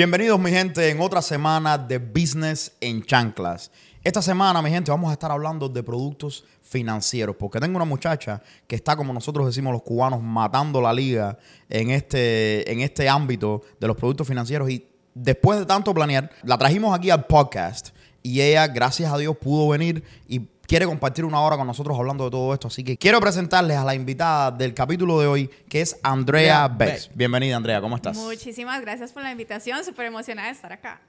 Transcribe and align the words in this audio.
Bienvenidos, 0.00 0.40
mi 0.40 0.50
gente, 0.50 0.88
en 0.88 0.98
otra 0.98 1.20
semana 1.20 1.76
de 1.76 1.98
Business 1.98 2.72
en 2.80 3.02
Chanclas. 3.02 3.70
Esta 4.02 4.22
semana, 4.22 4.62
mi 4.62 4.70
gente, 4.70 4.90
vamos 4.90 5.10
a 5.10 5.12
estar 5.12 5.30
hablando 5.30 5.68
de 5.68 5.82
productos 5.82 6.42
financieros, 6.62 7.36
porque 7.36 7.60
tengo 7.60 7.76
una 7.76 7.84
muchacha 7.84 8.40
que 8.66 8.76
está, 8.76 8.96
como 8.96 9.12
nosotros 9.12 9.44
decimos 9.44 9.74
los 9.74 9.82
cubanos, 9.82 10.22
matando 10.22 10.80
la 10.80 10.94
liga 10.94 11.36
en 11.68 11.90
este, 11.90 12.72
en 12.72 12.80
este 12.80 13.10
ámbito 13.10 13.60
de 13.78 13.88
los 13.88 13.94
productos 13.94 14.26
financieros. 14.26 14.70
Y 14.70 14.86
después 15.14 15.58
de 15.58 15.66
tanto 15.66 15.92
planear, 15.92 16.30
la 16.44 16.56
trajimos 16.56 16.98
aquí 16.98 17.10
al 17.10 17.26
podcast 17.26 17.90
y 18.22 18.40
ella, 18.40 18.68
gracias 18.68 19.12
a 19.12 19.18
Dios, 19.18 19.36
pudo 19.36 19.68
venir 19.68 20.02
y 20.26 20.48
quiere 20.70 20.86
compartir 20.86 21.24
una 21.24 21.40
hora 21.40 21.56
con 21.56 21.66
nosotros 21.66 21.98
hablando 21.98 22.26
de 22.26 22.30
todo 22.30 22.54
esto. 22.54 22.68
Así 22.68 22.84
que 22.84 22.96
quiero 22.96 23.18
presentarles 23.18 23.76
a 23.76 23.84
la 23.84 23.92
invitada 23.92 24.52
del 24.52 24.72
capítulo 24.72 25.18
de 25.18 25.26
hoy, 25.26 25.50
que 25.68 25.80
es 25.80 25.98
Andrea. 26.00 26.68
Bex. 26.68 27.10
Bienvenida, 27.12 27.56
Andrea, 27.56 27.80
¿cómo 27.80 27.96
estás? 27.96 28.16
Muchísimas 28.16 28.80
gracias 28.80 29.10
por 29.10 29.24
la 29.24 29.32
invitación, 29.32 29.84
súper 29.84 30.06
emocionada 30.06 30.46
de 30.46 30.54
estar 30.54 30.72
acá. 30.72 31.00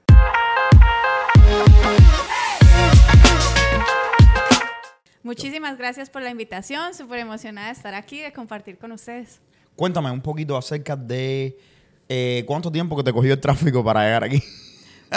Muchísimas 5.22 5.78
gracias 5.78 6.10
por 6.10 6.22
la 6.22 6.30
invitación, 6.30 6.92
súper 6.92 7.20
emocionada 7.20 7.68
de 7.68 7.74
estar 7.74 7.94
aquí, 7.94 8.18
de 8.18 8.32
compartir 8.32 8.78
con 8.78 8.90
ustedes. 8.90 9.38
Cuéntame 9.76 10.10
un 10.10 10.22
poquito 10.22 10.56
acerca 10.56 10.96
de 10.96 11.56
eh, 12.08 12.42
cuánto 12.48 12.72
tiempo 12.72 12.96
que 12.96 13.04
te 13.04 13.12
cogió 13.12 13.32
el 13.32 13.40
tráfico 13.40 13.84
para 13.84 14.02
llegar 14.02 14.24
aquí. 14.24 14.42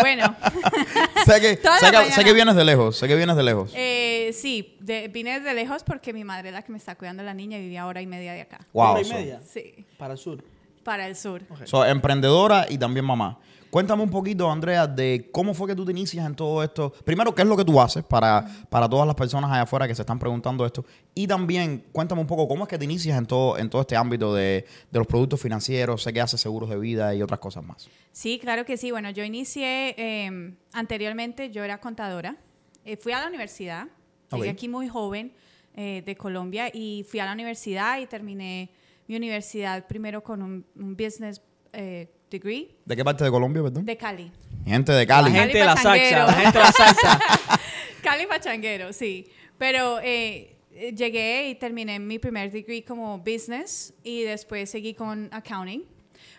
Bueno, 0.02 0.36
sé, 1.26 1.42
que, 1.42 1.58
Toda 1.58 1.78
sé, 1.80 1.86
la 1.86 1.92
que, 1.92 1.98
mañana. 1.98 2.16
sé 2.16 2.24
que 2.24 2.34
vienes 2.34 2.56
de 2.56 2.66
lejos, 2.66 2.98
sé 2.98 3.08
que 3.08 3.16
vienes 3.16 3.36
de 3.36 3.44
lejos. 3.44 3.72
eh, 3.76 4.32
sí, 4.34 4.76
de- 4.80 5.08
vine 5.08 5.40
desde 5.40 5.54
lejos 5.54 5.84
porque 5.84 6.14
mi 6.14 6.24
madre 6.24 6.50
es 6.50 6.54
la 6.56 6.62
que 6.62 6.72
me 6.72 6.78
está 6.78 6.96
cuidando 6.96 7.24
la 7.24 7.34
niña 7.34 7.58
y 7.58 7.62
vivía 7.62 7.84
a 7.84 7.88
hora 7.88 8.02
y 8.02 8.08
media 8.08 8.34
de 8.34 8.42
acá. 8.42 8.60
wow. 8.74 8.92
hora 8.92 9.02
y 9.02 9.06
so- 9.06 9.14
media 9.14 9.42
Sí, 9.48 9.86
para 9.98 10.14
el 10.14 10.20
sur. 10.20 10.44
para 10.84 11.08
el 11.08 11.16
sur. 11.16 11.42
so, 11.66 11.86
emprendedora 11.86 12.66
y 12.70 12.78
también 12.78 13.06
mamá. 13.06 13.40
Cuéntame 13.76 14.04
un 14.04 14.10
poquito, 14.10 14.50
Andrea, 14.50 14.88
de 14.88 15.28
cómo 15.34 15.54
fue 15.54 15.68
que 15.68 15.76
tú 15.76 15.84
te 15.84 15.92
inicias 15.92 16.26
en 16.26 16.34
todo 16.34 16.64
esto. 16.64 16.94
Primero, 17.04 17.36
¿qué 17.36 17.42
es 17.42 17.48
lo 17.50 17.58
que 17.58 17.66
tú 17.66 17.82
haces 17.82 18.06
para, 18.06 18.48
para 18.70 18.88
todas 18.88 19.06
las 19.06 19.18
personas 19.18 19.52
allá 19.52 19.64
afuera 19.64 19.86
que 19.86 19.94
se 19.94 20.02
están 20.02 20.18
preguntando 20.18 20.66
esto? 20.66 20.86
Y 21.14 21.28
también, 21.28 21.84
cuéntame 21.92 22.22
un 22.22 22.28
poco, 22.28 22.48
¿cómo 22.48 22.64
es 22.64 22.70
que 22.70 22.78
te 22.78 22.86
inicias 22.86 23.18
en 23.18 23.26
todo, 23.26 23.58
en 23.58 23.70
todo 23.70 23.82
este 23.82 23.98
ámbito 23.98 24.34
de, 24.34 24.66
de 24.90 24.98
los 24.98 25.06
productos 25.06 25.42
financieros? 25.42 26.04
Sé 26.04 26.14
que 26.14 26.22
haces 26.22 26.40
seguros 26.40 26.70
de 26.70 26.80
vida 26.80 27.14
y 27.16 27.22
otras 27.22 27.42
cosas 27.42 27.66
más. 27.66 27.90
Sí, 28.14 28.40
claro 28.40 28.64
que 28.64 28.78
sí. 28.78 28.92
Bueno, 28.92 29.10
yo 29.10 29.26
inicié 29.26 29.94
eh, 29.98 30.56
anteriormente, 30.72 31.52
yo 31.52 31.62
era 31.62 31.78
contadora. 31.82 32.38
Eh, 32.86 32.96
fui 32.96 33.12
a 33.12 33.20
la 33.20 33.28
universidad, 33.28 33.88
llegué 34.32 34.52
aquí 34.52 34.70
muy 34.70 34.88
joven 34.88 35.34
eh, 35.76 36.02
de 36.06 36.16
Colombia 36.16 36.70
y 36.74 37.06
fui 37.10 37.20
a 37.20 37.26
la 37.26 37.34
universidad 37.34 38.00
y 38.00 38.06
terminé 38.06 38.70
mi 39.06 39.18
universidad 39.18 39.86
primero 39.86 40.24
con 40.24 40.42
un, 40.42 40.66
un 40.78 40.96
business 40.96 41.42
eh, 41.74 42.08
degree 42.30 42.76
¿De 42.86 42.96
qué 42.96 43.04
parte 43.04 43.24
de 43.24 43.32
Colombia, 43.32 43.62
perdón? 43.64 43.86
de 43.86 43.98
Cali. 43.98 44.32
Gente 44.66 44.92
de 44.92 45.06
Cali. 45.08 45.32
La 45.32 45.40
gente 45.42 45.58
de 45.60 45.66
la 45.66 45.78
salsa, 45.78 46.26
la 46.26 46.34
gente 46.34 46.58
de 46.58 46.64
la 46.64 46.72
salsa. 46.72 47.20
Cali 48.02 48.26
Pachanguero, 48.26 48.94
sí. 48.94 49.28
Pero 49.58 50.00
eh, 50.04 50.56
llegué 50.96 51.50
y 51.50 51.56
terminé 51.56 52.00
mi 52.00 52.20
primer 52.20 52.52
degree 52.52 52.84
como 52.84 53.18
business 53.20 53.94
y 54.04 54.24
después 54.24 54.70
seguí 54.70 54.94
con 54.94 55.30
accounting. 55.32 55.84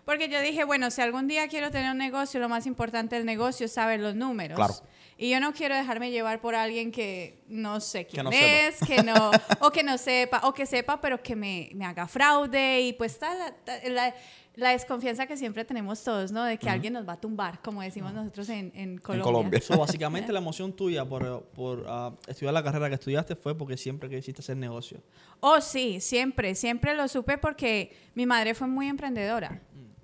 Porque 0.05 0.29
yo 0.29 0.41
dije, 0.41 0.65
bueno, 0.65 0.91
si 0.91 1.01
algún 1.03 1.27
día 1.27 1.49
quiero 1.49 1.71
tener 1.71 1.91
un 1.91 1.99
negocio, 1.99 2.39
lo 2.39 2.49
más 2.49 2.67
importante 2.67 3.17
del 3.17 3.25
negocio 3.27 3.67
es 3.67 3.73
saber 3.73 3.99
los 4.01 4.15
números. 4.15 4.57
Claro. 4.57 4.75
Y 5.19 5.31
yo 5.31 5.41
no 5.41 5.53
quiero 5.55 5.75
dejarme 5.75 6.11
llevar 6.11 6.41
por 6.41 6.55
alguien 6.55 6.93
que 6.93 7.43
no 7.49 7.81
sé 7.81 8.07
quién 8.07 8.25
no 8.25 8.31
es, 8.31 8.79
que 8.87 9.03
no, 9.03 9.31
o 9.61 9.71
que 9.71 9.83
no 9.83 9.97
sepa, 9.99 10.41
o 10.45 10.53
que 10.53 10.67
sepa, 10.67 11.01
pero 11.01 11.23
que 11.23 11.35
me, 11.35 11.71
me 11.75 11.87
haga 11.87 12.07
fraude. 12.07 12.83
Y 12.83 12.93
pues 12.93 13.13
está 13.15 13.35
la, 13.35 13.51
ta- 13.53 13.81
la- 13.89 14.15
la 14.57 14.71
desconfianza 14.71 15.27
que 15.27 15.37
siempre 15.37 15.65
tenemos 15.65 16.03
todos, 16.03 16.33
¿no? 16.33 16.43
De 16.45 16.59
que 16.59 16.69
alguien 16.69 16.95
nos 16.95 17.07
va 17.07 17.13
a 17.13 17.21
tumbar, 17.21 17.61
como 17.63 17.83
decimos 17.83 18.13
nosotros 18.13 18.49
en, 18.49 18.73
en 18.75 18.99
Colombia. 18.99 19.25
Colombia. 19.25 19.61
So, 19.61 19.77
básicamente 19.77 20.33
la 20.33 20.39
emoción 20.39 20.73
tuya 20.73 21.05
por, 21.05 21.45
por 21.55 21.85
ah, 21.87 22.13
estudiar 22.27 22.55
la 22.55 22.63
carrera 22.63 22.89
que 22.89 22.95
estudiaste 22.95 23.37
fue 23.37 23.57
porque 23.57 23.77
siempre 23.77 24.09
quisiste 24.09 24.41
hacer 24.41 24.57
negocio. 24.57 25.03
Oh, 25.41 25.61
sí, 25.61 26.01
siempre, 26.01 26.55
siempre 26.55 26.95
lo 26.95 27.07
supe 27.07 27.37
porque 27.37 27.95
mi 28.15 28.25
madre 28.25 28.55
fue 28.55 28.67
muy 28.67 28.89
emprendedora 28.89 29.61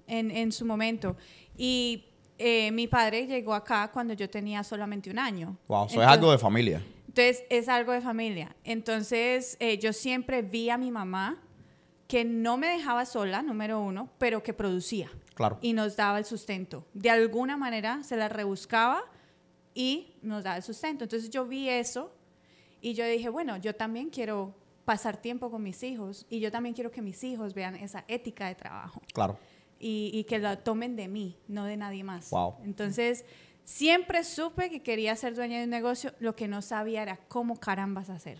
en, 0.07 0.31
en 0.31 0.53
su 0.53 0.67
momento. 0.67 1.17
Y 1.57 2.05
eh, 2.39 2.71
mi 2.73 2.89
padre 2.89 3.27
llegó 3.27 3.55
acá 3.55 3.91
cuando 3.93 4.13
yo 4.15 4.29
tenía 4.29 4.63
solamente 4.65 5.11
un 5.11 5.19
año. 5.19 5.57
Wow, 5.69 5.87
eso 5.87 6.03
es 6.03 6.09
algo 6.09 6.31
de 6.31 6.39
familia. 6.39 6.83
Entonces, 7.07 7.45
es 7.51 7.69
algo 7.69 7.93
de 7.93 8.01
familia. 8.01 8.57
Entonces, 8.65 9.57
eh, 9.61 9.79
yo 9.79 9.93
siempre 9.93 10.43
vi 10.43 10.69
a 10.71 10.77
mi 10.77 10.91
mamá 10.91 11.41
que 12.13 12.27
no 12.27 12.59
me 12.59 12.67
dejaba 12.69 13.07
sola, 13.07 13.41
número 13.41 13.81
uno, 13.81 14.11
pero 14.19 14.43
que 14.43 14.53
producía 14.53 15.11
Claro. 15.33 15.57
y 15.63 15.73
nos 15.73 15.97
daba 15.97 16.19
el 16.19 16.27
sustento. 16.27 16.85
De 16.93 17.09
alguna 17.09 17.57
manera 17.57 18.03
se 18.03 18.17
la 18.19 18.29
rebuscaba 18.29 19.03
y 19.75 20.13
nos 20.21 20.45
daba 20.45 20.59
el 20.59 20.63
sustento. 20.63 21.05
Entonces 21.05 21.31
yo 21.31 21.47
vi 21.47 21.71
eso 21.71 22.13
y 22.83 22.93
yo 22.93 23.07
dije, 23.07 23.31
bueno, 23.31 23.57
yo 23.57 23.75
también 23.75 24.11
quiero 24.11 24.55
pasar 24.85 25.17
tiempo 25.17 25.51
con 25.51 25.63
mis 25.63 25.83
hijos 25.83 26.27
y 26.29 26.39
yo 26.41 26.51
también 26.53 26.75
quiero 26.75 26.91
que 26.91 27.01
mis 27.01 27.25
hijos 27.25 27.55
vean 27.55 27.77
esa 27.77 28.05
ética 28.09 28.47
de 28.47 28.57
trabajo 28.57 29.01
Claro. 29.15 29.39
y, 29.79 30.11
y 30.13 30.25
que 30.25 30.39
la 30.39 30.57
tomen 30.63 30.97
de 30.97 31.09
mí, 31.09 31.39
no 31.49 31.65
de 31.65 31.79
nadie 31.79 32.05
más. 32.05 32.29
Wow. 32.29 32.57
Entonces, 32.65 33.25
siempre 33.65 34.25
supe 34.25 34.71
que 34.71 34.83
quería 34.83 35.15
ser 35.17 35.35
dueña 35.35 35.59
de 35.59 35.65
un 35.65 35.71
negocio, 35.71 36.13
lo 36.19 36.35
que 36.35 36.49
no 36.49 36.63
sabía 36.63 37.03
era 37.03 37.19
cómo 37.29 37.59
carambas 37.59 38.11
hacer. 38.11 38.39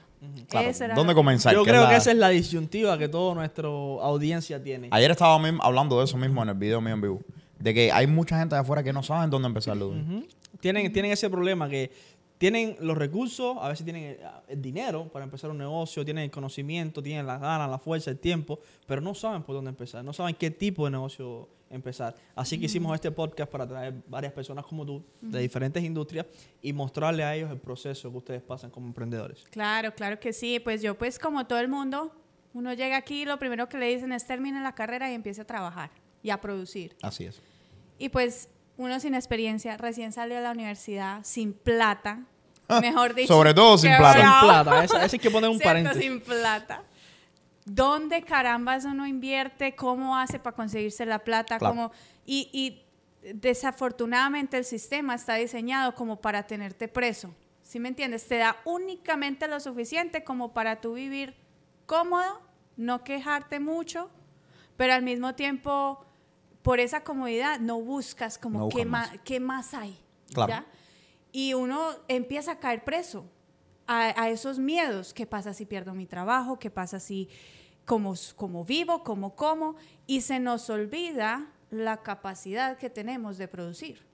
claro. 0.49 0.69
Era 0.69 0.95
¿Dónde 0.95 1.15
comenzar? 1.15 1.55
Yo 1.55 1.65
¿Qué 1.65 1.71
es 1.71 1.73
creo 1.75 1.85
la- 1.85 1.91
que 1.91 1.97
esa 1.97 2.11
es 2.11 2.17
la 2.19 2.29
disyuntiva 2.29 2.99
que 2.99 3.09
toda 3.09 3.35
nuestra 3.35 3.69
audiencia 3.69 4.63
tiene. 4.63 4.89
Ayer 4.91 5.11
estaba 5.11 5.35
hablando 5.61 5.99
de 5.99 6.05
eso 6.05 6.17
mismo 6.17 6.43
en 6.43 6.49
el 6.51 6.55
video 6.55 6.81
mío 6.81 6.95
en 6.95 7.01
vivo. 7.01 7.21
De 7.59 7.73
que 7.73 7.93
hay 7.93 8.07
mucha 8.07 8.39
gente 8.39 8.55
de 8.57 8.61
afuera 8.61 8.83
que 8.83 8.93
no 8.93 9.03
saben 9.03 9.31
dónde 9.31 9.47
empezar. 9.47 9.77
Ujú. 9.81 10.27
tienen, 10.61 10.93
tienen 10.93 11.13
ese 11.13 11.31
problema 11.31 11.69
que 11.69 11.91
tienen 12.39 12.77
los 12.81 12.99
recursos, 12.99 13.57
a 13.61 13.69
veces 13.69 13.85
tienen 13.85 14.03
el, 14.05 14.19
el 14.49 14.61
dinero 14.61 15.09
para 15.13 15.25
empezar 15.25 15.51
un 15.51 15.59
negocio, 15.59 16.05
tienen 16.05 16.25
el 16.25 16.31
conocimiento, 16.33 17.01
tienen 17.01 17.25
las 17.25 17.41
ganas, 17.41 17.71
la 17.71 17.79
fuerza, 17.79 18.11
el 18.11 18.19
tiempo, 18.19 18.59
pero 18.87 19.01
no 19.01 19.15
saben 19.15 19.45
por 19.45 19.55
dónde 19.55 19.69
empezar, 19.71 20.05
no 20.05 20.13
saben 20.13 20.35
qué 20.35 20.51
tipo 20.51 20.85
de 20.87 20.91
negocio 20.91 21.49
empezar. 21.73 22.15
Así 22.37 22.59
que 22.59 22.67
hicimos 22.67 22.95
este 22.95 23.11
podcast 23.11 23.51
para 23.51 23.67
traer 23.67 23.95
varias 24.07 24.33
personas 24.33 24.65
como 24.65 24.87
tú, 24.87 25.05
de 25.21 25.41
diferentes 25.41 25.83
industrias, 25.83 26.27
y 26.61 26.73
mostrarle 26.73 27.25
a 27.25 27.35
ellos 27.35 27.51
el 27.51 27.59
proceso 27.59 28.11
que 28.11 28.17
ustedes 28.19 28.43
pasan 28.43 28.71
como 28.71 28.87
emprendedores. 28.87 29.45
Claro, 29.51 29.95
claro 29.95 30.21
que 30.21 30.33
sí. 30.33 30.61
Pues 30.61 30.83
yo, 30.83 30.97
pues 30.97 31.19
como 31.19 31.47
todo 31.47 31.59
el 31.59 31.69
mundo, 31.69 32.15
uno 32.55 32.73
llega 32.75 32.97
aquí 32.97 33.23
y 33.23 33.25
lo 33.25 33.39
primero 33.39 33.69
que 33.69 33.79
le 33.79 33.87
dicen 33.87 34.13
es 34.13 34.27
termine 34.27 34.61
la 34.63 34.75
carrera 34.75 35.11
y 35.11 35.15
empiece 35.15 35.41
a 35.41 35.47
trabajar 35.47 35.91
y 36.23 36.31
a 36.31 36.41
producir. 36.41 36.95
Así 37.03 37.25
es. 37.25 37.41
Y 37.99 38.09
pues 38.11 38.49
uno 38.77 39.01
sin 39.01 39.15
experiencia, 39.15 39.77
recién 39.77 40.13
salió 40.13 40.37
de 40.37 40.43
la 40.43 40.53
universidad, 40.53 41.21
sin 41.25 41.53
plata, 41.53 42.25
mejor 42.81 43.15
dicho. 43.17 43.33
Sobre 43.33 43.55
todo 43.55 43.79
sin 43.79 43.97
plata. 43.97 44.13
Sin 44.21 44.49
plata, 44.49 44.85
ese, 44.85 44.97
ese 45.05 45.17
hay 45.17 45.21
que 45.21 45.31
poner 45.31 45.51
un 45.51 45.57
¿Cierto? 45.59 45.69
paréntesis. 45.69 46.03
Sin 46.03 46.21
plata. 46.21 46.83
¿Dónde 47.65 48.23
carambas 48.23 48.85
uno 48.85 49.07
invierte? 49.07 49.75
¿Cómo 49.75 50.17
hace 50.17 50.39
para 50.39 50.57
conseguirse 50.57 51.07
la 51.07 51.21
plata? 51.21 51.59
Claro. 51.59 51.75
¿Cómo? 51.75 51.93
Y, 52.27 52.49
y 52.53 53.33
desafortunadamente 53.35 54.57
el 54.57 54.65
sistema 54.65 55.15
está 55.15 55.35
diseñado 55.35 55.95
como 55.95 56.21
para 56.21 56.47
tenerte 56.47 56.89
preso. 56.89 57.35
¿Sí 57.63 57.79
me 57.79 57.89
entiendes? 57.89 58.27
Te 58.27 58.39
da 58.39 58.57
únicamente 58.65 59.47
lo 59.49 59.61
suficiente 59.61 60.25
como 60.25 60.53
para 60.53 60.81
tú 60.81 60.95
vivir 60.95 61.37
cómodo, 61.87 62.41
no 62.77 63.05
quejarte 63.05 63.61
mucho, 63.61 64.11
pero 64.77 64.95
al 64.95 65.03
mismo 65.03 65.35
tiempo, 65.35 66.05
por 66.63 66.81
esa 66.81 67.05
comodidad, 67.05 67.61
no 67.61 67.81
buscas 67.81 68.39
como 68.39 68.59
No 68.61 68.69
qué, 68.69 68.85
más. 68.85 69.11
más. 69.13 69.21
qué 69.25 69.41
más 69.41 69.75
hay. 69.75 69.99
Claro. 70.35 70.51
¿ya? 70.51 70.67
Y 71.31 71.55
uno 71.55 71.91
empieza 72.09 72.53
a 72.53 72.59
caer 72.59 72.83
preso 72.85 73.25
a, 73.93 74.23
a 74.23 74.31
esos 74.31 74.59
miedos. 74.59 75.13
¿Qué 75.13 75.27
pasa 75.27 75.53
si 75.53 75.67
pierdo 75.67 75.95
mi 75.95 76.07
trabajo? 76.07 76.59
¿Qué 76.59 76.71
pasa 76.71 76.99
si 76.99 77.29
como, 77.85 78.15
como 78.37 78.65
vivo, 78.65 79.03
como 79.03 79.35
como? 79.35 79.77
Y 80.07 80.23
se 80.23 80.41
nos 80.41 80.71
olvida 80.71 81.53
la 81.71 82.03
capacidad 82.03 82.79
que 82.79 82.91
tenemos 82.91 83.39
de 83.39 83.49
producir. 83.49 84.07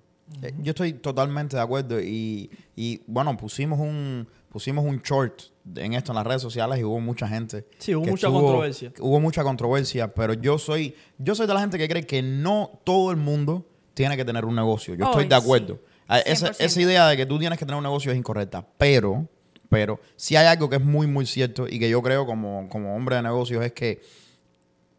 Eh, 0.43 0.53
Yo 0.59 0.71
estoy 0.71 0.93
totalmente 0.95 1.57
de 1.57 1.63
acuerdo 1.63 2.01
y, 2.01 2.51
y, 2.77 3.03
bueno, 3.07 3.37
pusimos 3.37 3.79
un 3.79 4.29
pusimos 4.51 4.85
un 4.85 4.99
short 5.03 5.43
en 5.77 5.93
esto 5.93 6.13
en 6.13 6.17
las 6.17 6.27
redes 6.27 6.43
sociales 6.43 6.79
y 6.79 6.85
hubo 6.85 7.01
mucha 7.01 7.29
gente. 7.29 7.67
Sí, 7.79 7.95
hubo 7.95 8.05
que 8.05 8.11
mucha 8.11 8.29
controversia. 8.29 8.93
Hubo 8.99 9.21
mucha 9.21 9.43
controversia, 9.45 10.13
pero 10.13 10.35
yo 10.35 10.59
soy 10.59 10.95
yo 11.19 11.35
soy 11.35 11.47
de 11.47 11.55
la 11.55 11.61
gente 11.61 11.79
que 11.79 11.89
cree 11.89 12.07
que 12.07 12.23
no 12.23 12.81
todo 12.85 13.11
el 13.11 13.17
mundo 13.17 13.67
tiene 13.95 14.17
que 14.17 14.25
tener 14.25 14.45
un 14.45 14.55
negocio. 14.55 14.95
Yo 14.95 15.07
estoy 15.07 15.27
de 15.27 15.35
acuerdo. 15.35 15.75
sí. 15.75 16.23
Esa, 16.25 16.53
100%. 16.53 16.57
esa 16.59 16.81
idea 16.81 17.07
de 17.09 17.17
que 17.19 17.27
tú 17.27 17.39
tienes 17.39 17.59
que 17.59 17.67
tener 17.67 17.77
un 17.77 17.85
negocio 17.85 18.11
es 18.11 18.17
incorrecta, 18.17 18.67
pero 18.79 19.29
pero 19.69 20.01
si 20.17 20.37
hay 20.37 20.47
algo 20.47 20.69
que 20.71 20.77
es 20.77 20.85
muy 20.85 21.07
muy 21.07 21.27
cierto 21.27 21.67
y 21.69 21.79
que 21.79 21.89
yo 21.91 22.03
creo 22.03 22.27
como, 22.27 22.69
como 22.69 22.95
hombre 22.97 23.17
de 23.17 23.23
negocios 23.23 23.65
es 23.65 23.73
que 23.73 24.01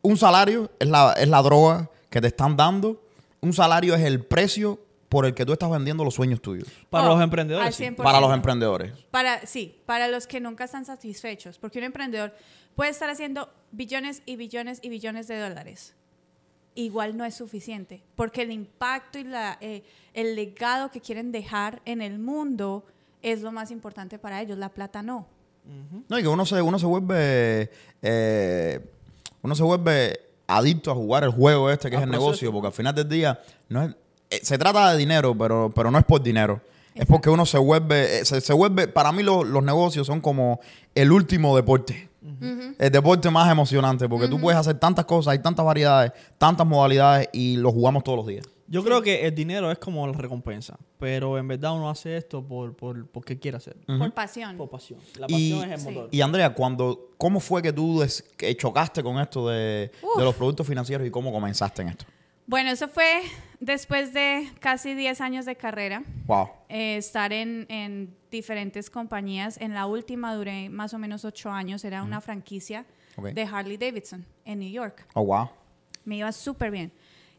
un 0.01 0.17
salario 0.17 0.71
es 0.79 0.87
la, 0.87 1.13
es 1.13 1.27
la 1.27 1.41
droga 1.41 1.89
que 2.09 2.21
te 2.21 2.27
están 2.27 2.55
dando. 2.55 3.01
Un 3.41 3.53
salario 3.53 3.95
es 3.95 4.01
el 4.01 4.23
precio 4.23 4.79
por 5.09 5.25
el 5.25 5.33
que 5.33 5.45
tú 5.45 5.53
estás 5.53 5.69
vendiendo 5.69 6.03
los 6.03 6.13
sueños 6.13 6.41
tuyos. 6.41 6.67
Para 6.89 7.05
Oh, 7.07 7.13
los 7.15 7.21
emprendedores. 7.23 7.75
sí. 7.75 7.83
100%. 7.83 7.95
Para 7.97 8.19
los 8.21 8.31
emprendedores. 8.33 8.93
Para, 9.11 9.45
sí, 9.45 9.81
para 9.85 10.07
los 10.07 10.27
que 10.27 10.39
nunca 10.39 10.65
están 10.65 10.85
satisfechos, 10.85 11.57
porque 11.57 11.79
un 11.79 11.85
emprendedor 11.85 12.33
puede 12.75 12.91
estar 12.91 13.09
haciendo 13.09 13.49
billones 13.71 14.21
y 14.25 14.35
billones 14.35 14.79
y 14.81 14.89
billones 14.89 15.27
de 15.27 15.39
dólares 15.39 15.95
igual 16.75 17.17
no 17.17 17.25
es 17.25 17.35
suficiente, 17.35 18.01
porque 18.15 18.43
el 18.43 18.51
impacto 18.51 19.19
y 19.19 19.23
la, 19.25 19.57
eh, 19.59 19.83
el 20.13 20.35
legado 20.35 20.89
que 20.91 21.01
quieren 21.01 21.31
dejar 21.31 21.81
en 21.83 22.01
el 22.01 22.19
mundo 22.19 22.85
es 23.21 23.41
lo 23.41 23.51
más 23.51 23.71
importante 23.71 24.17
para 24.19 24.41
ellos, 24.41 24.57
la 24.57 24.69
plata 24.69 25.01
no. 25.03 25.27
No, 26.07 26.17
y 26.17 26.21
que 26.23 26.27
uno 26.27 26.45
se, 26.45 26.61
uno 26.61 26.79
se 26.79 26.85
vuelve. 26.85 27.69
eh, 28.01 28.79
uno 29.41 29.55
se 29.55 29.63
vuelve 29.63 30.19
adicto 30.47 30.91
a 30.91 30.95
jugar 30.95 31.23
el 31.23 31.29
juego 31.31 31.69
este 31.69 31.89
que 31.89 31.95
es 31.95 32.01
el 32.01 32.07
proceso. 32.09 32.25
negocio, 32.25 32.51
porque 32.51 32.67
al 32.67 32.73
final 32.73 32.95
del 32.95 33.07
día 33.07 33.39
no 33.69 33.83
es, 33.83 33.95
eh, 34.31 34.39
se 34.41 34.57
trata 34.57 34.91
de 34.91 34.97
dinero, 34.97 35.37
pero, 35.37 35.71
pero 35.75 35.91
no 35.91 35.99
es 35.99 36.05
por 36.05 36.21
dinero. 36.23 36.59
Es 36.95 37.05
porque 37.05 37.29
uno 37.29 37.45
se 37.45 37.57
vuelve, 37.59 38.19
eh, 38.19 38.25
se, 38.25 38.41
se 38.41 38.51
vuelve, 38.53 38.87
para 38.87 39.11
mí 39.11 39.21
lo- 39.23 39.43
los 39.43 39.63
negocios 39.63 40.07
son 40.07 40.21
como 40.21 40.59
el 40.95 41.11
último 41.11 41.55
deporte. 41.55 42.09
El 42.79 42.91
deporte 42.91 43.29
más 43.29 43.49
emocionante, 43.51 44.09
porque 44.09 44.27
tú 44.27 44.39
puedes 44.41 44.59
hacer 44.59 44.77
tantas 44.79 45.05
cosas, 45.05 45.31
hay 45.33 45.39
tantas 45.39 45.65
variedades, 45.65 46.11
tantas 46.37 46.65
modalidades 46.67 47.29
y 47.31 47.55
lo 47.57 47.71
jugamos 47.71 48.03
todos 48.03 48.17
los 48.17 48.27
días. 48.27 48.45
Yo 48.69 48.83
creo 48.83 49.01
que 49.01 49.25
el 49.25 49.33
dinero 49.33 49.71
es 49.71 49.79
como 49.79 50.05
la 50.05 50.13
recompensa, 50.13 50.77
pero 50.99 51.37
en 51.37 51.47
verdad 51.47 51.73
uno 51.75 51.89
hace 51.89 52.15
esto 52.17 52.43
por, 52.45 52.75
por, 52.75 53.07
porque 53.07 53.39
quiere 53.39 53.57
hacerlo. 53.57 53.81
Por 53.97 54.13
pasión. 54.13 54.57
Por 54.57 54.69
pasión. 54.69 54.99
La 55.17 55.25
Y- 55.27 55.51
pasión 55.53 55.71
es 55.71 55.71
el 55.73 55.79
Sí. 55.79 55.95
motor. 55.95 56.09
Y 56.11 56.21
Andrea, 56.21 56.53
cuando, 56.53 57.09
¿cómo 57.17 57.39
fue 57.39 57.61
que 57.61 57.73
tú 57.73 57.99
des- 58.01 58.21
que 58.37 58.55
chocaste 58.55 59.01
con 59.01 59.19
esto 59.19 59.47
de, 59.49 59.91
de 60.17 60.23
los 60.23 60.35
productos 60.35 60.67
financieros 60.67 61.07
y 61.07 61.11
cómo 61.11 61.31
comenzaste 61.31 61.81
en 61.81 61.87
esto? 61.89 62.05
Bueno, 62.45 62.71
eso 62.71 62.87
fue 62.87 63.21
después 63.59 64.13
de 64.13 64.49
casi 64.59 64.93
10 64.95 65.21
años 65.21 65.45
de 65.45 65.55
carrera. 65.55 66.03
Wow. 66.25 66.49
eh, 66.69 66.97
estar 66.97 67.31
en, 67.33 67.65
en 67.69 68.15
diferentes 68.31 68.89
compañías. 68.89 69.57
En 69.59 69.73
la 69.73 69.85
última 69.87 70.33
duré 70.35 70.69
más 70.69 70.93
o 70.93 70.99
menos 70.99 71.25
ocho 71.25 71.49
años. 71.51 71.83
Era 71.85 72.01
una 72.03 72.21
franquicia 72.21 72.85
de 73.17 73.43
Harley 73.43 73.77
Davidson 73.77 74.25
en 74.45 74.59
New 74.59 74.69
York. 74.71 75.05
Oh, 75.13 75.23
wow. 75.25 75.49
Me 76.05 76.17
iba 76.17 76.31
súper 76.31 76.71
bien. 76.71 76.91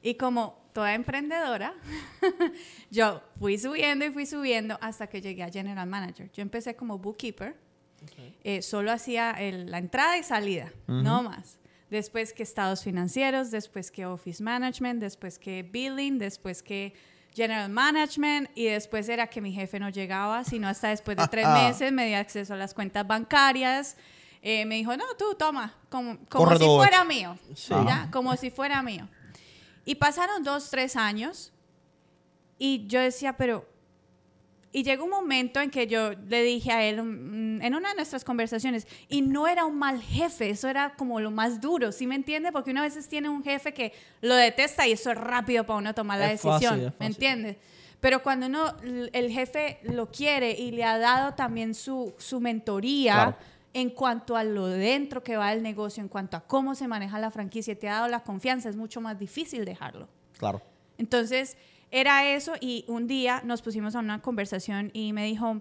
Y 0.02 0.14
como 0.14 0.59
toda 0.72 0.94
emprendedora, 0.94 1.74
yo 2.90 3.22
fui 3.38 3.58
subiendo 3.58 4.04
y 4.04 4.10
fui 4.10 4.26
subiendo 4.26 4.78
hasta 4.80 5.06
que 5.06 5.20
llegué 5.20 5.42
a 5.42 5.50
General 5.50 5.86
Manager. 5.88 6.30
Yo 6.32 6.42
empecé 6.42 6.74
como 6.76 6.98
bookkeeper. 6.98 7.56
Eh, 8.44 8.62
solo 8.62 8.90
hacía 8.92 9.32
el- 9.32 9.70
la 9.70 9.76
entrada 9.78 10.16
y 10.16 10.22
salida, 10.22 10.72
no 10.86 11.22
más. 11.22 11.58
Después 11.90 12.32
que 12.32 12.42
estados 12.42 12.82
financieros, 12.82 13.50
después 13.50 13.90
que 13.90 14.06
office 14.06 14.42
management, 14.42 15.00
después 15.00 15.38
que 15.38 15.62
billing, 15.62 16.18
después 16.18 16.62
que 16.62 16.94
general 17.34 17.68
management 17.70 18.48
y 18.54 18.66
después 18.66 19.08
era 19.08 19.26
que 19.26 19.40
mi 19.42 19.52
jefe 19.52 19.78
no 19.78 19.90
llegaba, 19.90 20.44
sino 20.44 20.66
hasta 20.68 20.88
después 20.88 21.16
de 21.16 21.28
tres 21.28 21.46
meses 21.52 21.92
me 21.92 22.06
dio 22.06 22.16
acceso 22.16 22.54
a 22.54 22.56
las 22.56 22.72
cuentas 22.72 23.06
bancarias. 23.06 23.96
Eh, 24.42 24.64
me 24.64 24.76
dijo, 24.76 24.96
no, 24.96 25.04
tú 25.18 25.34
toma, 25.38 25.74
como, 25.90 26.18
como 26.30 26.56
si 26.56 26.64
fuera 26.64 26.96
esto". 26.98 27.04
mío, 27.08 27.38
Sí. 27.54 27.74
¿ya? 27.86 28.08
como 28.10 28.34
si 28.38 28.50
fuera 28.50 28.82
mío. 28.82 29.06
Y 29.90 29.96
pasaron 29.96 30.44
dos, 30.44 30.70
tres 30.70 30.94
años 30.94 31.52
y 32.58 32.86
yo 32.86 33.00
decía, 33.00 33.36
pero... 33.36 33.66
Y 34.70 34.84
llegó 34.84 35.02
un 35.02 35.10
momento 35.10 35.60
en 35.60 35.68
que 35.68 35.88
yo 35.88 36.12
le 36.28 36.44
dije 36.44 36.70
a 36.70 36.84
él, 36.84 37.02
mm, 37.02 37.60
en 37.60 37.74
una 37.74 37.88
de 37.88 37.96
nuestras 37.96 38.22
conversaciones, 38.22 38.86
y 39.08 39.20
no 39.20 39.48
era 39.48 39.64
un 39.64 39.76
mal 39.76 40.00
jefe, 40.00 40.50
eso 40.50 40.68
era 40.68 40.94
como 40.94 41.18
lo 41.18 41.32
más 41.32 41.60
duro, 41.60 41.90
¿sí 41.90 42.06
me 42.06 42.14
entiende? 42.14 42.52
Porque 42.52 42.70
una 42.70 42.82
veces 42.82 43.08
tiene 43.08 43.28
un 43.28 43.42
jefe 43.42 43.74
que 43.74 43.92
lo 44.20 44.36
detesta 44.36 44.86
y 44.86 44.92
eso 44.92 45.10
es 45.10 45.18
rápido 45.18 45.66
para 45.66 45.80
uno 45.80 45.92
tomar 45.92 46.20
la 46.20 46.30
Es 46.30 46.40
fácil, 46.40 46.68
decisión, 46.68 46.74
es 46.78 46.84
¿me 46.84 46.90
fácil. 46.92 47.06
entiendes? 47.06 47.56
Pero 47.98 48.22
cuando 48.22 48.46
uno, 48.46 48.76
el 49.12 49.30
jefe 49.32 49.80
lo 49.82 50.08
quiere 50.12 50.52
y 50.52 50.70
le 50.70 50.84
ha 50.84 50.98
dado 50.98 51.34
también 51.34 51.74
su, 51.74 52.14
su 52.18 52.38
mentoría 52.40 53.14
Claro. 53.14 53.36
En 53.72 53.90
cuanto 53.90 54.36
a 54.36 54.44
lo 54.44 54.66
dentro 54.66 55.22
que 55.22 55.36
va 55.36 55.52
el 55.52 55.62
negocio, 55.62 56.02
en 56.02 56.08
cuanto 56.08 56.36
a 56.36 56.40
cómo 56.40 56.74
se 56.74 56.88
maneja 56.88 57.18
la 57.18 57.30
franquicia, 57.30 57.78
te 57.78 57.88
ha 57.88 57.94
dado 57.94 58.08
la 58.08 58.20
confianza, 58.24 58.68
es 58.68 58.76
mucho 58.76 59.00
más 59.00 59.18
difícil 59.18 59.64
dejarlo. 59.64 60.08
Claro. 60.38 60.60
Entonces, 60.98 61.56
era 61.90 62.28
eso 62.28 62.54
y 62.60 62.84
un 62.88 63.06
día 63.06 63.42
nos 63.44 63.62
pusimos 63.62 63.94
a 63.94 64.00
una 64.00 64.20
conversación 64.22 64.90
y 64.92 65.12
me 65.12 65.24
dijo, 65.24 65.60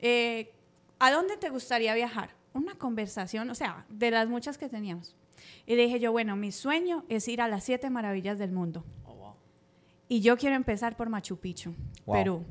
eh, 0.00 0.52
¿a 0.98 1.10
dónde 1.10 1.36
te 1.36 1.48
gustaría 1.48 1.94
viajar? 1.94 2.34
Una 2.52 2.74
conversación, 2.74 3.48
o 3.50 3.54
sea, 3.54 3.84
de 3.88 4.10
las 4.10 4.28
muchas 4.28 4.58
que 4.58 4.68
teníamos. 4.68 5.14
Y 5.66 5.76
le 5.76 5.82
dije 5.82 6.00
yo, 6.00 6.12
bueno, 6.12 6.36
mi 6.36 6.52
sueño 6.52 7.04
es 7.08 7.28
ir 7.28 7.40
a 7.40 7.48
las 7.48 7.64
siete 7.64 7.90
maravillas 7.90 8.38
del 8.38 8.52
mundo. 8.52 8.84
Oh, 9.04 9.14
wow. 9.14 9.34
Y 10.08 10.20
yo 10.20 10.36
quiero 10.36 10.56
empezar 10.56 10.96
por 10.96 11.08
Machu 11.08 11.36
Picchu, 11.38 11.74
Wow. 12.06 12.16
Perú. 12.16 12.44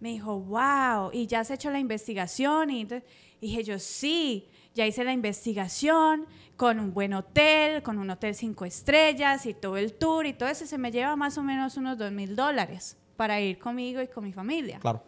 Me 0.00 0.10
dijo, 0.10 0.38
wow, 0.38 1.10
y 1.12 1.26
ya 1.26 1.40
has 1.40 1.50
hecho 1.50 1.70
la 1.70 1.78
investigación. 1.78 2.70
Y 2.70 2.82
entonces 2.82 3.08
dije 3.44 3.62
yo, 3.62 3.78
sí, 3.78 4.48
ya 4.74 4.86
hice 4.86 5.04
la 5.04 5.12
investigación 5.12 6.26
con 6.56 6.80
un 6.80 6.94
buen 6.94 7.12
hotel, 7.12 7.82
con 7.82 7.98
un 7.98 8.08
hotel 8.10 8.34
cinco 8.34 8.64
estrellas 8.64 9.44
y 9.44 9.52
todo 9.52 9.76
el 9.76 9.92
tour 9.92 10.24
y 10.26 10.32
todo 10.32 10.48
eso. 10.48 10.66
Se 10.66 10.78
me 10.78 10.90
lleva 10.90 11.14
más 11.14 11.36
o 11.36 11.42
menos 11.42 11.76
unos 11.76 11.98
dos 11.98 12.10
mil 12.10 12.34
dólares 12.34 12.96
para 13.16 13.40
ir 13.40 13.58
conmigo 13.58 14.00
y 14.00 14.08
con 14.08 14.24
mi 14.24 14.32
familia. 14.32 14.78
Claro. 14.80 15.02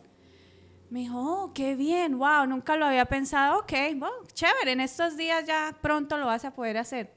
Me 0.91 1.01
dijo, 1.01 1.19
oh, 1.19 1.53
qué 1.53 1.75
bien, 1.75 2.19
wow, 2.19 2.47
nunca 2.47 2.77
lo 2.77 2.85
había 2.85 3.07
pensado. 3.07 3.61
Ok, 3.61 3.73
bueno, 3.97 4.15
chévere, 4.33 4.73
en 4.73 4.81
estos 4.81 5.17
días 5.17 5.45
ya 5.47 5.75
pronto 5.81 6.19
lo 6.19 6.27
vas 6.27 6.45
a 6.45 6.53
poder 6.53 6.77
hacer. 6.77 7.13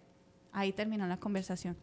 Ahí 0.51 0.71
terminó 0.71 1.05
la 1.05 1.17
conversación. 1.17 1.77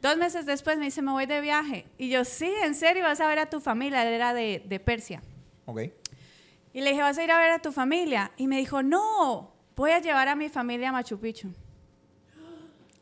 Dos 0.00 0.16
meses 0.16 0.46
después 0.46 0.78
me 0.78 0.86
dice, 0.86 1.02
me 1.02 1.12
voy 1.12 1.26
de 1.26 1.40
viaje. 1.40 1.86
Y 1.98 2.08
yo, 2.08 2.24
sí, 2.24 2.50
en 2.64 2.74
serio, 2.74 3.04
vas 3.04 3.20
a 3.20 3.28
ver 3.28 3.38
a 3.38 3.50
tu 3.50 3.60
familia. 3.60 4.02
Él 4.02 4.14
era 4.14 4.32
de, 4.32 4.64
de 4.66 4.80
Persia. 4.80 5.22
Ok. 5.66 5.80
Y 6.72 6.80
le 6.80 6.90
dije, 6.90 7.02
¿vas 7.02 7.18
a 7.18 7.24
ir 7.24 7.30
a 7.30 7.38
ver 7.38 7.50
a 7.52 7.58
tu 7.60 7.72
familia? 7.72 8.32
Y 8.36 8.46
me 8.46 8.58
dijo, 8.58 8.82
no, 8.82 9.52
voy 9.74 9.90
a 9.92 10.00
llevar 10.00 10.28
a 10.28 10.34
mi 10.36 10.48
familia 10.48 10.90
a 10.90 10.92
Machu 10.92 11.18
Picchu. 11.18 11.52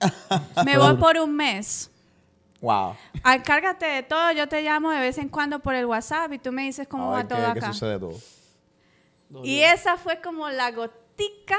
me 0.64 0.78
voy 0.78 0.96
por 0.96 1.16
un 1.18 1.34
mes. 1.34 1.90
Wow. 2.60 2.96
Ah, 3.22 3.42
Cárgate 3.42 3.86
de 3.86 4.02
todo, 4.02 4.32
yo 4.32 4.48
te 4.48 4.62
llamo 4.62 4.90
de 4.90 5.00
vez 5.00 5.18
en 5.18 5.28
cuando 5.28 5.58
por 5.60 5.74
el 5.74 5.86
WhatsApp 5.86 6.32
y 6.32 6.38
tú 6.38 6.52
me 6.52 6.62
dices 6.62 6.88
cómo 6.88 7.10
va 7.10 7.26
todo 7.26 7.38
qué, 7.38 7.44
qué 7.44 7.58
acá. 7.58 7.72
sucede 7.72 7.98
todo. 7.98 8.18
Y 9.44 9.60
esa 9.60 9.96
fue 9.96 10.20
como 10.20 10.48
la 10.50 10.70
gotica 10.70 11.58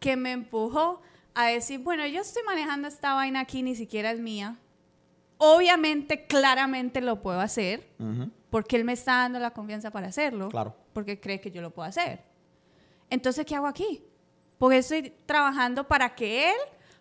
que 0.00 0.16
me 0.16 0.32
empujó 0.32 1.00
a 1.34 1.46
decir, 1.46 1.80
bueno, 1.80 2.06
yo 2.06 2.20
estoy 2.20 2.42
manejando 2.44 2.88
esta 2.88 3.14
vaina 3.14 3.40
aquí, 3.40 3.62
ni 3.62 3.74
siquiera 3.74 4.10
es 4.10 4.20
mía. 4.20 4.56
Obviamente, 5.38 6.26
claramente 6.26 7.00
lo 7.00 7.22
puedo 7.22 7.40
hacer, 7.40 7.88
Ujú. 7.98 8.30
Porque 8.52 8.76
él 8.76 8.84
me 8.84 8.92
está 8.92 9.12
dando 9.22 9.38
la 9.38 9.50
confianza 9.52 9.90
para 9.90 10.08
hacerlo, 10.08 10.50
Claro. 10.50 10.76
porque 10.92 11.18
cree 11.18 11.40
que 11.40 11.50
yo 11.50 11.62
lo 11.62 11.70
puedo 11.70 11.88
hacer. 11.88 12.20
Entonces, 13.08 13.46
¿qué 13.46 13.56
hago 13.56 13.66
aquí? 13.66 14.04
Porque 14.58 14.76
estoy 14.78 15.14
trabajando 15.24 15.88
para 15.88 16.14
que 16.14 16.50
él 16.50 16.56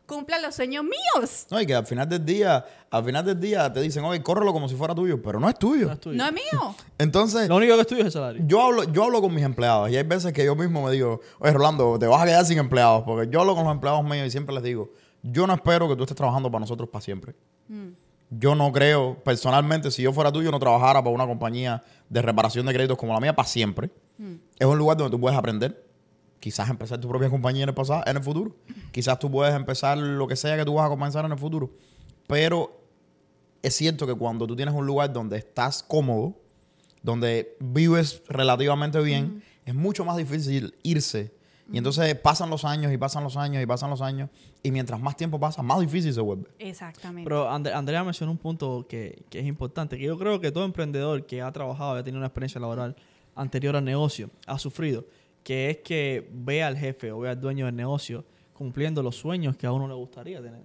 cumpla 0.06 0.40
los 0.40 0.56
sueños 0.56 0.84
míos. 0.86 1.48
No, 1.52 1.60
y 1.60 1.66
que 1.66 1.76
al 1.76 1.86
final 1.86 2.08
del 2.08 2.26
día, 2.26 2.66
al 2.90 3.04
final 3.04 3.26
del 3.26 3.38
día 3.40 3.72
te 3.72 3.82
dicen, 3.82 4.04
oye, 4.06 4.24
córrelo 4.24 4.54
como 4.54 4.70
si 4.70 4.76
fuera 4.76 4.96
tuyo, 4.96 5.22
pero 5.22 5.40
no 5.42 5.50
es 5.50 5.60
tuyo. 5.60 5.88
No 5.88 5.94
es 5.94 6.00
tuyo. 6.00 6.18
No 6.18 6.26
es 6.26 6.34
mío. 6.34 6.76
Entonces, 6.98 7.50
Lo 7.50 7.58
único 7.58 7.76
que 7.76 7.82
es 7.82 7.88
tuyo 7.88 8.00
es 8.02 8.06
el 8.08 8.12
salario. 8.14 8.44
yo 8.48 8.62
hablo, 8.62 8.84
yo 8.86 9.04
hablo 9.04 9.22
con 9.22 9.34
mis 9.36 9.44
empleados 9.44 9.90
y 9.92 9.98
hay 9.98 10.04
veces 10.04 10.32
que 10.32 10.46
yo 10.46 10.56
mismo 10.56 10.84
me 10.86 10.92
digo, 10.92 11.20
oye, 11.40 11.52
Rolando, 11.52 12.00
te 12.00 12.08
vas 12.08 12.22
a 12.22 12.26
quedar 12.26 12.46
sin 12.46 12.58
empleados, 12.60 13.04
porque 13.04 13.30
yo 13.30 13.42
hablo 13.42 13.56
con 13.56 13.66
los 13.66 13.74
empleados 13.74 14.04
míos 14.06 14.26
y 14.26 14.32
siempre 14.32 14.56
les 14.56 14.64
digo, 14.64 14.90
yo 15.22 15.46
no 15.48 15.54
espero 15.54 15.88
que 15.90 15.96
tú 15.98 16.04
estés 16.04 16.16
trabajando 16.16 16.50
para 16.50 16.62
nosotros 16.62 16.88
para 16.90 17.02
siempre. 17.02 17.36
Yo 18.32 18.56
no 18.56 18.72
creo, 18.72 19.22
personalmente, 19.24 19.92
si 19.92 20.02
yo 20.02 20.14
fuera 20.14 20.32
tú, 20.32 20.42
yo 20.42 20.52
no 20.52 20.60
trabajara 20.60 21.04
para 21.04 21.14
una 21.14 21.28
compañía 21.28 21.84
de 22.10 22.22
reparación 22.22 22.66
de 22.66 22.74
créditos 22.74 22.98
como 22.98 23.14
la 23.14 23.20
mía 23.20 23.36
para 23.36 23.48
siempre. 23.48 23.92
Es 24.58 24.66
un 24.66 24.78
lugar 24.78 24.96
donde 24.98 25.12
tú 25.12 25.20
puedes 25.20 25.38
aprender. 25.38 25.86
Quizás 26.40 26.70
empezar 26.70 27.00
tu 27.00 27.10
propia 27.10 27.30
compañía 27.30 27.64
en 27.64 27.70
el 27.70 27.76
pasado, 27.76 28.04
en 28.06 28.18
el 28.18 28.24
futuro. 28.24 28.56
Quizás 28.92 29.20
tú 29.20 29.30
puedes 29.30 29.54
empezar 29.54 29.98
lo 29.98 30.28
que 30.28 30.36
sea 30.36 30.56
que 30.58 30.64
tú 30.64 30.76
vas 30.76 30.86
a 30.86 30.90
comenzar 30.90 31.26
en 31.26 31.32
el 31.34 31.38
futuro. 31.38 31.72
Pero 32.26 32.82
es 33.62 33.76
cierto 33.76 34.08
que 34.08 34.16
cuando 34.16 34.48
tú 34.48 34.56
tienes 34.56 34.74
un 34.74 34.86
lugar 34.86 35.12
donde 35.12 35.38
estás 35.38 35.84
cómodo, 35.84 36.36
donde 37.04 37.58
vives 37.60 38.24
relativamente 38.28 39.00
bien, 39.02 39.44
es 39.66 39.76
mucho 39.76 40.06
más 40.06 40.18
difícil 40.18 40.74
irse. 40.84 41.34
Y 41.72 41.78
entonces 41.78 42.14
pasan 42.16 42.50
los 42.50 42.66
años 42.66 42.92
y 42.92 42.98
pasan 42.98 43.24
los 43.24 43.38
años 43.38 43.64
y 43.64 43.66
pasan 43.66 43.90
los 43.90 44.02
años. 44.02 44.30
Y 44.62 44.72
mientras 44.72 45.00
más 45.00 45.16
tiempo 45.16 45.40
pasa, 45.40 45.62
más 45.62 45.80
difícil 45.80 46.14
se 46.14 46.22
vuelve. 46.22 46.50
Exactamente. 46.60 47.28
Pero 47.28 47.50
And- 47.50 47.68
Andrea 47.68 48.04
mencionó 48.04 48.32
un 48.32 48.38
punto 48.38 48.86
que, 48.90 49.24
que 49.30 49.40
es 49.40 49.46
importante, 49.46 49.98
que 49.98 50.04
yo 50.04 50.18
creo 50.18 50.40
que 50.42 50.52
todo 50.52 50.66
emprendedor 50.66 51.26
que 51.26 51.42
ha 51.42 51.52
trabajado, 51.52 51.94
ha 51.96 52.04
tenido 52.04 52.18
una 52.20 52.28
experiencia 52.28 52.60
laboral 52.60 52.96
anterior 53.36 53.76
al 53.76 53.86
negocio, 53.86 54.30
ha 54.48 54.60
sufrido, 54.60 55.06
que 55.44 55.70
es 55.70 55.78
que 55.78 56.30
ve 56.34 56.62
al 56.64 56.78
jefe 56.78 57.12
o 57.12 57.20
ve 57.20 57.30
al 57.30 57.40
dueño 57.40 57.66
del 57.66 57.76
negocio 57.76 58.26
cumpliendo 58.62 59.02
los 59.02 59.16
sueños 59.16 59.58
que 59.58 59.66
a 59.66 59.72
uno 59.72 59.88
le 59.88 59.96
gustaría 59.96 60.40
tener. 60.40 60.62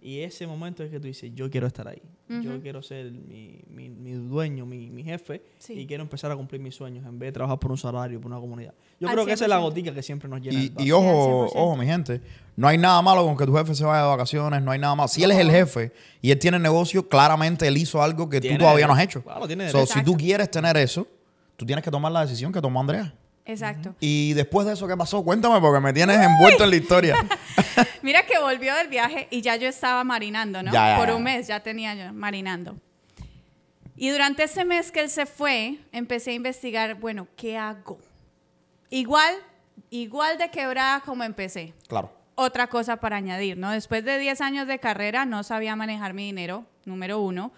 Y 0.00 0.20
ese 0.20 0.46
momento 0.46 0.82
es 0.82 0.90
que 0.90 0.98
tú 0.98 1.06
dices, 1.06 1.30
yo 1.34 1.50
quiero 1.50 1.66
estar 1.66 1.86
ahí, 1.86 2.00
yo 2.42 2.58
quiero 2.62 2.82
ser 2.82 3.12
mi, 3.12 3.60
mi- 3.68 3.90
mi 3.90 4.12
dueño, 4.12 4.64
mi, 4.64 4.90
mi 4.90 5.02
jefe, 5.04 5.42
Sí. 5.58 5.74
y 5.74 5.86
quiero 5.86 6.02
empezar 6.02 6.30
a 6.30 6.36
cumplir 6.36 6.60
mis 6.62 6.74
sueños 6.74 7.04
en 7.04 7.18
vez 7.18 7.28
de 7.28 7.32
trabajar 7.32 7.58
por 7.58 7.70
un 7.70 7.76
salario, 7.76 8.18
por 8.18 8.30
una 8.30 8.40
comunidad. 8.40 8.72
Yo 8.98 9.08
Al 9.08 9.14
creo 9.14 9.26
que 9.26 9.32
esa 9.32 9.44
es 9.44 9.50
la 9.50 9.56
100%. 9.58 9.62
gotica 9.62 9.92
que 9.94 10.02
siempre 10.02 10.28
nos 10.28 10.40
llena. 10.40 10.58
el 10.58 10.72
Y, 10.78 10.90
ojo, 10.92 11.02
Sí, 11.04 11.08
al 11.08 11.48
100%. 11.48 11.50
ojo, 11.54 11.76
mi 11.76 11.84
gente, 11.86 12.20
no 12.56 12.66
hay 12.68 12.78
nada 12.78 13.02
malo 13.02 13.24
con 13.26 13.36
que 13.36 13.44
tu 13.44 13.54
jefe 13.54 13.74
se 13.74 13.84
vaya 13.84 14.02
de 14.04 14.08
vacaciones, 14.08 14.62
no 14.62 14.70
hay 14.70 14.78
nada 14.78 14.94
malo. 14.94 15.08
Si 15.08 15.22
él 15.22 15.30
es 15.32 15.38
el 15.38 15.50
jefe 15.50 15.92
y 16.22 16.30
él 16.30 16.38
tiene 16.38 16.58
negocio, 16.58 17.06
claramente 17.08 17.68
él 17.68 17.76
hizo 17.76 18.02
algo 18.02 18.28
que 18.30 18.40
Tiene 18.40 18.56
tú 18.56 18.62
todavía 18.64 18.86
no 18.86 18.94
has 18.94 19.02
hecho. 19.02 19.22
Claro, 19.22 19.46
tiene 19.46 19.68
So, 19.68 19.84
si 19.84 20.02
tú 20.02 20.16
quieres 20.16 20.50
tener 20.50 20.76
eso, 20.78 21.06
tú 21.56 21.66
tienes 21.66 21.84
que 21.84 21.90
tomar 21.90 22.10
la 22.10 22.22
decisión 22.22 22.50
que 22.52 22.60
tomó 22.62 22.80
Andrea. 22.80 23.12
Exacto. 23.46 23.94
Y 24.00 24.32
después 24.32 24.66
de 24.66 24.72
eso, 24.72 24.88
¿qué 24.88 24.96
pasó? 24.96 25.22
Cuéntame 25.22 25.60
porque 25.60 25.80
me 25.80 25.92
tienes 25.92 26.18
envuelto 26.18 26.64
en 26.64 26.70
la 26.70 26.76
historia. 26.76 27.16
Mira 28.02 28.24
que 28.24 28.38
volvió 28.38 28.74
del 28.74 28.88
viaje 28.88 29.28
y 29.30 29.42
ya 29.42 29.56
yo 29.56 29.68
estaba 29.68 30.02
marinando, 30.02 30.62
¿no? 30.62 30.72
Ya, 30.72 30.96
ya, 30.96 30.98
Por 30.98 31.14
un 31.14 31.22
mes 31.22 31.46
ya 31.46 31.60
tenía 31.60 31.94
yo 31.94 32.12
marinando. 32.12 32.76
Y 33.96 34.08
durante 34.10 34.44
ese 34.44 34.64
mes 34.64 34.90
que 34.90 35.00
él 35.00 35.10
se 35.10 35.26
fue, 35.26 35.78
empecé 35.92 36.30
a 36.30 36.34
investigar, 36.34 36.94
bueno, 36.94 37.28
¿qué 37.36 37.56
hago? 37.58 37.98
Igual, 38.90 39.34
igual 39.90 40.38
de 40.38 40.50
quebrada 40.50 41.00
como 41.00 41.22
empecé. 41.22 41.74
Claro. 41.86 42.12
Otra 42.36 42.66
cosa 42.66 42.96
para 42.96 43.16
añadir, 43.16 43.58
¿no? 43.58 43.70
Después 43.70 44.04
de 44.04 44.18
10 44.18 44.40
años 44.40 44.66
de 44.66 44.78
carrera, 44.80 45.26
no 45.26 45.42
sabía 45.42 45.76
manejar 45.76 46.14
mi 46.14 46.24
dinero, 46.24 46.64
número 46.84 47.20
uno. 47.20 47.52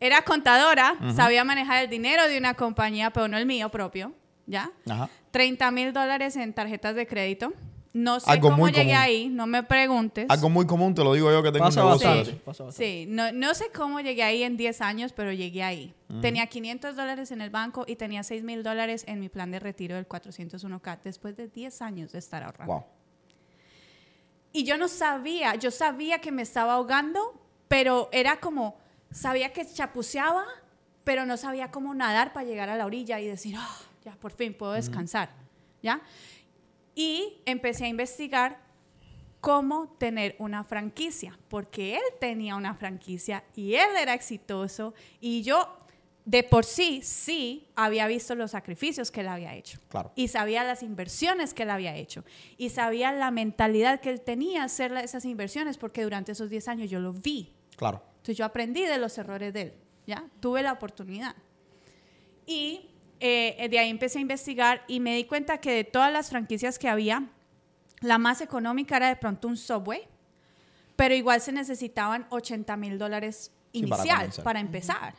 Era 0.00 0.22
contadora, 0.22 0.96
sabía 1.14 1.44
manejar 1.44 1.84
el 1.84 1.90
dinero 1.90 2.26
de 2.28 2.38
una 2.38 2.54
compañía, 2.54 3.10
pero 3.10 3.28
no 3.28 3.36
el 3.36 3.46
mío 3.46 3.68
propio, 3.68 4.12
¿ya? 4.46 4.70
Ajá. 4.88 5.08
30 5.34 5.70
mil 5.72 5.92
dólares 5.92 6.36
en 6.36 6.52
tarjetas 6.54 6.94
de 6.94 7.08
crédito. 7.08 7.52
No 7.92 8.20
sé 8.20 8.30
Algo 8.30 8.50
cómo 8.50 8.58
muy 8.62 8.70
llegué 8.72 8.92
común. 8.92 8.96
ahí, 9.02 9.28
no 9.28 9.46
me 9.48 9.64
preguntes. 9.64 10.26
Algo 10.28 10.48
muy 10.48 10.64
común, 10.64 10.94
te 10.94 11.02
lo 11.02 11.12
digo 11.12 11.30
yo 11.32 11.42
que 11.42 11.50
tengo 11.50 11.64
Pasa 11.64 11.80
un 11.82 11.86
negocio. 11.88 12.08
bastante. 12.08 12.30
de 12.30 12.36
eso. 12.36 12.44
pasa 12.44 12.64
bastante. 12.64 12.86
Sí, 12.86 13.06
no, 13.08 13.32
no 13.32 13.54
sé 13.54 13.64
cómo 13.74 14.00
llegué 14.00 14.22
ahí 14.22 14.44
en 14.44 14.56
10 14.56 14.80
años, 14.80 15.12
pero 15.12 15.32
llegué 15.32 15.64
ahí. 15.64 15.92
Tenía 16.20 16.46
500 16.46 16.94
dólares 16.94 17.32
en 17.32 17.40
el 17.40 17.50
banco 17.50 17.84
y 17.88 17.96
tenía 17.96 18.22
6 18.22 18.44
mil 18.44 18.62
dólares 18.62 19.04
en 19.08 19.18
mi 19.18 19.28
plan 19.28 19.50
de 19.50 19.58
retiro 19.58 19.96
del 19.96 20.06
401k 20.08 20.98
después 21.02 21.36
de 21.36 21.48
10 21.48 21.82
años 21.82 22.12
de 22.12 22.18
estar 22.20 22.44
ahorrando. 22.44 22.72
Wow. 22.74 22.84
Y 24.52 24.62
yo 24.64 24.76
no 24.78 24.86
sabía, 24.86 25.56
yo 25.56 25.72
sabía 25.72 26.20
que 26.20 26.30
me 26.30 26.42
estaba 26.42 26.74
ahogando, 26.74 27.40
pero 27.66 28.08
era 28.12 28.38
como, 28.38 28.76
sabía 29.10 29.52
que 29.52 29.66
chapuceaba, 29.66 30.44
pero 31.02 31.26
no 31.26 31.36
sabía 31.36 31.72
cómo 31.72 31.92
nadar 31.94 32.32
para 32.32 32.46
llegar 32.46 32.68
a 32.70 32.76
la 32.76 32.86
orilla 32.86 33.18
y 33.20 33.26
decir, 33.26 33.56
"Ah, 33.58 33.76
ya 34.04 34.12
por 34.16 34.32
fin 34.32 34.54
puedo 34.54 34.72
descansar, 34.72 35.30
¿ya? 35.82 36.02
Y 36.94 37.40
empecé 37.44 37.84
a 37.86 37.88
investigar 37.88 38.62
cómo 39.40 39.88
tener 39.98 40.36
una 40.38 40.64
franquicia, 40.64 41.38
porque 41.48 41.96
él 41.96 42.02
tenía 42.20 42.56
una 42.56 42.74
franquicia 42.74 43.44
y 43.54 43.74
él 43.74 43.90
era 44.00 44.14
exitoso 44.14 44.94
y 45.20 45.42
yo 45.42 45.84
de 46.24 46.42
por 46.42 46.64
sí 46.64 47.02
sí 47.02 47.68
había 47.76 48.06
visto 48.06 48.34
los 48.34 48.52
sacrificios 48.52 49.10
que 49.10 49.20
él 49.20 49.28
había 49.28 49.54
hecho. 49.54 49.78
Claro. 49.88 50.12
Y 50.14 50.28
sabía 50.28 50.64
las 50.64 50.82
inversiones 50.82 51.52
que 51.52 51.64
él 51.64 51.70
había 51.70 51.94
hecho. 51.94 52.24
Y 52.56 52.70
sabía 52.70 53.12
la 53.12 53.30
mentalidad 53.30 54.00
que 54.00 54.10
él 54.10 54.22
tenía 54.22 54.64
hacer 54.64 54.92
esas 54.92 55.24
inversiones, 55.26 55.76
porque 55.76 56.02
durante 56.02 56.32
esos 56.32 56.48
10 56.48 56.68
años 56.68 56.90
yo 56.90 57.00
lo 57.00 57.12
vi. 57.12 57.54
Claro. 57.76 58.02
Entonces 58.16 58.38
yo 58.38 58.46
aprendí 58.46 58.86
de 58.86 58.96
los 58.96 59.18
errores 59.18 59.52
de 59.52 59.60
él, 59.60 59.74
¿ya? 60.06 60.24
Tuve 60.40 60.62
la 60.62 60.72
oportunidad. 60.72 61.36
Y 62.46 62.88
eh, 63.20 63.68
de 63.70 63.78
ahí 63.78 63.90
empecé 63.90 64.18
a 64.18 64.22
investigar 64.22 64.82
y 64.88 65.00
me 65.00 65.14
di 65.16 65.24
cuenta 65.24 65.58
que 65.58 65.70
de 65.72 65.84
todas 65.84 66.12
las 66.12 66.30
franquicias 66.30 66.78
que 66.78 66.88
había, 66.88 67.28
la 68.00 68.18
más 68.18 68.40
económica 68.40 68.96
era 68.96 69.08
de 69.08 69.16
pronto 69.16 69.48
un 69.48 69.56
Subway, 69.56 70.02
pero 70.96 71.14
igual 71.14 71.40
se 71.40 71.52
necesitaban 71.52 72.26
80 72.30 72.76
mil 72.76 72.98
dólares 72.98 73.50
Sí, 73.72 73.84
para 73.86 74.02
inicial 74.04 74.30
para 74.44 74.60
empezar. 74.60 75.14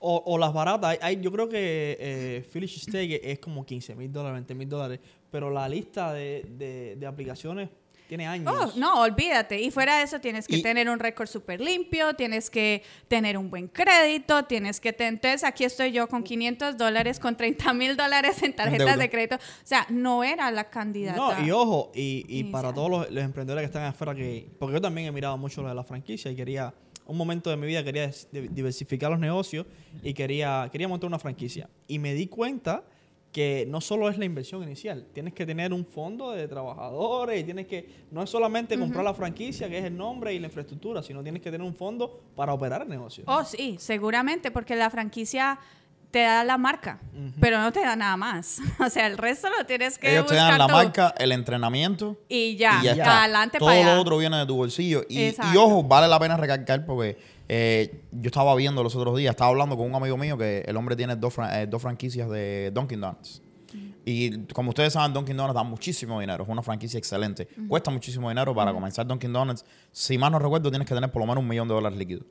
O, 0.00 0.22
o 0.26 0.38
las 0.38 0.52
baratas, 0.52 0.90
hay, 0.90 0.98
hay- 1.02 1.20
yo 1.20 1.30
creo 1.32 1.48
que 1.48 1.96
eh, 2.00 2.48
Philly 2.52 2.68
Steak 2.68 3.20
es 3.22 3.38
como 3.40 3.64
15 3.66 3.94
mil 3.96 4.12
dólares, 4.12 4.34
20 4.34 4.54
mil 4.54 4.68
dólares, 4.68 5.00
pero 5.30 5.50
la 5.50 5.68
lista 5.68 6.12
de, 6.12 6.44
de- 6.56 6.96
de 6.96 7.06
aplicaciones 7.06 7.68
tiene 8.08 8.26
años. 8.26 8.52
Oh, 8.52 8.72
no, 8.76 9.02
olvídate. 9.02 9.60
Y 9.60 9.70
fuera 9.70 9.98
de 9.98 10.04
eso 10.04 10.20
tienes 10.20 10.48
que 10.48 10.56
Y- 10.56 10.62
tener 10.62 10.88
un 10.88 10.98
récord 10.98 11.28
súper 11.28 11.60
limpio, 11.60 12.14
tienes 12.14 12.50
que 12.50 12.82
tener 13.06 13.36
un 13.38 13.50
buen 13.50 13.68
crédito, 13.68 14.44
tienes 14.46 14.80
que... 14.80 14.92
te- 14.92 15.06
Entonces 15.06 15.44
aquí 15.44 15.62
estoy 15.64 15.92
yo 15.92 16.08
con 16.08 16.22
500 16.24 16.76
dólares, 16.76 17.20
con 17.20 17.36
30 17.36 17.72
mil 17.74 17.96
dólares 17.96 18.42
en 18.42 18.56
tarjetas 18.56 18.86
deuda. 18.86 18.96
de 18.96 19.10
crédito. 19.10 19.36
O 19.36 19.38
sea, 19.62 19.86
no 19.90 20.24
era 20.24 20.50
la 20.50 20.70
candidata. 20.70 21.16
No, 21.38 21.46
y 21.46 21.50
ojo, 21.50 21.92
y, 21.94 22.24
y 22.28 22.44
para 22.44 22.72
todos 22.72 22.90
los, 22.90 23.10
los 23.10 23.22
emprendedores 23.22 23.62
que 23.62 23.66
están 23.66 23.84
afuera, 23.84 24.14
que, 24.14 24.48
porque 24.58 24.74
yo 24.74 24.80
también 24.80 25.06
he 25.08 25.12
mirado 25.12 25.36
mucho 25.36 25.62
lo 25.62 25.68
de 25.68 25.74
la 25.74 25.84
franquicia 25.84 26.30
y 26.30 26.34
quería, 26.36 26.72
un 27.06 27.16
momento 27.16 27.50
de 27.50 27.56
mi 27.56 27.66
vida 27.66 27.84
quería 27.84 28.10
diversificar 28.32 29.10
los 29.10 29.20
negocios 29.20 29.66
y 30.02 30.14
quería, 30.14 30.68
quería 30.72 30.88
montar 30.88 31.08
una 31.08 31.18
franquicia. 31.18 31.68
Y 31.86 31.98
me 31.98 32.14
di 32.14 32.26
cuenta 32.26 32.84
que 33.32 33.66
no 33.68 33.80
solo 33.80 34.08
es 34.08 34.18
la 34.18 34.24
inversión 34.24 34.62
inicial, 34.62 35.06
tienes 35.12 35.34
que 35.34 35.44
tener 35.44 35.72
un 35.72 35.84
fondo 35.84 36.32
de 36.32 36.48
trabajadores 36.48 37.40
y 37.40 37.44
tienes 37.44 37.66
que, 37.66 38.06
no 38.10 38.22
es 38.22 38.30
solamente 38.30 38.78
comprar 38.78 39.04
la 39.04 39.14
franquicia, 39.14 39.68
que 39.68 39.78
es 39.78 39.84
el 39.84 39.96
nombre 39.96 40.32
y 40.32 40.38
la 40.38 40.46
infraestructura, 40.46 41.02
sino 41.02 41.22
tienes 41.22 41.42
que 41.42 41.50
tener 41.50 41.66
un 41.66 41.74
fondo 41.74 42.22
para 42.34 42.54
operar 42.54 42.82
el 42.82 42.88
negocio. 42.88 43.24
Oh, 43.26 43.44
sí, 43.44 43.76
seguramente, 43.78 44.50
porque 44.50 44.74
la 44.76 44.88
franquicia 44.88 45.58
te 46.10 46.20
da 46.20 46.42
la 46.42 46.56
marca, 46.56 47.00
pero 47.38 47.60
no 47.60 47.70
te 47.70 47.80
da 47.80 47.94
nada 47.94 48.16
más. 48.16 48.60
O 48.80 48.88
sea, 48.88 49.06
el 49.06 49.18
resto 49.18 49.48
lo 49.50 49.66
tienes 49.66 49.98
que 49.98 50.12
Ellos 50.12 50.26
te 50.26 50.34
buscar 50.34 50.50
dan 50.50 50.58
la 50.58 50.68
marca, 50.68 51.14
el 51.18 51.32
entrenamiento 51.32 52.16
y 52.28 52.56
ya, 52.56 52.78
y 52.80 52.84
ya 52.84 52.94
ya, 52.94 53.02
está. 53.02 53.22
adelante 53.24 53.58
Todo 53.58 53.68
para 53.68 53.80
allá. 53.80 53.94
lo 53.94 54.00
otro 54.00 54.16
viene 54.16 54.38
de 54.38 54.46
tu 54.46 54.56
bolsillo. 54.56 55.04
Y, 55.08 55.20
y 55.26 55.56
ojo, 55.58 55.82
vale 55.82 56.08
la 56.08 56.18
pena 56.18 56.36
recalcar 56.36 56.86
porque 56.86 57.18
eh, 57.48 58.02
yo 58.12 58.28
estaba 58.28 58.54
viendo 58.54 58.82
los 58.82 58.94
otros 58.94 59.16
días, 59.16 59.30
estaba 59.30 59.50
hablando 59.50 59.76
con 59.76 59.86
un 59.86 59.94
amigo 59.94 60.16
mío 60.16 60.36
que 60.36 60.60
el 60.66 60.76
hombre 60.76 60.96
tiene 60.96 61.16
dos, 61.16 61.34
fran- 61.36 61.54
eh, 61.62 61.66
dos 61.66 61.80
franquicias 61.82 62.28
de 62.30 62.70
Dunkin' 62.74 63.00
Donuts. 63.00 63.42
Y 64.04 64.38
como 64.54 64.70
ustedes 64.70 64.94
saben, 64.94 65.12
Dunkin' 65.12 65.36
Donuts 65.36 65.54
da 65.54 65.62
muchísimo 65.62 66.18
dinero. 66.20 66.42
Es 66.44 66.48
una 66.48 66.62
franquicia 66.62 66.96
excelente. 66.96 67.46
Cuesta 67.68 67.90
muchísimo 67.90 68.28
dinero 68.30 68.54
para 68.54 68.72
comenzar 68.72 69.06
Dunkin' 69.06 69.32
Donuts. 69.32 69.64
Si 69.92 70.16
mal 70.16 70.32
no 70.32 70.38
recuerdo, 70.38 70.70
tienes 70.70 70.88
que 70.88 70.94
tener 70.94 71.10
por 71.12 71.20
lo 71.20 71.26
menos 71.26 71.42
un 71.42 71.48
millón 71.48 71.68
de 71.68 71.74
dólares 71.74 71.98
líquidos. 71.98 72.24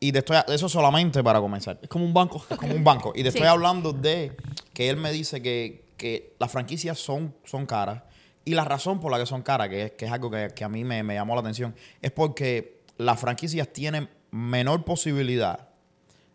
Y 0.00 0.10
te 0.10 0.18
estoy, 0.18 0.36
eso 0.48 0.68
solamente 0.68 1.22
para 1.22 1.40
comenzar. 1.40 1.78
Es 1.80 1.88
como 1.88 2.04
un 2.04 2.12
banco. 2.12 2.44
Es 2.50 2.56
como 2.58 2.74
un 2.74 2.82
banco. 2.82 3.12
Y 3.14 3.22
te 3.22 3.30
Sí. 3.30 3.38
estoy 3.38 3.46
hablando 3.48 3.92
de 3.92 4.36
que 4.72 4.90
él 4.90 4.96
me 4.96 5.12
dice 5.12 5.40
que, 5.40 5.84
que 5.96 6.34
las 6.40 6.50
franquicias 6.50 6.98
son, 6.98 7.32
son 7.44 7.64
caras. 7.66 8.02
Y 8.44 8.54
la 8.54 8.64
razón 8.64 8.98
por 8.98 9.12
la 9.12 9.18
que 9.18 9.26
son 9.26 9.42
caras, 9.42 9.68
que 9.68 9.82
es, 9.84 9.92
que 9.92 10.06
es 10.06 10.10
algo 10.12 10.30
que, 10.30 10.48
que 10.54 10.64
a 10.64 10.68
mí 10.68 10.82
me, 10.82 11.02
me 11.04 11.14
llamó 11.14 11.34
la 11.36 11.40
atención, 11.42 11.74
es 12.02 12.10
porque 12.10 12.80
las 12.98 13.20
franquicias 13.20 13.68
tienen 13.72 14.08
menor 14.34 14.84
posibilidad 14.84 15.68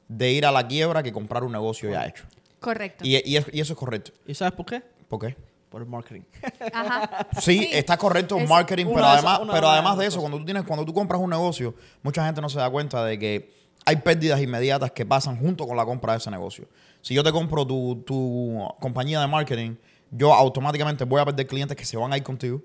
de 0.07 0.31
ir 0.31 0.45
a 0.45 0.51
la 0.51 0.65
quiebra 0.67 1.03
que 1.03 1.11
comprar 1.11 1.43
un 1.43 1.51
negocio 1.51 1.89
ya 1.91 2.05
hecho. 2.07 2.23
Correcto. 2.59 3.03
Y, 3.05 3.17
y 3.29 3.35
es- 3.37 3.45
y 3.51 3.59
eso 3.59 3.73
es 3.73 3.79
correcto. 3.79 4.11
¿Y 4.25 4.33
sabes 4.33 4.53
por 4.53 4.65
qué? 4.65 4.81
¿Por 5.07 5.19
qué? 5.19 5.35
Por 5.69 5.81
el 5.81 5.87
marketing. 5.87 6.21
Ajá. 6.73 7.27
Sí, 7.41 7.67
está 7.71 7.97
correcto 7.97 8.37
Es 8.37 8.47
marketing, 8.49 8.85
pero 8.85 9.01
de 9.01 9.05
además, 9.05 9.39
esas- 9.41 9.53
pero 9.53 9.67
de 9.67 9.73
además 9.73 9.91
las 9.91 9.99
de 9.99 10.05
eso, 10.07 10.19
cuando 10.21 10.37
tú 10.39 10.45
tienes, 10.45 10.63
cuando 10.63 10.85
tú 10.85 10.93
compras 10.93 11.21
un 11.21 11.29
negocio, 11.29 11.75
mucha 12.01 12.25
gente 12.25 12.41
no 12.41 12.49
se 12.49 12.57
da 12.57 12.69
cuenta 12.69 13.03
de 13.05 13.19
que 13.19 13.53
hay 13.85 13.97
pérdidas 13.97 14.41
inmediatas 14.41 14.91
que 14.91 15.05
pasan 15.05 15.37
junto 15.37 15.67
con 15.67 15.75
la 15.77 15.85
compra 15.85 16.13
de 16.13 16.19
ese 16.19 16.31
negocio. 16.31 16.67
Si 17.01 17.13
yo 17.13 17.23
te 17.23 17.31
compro 17.31 17.65
tu, 17.67 18.01
tu 18.05 18.67
compañía 18.79 19.19
de 19.21 19.27
marketing, 19.27 19.75
yo 20.11 20.33
automáticamente 20.33 21.03
voy 21.05 21.21
a 21.21 21.25
perder 21.25 21.47
clientes 21.47 21.77
que 21.77 21.85
se 21.85 21.97
van 21.97 22.11
a 22.13 22.17
ir 22.17 22.23
contigo. 22.23 22.61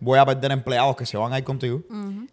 Voy 0.00 0.18
a 0.18 0.26
perder 0.26 0.52
empleados 0.52 0.96
que 0.96 1.06
se 1.06 1.16
van 1.16 1.32
a 1.32 1.38
ir 1.38 1.44
contigo. 1.44 1.82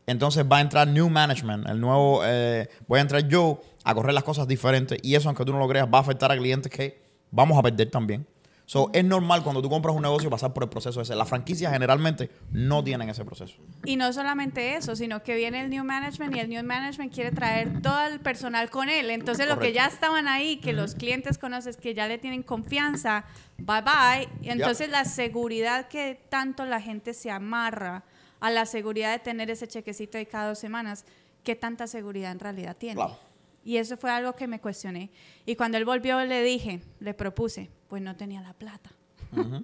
Entonces 0.06 0.46
va 0.50 0.58
a 0.58 0.62
entrar 0.62 0.88
new 0.88 1.10
management, 1.10 1.68
el 1.70 1.80
nuevo, 1.80 2.22
eh, 2.26 2.68
voy 2.88 3.00
a 3.00 3.02
entrar 3.02 3.28
yo 3.28 3.62
a 3.84 3.94
correr 3.94 4.14
las 4.14 4.24
cosas 4.24 4.48
diferentes 4.48 4.98
y 5.02 5.16
eso, 5.16 5.30
aunque 5.30 5.46
tú 5.46 5.52
no 5.52 5.60
lo 5.60 5.68
creas, 5.68 5.88
va 5.94 5.98
a 6.00 6.02
afectar 6.02 6.32
a 6.32 6.38
clientes 6.38 6.72
que 6.72 7.02
vamos 7.32 7.58
a 7.58 7.62
perder 7.62 7.90
también. 7.90 8.26
So, 8.66 8.90
Es 8.94 9.04
normal 9.04 9.44
cuando 9.44 9.62
tú 9.62 9.70
compras 9.70 9.94
un 9.94 10.02
negocio 10.02 10.30
pasar 10.30 10.54
por 10.54 10.64
el 10.64 10.70
proceso 10.70 11.02
ese. 11.02 11.16
Las 11.16 11.28
franquicias 11.28 11.72
generalmente 11.74 12.32
no 12.50 12.82
tienen 12.82 13.10
ese 13.10 13.26
proceso. 13.26 13.56
Y 13.84 13.98
no 13.98 14.12
solamente 14.14 14.76
eso, 14.76 14.96
sino 14.96 15.22
que 15.22 15.36
viene 15.36 15.62
el 15.62 15.70
new 15.70 15.84
management 15.84 16.36
y 16.36 16.40
el 16.40 16.50
new 16.50 16.64
management 16.64 17.14
quiere 17.14 17.32
traer 17.32 17.82
todo 17.82 18.06
el 18.08 18.22
personal 18.22 18.70
con 18.70 18.88
él. 18.88 19.10
Entonces, 19.10 19.48
lo 19.48 19.56
que 19.56 19.68
Correcto. 19.68 19.76
ya 19.76 19.88
estaban 19.88 20.28
ahí, 20.30 20.58
que 20.58 20.72
los 20.72 20.96
clientes 20.96 21.38
conoces, 21.38 21.76
que 21.76 21.94
ya 21.94 22.08
le 22.08 22.18
tienen 22.18 22.42
confianza, 22.42 23.26
bye 23.66 23.82
bye. 23.82 24.30
Y 24.42 24.50
entonces, 24.50 24.90
la 24.90 25.06
seguridad 25.06 25.88
que 25.88 26.20
tanto 26.30 26.66
la 26.66 26.82
gente 26.82 27.14
se 27.14 27.32
amarra 27.32 28.04
a 28.40 28.50
la 28.50 28.66
seguridad 28.66 29.12
de 29.12 29.20
tener 29.20 29.50
ese 29.50 29.68
chequecito 29.68 30.18
de 30.18 30.26
cada 30.26 30.50
dos 30.50 30.60
semanas, 30.60 31.06
¿qué 31.44 31.56
tanta 31.56 31.88
seguridad 31.88 32.32
en 32.32 32.40
realidad 32.40 32.76
tiene? 32.78 32.96
Claro. 32.96 33.18
Y 33.66 33.78
eso 33.78 33.96
fue 33.96 34.12
algo 34.12 34.34
que 34.34 34.48
me 34.48 34.60
cuestioné. 34.60 35.10
Y 35.46 35.56
cuando 35.56 35.78
él 35.78 35.86
volvió, 35.86 36.24
le 36.26 36.44
dije, 36.44 36.82
le 37.00 37.14
propuse, 37.14 37.70
pues 37.88 38.02
no 38.02 38.16
tenía 38.16 38.42
la 38.42 38.54
plata. 38.54 38.92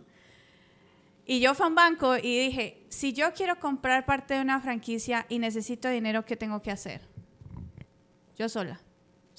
Y 1.31 1.41
yo 1.41 1.53
fui 1.53 1.63
a 1.65 1.67
un 1.67 1.75
banco 1.75 2.17
y 2.17 2.39
dije, 2.39 2.81
si 2.89 3.13
yo 3.13 3.31
quiero 3.35 3.59
comprar 3.59 4.03
parte 4.03 4.33
de 4.33 4.41
una 4.41 4.59
franquicia 4.61 5.27
y 5.29 5.37
necesito 5.37 5.87
dinero, 5.87 6.25
¿qué 6.25 6.35
tengo 6.35 6.59
que 6.63 6.71
hacer? 6.71 7.01
Yo 8.35 8.49
sola, 8.49 8.81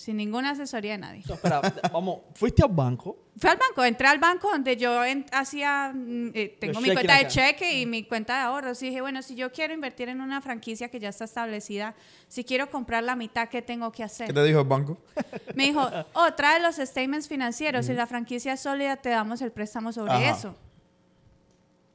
sin 0.01 0.17
ninguna 0.17 0.51
asesoría 0.51 0.93
de 0.93 0.99
nadie. 0.99 1.23
No, 1.29 1.35
espera, 1.35 1.61
vamos, 1.93 2.21
fuiste 2.35 2.63
al 2.63 2.71
banco. 2.71 3.17
Fui 3.39 3.49
al 3.51 3.57
banco, 3.57 3.85
entré 3.85 4.07
al 4.09 4.19
banco 4.19 4.51
donde 4.51 4.77
yo 4.77 5.05
en- 5.05 5.25
hacía, 5.33 5.93
mm, 5.95 6.31
eh, 6.35 6.57
tengo 6.61 6.75
Los 6.75 6.83
mi 6.83 6.93
cuenta 6.93 7.15
de 7.15 7.21
acá. 7.21 7.29
cheque 7.29 7.81
y 7.81 7.87
mi 7.87 8.05
cuenta 8.05 8.35
de 8.37 8.41
ahorros. 8.43 8.83
Y 8.83 8.87
dije, 8.87 9.01
bueno, 9.01 9.23
si 9.23 9.35
yo 9.35 9.53
quiero 9.53 9.73
invertir 9.75 10.09
en 10.09 10.21
una 10.21 10.41
franquicia 10.41 10.89
que 10.89 10.99
ya 11.01 11.11
está 11.11 11.25
establecida, 11.25 11.95
si 12.29 12.45
quiero 12.45 12.71
comprar 12.71 13.05
la 13.05 13.15
mitad, 13.17 13.49
¿qué 13.49 13.63
tengo 13.63 13.91
que 13.93 13.99
¿Qué 13.99 14.05
hacer? 14.05 14.33
te 14.33 14.45
dijo 14.45 14.61
el 14.61 14.67
banco? 14.67 14.99
Me 15.55 15.65
dijo, 15.65 15.89
oh, 16.15 16.33
trae 16.35 16.61
los 16.61 16.77
statements 16.77 17.29
financieros. 17.29 17.87
Si 17.87 17.93
la 17.93 18.07
franquicia 18.07 18.55
es 18.55 18.61
sólida, 18.61 18.97
te 18.97 19.11
damos 19.11 19.41
el 19.43 19.53
préstamo 19.53 19.93
sobre 19.93 20.13
Ajá. 20.13 20.31
eso. 20.31 20.57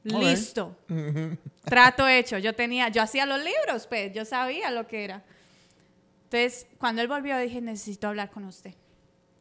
Listo. 0.04 0.76
Trato 1.64 2.06
hecho. 2.06 2.38
Yo 2.38 2.54
tenía, 2.54 2.88
yo 2.88 3.02
hacía 3.02 3.26
los 3.26 3.38
libros, 3.42 3.86
pues, 3.88 4.12
yo 4.12 4.24
sabía 4.24 4.70
lo 4.70 4.86
que 4.86 5.04
era. 5.04 5.24
Entonces, 6.30 6.66
cuando 6.78 7.02
él 7.02 7.08
volvió, 7.08 7.38
dije, 7.38 7.60
necesito 7.60 8.08
hablar 8.08 8.30
con 8.30 8.44
usted. 8.44 8.74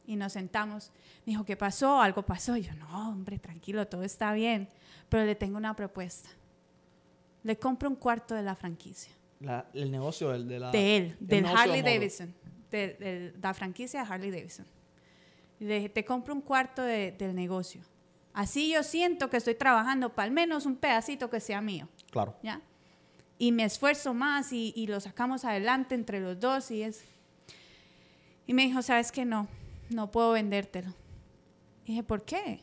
y 0.07 0.15
nos 0.15 0.33
sentamos. 0.33 0.91
Me 1.25 1.31
dijo, 1.31 1.43
¿qué 1.45 1.57
pasó? 1.57 1.99
¿Algo 1.99 2.21
pasó? 2.23 2.55
Y 2.55 2.61
yo, 2.61 2.73
no, 2.75 3.09
hombre, 3.09 3.39
tranquilo, 3.39 3.87
todo 3.87 4.03
está 4.03 4.33
bien. 4.33 4.69
Pero 5.09 5.25
le 5.25 5.33
tengo 5.33 5.57
una 5.57 5.75
propuesta. 5.75 6.29
Le 7.41 7.57
compro 7.57 7.89
un 7.89 7.95
cuarto 7.95 8.35
de 8.35 8.43
la 8.43 8.55
franquicia. 8.55 9.11
La- 9.39 9.65
el 9.73 9.89
negocio 9.91 10.29
del, 10.29 10.47
de 10.47 10.59
la... 10.59 10.69
de 10.71 10.97
él, 10.97 11.17
el 11.19 11.27
del 11.27 11.45
Harley 11.47 11.81
de. 11.81 11.93
Davidson. 11.93 12.35
De, 12.69 12.87
de 12.93 13.33
la 13.41 13.53
franquicia 13.55 14.03
de 14.03 14.13
Harley 14.13 14.29
Davidson. 14.31 14.65
Y 15.59 15.65
le 15.65 15.75
dije, 15.75 15.89
te 15.89 16.05
compro 16.05 16.33
un 16.35 16.41
cuarto 16.41 16.83
de- 16.83 17.11
del 17.13 17.33
negocio. 17.33 17.81
Así 18.33 18.71
yo 18.71 18.83
siento 18.83 19.29
que 19.31 19.37
estoy 19.37 19.55
trabajando 19.55 20.13
para 20.13 20.25
al 20.27 20.31
menos 20.31 20.65
un 20.67 20.75
pedacito 20.75 21.29
que 21.31 21.39
sea 21.39 21.61
mío. 21.61 21.87
Claro. 22.11 22.35
¿ya? 22.43 22.61
Y 23.37 23.51
me 23.51 23.65
esfuerzo 23.65 24.13
más 24.13 24.53
y, 24.53 24.73
y 24.75 24.87
lo 24.87 24.99
sacamos 24.99 25.45
adelante 25.45 25.95
entre 25.95 26.19
los 26.19 26.39
dos 26.39 26.71
y 26.71 26.83
es... 26.83 27.03
Y 28.47 28.53
me 28.53 28.63
dijo, 28.63 28.81
¿sabes 28.81 29.11
qué? 29.11 29.25
No, 29.25 29.47
no 29.89 30.11
puedo 30.11 30.31
vendértelo. 30.31 30.93
Y 31.83 31.89
dije, 31.89 32.03
¿por 32.03 32.23
qué? 32.23 32.61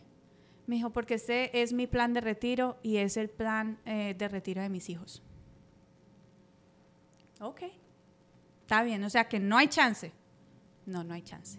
Me 0.66 0.76
dijo, 0.76 0.90
porque 0.90 1.14
este 1.14 1.62
es 1.62 1.72
mi 1.72 1.86
plan 1.86 2.14
de 2.14 2.20
retiro 2.20 2.78
y 2.82 2.98
es 2.98 3.16
el 3.16 3.28
plan 3.28 3.78
eh, 3.84 4.14
de 4.16 4.28
retiro 4.28 4.62
de 4.62 4.68
mis 4.68 4.88
hijos. 4.88 5.22
Ok, 7.40 7.62
está 8.60 8.82
bien, 8.84 9.02
o 9.02 9.10
sea 9.10 9.28
que 9.28 9.40
no 9.40 9.58
hay 9.58 9.66
chance. 9.66 10.12
No, 10.86 11.02
no 11.02 11.14
hay 11.14 11.22
chance. 11.22 11.58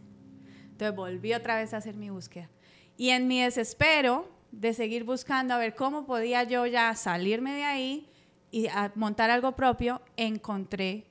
Entonces 0.72 0.96
volví 0.96 1.34
otra 1.34 1.58
vez 1.58 1.74
a 1.74 1.78
hacer 1.78 1.96
mi 1.96 2.10
búsqueda. 2.10 2.50
Y 2.98 3.10
en 3.10 3.28
mi 3.28 3.42
desespero 3.42 4.30
de 4.52 4.74
seguir 4.74 5.04
buscando 5.04 5.54
a 5.54 5.58
ver 5.58 5.76
cómo 5.76 6.06
podía 6.06 6.44
yo 6.44 6.66
ya 6.66 6.94
salirme 6.96 7.54
de 7.54 7.64
ahí 7.64 8.13
y 8.54 8.68
a 8.68 8.92
montar 8.96 9.32
algo 9.32 9.54
propio, 9.56 10.02
encontré 10.16 11.06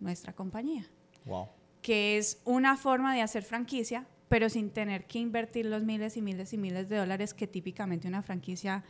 nuestra 0.00 0.32
compañía, 0.32 0.84
Wow. 1.24 1.46
que 1.80 2.18
es 2.18 2.40
una 2.44 2.76
forma 2.76 3.14
de 3.14 3.22
hacer 3.22 3.44
franquicia, 3.44 4.04
pero 4.28 4.48
sin 4.48 4.70
tener 4.70 5.06
que 5.06 5.20
invertir 5.20 5.66
los 5.66 5.84
miles 5.84 6.16
y 6.16 6.22
miles 6.22 6.52
y 6.52 6.58
miles 6.58 6.88
de 6.88 6.96
dólares 6.96 7.34
que 7.34 7.46
típicamente 7.46 8.08
una 8.08 8.20
franquicia 8.22 8.82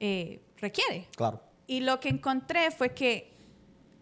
eh, 0.00 0.40
requiere. 0.58 1.06
Claro. 1.16 1.40
Y 1.68 1.80
lo 1.80 2.00
que 2.00 2.08
encontré 2.08 2.70
fue 2.72 2.92
que 2.94 3.32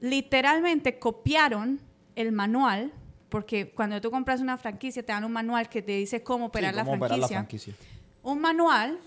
literalmente 0.00 0.98
copiaron 0.98 1.80
el 2.16 2.32
manual, 2.32 2.92
porque 3.28 3.70
cuando 3.72 4.00
tú 4.00 4.10
compras 4.10 4.40
una 4.40 4.56
franquicia 4.56 5.04
te 5.04 5.12
dan 5.12 5.24
un 5.24 5.32
manual 5.32 5.68
que 5.68 5.82
te 5.82 5.92
dice 5.92 6.22
cómo 6.22 6.46
operar, 6.46 6.72
Sí, 6.72 6.76
la, 6.78 6.84
cómo 6.84 6.96
franquicia. 6.96 7.16
operar 7.16 7.30
la 7.30 7.38
franquicia. 7.38 7.74
Un 8.22 8.40
manual 8.40 8.98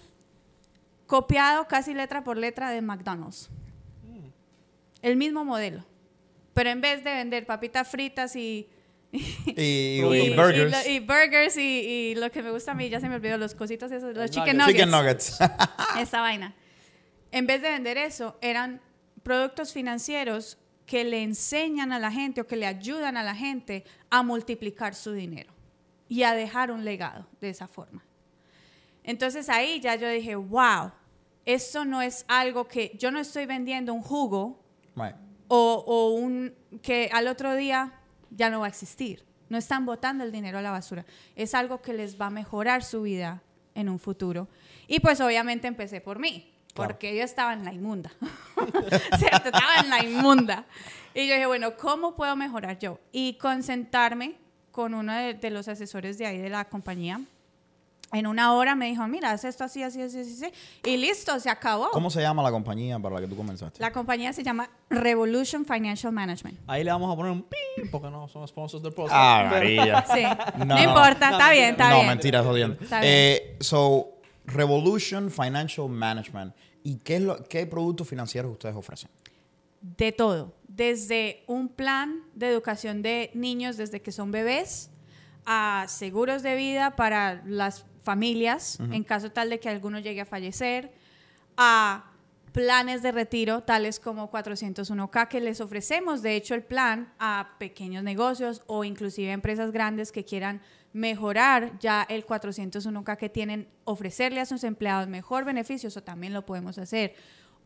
copiado 1.08 1.68
casi 1.68 1.94
letra 1.94 2.24
por 2.24 2.38
letra 2.38 2.70
de 2.70 2.82
McDonald's. 2.82 3.50
El 5.02 5.16
mismo 5.18 5.46
modelo. 5.46 5.86
Pero 6.54 6.70
en 6.70 6.82
vez 6.82 7.04
de 7.04 7.14
vender 7.14 7.46
papitas 7.46 7.88
fritas 7.88 8.36
y, 8.36 8.68
Y, 9.12 9.20
y- 9.46 9.54
y 9.56 10.02
y 10.02 10.36
burgers. 10.36 10.72
lo- 10.72 10.92
y 10.92 11.00
burgers 11.00 11.58
y, 11.58 11.62
y 11.62 12.16
lo 12.16 12.30
que 12.32 12.42
me 12.44 12.52
gusta 12.52 12.72
a 12.72 12.76
mí, 12.76 12.90
ya 12.90 13.00
se 13.00 13.08
me 13.08 13.16
olvidó, 13.16 13.38
los 13.38 13.56
cositos 13.56 13.92
esos, 13.92 14.10
los 14.16 14.18
Los 14.18 14.32
chicken 14.32 14.58
nuggets. 14.58 14.88
nuggets. 14.90 15.38
Chicken 15.38 15.50
nuggets. 15.50 15.98
esa 16.02 16.22
vaina. 16.22 16.56
En 17.32 17.46
vez 17.48 17.62
de 17.62 17.70
vender 17.70 17.98
eso, 17.98 18.38
eran 18.42 18.82
productos 19.24 19.72
financieros 19.74 20.58
que 20.86 21.04
le 21.04 21.22
enseñan 21.22 21.92
a 21.92 22.00
la 22.00 22.12
gente 22.12 22.42
o 22.42 22.48
que 22.48 22.56
le 22.56 22.66
ayudan 22.66 23.18
a 23.18 23.24
la 23.24 23.36
gente 23.36 23.84
a 24.10 24.24
multiplicar 24.24 24.96
su 24.96 25.12
dinero 25.12 25.54
y 26.10 26.24
a 26.24 26.34
dejar 26.34 26.72
un 26.72 26.86
legado 26.86 27.28
de 27.42 27.50
esa 27.50 27.68
forma. 27.68 28.06
Entonces 29.04 29.50
ahí 29.50 29.80
ya 29.80 29.96
yo 29.96 30.10
dije, 30.10 30.36
wow, 30.36 30.92
esto 31.46 31.86
no 31.86 32.02
es 32.02 32.26
algo 32.28 32.68
que 32.68 32.92
yo 32.98 33.12
no 33.12 33.20
estoy 33.20 33.46
vendiendo 33.46 33.94
un 33.94 34.02
jugo 34.02 34.64
Right. 34.98 35.16
o, 35.48 35.84
o 35.88 36.10
un 36.12 36.54
que 36.82 37.10
al 37.14 37.28
otro 37.28 37.56
día 37.56 37.94
ya 38.32 38.50
no 38.50 38.60
va 38.62 38.66
a 38.66 38.70
existir. 38.70 39.24
No 39.50 39.58
están 39.58 39.86
botando 39.86 40.24
el 40.26 40.32
dinero 40.34 40.58
a 40.58 40.62
la 40.62 40.72
basura. 40.72 41.06
Es 41.36 41.54
algo 41.56 41.82
que 41.82 41.94
les 41.94 42.20
va 42.20 42.26
a 42.26 42.30
mejorar 42.30 42.84
su 42.84 43.04
vida 43.04 43.42
en 43.76 43.88
un 43.88 44.00
futuro. 44.00 44.50
Y 44.88 45.00
pues 45.00 45.22
obviamente 45.22 45.68
empecé 45.68 46.02
por 46.02 46.20
mí, 46.20 46.52
Claro. 46.74 46.90
porque 46.90 47.16
yo 47.16 47.24
estaba 47.24 47.54
en 47.54 47.64
la 47.64 47.72
inmunda. 47.74 48.12
¿Cierto? 49.18 49.46
Estaba 49.50 49.76
en 49.84 49.90
la 49.90 50.04
inmunda. 50.04 50.66
Y 51.14 51.28
yo 51.28 51.34
dije, 51.36 51.46
bueno, 51.46 51.78
¿cómo 51.78 52.16
puedo 52.16 52.36
mejorar 52.36 52.78
yo? 52.80 53.00
Y 53.12 53.36
concentrarme 53.36 54.36
con 54.72 54.94
uno 54.94 55.14
de, 55.14 55.34
de 55.36 55.50
los 55.50 55.68
asesores 55.68 56.18
de 56.18 56.26
ahí 56.26 56.38
de 56.40 56.50
la 56.50 56.66
compañía. 56.66 57.22
En 58.14 58.26
una 58.26 58.54
hora 58.54 58.74
me 58.74 58.86
dijo, 58.88 59.06
mira, 59.08 59.32
haz 59.32 59.44
esto 59.44 59.66
así, 59.66 59.84
así, 59.84 60.02
así, 60.02 60.20
así. 60.22 60.46
así". 60.46 60.54
Y 60.86 60.96
listo, 60.98 61.38
se 61.42 61.50
acabó. 61.50 61.90
¿Cómo 61.92 62.10
se 62.10 62.22
llama 62.22 62.42
la 62.42 62.52
compañía 62.52 62.98
para 63.00 63.16
la 63.16 63.22
que 63.22 63.28
tú 63.28 63.36
comenzaste? 63.36 63.82
La 63.82 63.92
compañía 63.92 64.32
se 64.32 64.44
llama 64.44 64.70
Revolution 64.90 65.66
Financial 65.66 66.14
Management. 66.14 66.58
Ahí 66.68 66.84
le 66.86 66.92
vamos 66.92 67.12
a 67.12 67.16
poner 67.18 67.34
un 67.34 67.44
pi 67.44 67.58
porque 67.92 68.10
no 68.10 68.28
son 68.30 68.48
sponsors 68.48 68.82
del 68.82 68.94
podcast. 68.94 69.14
Ah, 69.18 69.48
María. 69.52 70.06
Sí. 70.14 70.24
No, 70.58 70.66
No, 70.66 70.76
no, 70.76 70.84
importa, 70.84 71.32
no. 71.32 71.38
está 71.38 71.52
bien, 71.52 71.72
está 71.72 71.90
no, 71.90 71.96
bien. 71.98 72.08
mentira, 72.08 72.44
jodiendo. 72.44 72.78
Está 72.82 73.02
bien. 73.02 73.12
Eh, 73.14 73.58
so, 73.60 74.08
Revolution 74.46 75.30
Financial 75.30 75.90
Management. 75.90 76.56
¿Y 76.84 77.00
qué, 77.00 77.18
es 77.18 77.22
lo, 77.22 77.44
qué 77.50 77.66
productos 77.68 78.08
financieros 78.08 78.52
ustedes 78.54 78.76
ofrecen? 78.76 79.10
De 79.82 80.14
todo. 80.14 80.54
Desde 80.70 81.44
un 81.48 81.68
plan 81.68 82.22
de 82.34 82.48
educación 82.50 83.02
de 83.02 83.32
niños 83.34 83.76
desde 83.76 84.02
que 84.02 84.14
son 84.14 84.32
bebés, 84.32 84.90
a 85.46 85.86
seguros 85.88 86.44
de 86.44 86.56
vida 86.56 86.96
para 86.96 87.42
las 87.46 87.86
familias, 88.08 88.80
en 88.80 89.04
caso 89.04 89.34
tal 89.34 89.50
de 89.50 89.60
que 89.60 89.68
alguno 89.68 90.00
llegue 90.00 90.22
a 90.22 90.26
fallecer, 90.26 90.94
a 91.58 92.10
planes 92.54 93.04
de 93.04 93.12
retiro, 93.12 93.64
tales 93.64 94.00
como 94.00 94.32
401k, 94.32 95.28
que 95.28 95.42
les 95.42 95.60
ofrecemos, 95.60 96.22
de 96.22 96.38
hecho, 96.38 96.56
el 96.56 96.64
plan 96.64 97.12
a 97.20 97.56
pequeños 97.60 98.06
negocios 98.06 98.62
o 98.66 98.86
inclusive 98.86 99.34
empresas 99.34 99.72
grandes 99.72 100.14
que 100.14 100.24
quieran 100.24 100.62
mejorar 100.94 101.78
ya 101.80 102.06
el 102.08 102.26
401k 102.26 103.18
que 103.18 103.28
tienen, 103.28 103.68
ofrecerle 103.84 104.40
a 104.40 104.46
sus 104.46 104.64
empleados 104.64 105.10
mejor 105.10 105.44
beneficios, 105.44 105.98
o 105.98 106.02
también 106.02 106.32
lo 106.32 106.46
podemos 106.46 106.78
hacer. 106.78 107.14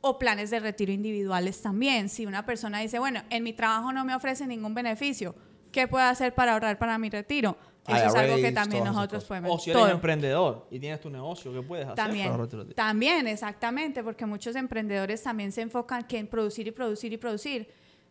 O 0.02 0.18
planes 0.18 0.50
de 0.50 0.60
retiro 0.60 0.92
individuales 0.92 1.62
también. 1.62 2.10
Si 2.10 2.26
una 2.26 2.48
persona 2.48 2.80
dice, 2.80 2.98
bueno, 2.98 3.22
en 3.30 3.44
mi 3.44 3.54
trabajo 3.54 3.94
no 3.94 4.04
me 4.06 4.16
ofrece 4.16 4.48
ningún 4.48 4.74
beneficio, 4.74 5.36
¿qué 5.72 5.88
puedo 5.88 6.06
hacer 6.06 6.34
para 6.34 6.54
ahorrar 6.54 6.80
para 6.80 6.98
mi 6.98 7.12
retiro? 7.12 7.56
Eso 7.88 8.06
es 8.06 8.16
algo 8.16 8.36
que 8.36 8.52
también 8.52 8.84
nosotros 8.84 9.24
podemos 9.26 9.52
O 9.52 9.58
si 9.60 9.72
eres 9.72 9.82
todo. 9.82 9.92
emprendedor 9.92 10.68
y 10.70 10.80
tienes 10.80 11.00
tu 11.02 11.10
negocio, 11.10 11.52
¿qué 11.52 11.62
puedes 11.64 11.86
hacer 11.86 11.96
También, 11.96 12.32
también, 12.76 13.28
exactamente, 13.28 14.04
porque 14.04 14.26
muchos 14.26 14.56
emprendedores 14.56 15.24
también 15.24 15.52
se 15.52 15.62
enfocan 15.62 16.04
que 16.04 16.18
en 16.20 16.28
producir 16.28 16.68
y 16.68 16.72
producir 16.72 17.12
y 17.14 17.18
producir. 17.18 17.68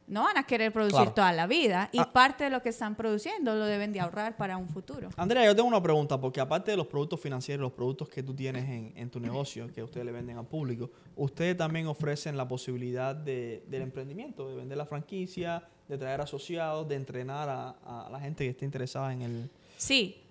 No 0.09 0.25
van 0.25 0.37
a 0.39 0.43
querer 0.43 0.73
producir 0.73 0.97
Claro. 0.99 1.13
toda 1.13 1.33
la 1.33 1.47
vida 1.47 1.89
y 1.93 2.01
Ah. 2.01 2.11
parte 2.13 2.43
de 2.43 2.51
lo 2.51 2.61
que 2.63 2.71
están 2.71 2.97
produciendo 2.97 3.55
lo 3.55 3.65
deben 3.65 3.93
de 3.93 4.01
ahorrar 4.01 4.37
para 4.37 4.57
un 4.57 4.69
futuro. 4.69 5.09
Andrea, 5.17 5.45
yo 5.45 5.55
tengo 5.55 5.69
una 5.69 5.81
pregunta, 5.81 6.21
porque 6.21 6.41
aparte 6.41 6.73
de 6.73 6.77
los 6.77 6.89
productos 6.89 7.21
financieros, 7.21 7.63
los 7.63 7.71
productos 7.73 8.09
que 8.09 8.25
tú 8.25 8.35
tienes 8.35 8.65
en, 8.69 8.93
en 8.97 9.09
tu 9.09 9.21
negocio, 9.21 9.69
que 9.73 9.85
ustedes 9.85 10.05
le 10.05 10.11
venden 10.11 10.37
al 10.37 10.47
público, 10.47 10.91
ustedes 11.15 11.57
también 11.57 11.87
ofrecen 11.87 12.37
la 12.37 12.49
posibilidad 12.49 13.15
de, 13.15 13.63
del 13.69 13.83
emprendimiento, 13.83 14.49
de 14.49 14.57
vender 14.57 14.77
la 14.79 14.87
franquicia, 14.87 15.63
de 15.87 15.97
traer 15.97 16.21
asociados, 16.21 16.89
de 16.89 16.97
entrenar 16.97 17.49
a, 17.49 18.07
a 18.07 18.11
la 18.11 18.19
gente 18.19 18.43
que 18.43 18.51
esté 18.51 18.65
interesada 18.65 19.13
en 19.13 19.23
el, 19.23 19.51
Sí, 19.81 20.23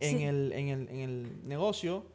en 0.00 0.18
Sí. 0.18 0.24
el, 0.24 0.52
en 0.52 0.68
el, 0.68 0.88
en 0.88 1.00
el 1.00 1.48
negocio. 1.48 2.06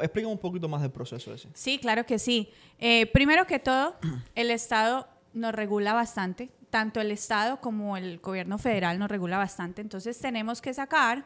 Explícame 0.00 0.32
un 0.32 0.38
poquito 0.38 0.68
más 0.68 0.80
del 0.80 0.92
proceso 0.92 1.34
ese. 1.34 1.48
sí, 1.54 1.78
claro 1.78 2.06
que 2.06 2.18
sí. 2.20 2.48
Eh, 2.78 3.06
primero 3.06 3.46
que 3.48 3.58
todo, 3.58 3.96
el 4.36 4.52
Estado 4.52 5.08
nos 5.34 5.52
regula 5.52 5.92
bastante, 5.92 6.50
tanto 6.70 7.00
el 7.00 7.10
Estado 7.10 7.60
como 7.60 7.96
el 7.96 8.18
gobierno 8.20 8.58
federal 8.58 8.98
nos 9.00 9.10
regula 9.10 9.38
bastante, 9.38 9.80
entonces 9.82 10.16
tenemos 10.20 10.60
que 10.62 10.72
sacar 10.72 11.24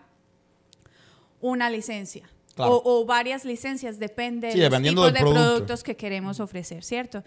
una 1.42 1.68
licencia. 1.68 2.28
Claro. 2.54 2.76
O, 2.76 3.02
o 3.02 3.04
varias 3.04 3.44
licencias, 3.44 3.98
depende 3.98 4.50
Sí, 4.52 4.58
de 4.58 4.70
los 4.70 4.80
tipos 4.82 5.12
de 5.12 5.20
producto. 5.20 5.34
productos 5.42 5.82
que 5.84 5.94
queremos 5.94 6.40
ofrecer, 6.40 6.82
¿cierto? 6.82 7.22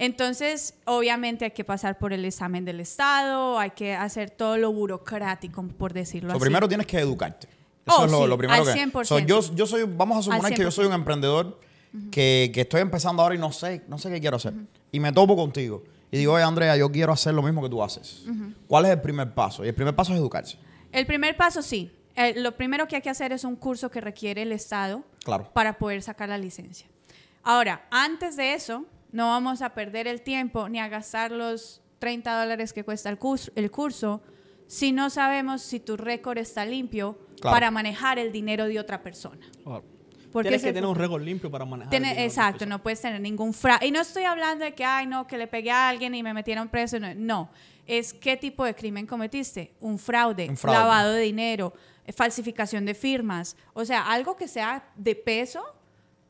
Entonces, 0.00 0.74
obviamente 0.86 1.44
hay 1.44 1.50
que 1.50 1.64
pasar 1.64 1.98
por 1.98 2.12
el 2.12 2.24
examen 2.24 2.64
del 2.64 2.78
Estado, 2.80 3.58
hay 3.58 3.70
que 3.70 3.94
hacer 3.94 4.30
todo 4.30 4.56
lo 4.56 4.72
burocrático, 4.72 5.62
por 5.76 5.92
decirlo 5.92 6.30
So, 6.30 6.36
así. 6.36 6.42
primero 6.42 6.68
tienes 6.68 6.86
que 6.86 6.98
educarte. 7.00 7.48
Eso 7.86 8.02
Oh, 8.02 8.04
es 8.04 8.10
lo, 8.12 8.22
sí, 8.22 8.26
lo 8.28 8.38
primero 8.38 8.62
al 8.62 8.74
que... 8.74 8.80
100%. 8.86 9.04
So, 9.04 9.18
yo, 9.18 9.40
yo 9.54 9.66
soy, 9.66 9.82
vamos 9.86 10.18
a 10.18 10.22
suponer 10.22 10.54
que 10.54 10.62
yo 10.62 10.70
soy 10.70 10.86
un 10.86 10.92
100%. 10.92 10.94
emprendedor 10.94 11.60
que, 12.12 12.50
que 12.54 12.60
estoy 12.60 12.80
empezando 12.80 13.22
ahora 13.22 13.34
y 13.34 13.38
no 13.38 13.50
sé, 13.50 13.82
no 13.88 13.98
sé 13.98 14.08
qué 14.10 14.20
quiero 14.20 14.36
hacer. 14.36 14.54
Y 14.92 15.00
me 15.00 15.12
topo 15.12 15.34
contigo. 15.36 15.82
Y 16.12 16.18
digo, 16.18 16.34
oye, 16.34 16.44
Andrea, 16.44 16.76
yo 16.76 16.90
quiero 16.92 17.12
hacer 17.12 17.34
lo 17.34 17.42
mismo 17.42 17.60
que 17.62 17.68
tú 17.68 17.82
haces. 17.82 18.24
¿Cuál 18.66 18.84
es 18.86 18.92
el 18.92 19.00
primer 19.00 19.34
paso? 19.34 19.64
Y 19.64 19.68
el 19.68 19.74
primer 19.74 19.96
paso 19.96 20.12
es 20.12 20.18
educarse. 20.20 20.58
El 20.92 21.06
primer 21.06 21.36
paso, 21.36 21.60
sí. 21.60 21.90
Eh, 22.14 22.34
lo 22.40 22.56
primero 22.56 22.86
que 22.88 22.96
hay 22.96 23.02
que 23.02 23.10
hacer 23.10 23.32
es 23.32 23.42
un 23.44 23.56
curso 23.56 23.90
que 23.90 24.00
requiere 24.00 24.42
el 24.42 24.52
Estado 24.52 25.02
Claro. 25.24 25.50
para 25.52 25.76
poder 25.78 26.02
sacar 26.02 26.28
la 26.28 26.38
licencia. 26.38 26.86
Ahora, 27.42 27.86
antes 27.90 28.36
de 28.36 28.54
eso, 28.54 28.84
no 29.12 29.28
vamos 29.28 29.62
a 29.62 29.70
perder 29.74 30.06
el 30.06 30.22
tiempo 30.22 30.68
ni 30.68 30.78
a 30.80 30.88
gastar 30.88 31.30
los 31.32 31.80
30 31.98 32.40
dólares 32.40 32.72
que 32.72 32.84
cuesta 32.84 33.08
el 33.10 33.18
curso, 33.18 33.50
el 33.54 33.70
curso 33.70 34.22
si 34.66 34.92
no 34.92 35.08
sabemos 35.10 35.62
si 35.62 35.80
tu 35.80 35.96
récord 35.96 36.38
está 36.38 36.64
limpio 36.66 37.18
Claro. 37.40 37.54
para 37.54 37.70
manejar 37.70 38.18
el 38.18 38.32
dinero 38.32 38.66
de 38.66 38.78
otra 38.80 39.02
persona. 39.02 39.46
Porque 40.32 40.48
Tienes 40.50 40.62
que 40.62 40.72
tener 40.74 40.86
un 40.90 40.96
récord 40.96 41.22
limpio 41.22 41.50
para 41.50 41.64
manejar. 41.64 41.94
el 41.94 42.02
Tiene- 42.02 42.14
de 42.20 42.24
exacto, 42.26 42.66
no 42.66 42.82
puedes 42.82 43.00
tener 43.00 43.20
ningún 43.20 43.54
fraude. 43.54 43.86
Y 43.86 43.90
no 43.90 44.00
estoy 44.00 44.24
hablando 44.24 44.64
de 44.64 44.74
que, 44.74 44.84
ay, 44.84 45.06
no, 45.06 45.26
que 45.26 45.38
le 45.38 45.46
pegué 45.46 45.70
a 45.70 45.88
alguien 45.88 46.14
y 46.14 46.22
me 46.22 46.34
metieron 46.34 46.68
preso. 46.68 46.98
No, 47.00 47.14
no. 47.14 47.50
es 47.86 48.12
qué 48.12 48.36
tipo 48.36 48.64
de 48.66 48.74
crimen 48.74 49.06
cometiste. 49.06 49.72
Un 49.80 49.98
fraude, 49.98 50.46
Un 50.50 50.56
fraude. 50.58 50.78
lavado 50.78 51.12
de 51.12 51.22
dinero, 51.22 51.72
falsificación 52.14 52.84
de 52.84 52.92
firmas. 52.94 53.56
O 53.72 53.84
sea, 53.84 54.02
algo 54.10 54.36
que 54.36 54.46
sea 54.48 54.84
de 54.96 55.14
peso 55.14 55.62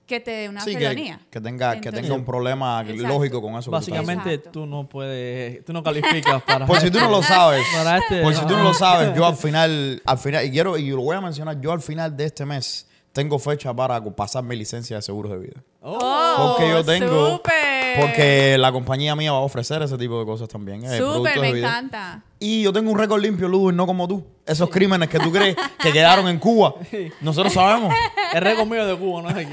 que 0.08 0.20
te 0.20 0.30
dé 0.30 0.48
una 0.48 0.62
Sí, 0.62 0.72
felonía. 0.74 1.18
que, 1.18 1.26
que 1.32 1.40
tenga, 1.40 1.70
que 1.72 1.76
Entonces- 1.76 2.02
tenga 2.02 2.14
un 2.14 2.24
problema 2.24 2.80
Exacto. 2.80 3.06
lógico 3.06 3.42
con 3.42 3.54
eso. 3.56 3.70
que 3.70 3.76
Básicamente 3.76 4.38
tú 4.38 4.66
no 4.66 4.88
puedes, 4.88 5.64
tú 5.64 5.72
no 5.72 5.82
calificas 5.82 6.42
para... 6.42 6.66
Por 6.66 6.80
si 6.80 6.90
tú 6.90 6.98
no 6.98 7.10
lo 7.10 7.22
sabes. 7.22 7.62
para 7.76 7.98
este- 7.98 8.22
Por 8.22 8.34
si 8.34 8.40
tú 8.46 8.56
no 8.56 8.64
lo 8.64 8.74
sabes, 8.74 9.14
yo 9.14 9.26
al 9.26 9.36
final, 9.36 10.02
al 10.04 10.18
final, 10.18 10.44
y 10.46 10.50
quiero, 10.50 10.76
y 10.78 10.88
lo 10.88 11.02
voy 11.02 11.16
a 11.16 11.20
mencionar, 11.20 11.60
yo 11.60 11.70
al 11.72 11.80
final 11.82 12.16
de 12.16 12.24
este 12.24 12.44
mes 12.46 12.86
tengo 13.12 13.38
fecha 13.38 13.74
para 13.74 14.02
pasar 14.04 14.44
mi 14.44 14.54
licencia 14.56 14.96
de 14.96 15.02
seguros 15.02 15.32
de 15.32 15.38
vida. 15.38 15.62
Oh. 15.82 16.54
Porque 16.56 16.70
yo 16.70 16.84
tengo. 16.84 17.30
¡Súper! 17.36 18.00
Porque 18.00 18.56
la 18.58 18.70
compañía 18.70 19.16
mía 19.16 19.32
va 19.32 19.38
a 19.38 19.42
ofrecer 19.42 19.82
ese 19.82 19.96
tipo 19.98 20.20
de 20.20 20.26
cosas 20.26 20.48
también. 20.48 20.84
eh, 20.84 21.00
de 21.00 21.40
me 21.40 21.48
encanta. 21.58 22.22
Y 22.38 22.62
yo 22.62 22.72
tengo 22.72 22.92
un 22.92 22.98
récord 22.98 23.20
limpio, 23.20 23.48
Luis, 23.48 23.74
no 23.74 23.86
como 23.86 24.06
tú. 24.06 24.24
Esos 24.46 24.68
crímenes 24.70 25.08
que 25.08 25.18
tú 25.18 25.32
crees 25.32 25.56
que 25.80 25.92
quedaron 25.92 26.28
en 26.28 26.38
Cuba. 26.38 26.74
Nosotros 27.20 27.52
sabemos. 27.52 27.92
Es 28.32 28.40
récord 28.40 28.68
mío 28.68 28.86
de 28.86 28.96
Cuba, 28.96 29.22
no 29.22 29.30
es 29.30 29.36
aquí. 29.46 29.52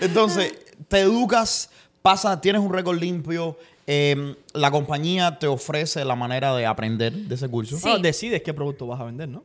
Entonces, 0.00 0.54
te 0.88 1.00
educas, 1.00 1.70
pasa, 2.02 2.40
tienes 2.40 2.60
un 2.62 2.72
récord 2.72 2.98
limpio. 2.98 3.56
eh, 3.86 4.34
la 4.52 4.70
compañía 4.70 5.38
te 5.38 5.46
ofrece 5.46 6.04
la 6.04 6.14
manera 6.14 6.54
de 6.54 6.66
aprender 6.66 7.12
de 7.12 7.34
ese 7.34 7.48
curso. 7.48 7.76
Sí. 7.76 7.82
Bueno, 7.82 7.98
decides 8.00 8.42
qué 8.42 8.52
producto 8.54 8.86
vas 8.86 9.00
a 9.00 9.04
vender, 9.04 9.28
¿no? 9.28 9.42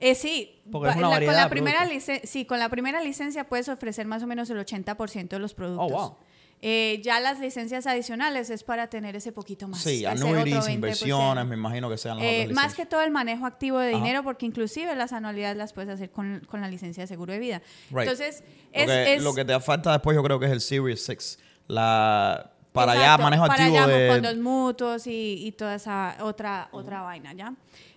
Eh, 0.00 0.14
sí, 0.14 0.60
Porque 0.72 0.88
es 0.88 0.94
pa- 0.94 0.98
una 0.98 1.08
la- 1.08 1.14
variedad 1.14 1.32
con 1.32 1.36
la 1.36 1.44
de 1.44 1.50
primera 1.50 1.78
productos. 1.84 2.08
licen- 2.08 2.26
sí, 2.26 2.44
con 2.46 2.58
la 2.58 2.68
primera 2.70 3.02
licencia 3.02 3.44
puedes 3.44 3.68
ofrecer 3.68 4.06
más 4.06 4.22
o 4.22 4.26
menos 4.26 4.48
el 4.50 4.58
80% 4.58 5.36
de 5.36 5.38
los 5.40 5.52
productos. 5.54 5.86
Oh, 5.92 5.94
wow. 5.94 6.16
Eh, 6.62 7.00
ya 7.02 7.20
las 7.20 7.40
licencias 7.40 7.86
adicionales 7.86 8.50
es 8.50 8.64
para 8.64 8.88
tener 8.88 9.16
ese 9.16 9.32
poquito 9.32 9.66
más. 9.66 9.80
Sí, 9.80 10.04
20%. 10.04 10.70
inversiones, 10.74 11.46
me 11.46 11.54
imagino 11.54 11.88
que 11.88 11.96
sean 11.96 12.18
las 12.18 12.26
Eh, 12.26 12.40
otras 12.42 12.54
más 12.54 12.74
que 12.74 12.84
todo 12.84 13.00
el 13.00 13.10
manejo 13.10 13.46
activo 13.46 13.78
de 13.78 13.90
Ajá. 13.94 13.96
dinero, 13.98 14.22
porque 14.22 14.44
inclusive 14.44 14.94
las 14.94 15.12
anualidades 15.14 15.56
las 15.56 15.72
puedes 15.72 15.90
hacer 15.90 16.10
con, 16.10 16.40
con 16.50 16.60
la 16.60 16.68
licencia 16.68 17.02
de 17.02 17.06
seguro 17.06 17.32
de 17.32 17.38
vida. 17.38 17.62
Right. 17.90 18.00
Entonces, 18.00 18.42
Lo 18.74 18.80
es, 18.82 18.86
que, 18.86 19.14
es- 19.14 19.22
lo 19.22 19.34
que 19.34 19.44
te 19.46 19.58
falta 19.60 19.92
después 19.92 20.14
yo 20.14 20.22
creo 20.22 20.38
que 20.38 20.46
es 20.46 20.52
el 20.52 20.60
Series 20.60 21.02
6. 21.04 21.38
La, 21.66 22.52
para 22.72 22.94
Exacto, 22.94 23.22
manejo 23.22 23.46
para 23.46 23.64
activo 23.64 23.74
ya 23.76 23.86
de... 23.86 24.08
fondos 24.10 24.36
mutuos 24.36 25.06
y, 25.06 25.46
y 25.46 25.52
toda 25.52 25.76
esa 25.76 26.16
otra, 26.20 26.68
otra 26.72 27.00
vaina, 27.02 27.32
¿ya? 27.32 27.54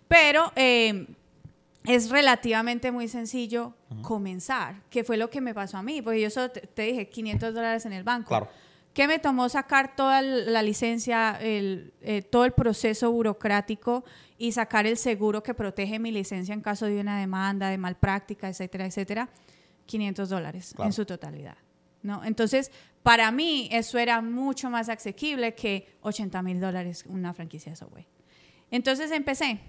Pero 0.08 0.52
eh, 0.56 1.06
es 1.86 2.10
relativamente 2.10 2.92
muy 2.92 3.08
sencillo 3.08 3.74
comenzar, 4.02 4.82
que 4.90 5.04
fue 5.04 5.18
lo 5.18 5.30
que 5.30 5.42
me 5.42 5.54
pasó 5.54 5.78
a 5.78 5.84
mí, 5.84 6.02
porque 6.02 6.22
yo 6.22 6.30
solo 6.30 6.50
te, 6.52 6.62
te 6.62 6.84
dije 6.84 7.10
500 7.10 7.54
dólares 7.54 7.86
en 7.86 7.94
el 7.94 8.04
banco. 8.04 8.30
Claro. 8.30 8.50
¿Qué 8.94 9.08
me 9.08 9.18
tomó 9.18 9.50
sacar 9.50 9.96
toda 9.96 10.22
la 10.22 10.62
licencia, 10.62 11.38
el, 11.42 11.94
eh, 12.02 12.22
todo 12.22 12.46
el 12.46 12.52
proceso 12.52 13.12
burocrático 13.12 14.04
y 14.38 14.52
sacar 14.52 14.86
el 14.86 14.98
seguro 14.98 15.42
que 15.42 15.56
protege 15.56 15.98
mi 15.98 16.12
licencia 16.12 16.54
en 16.54 16.62
caso 16.62 16.86
de 16.86 17.00
una 17.00 17.20
demanda, 17.20 17.70
de 17.70 17.78
malpráctica, 17.80 18.48
etcétera, 18.50 18.86
etcétera? 18.86 19.30
500 19.88 20.30
dólares 20.30 20.74
Claro. 20.76 20.88
en 20.90 20.94
su 20.94 21.06
totalidad. 21.06 21.58
¿no? 22.04 22.24
Entonces, 22.24 22.72
para 23.02 23.32
mí 23.32 23.68
eso 23.72 23.98
era 23.98 24.22
mucho 24.22 24.70
más 24.70 24.90
asequible 24.90 25.56
que 25.56 25.98
80 26.02 26.42
mil 26.44 26.60
dólares 26.60 27.04
una 27.08 27.34
franquicia 27.34 27.72
de 27.72 27.76
Subway. 27.78 28.06
Entonces 28.70 29.10
empecé. 29.12 29.60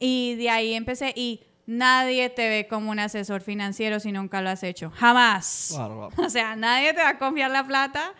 Y 0.00 0.34
de 0.34 0.50
ahí 0.50 0.74
empecé 0.74 1.12
y 1.14 1.42
nadie 1.66 2.30
te 2.30 2.48
ve 2.48 2.66
como 2.66 2.90
un 2.90 2.98
asesor 2.98 3.42
financiero 3.42 4.00
si 4.00 4.10
nunca 4.10 4.42
lo 4.42 4.50
has 4.50 4.64
hecho. 4.64 4.90
Jamás. 4.90 5.78
O 6.16 6.28
sea, 6.28 6.56
nadie 6.56 6.92
te 6.92 7.02
va 7.02 7.10
a 7.10 7.18
confiar 7.18 7.50
la 7.50 7.64
plata 7.64 8.12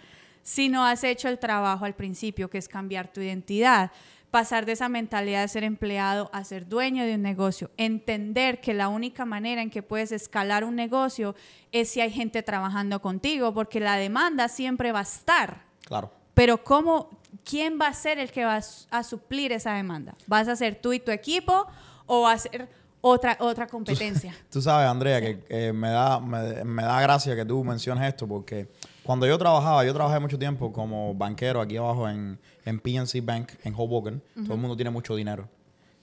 si 0.43 0.69
no 0.69 0.85
has 0.85 1.03
hecho 1.05 1.29
el 1.29 1.39
trabajo 1.39 1.85
al 1.85 1.95
principio, 1.95 2.49
que 2.49 2.59
es 2.59 2.69
cambiar 2.69 3.13
tu 3.13 3.21
identidad, 3.21 3.91
pasar 4.31 4.67
de 4.67 4.73
esa 4.73 4.89
mentalidad 4.89 5.43
de 5.43 5.49
ser 5.49 5.65
empleado 5.65 6.31
a 6.33 6.45
ser 6.45 6.69
dueño 6.69 7.05
de 7.05 7.17
un 7.17 7.23
negocio, 7.23 7.71
entender 7.77 8.61
que 8.61 8.75
la 8.75 8.89
única 8.89 9.25
manera 9.25 9.63
en 9.63 9.71
que 9.71 9.83
puedes 9.83 10.13
escalar 10.13 10.65
un 10.65 10.77
negocio 10.77 11.35
es 11.73 11.91
si 11.91 12.01
hay 12.01 12.11
gente 12.11 12.43
trabajando 12.43 13.03
contigo, 13.03 13.53
porque 13.53 13.81
la 13.81 13.97
demanda 13.97 14.49
siempre 14.49 14.93
va 14.93 15.01
a 15.01 15.03
estar. 15.03 15.65
Claro. 15.85 16.13
Pero 16.35 16.63
¿cómo, 16.63 17.11
quién 17.51 17.79
va 17.81 17.89
a 17.89 17.95
ser 17.95 18.19
el 18.19 18.31
que 18.31 18.45
va 18.45 18.57
a 18.57 18.63
su- 18.63 18.87
a 18.91 19.03
suplir 19.03 19.51
esa 19.53 19.73
demanda? 19.75 20.15
¿Vas 20.27 20.47
a 20.49 20.55
ser 20.57 20.77
tú 20.81 20.93
y 20.93 21.01
tu 21.01 21.11
equipo 21.11 21.67
o 22.07 22.23
va 22.23 22.33
a 22.33 22.39
ser 22.39 22.69
otra, 23.01 23.37
otra 23.41 23.67
competencia? 23.67 24.35
Tú 24.51 24.61
sabes, 24.63 24.89
Andrea, 24.89 25.21
que 25.21 25.45
eh, 25.49 25.73
me, 25.73 25.89
da, 25.91 26.21
me, 26.21 26.65
me 26.65 26.83
da 26.83 27.01
gracia 27.01 27.35
que 27.35 27.45
tú 27.45 27.65
menciones 27.65 28.05
esto 28.07 28.27
porque 28.29 28.69
cuando 29.03 29.27
yo 29.27 29.39
trabajaba, 29.39 29.85
yo 29.85 29.93
trabajé 29.95 30.21
mucho 30.21 30.39
tiempo 30.39 30.73
como 30.73 31.15
banquero 31.15 31.61
aquí 31.61 31.77
abajo 31.79 32.09
en, 32.09 32.39
en 32.65 32.79
PNC 32.79 33.25
Bank, 33.25 33.53
en 33.65 33.75
Hoboken. 33.75 34.23
Todo 34.45 34.55
el 34.55 34.61
mundo 34.61 34.77
tiene 34.77 34.91
mucho 34.91 35.17
dinero. 35.17 35.49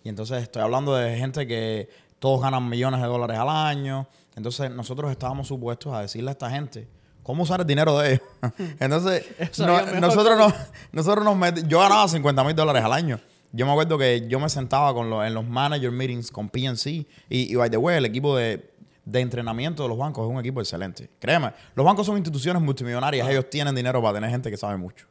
Y 0.04 0.10
entonces 0.10 0.42
estoy 0.42 0.62
hablando 0.64 0.96
de 0.96 1.16
gente 1.18 1.46
que 1.48 1.88
todos 2.20 2.42
ganan 2.42 2.68
millones 2.68 3.00
de 3.02 3.08
dólares 3.08 3.38
al 3.38 3.50
año. 3.50 4.08
Entonces 4.36 4.72
nosotros 4.72 5.12
estábamos 5.12 5.48
supuestos 5.48 5.94
a 5.94 6.02
decirle 6.02 6.32
a 6.32 6.34
esta 6.34 6.50
gente 6.50 6.88
cómo 7.28 7.44
usar 7.44 7.62
el 7.62 7.68
dinero 7.68 8.00
de 8.00 8.14
ellos. 8.14 8.22
Entonces 8.80 9.26
no- 9.60 10.00
nosotros, 10.02 10.36
que- 10.36 10.44
nos, 10.44 10.54
nosotros 10.94 11.24
nos 11.26 11.36
meti- 11.36 11.68
yo 11.68 11.80
ganaba 11.80 12.08
50 12.08 12.44
mil 12.44 12.56
dólares 12.56 12.84
al 12.84 12.94
año. 12.94 13.20
Yo 13.52 13.66
me 13.66 13.72
acuerdo 13.72 13.98
que 13.98 14.28
yo 14.28 14.40
me 14.40 14.50
sentaba 14.50 14.94
con 14.94 15.10
los, 15.10 15.26
en 15.26 15.34
los 15.34 15.46
manager 15.48 15.92
meetings 15.92 16.32
con 16.32 16.50
PNC 16.50 16.88
y, 16.88 17.06
y 17.30 17.56
by 17.56 17.70
the 17.70 17.78
way, 17.78 17.98
el 17.98 18.06
equipo 18.06 18.36
de, 18.36 18.72
de 19.06 19.20
entrenamiento 19.22 19.84
de 19.84 19.90
los 19.90 19.98
bancos 19.98 20.26
es 20.28 20.34
un 20.34 20.40
equipo 20.40 20.60
excelente. 20.62 21.10
Créeme, 21.20 21.52
los 21.76 21.86
bancos 21.86 22.06
son 22.06 22.18
instituciones 22.18 22.62
multimillonarias, 22.62 23.28
ellos 23.30 23.50
tienen 23.50 23.74
dinero 23.76 24.02
para 24.02 24.16
tener 24.16 24.30
gente 24.32 24.50
que 24.50 24.58
sabe 24.58 24.78
mucho. 24.78 25.06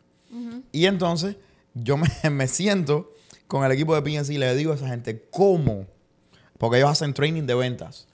Y 0.73 0.87
entonces 0.87 1.37
yo 1.75 1.97
me, 1.97 2.09
me 2.31 2.47
siento 2.49 3.13
con 3.47 3.65
el 3.65 3.73
equipo 3.73 3.95
de 3.95 4.03
PNC 4.03 4.31
y 4.33 4.39
le 4.39 4.55
digo 4.55 4.73
a 4.73 4.75
esa 4.75 4.89
gente, 4.89 5.29
¿cómo? 5.31 5.87
Porque 6.59 6.79
ellos 6.79 6.91
hacen 6.91 7.15
training 7.15 7.43
de 7.45 7.55
ventas. 7.55 8.07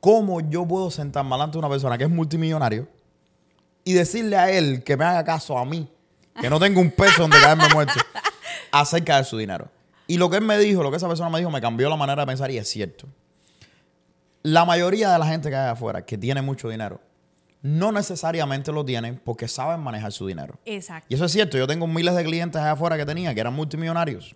¿Cómo 0.00 0.40
yo 0.40 0.66
puedo 0.66 0.90
sentarme 0.90 1.30
delante 1.30 1.52
de 1.52 1.58
una 1.60 1.68
persona 1.68 1.96
que 1.96 2.04
es 2.04 2.10
multimillonario 2.10 2.88
y 3.84 3.92
decirle 3.92 4.36
a 4.36 4.50
él 4.50 4.82
que 4.84 4.96
me 4.96 5.04
haga 5.04 5.24
caso 5.24 5.58
a 5.58 5.64
mí, 5.64 5.88
que 6.40 6.48
no 6.48 6.58
tengo 6.58 6.80
un 6.80 6.90
peso 6.90 7.22
donde 7.22 7.38
caerme 7.40 7.68
muerto, 7.72 7.94
acerca 8.72 9.18
de 9.18 9.24
su 9.24 9.38
dinero? 9.38 9.68
Y 10.06 10.16
lo 10.18 10.28
que 10.28 10.36
él 10.36 10.44
me 10.44 10.58
dijo, 10.58 10.82
lo 10.82 10.90
que 10.90 10.96
esa 10.96 11.08
persona 11.08 11.30
me 11.30 11.38
dijo, 11.38 11.50
me 11.50 11.60
cambió 11.60 11.88
la 11.88 11.96
manera 11.96 12.22
de 12.22 12.26
pensar 12.26 12.50
y 12.50 12.58
es 12.58 12.68
cierto. 12.68 13.08
La 14.42 14.64
mayoría 14.64 15.10
de 15.12 15.18
la 15.18 15.26
gente 15.26 15.48
que 15.50 15.56
hay 15.56 15.70
afuera 15.70 16.04
que 16.04 16.18
tiene 16.18 16.42
mucho 16.42 16.68
dinero, 16.68 17.00
no 17.62 17.92
necesariamente 17.92 18.72
lo 18.72 18.84
tienen 18.84 19.20
porque 19.24 19.46
saben 19.46 19.80
manejar 19.80 20.12
su 20.12 20.26
dinero. 20.26 20.58
Exacto. 20.64 21.06
Y 21.08 21.14
eso 21.14 21.24
es 21.24 21.32
cierto. 21.32 21.56
Yo 21.56 21.66
tengo 21.66 21.86
miles 21.86 22.14
de 22.14 22.24
clientes 22.24 22.60
allá 22.60 22.72
afuera 22.72 22.96
que 22.96 23.06
tenía 23.06 23.32
que 23.32 23.40
eran 23.40 23.54
multimillonarios. 23.54 24.34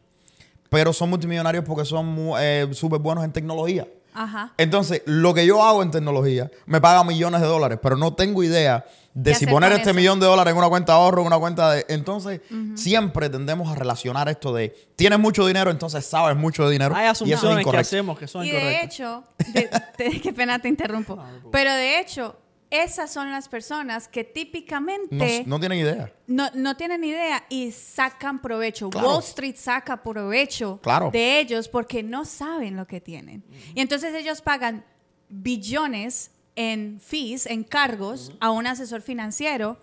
Pero 0.71 0.93
son 0.93 1.11
multimillonarios 1.11 1.65
porque 1.65 1.85
son 1.85 2.33
eh, 2.39 2.69
súper 2.73 3.01
buenos 3.01 3.25
en 3.25 3.33
tecnología. 3.33 3.87
Ajá. 4.17 4.53
Entonces, 4.59 5.03
lo 5.07 5.35
que 5.35 5.45
yo 5.47 5.63
hago 5.63 5.83
en 5.83 5.91
tecnología 5.91 6.51
me 6.67 6.81
paga 6.81 7.05
millones 7.05 7.41
de 7.41 7.47
dólares, 7.47 7.79
pero 7.83 7.97
no 7.97 8.15
tengo 8.15 8.43
idea 8.43 8.85
de 9.15 9.33
¿Qué 9.33 9.39
si 9.39 9.47
poner 9.47 9.73
este 9.73 9.91
eso? 9.91 9.95
millón 9.95 10.21
de 10.21 10.27
dólares 10.27 10.53
en 10.53 10.59
una 10.59 10.69
cuenta 10.69 10.93
de 10.93 10.99
ahorro, 10.99 11.23
en 11.23 11.27
una 11.29 11.39
cuenta 11.39 11.73
de... 11.73 11.87
Entonces, 11.89 12.41
siempre 12.75 13.31
tendemos 13.31 13.71
a 13.71 13.75
relacionar 13.75 14.29
esto 14.29 14.53
de, 14.53 14.75
tienes 14.95 15.19
mucho 15.19 15.47
dinero, 15.47 15.71
entonces 15.71 16.05
sabes 16.05 16.37
mucho 16.37 16.65
de 16.67 16.73
dinero. 16.73 16.95
Hay 16.95 17.07
y 17.07 17.09
eso 17.11 17.25
es 17.25 17.33
asunciones 17.33 17.57
que 17.57 17.61
incorrecto. 17.63 17.81
hacemos 17.81 18.19
que 18.19 18.29
son 18.29 18.45
Y 18.45 18.51
de 18.51 18.83
hecho, 18.83 19.25
de- 19.55 19.71
de- 19.99 20.21
qué 20.21 20.33
pena 20.33 20.59
te 20.59 20.69
interrumpo, 20.69 21.19
pero 21.51 21.73
de 21.73 21.99
hecho, 22.01 22.37
esas 22.83 23.13
son 23.13 23.31
las 23.31 23.49
personas 23.49 24.09
que 24.09 24.25
No, 24.25 24.31
típicamente 24.33 25.45
no 25.47 25.59
tienen 25.61 25.79
idea. 25.79 26.13
no, 26.27 26.49
no 26.55 26.77
tienen 26.77 27.05
idea 27.05 27.45
y 27.49 27.71
sacan 27.73 28.41
provecho. 28.41 28.91
Claro. 28.91 29.09
Wall 29.09 29.23
Street 29.23 29.57
saca 29.57 30.03
provecho 30.03 30.79
Claro. 30.83 31.11
de 31.11 31.41
ellos 31.41 31.69
porque 31.69 32.03
no 32.03 32.25
saben 32.25 32.77
lo 32.77 32.87
que 32.87 33.01
tienen. 33.01 33.45
Y 33.75 33.81
entonces 33.81 34.15
ellos 34.15 34.41
pagan 34.43 34.85
billones 35.29 36.31
en 36.57 37.01
fees, 37.01 37.47
en 37.47 37.63
cargos, 37.65 38.33
a 38.41 38.51
un 38.51 38.67
asesor 38.67 39.03
financiero 39.03 39.79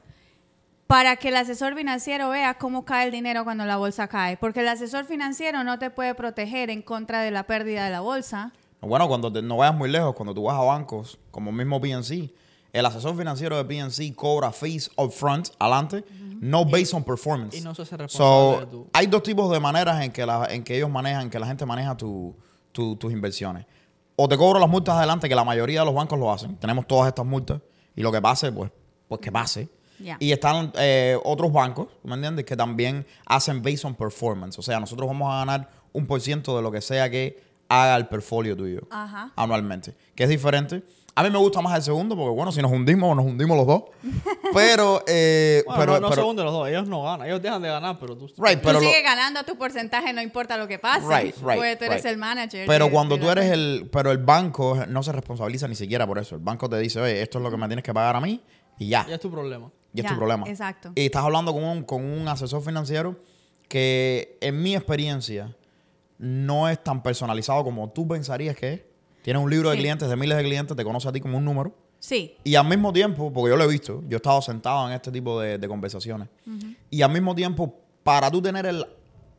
para 0.88 1.16
que 1.16 1.30
el 1.30 1.36
asesor 1.38 1.76
financiero 1.76 2.30
vea 2.30 2.56
cómo 2.56 2.84
cae 2.86 3.06
el 3.06 3.12
dinero 3.12 3.44
cuando 3.44 3.66
la 3.66 3.78
bolsa 3.78 4.08
cae. 4.08 4.38
Porque 4.38 4.60
el 4.60 4.68
asesor 4.68 5.06
financiero 5.06 5.64
no 5.64 5.80
te 5.80 5.90
puede 5.90 6.14
proteger 6.16 6.70
en 6.70 6.82
contra 6.82 7.22
de 7.22 7.32
la 7.32 7.44
pérdida 7.48 7.86
de 7.86 7.92
la 7.92 8.02
bolsa. 8.02 8.52
Bueno, 8.82 9.08
cuando 9.08 9.32
te- 9.32 9.42
no 9.42 9.58
vayas 9.58 9.76
muy 9.76 9.90
lejos, 9.90 10.14
cuando 10.14 10.34
tú 10.34 10.44
vas 10.44 10.56
a 10.60 10.64
bancos, 10.64 11.18
como 11.32 11.52
mismo 11.52 11.80
PNC, 11.80 12.34
el 12.74 12.86
asesor 12.86 13.16
financiero 13.16 13.56
de 13.56 13.64
PNC 13.66 14.14
cobra 14.16 14.52
fees 14.52 14.90
upfront, 14.98 15.50
adelante, 15.60 16.04
no 16.42 16.66
based 16.66 16.94
on 16.94 17.04
performance. 17.04 17.56
y 17.56 17.62
no 17.62 17.74
se 17.74 17.84
hace 17.84 17.92
So, 17.92 17.98
responsable 17.98 18.66
de 18.66 18.72
tu- 18.72 18.88
hay 18.94 19.08
dos 19.08 19.24
tipos 19.24 19.50
de 19.52 19.60
maneras 19.60 20.04
en 20.04 20.12
que, 20.12 20.26
la- 20.26 20.48
en 20.50 20.64
que 20.64 20.76
ellos 20.76 20.90
manejan, 20.90 21.30
que 21.30 21.40
la 21.40 21.48
gente 21.48 21.66
maneja 21.66 21.96
tu- 21.96 22.36
tu- 22.72 22.96
tus 22.98 23.14
inversiones. 23.14 23.66
O 24.16 24.28
te 24.28 24.38
cobro 24.38 24.60
las 24.60 24.70
multas 24.70 24.96
adelante, 24.96 25.30
que 25.30 25.36
la 25.36 25.44
mayoría 25.44 25.80
de 25.82 25.86
los 25.86 25.96
bancos 25.96 26.20
lo 26.20 26.32
hacen. 26.32 26.56
Tenemos 26.58 26.86
todas 26.88 27.08
estas 27.08 27.26
multas 27.26 27.62
y 27.96 28.02
lo 28.02 28.12
que 28.12 28.22
pase, 28.22 28.52
pues, 28.52 28.72
pues 29.08 29.22
que 29.22 29.32
pase. 29.32 29.70
Ya. 30.00 30.18
Y 30.20 30.32
están 30.32 30.72
eh, 30.76 31.18
otros 31.24 31.52
bancos, 31.54 31.88
¿me 32.04 32.16
entiendes? 32.16 32.46
Que 32.46 32.58
también 32.58 33.06
hacen 33.26 33.62
based 33.62 33.86
on 33.86 33.96
performance. 33.96 34.58
O 34.60 34.62
sea, 34.62 34.80
nosotros 34.80 35.08
vamos 35.08 35.32
a 35.32 35.38
ganar 35.38 35.70
un 35.94 36.06
por 36.08 36.20
ciento 36.20 36.56
de 36.58 36.62
lo 36.64 36.72
que 36.72 36.82
sea 36.82 37.10
que 37.10 37.42
haga 37.70 37.96
el 37.96 38.08
portfolio 38.08 38.58
tuyo 38.58 38.82
Ajá. 38.92 39.32
anualmente. 39.36 39.96
Que 40.16 40.24
es 40.24 40.30
diferente. 40.30 40.84
A 41.16 41.22
mí 41.22 41.30
me 41.30 41.38
gusta 41.38 41.62
más 41.62 41.76
el 41.78 41.84
segundo 41.84 42.16
porque, 42.16 42.32
bueno, 42.36 42.52
si 42.52 42.60
nos 42.62 42.72
hundimos, 42.72 43.16
nos 43.16 43.24
hundimos 43.26 43.56
los 43.56 43.68
dos. 43.68 43.84
Pero, 44.54 45.04
eh, 45.08 45.62
Bueno, 45.66 45.80
pero, 45.82 45.94
no, 45.94 46.00
no 46.00 46.10
pero- 46.10 46.22
se 46.24 46.28
hunden 46.28 46.46
los 46.46 46.54
dos. 46.54 46.68
Ellos 46.68 46.88
no 46.88 47.04
ganan. 47.04 47.28
Ellos 47.28 47.42
dejan 47.42 47.62
de 47.62 47.68
ganar, 47.70 47.98
pero 48.00 48.16
tú... 48.18 48.26
right, 48.38 48.60
Tú 48.60 48.68
pero 48.68 48.74
lo- 48.74 48.80
sigues 48.80 49.04
ganando 49.04 49.44
tu 49.44 49.56
porcentaje, 49.58 50.12
no 50.14 50.22
importa 50.22 50.58
lo 50.58 50.68
que 50.68 50.80
pase. 50.80 51.02
Right, 51.08 51.36
right, 51.38 51.56
Porque 51.58 51.76
tú 51.76 51.86
eres 51.86 52.04
right. 52.04 52.06
el 52.14 52.18
manager. 52.18 52.68
Pero 52.68 52.86
de- 52.86 52.92
cuando 52.92 53.16
de 53.18 53.22
tú 53.22 53.30
eres 53.30 53.52
el, 53.52 53.90
pero 53.92 54.12
el 54.12 54.18
banco 54.18 54.86
no 54.88 55.04
se 55.04 55.12
responsabiliza 55.12 55.68
ni 55.68 55.76
siquiera 55.76 56.06
por 56.08 56.18
eso. 56.18 56.34
El 56.36 56.42
banco 56.42 56.68
te 56.68 56.78
dice, 56.80 57.00
oye, 57.00 57.22
esto 57.22 57.38
es 57.38 57.44
lo 57.44 57.52
que 57.52 57.58
me 57.58 57.68
tienes 57.68 57.84
que 57.84 57.94
pagar 57.94 58.16
a 58.16 58.20
mí 58.22 58.42
y 58.80 58.90
ya. 58.90 59.06
Ya 59.08 59.16
es 59.16 59.22
tu 59.22 59.30
problema. 59.32 59.72
Y 59.94 60.00
es 60.00 60.04
Ya, 60.06 60.10
tu 60.10 60.16
problema. 60.18 60.48
exacto. 60.50 60.92
Y 60.96 61.06
estás 61.06 61.24
hablando 61.24 61.54
con 61.54 61.64
un, 61.64 61.84
con 61.84 62.04
un 62.04 62.28
asesor 62.28 62.64
financiero 62.64 63.16
que, 63.68 64.38
en 64.42 64.62
mi 64.62 64.76
experiencia, 64.76 65.56
no 66.18 66.70
es 66.70 66.84
tan 66.84 67.02
personalizado 67.04 67.64
como 67.64 67.90
tú 67.92 68.08
pensarías 68.08 68.56
que 68.56 68.74
es. 68.74 68.82
Tienes 69.24 69.42
un 69.42 69.50
libro 69.50 69.70
de 69.70 69.76
Sí. 69.76 69.82
clientes, 69.82 70.08
de 70.10 70.16
miles 70.16 70.38
de 70.38 70.44
clientes, 70.44 70.78
te 70.78 70.84
conoce 70.84 71.08
a 71.08 71.12
ti 71.12 71.20
como 71.20 71.38
un 71.40 71.46
número. 71.46 71.74
Sí, 72.00 72.36
Y 72.44 72.56
al 72.56 72.68
mismo 72.68 72.92
tiempo, 72.94 73.32
porque 73.34 73.50
yo 73.52 73.56
lo 73.56 73.64
he 73.64 73.68
visto, 73.68 74.04
yo 74.10 74.18
he 74.18 74.18
estado 74.18 74.42
sentado 74.42 74.88
en 74.88 74.94
este 74.94 75.10
tipo 75.10 75.40
de, 75.40 75.58
de 75.58 75.68
conversaciones. 75.70 76.28
Y 76.92 77.02
al 77.02 77.12
mismo 77.12 77.34
tiempo, 77.34 77.74
para 78.04 78.30
tú 78.30 78.42
tener 78.42 78.66
el 78.66 78.86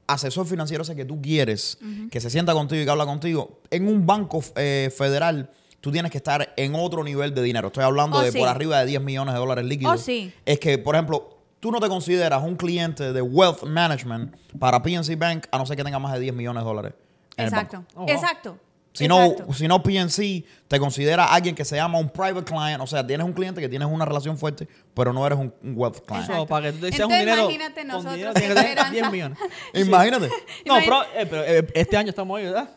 asesor 0.07 0.47
financiero 0.47 0.83
ese 0.83 0.97
que 0.97 1.05
tú 1.05 1.21
quieres, 1.21 1.79
que 2.11 2.21
se 2.21 2.31
sienta 2.31 2.55
contigo 2.55 2.81
y 2.81 2.85
que 2.87 2.91
habla 2.91 3.05
contigo, 3.07 3.61
en 3.71 3.87
un 3.87 4.07
banco 4.07 4.43
eh, 4.57 4.91
federal, 4.97 5.51
tú 5.83 5.93
tienes 5.93 6.11
que 6.11 6.17
estar 6.19 6.55
en 6.57 6.75
otro 6.75 7.05
nivel 7.05 7.35
de 7.35 7.43
dinero. 7.43 7.67
Estoy 7.69 7.85
hablando 7.85 8.17
Oh, 8.17 8.23
de 8.23 8.33
sí. 8.33 8.39
por 8.39 8.49
arriba 8.49 8.81
de 8.81 8.87
10 8.87 9.03
millones 9.03 9.35
de 9.35 9.41
dólares 9.41 9.67
líquidos. 9.67 9.95
Oh, 9.95 9.99
sí. 10.03 10.33
Es 10.47 10.59
que, 10.59 10.79
por 10.79 10.95
ejemplo, 10.95 11.37
tú 11.61 11.71
no 11.71 11.81
te 11.81 11.89
consideras 11.91 12.43
un 12.43 12.57
cliente 12.57 13.13
de 13.13 13.21
wealth 13.21 13.65
management 13.65 14.35
para 14.59 14.83
PNC 14.83 15.17
Bank 15.19 15.47
a 15.51 15.59
no 15.59 15.67
ser 15.67 15.77
que 15.77 15.85
tenga 15.85 15.99
más 15.99 16.15
de 16.15 16.21
10 16.21 16.35
millones 16.35 16.63
de 16.63 16.67
dólares. 16.67 16.95
en 17.37 17.45
el 17.45 17.49
exacto. 17.53 17.77
banco. 17.79 17.91
Oh, 17.97 18.01
wow. 18.07 18.09
Exacto. 18.11 18.59
Si 18.97 19.09
no, 19.09 19.35
si 19.53 19.67
no, 19.67 19.83
PNC 19.83 20.45
te 20.69 20.79
considera 20.79 21.25
alguien 21.27 21.57
que 21.57 21.65
se 21.65 21.75
llama 21.75 21.99
un 21.99 22.09
private 22.09 22.45
client, 22.45 22.81
o 22.81 22.87
sea, 22.87 23.05
tienes 23.05 23.27
un 23.27 23.33
cliente 23.33 23.61
que 23.61 23.69
tienes 23.69 23.89
una 23.91 24.05
relación 24.05 24.39
fuerte, 24.39 24.69
pero 24.95 25.13
no 25.13 25.27
eres 25.27 25.37
un, 25.37 25.53
un 25.65 25.73
wealth 25.77 26.07
client. 26.07 26.31
Eso, 26.31 26.47
para 26.47 26.67
que 26.71 26.79
tú 26.79 26.87
te 26.87 26.93
seas 26.93 27.09
un 27.09 27.13
Entonces, 27.13 27.27
dinero... 27.27 27.43
imagínate 27.43 27.85
nosotros 27.85 28.15
dinero 28.15 28.33
tienes 28.35 28.49
que 28.51 28.55
tener 28.55 28.71
esperanza. 28.79 28.93
10 28.93 29.11
millones. 29.11 29.39
Imagínate. 29.75 30.31
No, 30.65 30.75
pero, 30.77 31.03
eh, 31.03 31.27
pero, 31.29 31.43
eh, 31.45 31.67
este 31.75 31.97
año 31.97 32.11
estamos 32.11 32.39
ahí, 32.39 32.45
¿verdad? 32.45 32.71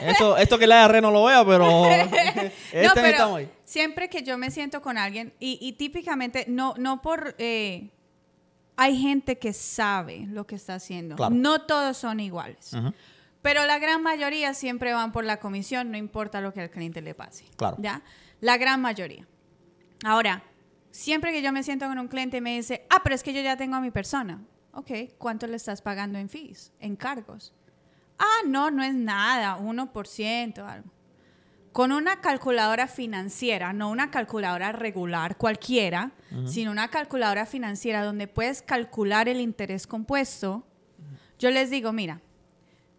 esto, 0.00 0.36
esto 0.36 0.58
que 0.58 0.66
la 0.66 0.84
R 0.86 1.00
no 1.00 1.12
lo 1.12 1.24
vea, 1.26 1.44
pero 1.46 1.86
este 1.90 2.50
no, 2.74 2.80
año 2.80 2.90
pero 2.94 3.06
estamos 3.06 3.38
ahí. 3.38 3.48
siempre 3.64 4.08
que 4.10 4.24
yo 4.24 4.36
me 4.36 4.50
siento 4.50 4.82
con 4.82 4.98
alguien, 4.98 5.32
y, 5.38 5.58
y 5.60 5.74
típicamente, 5.74 6.44
no, 6.48 6.74
no 6.76 7.00
por... 7.00 7.36
eh, 7.38 7.88
hay 8.74 8.98
gente 9.00 9.38
que 9.38 9.52
sabe 9.52 10.24
lo 10.28 10.44
que 10.46 10.56
está 10.56 10.74
haciendo. 10.74 11.14
Claro. 11.14 11.32
No 11.34 11.60
todos 11.60 11.96
son 11.96 12.18
iguales. 12.18 12.72
Pero 13.42 13.66
la 13.66 13.78
gran 13.78 14.02
mayoría 14.02 14.54
siempre 14.54 14.92
van 14.92 15.12
por 15.12 15.24
la 15.24 15.38
comisión, 15.38 15.90
no 15.90 15.98
importa 15.98 16.40
lo 16.40 16.52
que 16.52 16.60
al 16.60 16.70
cliente 16.70 17.02
le 17.02 17.14
pase. 17.14 17.44
Claro. 17.56 17.76
¿Ya? 17.80 18.02
La 18.40 18.56
gran 18.56 18.80
mayoría. 18.80 19.26
Ahora, 20.04 20.44
siempre 20.90 21.32
que 21.32 21.42
yo 21.42 21.52
me 21.52 21.62
siento 21.62 21.86
con 21.86 21.98
un 21.98 22.08
cliente 22.08 22.36
y 22.38 22.40
me 22.40 22.56
dice, 22.56 22.86
ah, 22.88 23.00
pero 23.02 23.14
es 23.14 23.22
que 23.22 23.32
yo 23.32 23.40
ya 23.40 23.56
tengo 23.56 23.76
a 23.76 23.80
mi 23.80 23.90
persona. 23.90 24.40
Ok, 24.72 24.90
¿cuánto 25.18 25.46
le 25.46 25.56
estás 25.56 25.82
pagando 25.82 26.18
en 26.18 26.28
fees, 26.28 26.72
en 26.78 26.96
cargos? 26.96 27.52
Ah, 28.18 28.46
no, 28.46 28.70
no 28.70 28.82
es 28.82 28.94
nada, 28.94 29.58
1%, 29.58 30.58
algo. 30.64 30.90
Con 31.72 31.90
una 31.90 32.20
calculadora 32.20 32.86
financiera, 32.86 33.72
no 33.72 33.90
una 33.90 34.10
calculadora 34.10 34.72
regular 34.72 35.36
cualquiera, 35.38 36.12
sino 36.46 36.70
una 36.70 36.88
calculadora 36.88 37.46
financiera 37.46 38.04
donde 38.04 38.28
puedes 38.28 38.60
calcular 38.60 39.28
el 39.28 39.40
interés 39.40 39.86
compuesto, 39.86 40.66
yo 41.38 41.50
les 41.50 41.70
digo, 41.70 41.92
mira, 41.92 42.20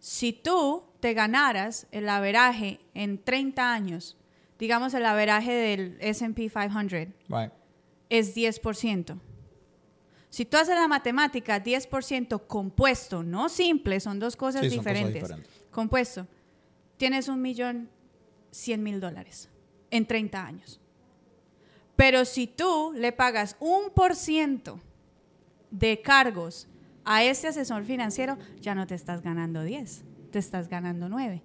si 0.06 0.34
tú 0.34 0.84
te 1.00 1.14
ganaras 1.14 1.86
el 1.90 2.10
averaje 2.10 2.78
en 2.92 3.16
30 3.24 3.72
años, 3.72 4.18
digamos 4.58 4.92
el 4.92 5.06
averaje 5.06 5.50
del 5.52 5.96
SP 6.04 6.52
500 6.52 7.08
Right. 7.30 7.50
es 8.10 8.34
10%. 8.36 9.18
Si 10.28 10.44
tú 10.44 10.58
haces 10.58 10.74
la 10.74 10.88
matemática, 10.88 11.58
10% 11.64 12.46
compuesto, 12.46 13.22
no 13.22 13.48
simple, 13.48 13.98
son 13.98 14.18
dos 14.18 14.36
cosas, 14.36 14.60
Sí, 14.60 14.68
son 14.68 14.78
cosas 14.80 14.92
diferentes. 14.94 15.22
diferentes. 15.22 15.62
Compuesto, 15.70 16.26
tienes 16.98 17.28
un 17.28 17.40
millón 17.40 17.88
cien 18.50 18.82
mil 18.82 19.00
dólares 19.00 19.48
en 19.90 20.04
30 20.04 20.44
años. 20.44 20.80
Pero 21.96 22.26
si 22.26 22.46
tú 22.46 22.92
le 22.94 23.12
pagas 23.12 23.56
un 23.58 23.88
por 23.88 24.14
ciento 24.16 24.80
de 25.70 26.02
cargos 26.02 26.68
a 27.04 27.22
ese 27.22 27.48
asesor 27.48 27.84
financiero, 27.84 28.38
ya 28.60 28.74
no 28.74 28.86
te 28.86 28.94
estás 28.94 29.22
ganando 29.22 29.62
10, 29.62 30.04
te 30.30 30.38
estás 30.38 30.68
ganando 30.68 31.08
9. 31.08 31.42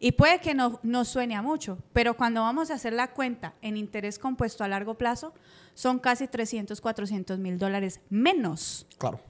Y 0.00 0.12
puede 0.12 0.40
que 0.40 0.54
no, 0.54 0.80
no 0.82 1.04
suene 1.04 1.36
a 1.36 1.42
mucho, 1.42 1.78
pero 1.92 2.16
cuando 2.16 2.40
vamos 2.42 2.70
a 2.70 2.74
hacer 2.74 2.92
la 2.92 3.08
cuenta 3.12 3.54
en 3.62 3.76
interés 3.76 4.18
compuesto 4.18 4.64
a 4.64 4.68
largo 4.68 4.94
plazo, 4.98 5.32
son 5.74 5.98
casi 6.00 6.26
300, 6.26 6.80
400 6.80 7.38
mil 7.38 7.58
dólares 7.58 8.00
menos. 8.10 8.86
Claro. 8.98 9.20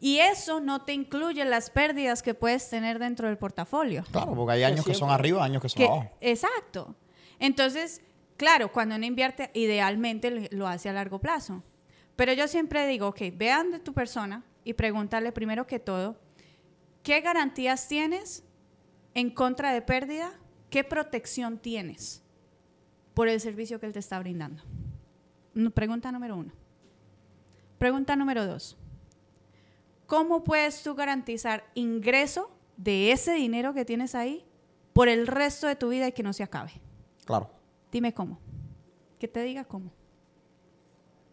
Y 0.00 0.18
eso 0.18 0.60
no 0.60 0.82
te 0.82 0.92
incluye 0.92 1.44
las 1.44 1.70
pérdidas 1.70 2.22
que 2.22 2.34
puedes 2.34 2.68
tener 2.70 2.98
dentro 2.98 3.26
del 3.28 3.36
portafolio. 3.38 4.04
Claro, 4.10 4.34
porque 4.34 4.52
hay 4.54 4.64
años 4.64 4.84
que 4.84 4.94
son 4.94 5.10
arriba, 5.10 5.44
años 5.44 5.62
que 5.62 5.68
son 5.68 5.78
Que- 5.78 5.86
abajo. 5.86 6.10
exacto. 6.20 6.94
Entonces, 7.40 8.00
claro, 8.36 8.70
cuando 8.72 8.96
uno 8.96 9.06
invierte, 9.06 9.50
idealmente 9.54 10.30
lo- 10.30 10.48
lo 10.50 10.68
hace 10.68 10.88
a 10.88 10.92
largo 10.92 11.20
plazo. 11.20 11.62
Pero 12.16 12.32
yo 12.32 12.48
siempre 12.48 12.86
digo, 12.86 13.08
ok, 13.08 13.20
vean 13.34 13.70
de 13.70 13.78
tu 13.78 13.92
persona 13.92 14.42
y 14.68 14.74
pregúntale 14.74 15.32
primero 15.32 15.66
que 15.66 15.78
todo, 15.78 16.20
¿qué 17.02 17.22
garantías 17.22 17.88
tienes 17.88 18.44
en 19.14 19.30
contra 19.30 19.72
de 19.72 19.80
pérdida? 19.80 20.30
¿Qué 20.68 20.84
protección 20.84 21.56
tienes 21.56 22.22
por 23.14 23.28
el 23.28 23.40
servicio 23.40 23.80
que 23.80 23.86
él 23.86 23.94
te 23.94 23.98
está 23.98 24.18
brindando? 24.18 24.62
Pregunta 25.72 26.12
número 26.12 26.36
uno. 26.36 26.52
Pregunta 27.78 28.14
número 28.14 28.44
dos. 28.44 28.76
¿Cómo 30.06 30.44
puedes 30.44 30.82
tú 30.82 30.94
garantizar 30.94 31.64
ingreso 31.72 32.50
de 32.76 33.12
ese 33.12 33.32
dinero 33.32 33.72
que 33.72 33.86
tienes 33.86 34.14
ahí 34.14 34.44
por 34.92 35.08
el 35.08 35.26
resto 35.26 35.66
de 35.66 35.76
tu 35.76 35.88
vida 35.88 36.08
y 36.08 36.12
que 36.12 36.22
no 36.22 36.34
se 36.34 36.42
acabe? 36.42 36.72
Claro. 37.24 37.48
Dime 37.90 38.12
cómo. 38.12 38.38
Que 39.18 39.28
te 39.28 39.42
diga 39.44 39.64
cómo. 39.64 39.90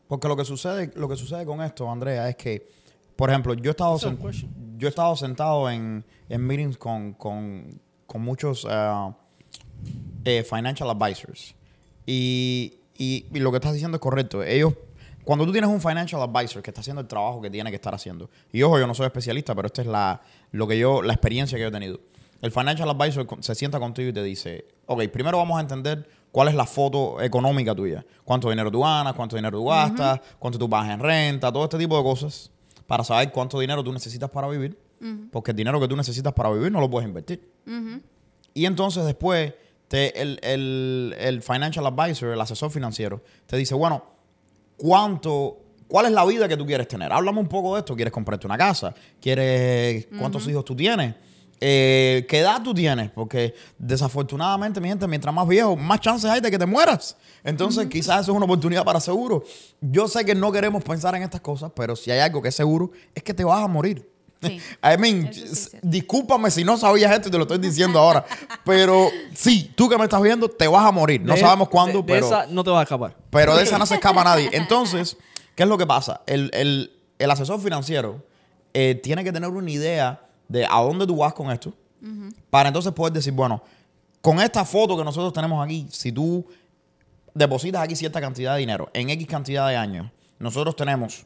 Porque 0.08 0.30
lo 0.30 0.38
que 0.38 0.46
sucede, 0.46 0.94
lo 0.96 1.10
que 1.10 1.18
sucede 1.18 1.46
con 1.46 1.62
esto, 1.62 1.92
Andrea, 1.92 2.30
es 2.30 2.38
que, 2.38 2.85
por 3.16 3.30
ejemplo, 3.30 3.54
yo 3.54 3.70
he 3.70 3.72
estado, 3.72 3.94
That's 3.94 4.06
a 4.06 4.10
sen- 4.10 4.18
question. 4.18 4.52
yo 4.78 4.88
he 4.88 4.90
estado 4.90 5.16
sentado 5.16 5.70
en, 5.70 6.04
en 6.30 6.42
meetings 6.46 6.78
con, 6.78 7.14
con, 7.14 7.80
con 8.08 8.22
muchos 8.22 8.66
ah, 8.70 9.16
eh, 10.24 10.44
financial 10.44 10.90
advisors. 10.90 11.56
Y, 12.06 12.80
y- 12.98 13.26
y 13.34 13.40
lo 13.40 13.52
que 13.52 13.58
estás 13.58 13.74
diciendo 13.74 13.96
es 13.98 14.02
correcto. 14.02 14.44
Ellos, 14.44 14.74
cuando 15.24 15.46
tú 15.46 15.52
tienes 15.52 15.70
un 15.70 15.82
financial 15.82 16.22
advisor 16.22 16.62
que 16.62 16.70
está 16.72 16.82
haciendo 16.82 17.02
el 17.02 17.08
trabajo 17.08 17.42
que 17.42 17.50
tiene 17.50 17.70
que 17.70 17.76
estar 17.78 17.94
haciendo, 17.96 18.30
y 18.52 18.62
ojo, 18.64 18.80
yo 18.80 18.88
no 18.88 18.94
soy 18.94 19.08
especialista, 19.08 19.56
pero 19.56 19.68
esta 19.68 19.82
es 19.82 19.88
la, 19.88 20.22
lo 20.52 20.68
que 20.68 20.78
yo, 20.78 21.02
la 21.02 21.14
experiencia 21.14 21.58
que 21.58 21.64
yo 21.64 21.70
he 21.70 21.72
tenido. 21.72 22.00
El 22.42 22.52
financial 22.52 22.90
advisor 22.90 23.26
se 23.40 23.56
sienta 23.56 23.80
contigo 23.80 24.10
y 24.10 24.14
te 24.14 24.22
dice, 24.22 24.66
ok, 24.86 25.04
primero 25.08 25.38
vamos 25.38 25.58
a 25.58 25.62
entender 25.62 26.08
cuál 26.32 26.50
es 26.50 26.54
la 26.56 26.66
foto 26.66 27.20
económica 27.22 27.74
tuya. 27.74 28.06
Cuánto 28.24 28.50
dinero 28.50 28.70
tú 28.70 28.82
ganas, 28.82 29.14
cuánto 29.14 29.36
dinero 29.36 29.58
tú 29.58 29.66
gastas, 29.66 30.20
cuánto 30.38 30.60
tú 30.60 30.70
pagas 30.70 30.92
en 30.94 31.00
renta, 31.00 31.52
todo 31.52 31.64
este 31.64 31.78
tipo 31.80 31.98
de 31.98 32.04
cosas, 32.04 32.52
para 32.88 33.04
saber 33.04 33.32
cuánto 33.32 33.60
dinero 33.60 33.84
tú 33.84 33.92
necesitas 33.94 34.30
para 34.30 34.48
vivir. 34.48 34.78
Porque 35.32 35.52
el 35.52 35.58
dinero 35.58 35.80
que 35.80 35.88
tú 35.88 35.96
necesitas 35.96 36.34
para 36.34 36.50
vivir 36.52 36.72
no 36.72 36.80
lo 36.80 36.90
puedes 36.90 37.08
invertir. 37.08 37.48
Y 38.54 38.66
entonces 38.66 39.06
después 39.06 39.54
te, 39.88 40.20
el, 40.22 40.40
el- 40.42 41.16
el 41.20 41.42
financial 41.42 41.86
advisor, 41.86 42.30
el 42.34 42.42
asesor 42.42 42.72
financiero, 42.72 43.22
te 43.46 43.58
dice, 43.58 43.76
bueno, 43.76 44.04
¿cuánto, 44.78 45.58
¿cuál 45.88 46.08
es 46.08 46.12
la 46.12 46.26
vida 46.26 46.48
que 46.48 46.58
tú 46.58 46.66
quieres 46.66 46.88
tener? 46.88 47.12
Háblame 47.12 47.40
un 47.40 47.48
poco 47.48 47.74
de 47.76 47.80
esto. 47.80 47.96
¿Quieres 47.96 48.12
comprarte 48.14 48.48
una 48.48 48.58
casa? 48.58 48.94
¿Quieres 49.22 50.08
cuántos 50.18 50.48
hijos 50.48 50.66
tú 50.66 50.76
tienes? 50.76 51.16
Eh, 51.62 52.26
¿Qué 52.30 52.40
edad 52.40 52.62
tú 52.62 52.74
tienes? 52.74 53.10
Porque 53.12 53.56
desafortunadamente, 53.78 54.82
mi 54.82 54.90
gente, 54.90 55.08
mientras 55.08 55.34
más 55.34 55.48
viejo, 55.48 55.76
más 55.76 56.00
chances 56.02 56.30
hay 56.30 56.42
de 56.42 56.52
que 56.52 56.58
te 56.60 56.66
mueras. 56.66 57.16
Entonces, 57.44 57.88
quizás 57.88 58.22
eso 58.22 58.32
es 58.32 58.36
una 58.36 58.46
oportunidad 58.46 58.84
para 58.84 59.00
seguro. 59.00 59.44
Yo 59.82 60.08
sé 60.08 60.26
que 60.26 60.36
no 60.36 60.52
queremos 60.52 60.84
pensar 60.84 61.16
en 61.16 61.24
estas 61.24 61.42
cosas, 61.42 61.72
pero 61.76 61.96
si 61.96 62.12
hay 62.12 62.20
algo 62.20 62.42
que 62.42 62.50
es 62.50 62.56
seguro, 62.56 62.92
es 63.14 63.24
que 63.24 63.34
te 63.34 63.44
vas 63.44 63.64
a 63.64 63.68
morir. 63.68 64.08
Sí. 64.42 64.60
I 64.84 64.98
mean, 65.00 65.34
sí 65.34 65.78
discúlpame 65.82 66.52
si 66.52 66.64
no 66.64 66.78
sabías 66.78 67.12
esto 67.14 67.30
y 67.30 67.32
te 67.32 67.38
lo 67.38 67.44
estoy 67.44 67.58
diciendo 67.58 68.00
ahora. 68.00 68.26
Pero 68.66 69.10
sí, 69.34 69.72
tú 69.76 69.88
que 69.88 69.98
me 69.98 70.04
estás 70.04 70.22
viendo, 70.22 70.50
te 70.50 70.68
vas 70.68 70.86
a 70.86 70.92
morir. 70.92 71.22
No 71.22 71.34
De- 71.36 71.40
sabemos 71.40 71.70
cuándo, 71.70 72.00
de- 72.02 72.06
de 72.06 72.14
pero, 72.14 72.26
esa 72.28 72.46
no 72.48 72.64
te 72.64 72.70
vas 72.70 72.80
a 72.80 72.84
escapar. 72.84 73.16
pero 73.30 73.56
de 73.56 73.64
esa 73.64 73.78
no 73.78 73.86
se 73.86 73.96
escapa 73.96 74.24
nadie. 74.24 74.50
Entonces, 74.54 75.18
¿qué 75.56 75.64
es 75.64 75.70
lo 75.70 75.78
que 75.78 75.88
pasa? 75.88 76.22
El, 76.28 76.50
el- 76.54 76.92
el 77.18 77.32
asesor 77.32 77.62
financiero 77.62 78.24
eh, 78.74 78.96
tiene 79.02 79.24
que 79.24 79.32
tener 79.32 79.50
una 79.50 79.72
idea 79.72 80.22
de 80.48 80.66
a 80.66 80.82
dónde 80.82 81.06
tú 81.08 81.18
vas 81.18 81.34
con 81.34 81.52
esto. 81.52 81.74
Para 82.50 82.70
entonces 82.70 82.92
poder 82.92 83.14
decir, 83.14 83.34
bueno, 83.34 83.64
con 84.22 84.40
esta 84.40 84.64
foto 84.64 84.96
que 84.96 85.04
nosotros 85.04 85.34
tenemos 85.34 85.64
aquí, 85.64 85.88
si 85.90 86.12
tú 86.12 86.46
depositas 87.34 87.82
aquí 87.82 87.96
cierta 87.96 88.22
cantidad 88.22 88.54
de 88.54 88.60
dinero 88.60 88.90
en 88.94 89.10
X 89.10 89.28
cantidad 89.28 89.68
de 89.68 89.76
años, 89.76 90.12
nosotros 90.40 90.76
tenemos 90.76 91.26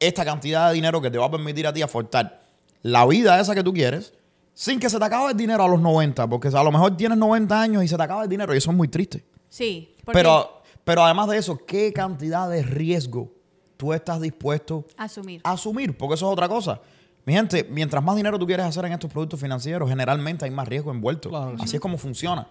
esta 0.00 0.24
cantidad 0.24 0.68
de 0.68 0.74
dinero 0.74 1.00
que 1.00 1.10
te 1.10 1.18
va 1.18 1.26
a 1.26 1.30
permitir 1.30 1.66
a 1.66 1.72
ti 1.72 1.82
aportar 1.82 2.40
la 2.82 3.06
vida 3.06 3.40
esa 3.40 3.54
que 3.54 3.62
tú 3.62 3.72
quieres 3.72 4.12
sin 4.54 4.80
que 4.80 4.88
se 4.88 4.98
te 4.98 5.04
acabe 5.04 5.32
el 5.32 5.36
dinero 5.36 5.64
a 5.64 5.68
los 5.68 5.80
90, 5.80 6.26
porque 6.28 6.48
a 6.48 6.62
lo 6.62 6.72
mejor 6.72 6.96
tienes 6.96 7.18
90 7.18 7.60
años 7.60 7.84
y 7.84 7.88
se 7.88 7.96
te 7.96 8.02
acaba 8.02 8.22
el 8.22 8.28
dinero 8.28 8.54
y 8.54 8.56
eso 8.56 8.70
es 8.70 8.76
muy 8.76 8.88
triste. 8.88 9.22
Sí. 9.50 9.94
porque 10.04 10.18
Pero, 10.18 10.62
pero 10.82 11.04
además 11.04 11.28
de 11.28 11.36
eso, 11.36 11.58
¿qué 11.66 11.92
cantidad 11.92 12.48
de 12.48 12.62
riesgo 12.62 13.30
tú 13.76 13.92
estás 13.92 14.20
dispuesto 14.20 14.86
Asumir. 14.96 15.42
a 15.44 15.52
asumir? 15.52 15.96
Porque 15.96 16.14
eso 16.14 16.26
es 16.26 16.32
otra 16.32 16.48
cosa. 16.48 16.80
Mi 17.26 17.34
gente, 17.34 17.66
mientras 17.68 18.02
más 18.02 18.16
dinero 18.16 18.38
tú 18.38 18.46
quieres 18.46 18.64
hacer 18.64 18.84
en 18.84 18.92
estos 18.92 19.10
productos 19.12 19.40
financieros, 19.40 19.88
generalmente 19.90 20.44
hay 20.44 20.50
más 20.52 20.66
riesgo 20.68 20.92
envuelto. 20.92 21.28
Claro 21.28 21.56
Así 21.60 21.76
es 21.76 21.80
como 21.82 21.98
funciona. 21.98 22.48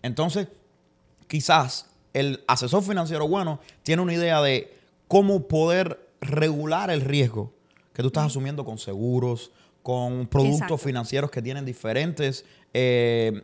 Entonces, 0.00 0.48
quizás 1.26 1.86
el 2.12 2.42
asesor 2.46 2.82
financiero 2.82 3.26
bueno 3.28 3.58
tiene 3.82 4.00
una 4.00 4.14
idea 4.14 4.40
de 4.40 4.72
cómo 5.08 5.48
poder 5.48 6.08
regular 6.20 6.90
el 6.90 7.00
riesgo 7.00 7.52
que 7.92 8.02
tú 8.02 8.08
estás 8.08 8.26
asumiendo 8.26 8.64
con 8.64 8.78
seguros, 8.78 9.50
con 9.82 10.28
productos 10.28 10.54
Exacto. 10.60 10.78
financieros 10.78 11.30
que 11.30 11.42
tienen 11.42 11.64
diferentes 11.64 12.44
eh, 12.72 13.42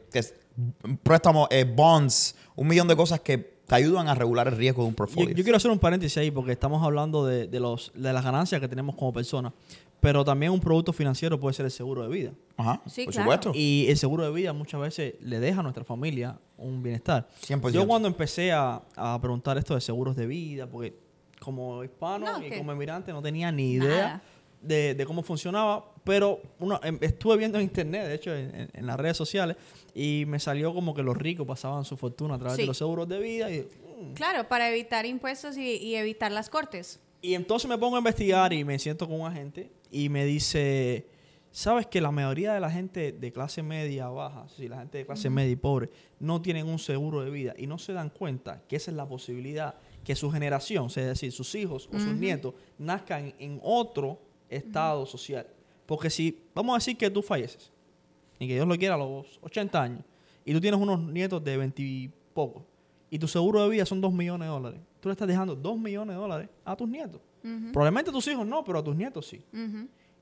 préstamos, 1.02 1.48
eh, 1.50 1.64
bonds, 1.64 2.36
un 2.56 2.68
millón 2.68 2.86
de 2.88 2.96
cosas 2.96 3.20
que 3.20 3.38
te 3.66 3.74
ayudan 3.74 4.08
a 4.08 4.14
regular 4.14 4.48
el 4.48 4.56
riesgo 4.56 4.82
de 4.82 4.88
un 4.88 4.92
Yo, 4.94 4.96
portfolio. 4.96 5.34
yo 5.34 5.42
quiero 5.42 5.56
hacer 5.56 5.70
un 5.70 5.78
paréntesis 5.78 6.16
ahí 6.18 6.30
porque 6.30 6.52
estamos 6.52 6.82
hablando 6.82 7.26
de, 7.26 7.46
de 7.48 7.60
los, 7.60 7.92
de 7.94 8.12
las 8.12 8.24
ganancias 8.24 8.60
que 8.60 8.68
tenemos 8.68 8.94
como 8.94 9.12
personas. 9.12 9.52
Pero 10.00 10.24
también 10.24 10.52
un 10.52 10.60
producto 10.60 10.92
financiero 10.92 11.40
puede 11.40 11.54
ser 11.54 11.64
el 11.64 11.72
seguro 11.72 12.02
de 12.02 12.08
vida. 12.08 12.32
Ajá, 12.56 12.80
Sí, 12.86 13.04
por 13.04 13.14
claro. 13.14 13.24
supuesto. 13.32 13.52
Y 13.58 13.86
el 13.88 13.96
seguro 13.96 14.24
de 14.24 14.30
vida 14.30 14.52
muchas 14.52 14.80
veces 14.80 15.14
le 15.20 15.40
deja 15.40 15.60
a 15.60 15.62
nuestra 15.62 15.82
familia 15.84 16.38
un 16.56 16.82
bienestar. 16.82 17.28
100%. 17.46 17.70
Yo 17.72 17.86
cuando 17.86 18.06
empecé 18.06 18.52
a, 18.52 18.80
a 18.96 19.20
preguntar 19.20 19.58
esto 19.58 19.74
de 19.74 19.80
seguros 19.80 20.14
de 20.14 20.26
vida, 20.26 20.66
porque 20.68 20.94
como 21.40 21.82
hispano 21.84 22.26
No, 22.38 22.46
y 22.46 22.50
que- 22.50 22.58
como 22.58 22.72
emigrante 22.72 23.12
no 23.12 23.20
tenía 23.22 23.50
ni 23.50 23.72
idea 23.72 24.22
de, 24.60 24.94
de 24.94 25.06
cómo 25.06 25.22
funcionaba, 25.22 25.84
pero 26.04 26.40
uno, 26.58 26.80
em- 26.82 26.98
estuve 27.00 27.36
viendo 27.36 27.58
en 27.58 27.64
internet, 27.64 28.06
de 28.06 28.14
hecho 28.14 28.34
en, 28.34 28.54
en- 28.54 28.70
en 28.72 28.86
las 28.86 28.96
redes 28.96 29.16
sociales, 29.16 29.56
y 29.94 30.24
me 30.26 30.38
salió 30.40 30.72
como 30.74 30.94
que 30.94 31.02
los 31.02 31.16
ricos 31.16 31.46
pasaban 31.46 31.84
su 31.84 31.96
fortuna 31.96 32.34
a 32.34 32.38
través 32.38 32.56
Sí. 32.56 32.62
de 32.62 32.66
los 32.66 32.76
seguros 32.78 33.08
de 33.08 33.18
vida. 33.20 33.50
Y, 33.52 33.60
mm. 33.60 34.14
Claro, 34.14 34.48
para 34.48 34.68
evitar 34.70 35.06
impuestos 35.06 35.56
y, 35.56 35.76
y 35.76 35.94
evitar 35.96 36.30
las 36.32 36.50
cortes. 36.50 37.00
Y 37.20 37.34
entonces 37.34 37.68
me 37.68 37.76
pongo 37.76 37.96
a 37.96 37.98
investigar 37.98 38.52
y 38.52 38.64
me 38.64 38.78
siento 38.78 39.06
con 39.06 39.20
un 39.20 39.26
agente 39.26 39.72
y 39.90 40.08
me 40.08 40.24
dice, 40.24 41.06
¿sabes 41.50 41.86
que 41.86 42.00
la 42.00 42.12
mayoría 42.12 42.54
de 42.54 42.60
la 42.60 42.70
gente 42.70 43.10
de 43.10 43.32
clase 43.32 43.62
media 43.62 44.08
baja, 44.08 44.46
sí, 44.48 44.68
la 44.68 44.78
gente 44.78 44.98
de 44.98 45.06
clase 45.06 45.28
media 45.28 45.50
y 45.50 45.56
pobre, 45.56 45.90
no 46.20 46.40
tienen 46.40 46.68
un 46.68 46.78
seguro 46.78 47.24
de 47.24 47.30
vida 47.30 47.54
y 47.58 47.66
no 47.66 47.78
se 47.78 47.92
dan 47.92 48.10
cuenta 48.10 48.62
que 48.68 48.76
esa 48.76 48.92
es 48.92 48.96
la 48.96 49.08
posibilidad 49.08 49.74
que 50.04 50.14
su 50.14 50.30
generación, 50.30 50.86
es 50.86 50.94
decir, 50.94 51.32
sus 51.32 51.54
hijos 51.56 51.88
o 51.92 51.98
sus 51.98 52.14
nietos, 52.14 52.54
nazcan 52.78 53.34
en 53.38 53.58
otro 53.64 54.20
estado 54.48 55.04
social? 55.04 55.46
Porque 55.86 56.10
si, 56.10 56.38
vamos 56.54 56.74
a 56.74 56.78
decir 56.78 56.96
que 56.96 57.10
tú 57.10 57.20
falleces 57.22 57.72
y 58.38 58.46
que 58.46 58.54
Dios 58.54 58.68
lo 58.68 58.76
quiera 58.76 58.94
a 58.94 58.98
los 58.98 59.40
80 59.42 59.82
años 59.82 60.04
y 60.44 60.52
tú 60.52 60.60
tienes 60.60 60.80
unos 60.80 61.00
nietos 61.00 61.42
de 61.42 61.56
20 61.56 61.82
y 61.82 62.10
poco 62.32 62.64
y 63.10 63.18
tu 63.18 63.28
seguro 63.28 63.62
de 63.62 63.70
vida 63.70 63.86
son 63.86 64.00
2 64.00 64.12
millones 64.12 64.46
de 64.46 64.52
dólares, 64.52 64.80
tú 65.00 65.08
le 65.08 65.12
estás 65.12 65.28
dejando 65.28 65.54
2 65.54 65.78
millones 65.78 66.14
de 66.14 66.20
dólares 66.20 66.48
a 66.64 66.76
tus 66.76 66.88
nietos. 66.88 67.20
Probablemente 67.72 68.10
a 68.10 68.12
tus 68.12 68.26
hijos 68.28 68.46
no, 68.46 68.62
pero 68.64 68.78
a 68.80 68.84
tus 68.84 68.94
nietos 68.94 69.26
sí. 69.26 69.44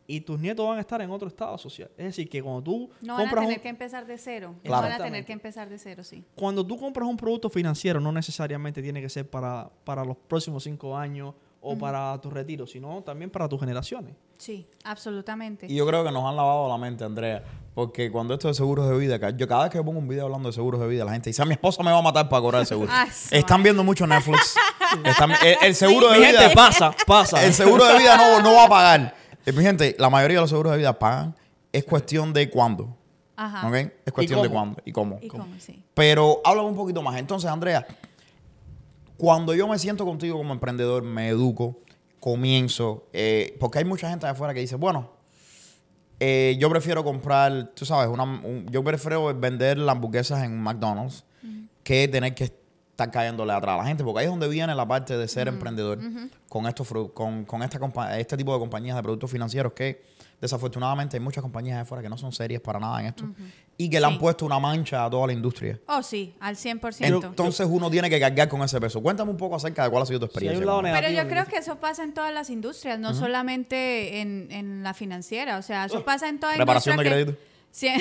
Y 0.08 0.20
tus 0.20 0.38
nietos 0.38 0.64
van 0.68 0.78
a 0.78 0.80
estar 0.80 1.02
en 1.02 1.10
otro 1.10 1.26
estado 1.26 1.58
social. 1.58 1.90
Es 1.96 2.04
decir, 2.04 2.28
que 2.28 2.40
cuando 2.40 2.62
tú 2.62 2.90
No 3.00 3.14
van 3.14 3.26
a 3.26 3.30
tener 3.34 3.56
un, 3.56 3.62
que 3.62 3.68
empezar 3.68 4.06
de 4.06 4.16
cero. 4.18 4.54
Claro. 4.62 4.82
Van 4.82 4.92
a 4.92 5.04
tener 5.04 5.24
que 5.24 5.32
empezar 5.32 5.68
de 5.68 5.78
cero, 5.78 6.04
sí. 6.04 6.22
cuando 6.36 6.64
tú 6.64 6.76
compras 6.76 7.08
un 7.08 7.16
producto 7.16 7.50
financiero, 7.50 7.98
no 8.00 8.12
necesariamente 8.12 8.80
tiene 8.82 9.00
que 9.00 9.08
ser 9.08 9.28
para, 9.28 9.68
para 9.82 10.04
los 10.04 10.16
próximos 10.16 10.62
cinco 10.62 10.96
años 10.96 11.34
o 11.68 11.76
para 11.78 12.18
tu 12.20 12.30
retiro, 12.30 12.66
sino 12.66 13.02
también 13.02 13.30
para 13.30 13.48
tus 13.48 13.58
generaciones. 13.60 14.14
Sí, 14.38 14.66
absolutamente. 14.84 15.66
Y 15.68 15.74
yo 15.74 15.86
creo 15.86 16.04
que 16.04 16.12
nos 16.12 16.24
han 16.24 16.36
lavado 16.36 16.68
la 16.68 16.76
mente, 16.78 17.04
Andrea. 17.04 17.42
Porque 17.74 18.10
cuando 18.10 18.34
esto 18.34 18.48
de 18.48 18.54
seguros 18.54 18.88
de 18.88 18.96
vida, 18.96 19.18
yo 19.30 19.46
cada 19.48 19.64
vez 19.64 19.72
que 19.72 19.82
pongo 19.82 19.98
un 19.98 20.08
video 20.08 20.24
hablando 20.26 20.48
de 20.48 20.52
seguros 20.52 20.80
de 20.80 20.86
vida, 20.88 21.04
la 21.04 21.12
gente 21.12 21.30
dice, 21.30 21.42
"Ah, 21.42 21.44
mi 21.44 21.52
esposa 21.52 21.82
me 21.82 21.90
va 21.90 21.98
a 21.98 22.02
matar 22.02 22.28
para 22.28 22.40
cobrar 22.40 22.60
el 22.62 22.66
seguro. 22.66 22.90
Ah, 22.94 23.06
Están 23.30 23.62
viendo 23.62 23.82
mucho 23.84 24.06
Netflix. 24.06 24.54
Están- 25.04 25.32
el, 25.44 25.56
el 25.62 25.74
seguro 25.74 26.08
de 26.10 26.18
Mi 26.20 26.26
vida 26.26 26.40
gente, 26.40 26.54
pasa, 26.54 26.94
pasa. 27.06 27.44
El 27.44 27.52
seguro 27.52 27.84
de 27.84 27.98
vida 27.98 28.16
no, 28.16 28.40
no 28.42 28.54
va 28.54 28.64
a 28.64 28.68
pagar. 28.68 29.14
Eh, 29.44 29.52
mi 29.52 29.62
gente, 29.62 29.94
la 29.98 30.08
mayoría 30.08 30.36
de 30.38 30.40
los 30.42 30.50
seguros 30.50 30.72
de 30.72 30.78
vida 30.78 30.98
pagan. 30.98 31.34
Es 31.72 31.84
cuestión 31.84 32.32
de 32.32 32.48
cuándo. 32.48 32.96
Ajá. 33.36 33.68
¿Ok? 33.68 33.74
Es 34.06 34.12
cuestión 34.12 34.40
de 34.42 34.48
cuándo 34.48 34.80
y 34.84 34.92
cómo. 34.92 35.18
¿Y 35.20 35.28
cómo? 35.28 35.46
Sí. 35.58 35.82
Pero 35.92 36.40
háblame 36.44 36.68
un 36.70 36.76
poquito 36.76 37.02
más. 37.02 37.16
Entonces, 37.18 37.50
Andrea, 37.50 37.86
cuando 39.16 39.54
yo 39.54 39.66
me 39.68 39.78
siento 39.78 40.04
contigo 40.04 40.36
como 40.36 40.52
emprendedor, 40.52 41.02
me 41.02 41.28
educo, 41.28 41.78
comienzo, 42.20 43.06
eh, 43.12 43.56
porque 43.60 43.78
hay 43.78 43.84
mucha 43.84 44.08
gente 44.10 44.26
de 44.26 44.32
afuera 44.32 44.52
que 44.54 44.60
dice, 44.60 44.76
bueno, 44.76 45.10
eh, 46.18 46.56
yo 46.58 46.70
prefiero 46.70 47.04
comprar, 47.04 47.72
tú 47.74 47.84
sabes, 47.84 48.08
una, 48.08 48.24
un- 48.24 48.66
yo 48.70 48.82
prefiero 48.82 49.34
vender 49.38 49.78
las 49.78 49.94
hamburguesas 49.94 50.42
en 50.44 50.58
McDonald's 50.60 51.24
que 51.82 52.08
tener 52.08 52.34
que 52.34 52.44
estar 52.44 53.10
cayéndole 53.10 53.52
atrás 53.52 53.74
a 53.74 53.82
la 53.82 53.86
gente, 53.86 54.02
porque 54.02 54.20
ahí 54.20 54.24
es 54.24 54.30
donde 54.30 54.48
viene 54.48 54.74
la 54.74 54.88
parte 54.88 55.16
de 55.16 55.28
ser 55.28 55.46
emprendedor 55.48 55.98
con, 56.48 56.66
estos, 56.66 56.88
con, 57.12 57.44
con 57.44 57.62
esta 57.62 57.78
este 58.18 58.36
tipo 58.36 58.52
de 58.54 58.58
compañías 58.58 58.96
de 58.96 59.02
productos 59.02 59.30
financieros 59.30 59.72
que 59.74 60.02
desafortunadamente 60.40 61.16
hay 61.16 61.20
muchas 61.22 61.42
compañías 61.42 61.76
de 61.76 61.82
afuera 61.82 62.02
que 62.02 62.08
no 62.08 62.18
son 62.18 62.30
serias 62.32 62.60
para 62.62 62.78
nada 62.78 63.00
en 63.00 63.06
esto 63.06 63.24
y 63.78 63.88
que 63.90 63.98
le 64.00 64.06
han 64.06 64.18
puesto 64.18 64.44
una 64.46 64.58
mancha 64.58 65.04
a 65.04 65.10
toda 65.10 65.26
la 65.26 65.32
industria. 65.32 65.78
Oh, 65.88 66.02
sí, 66.02 66.34
al 66.40 66.56
100%. 66.56 67.24
Entonces 67.28 67.66
uno 67.70 67.90
tiene 67.90 68.08
que 68.10 68.18
cargar 68.20 68.48
con 68.48 68.62
ese 68.62 68.80
peso. 68.80 69.02
Cuéntame 69.02 69.30
un 69.30 69.36
poco 69.36 69.56
acerca 69.56 69.84
de 69.84 69.90
cuál 69.90 70.02
ha 70.02 70.06
sido 70.06 70.20
tu 70.20 70.26
experiencia. 70.26 70.60
Pero 70.82 71.10
yo 71.10 71.28
creo 71.28 71.46
que 71.46 71.56
eso 71.56 71.76
pasa 71.80 72.02
en 72.02 72.12
todas 72.14 72.32
las 72.32 72.50
industrias, 72.50 72.98
no 72.98 73.12
solamente 73.14 74.20
en, 74.20 74.48
en 74.50 74.82
la 74.82 74.94
financiera. 74.94 75.58
O 75.58 75.62
sea, 75.62 75.84
eso 75.86 76.04
pasa 76.04 76.28
en 76.28 76.38
toda 76.40 76.54
Reparación 76.56 76.96
de 76.96 77.04
industria. 77.04 77.24
crédito. 77.24 77.38
que 77.38 77.76
sie- 77.76 77.94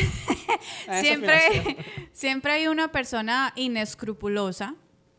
Eso 0.88 1.02
siempre, 1.02 1.78
siempre 2.14 2.52
hay 2.54 2.68
una 2.68 2.92
persona 2.92 3.52
inescrupulosa 3.56 4.76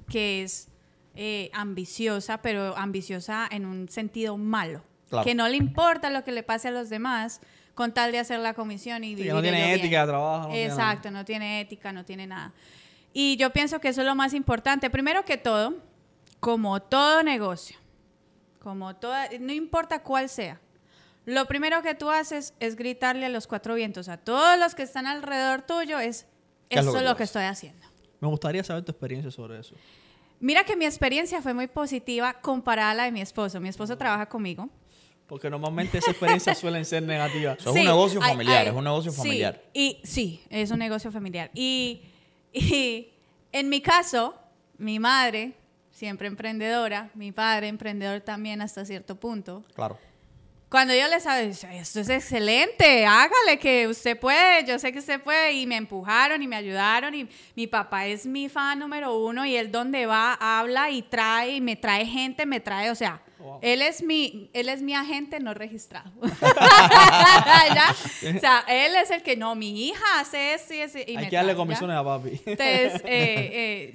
que 0.08 0.42
es 0.42 0.68
eh, 1.14 1.50
ambiciosa, 1.54 2.40
pero 2.42 2.76
ambiciosa 2.76 3.48
en 3.50 3.66
un 3.66 3.88
sentido 3.88 4.36
malo. 4.36 4.82
Claro. 5.08 5.24
Que 5.24 5.34
no 5.34 5.48
le 5.48 5.56
importa 5.56 6.10
lo 6.10 6.24
que 6.24 6.32
le 6.32 6.42
pase 6.42 6.68
a 6.68 6.70
los 6.70 6.88
demás 6.88 7.40
con 7.74 7.92
tal 7.92 8.10
de 8.10 8.18
hacer 8.18 8.40
la 8.40 8.54
comisión 8.54 9.04
y 9.04 9.14
vivir 9.14 9.32
no 9.32 9.42
tiene 9.42 9.58
bien. 9.58 9.78
ética 9.78 10.00
de 10.00 10.06
trabajo. 10.08 10.44
no 10.44 10.54
tiene. 10.54 10.64
Exacto, 10.64 11.10
no 11.10 11.24
tiene 11.24 11.60
ética, 11.60 11.92
no 11.92 12.04
tiene 12.04 12.26
nada. 12.26 12.52
Y 13.12 13.36
yo 13.36 13.52
pienso 13.52 13.80
que 13.80 13.88
eso 13.88 14.00
es 14.00 14.06
lo 14.06 14.14
más 14.14 14.34
importante. 14.34 14.90
Primero 14.90 15.24
que 15.24 15.36
todo, 15.36 15.74
como 16.40 16.80
todo 16.80 17.22
negocio, 17.22 17.76
como 18.58 18.96
toda, 18.96 19.28
no 19.40 19.52
importa 19.52 20.02
cuál 20.02 20.28
sea, 20.28 20.60
lo 21.26 21.44
primero 21.46 21.82
que 21.82 21.94
tú 21.94 22.10
haces 22.10 22.54
es 22.60 22.76
gritarle 22.76 23.26
a 23.26 23.28
los 23.28 23.46
cuatro 23.46 23.74
vientos, 23.74 24.08
a 24.08 24.16
todos 24.16 24.58
los 24.58 24.74
que 24.74 24.82
están 24.82 25.06
alrededor 25.06 25.62
tuyo, 25.62 25.98
es 25.98 26.26
¿Qué 26.68 26.78
es 26.78 26.84
lo 26.84 26.92
eso 26.92 27.00
que 27.00 27.04
lo 27.04 27.16
que 27.16 27.22
estoy 27.24 27.44
haciendo. 27.44 27.86
Me 28.20 28.28
gustaría 28.28 28.64
saber 28.64 28.84
tu 28.84 28.92
experiencia 28.92 29.30
sobre 29.30 29.60
eso. 29.60 29.74
Mira 30.40 30.64
que 30.64 30.76
mi 30.76 30.84
experiencia 30.84 31.42
fue 31.42 31.54
muy 31.54 31.66
positiva 31.66 32.34
comparada 32.40 32.90
a 32.90 32.94
la 32.94 33.04
de 33.04 33.12
mi 33.12 33.20
esposo. 33.20 33.60
Mi 33.60 33.68
esposo 33.68 33.96
trabaja 33.96 34.28
conmigo. 34.28 34.68
Porque 35.26 35.50
normalmente 35.50 35.98
esas 35.98 36.10
experiencias 36.10 36.58
suelen 36.60 36.84
ser 36.84 37.02
negativas. 37.02 37.58
Eso 37.58 37.70
es 37.70 37.76
un 37.76 37.84
negocio 37.84 38.20
familiar, 38.20 38.62
hay- 38.62 38.68
es 38.68 38.74
un 38.74 38.84
negocio 38.84 39.10
sí, 39.10 39.18
familiar. 39.18 39.62
Y 39.74 40.00
sí, 40.04 40.40
es 40.50 40.70
un 40.70 40.78
negocio 40.78 41.10
familiar. 41.10 41.50
Y, 41.54 42.02
y 42.52 43.08
en 43.52 43.68
mi 43.68 43.80
caso, 43.80 44.34
mi 44.78 44.98
madre, 44.98 45.52
siempre 45.90 46.28
emprendedora, 46.28 47.10
mi 47.14 47.32
padre 47.32 47.68
emprendedor 47.68 48.20
también 48.20 48.62
hasta 48.62 48.84
cierto 48.84 49.16
punto. 49.16 49.64
Claro. 49.74 49.98
Cuando 50.68 50.92
yo 50.94 51.06
les 51.08 51.22
sabe, 51.22 51.48
esto 51.48 52.00
es 52.00 52.08
excelente, 52.08 53.06
hágale 53.06 53.58
que 53.60 53.86
usted 53.86 54.18
puede, 54.18 54.64
yo 54.66 54.78
sé 54.80 54.92
que 54.92 54.98
usted 54.98 55.22
puede, 55.22 55.52
y 55.52 55.64
me 55.66 55.76
empujaron 55.76 56.42
y 56.42 56.48
me 56.48 56.56
ayudaron, 56.56 57.14
y 57.14 57.28
mi 57.54 57.68
papá 57.68 58.06
es 58.06 58.26
mi 58.26 58.48
fan 58.48 58.80
número 58.80 59.16
uno, 59.16 59.46
y 59.46 59.56
él 59.56 59.70
donde 59.70 60.06
va, 60.06 60.34
habla 60.34 60.90
y 60.90 61.02
trae, 61.02 61.52
y 61.56 61.60
me 61.60 61.76
trae 61.76 62.04
gente, 62.04 62.46
me 62.46 62.58
trae, 62.58 62.90
o 62.90 62.96
sea, 62.96 63.22
Wow. 63.38 63.58
él 63.62 63.82
es 63.82 64.02
mi, 64.02 64.50
él 64.54 64.68
es 64.68 64.80
mi 64.82 64.94
agente 64.94 65.40
no 65.40 65.52
registrado. 65.54 66.10
O 68.36 68.40
sea, 68.40 68.64
él 68.68 68.94
es 68.96 69.10
el 69.10 69.22
que, 69.22 69.36
no, 69.36 69.54
mi 69.54 69.88
hija 69.88 70.20
hace 70.20 70.54
esto 70.54 70.74
y 70.74 70.78
ese, 70.78 71.04
y 71.06 71.16
Hay 71.16 71.24
me 71.24 71.28
que 71.28 71.36
darle 71.36 71.54
comisiones 71.54 71.96
a 71.96 72.04
papi. 72.04 72.30
Entonces, 72.46 73.02
eh, 73.04 73.92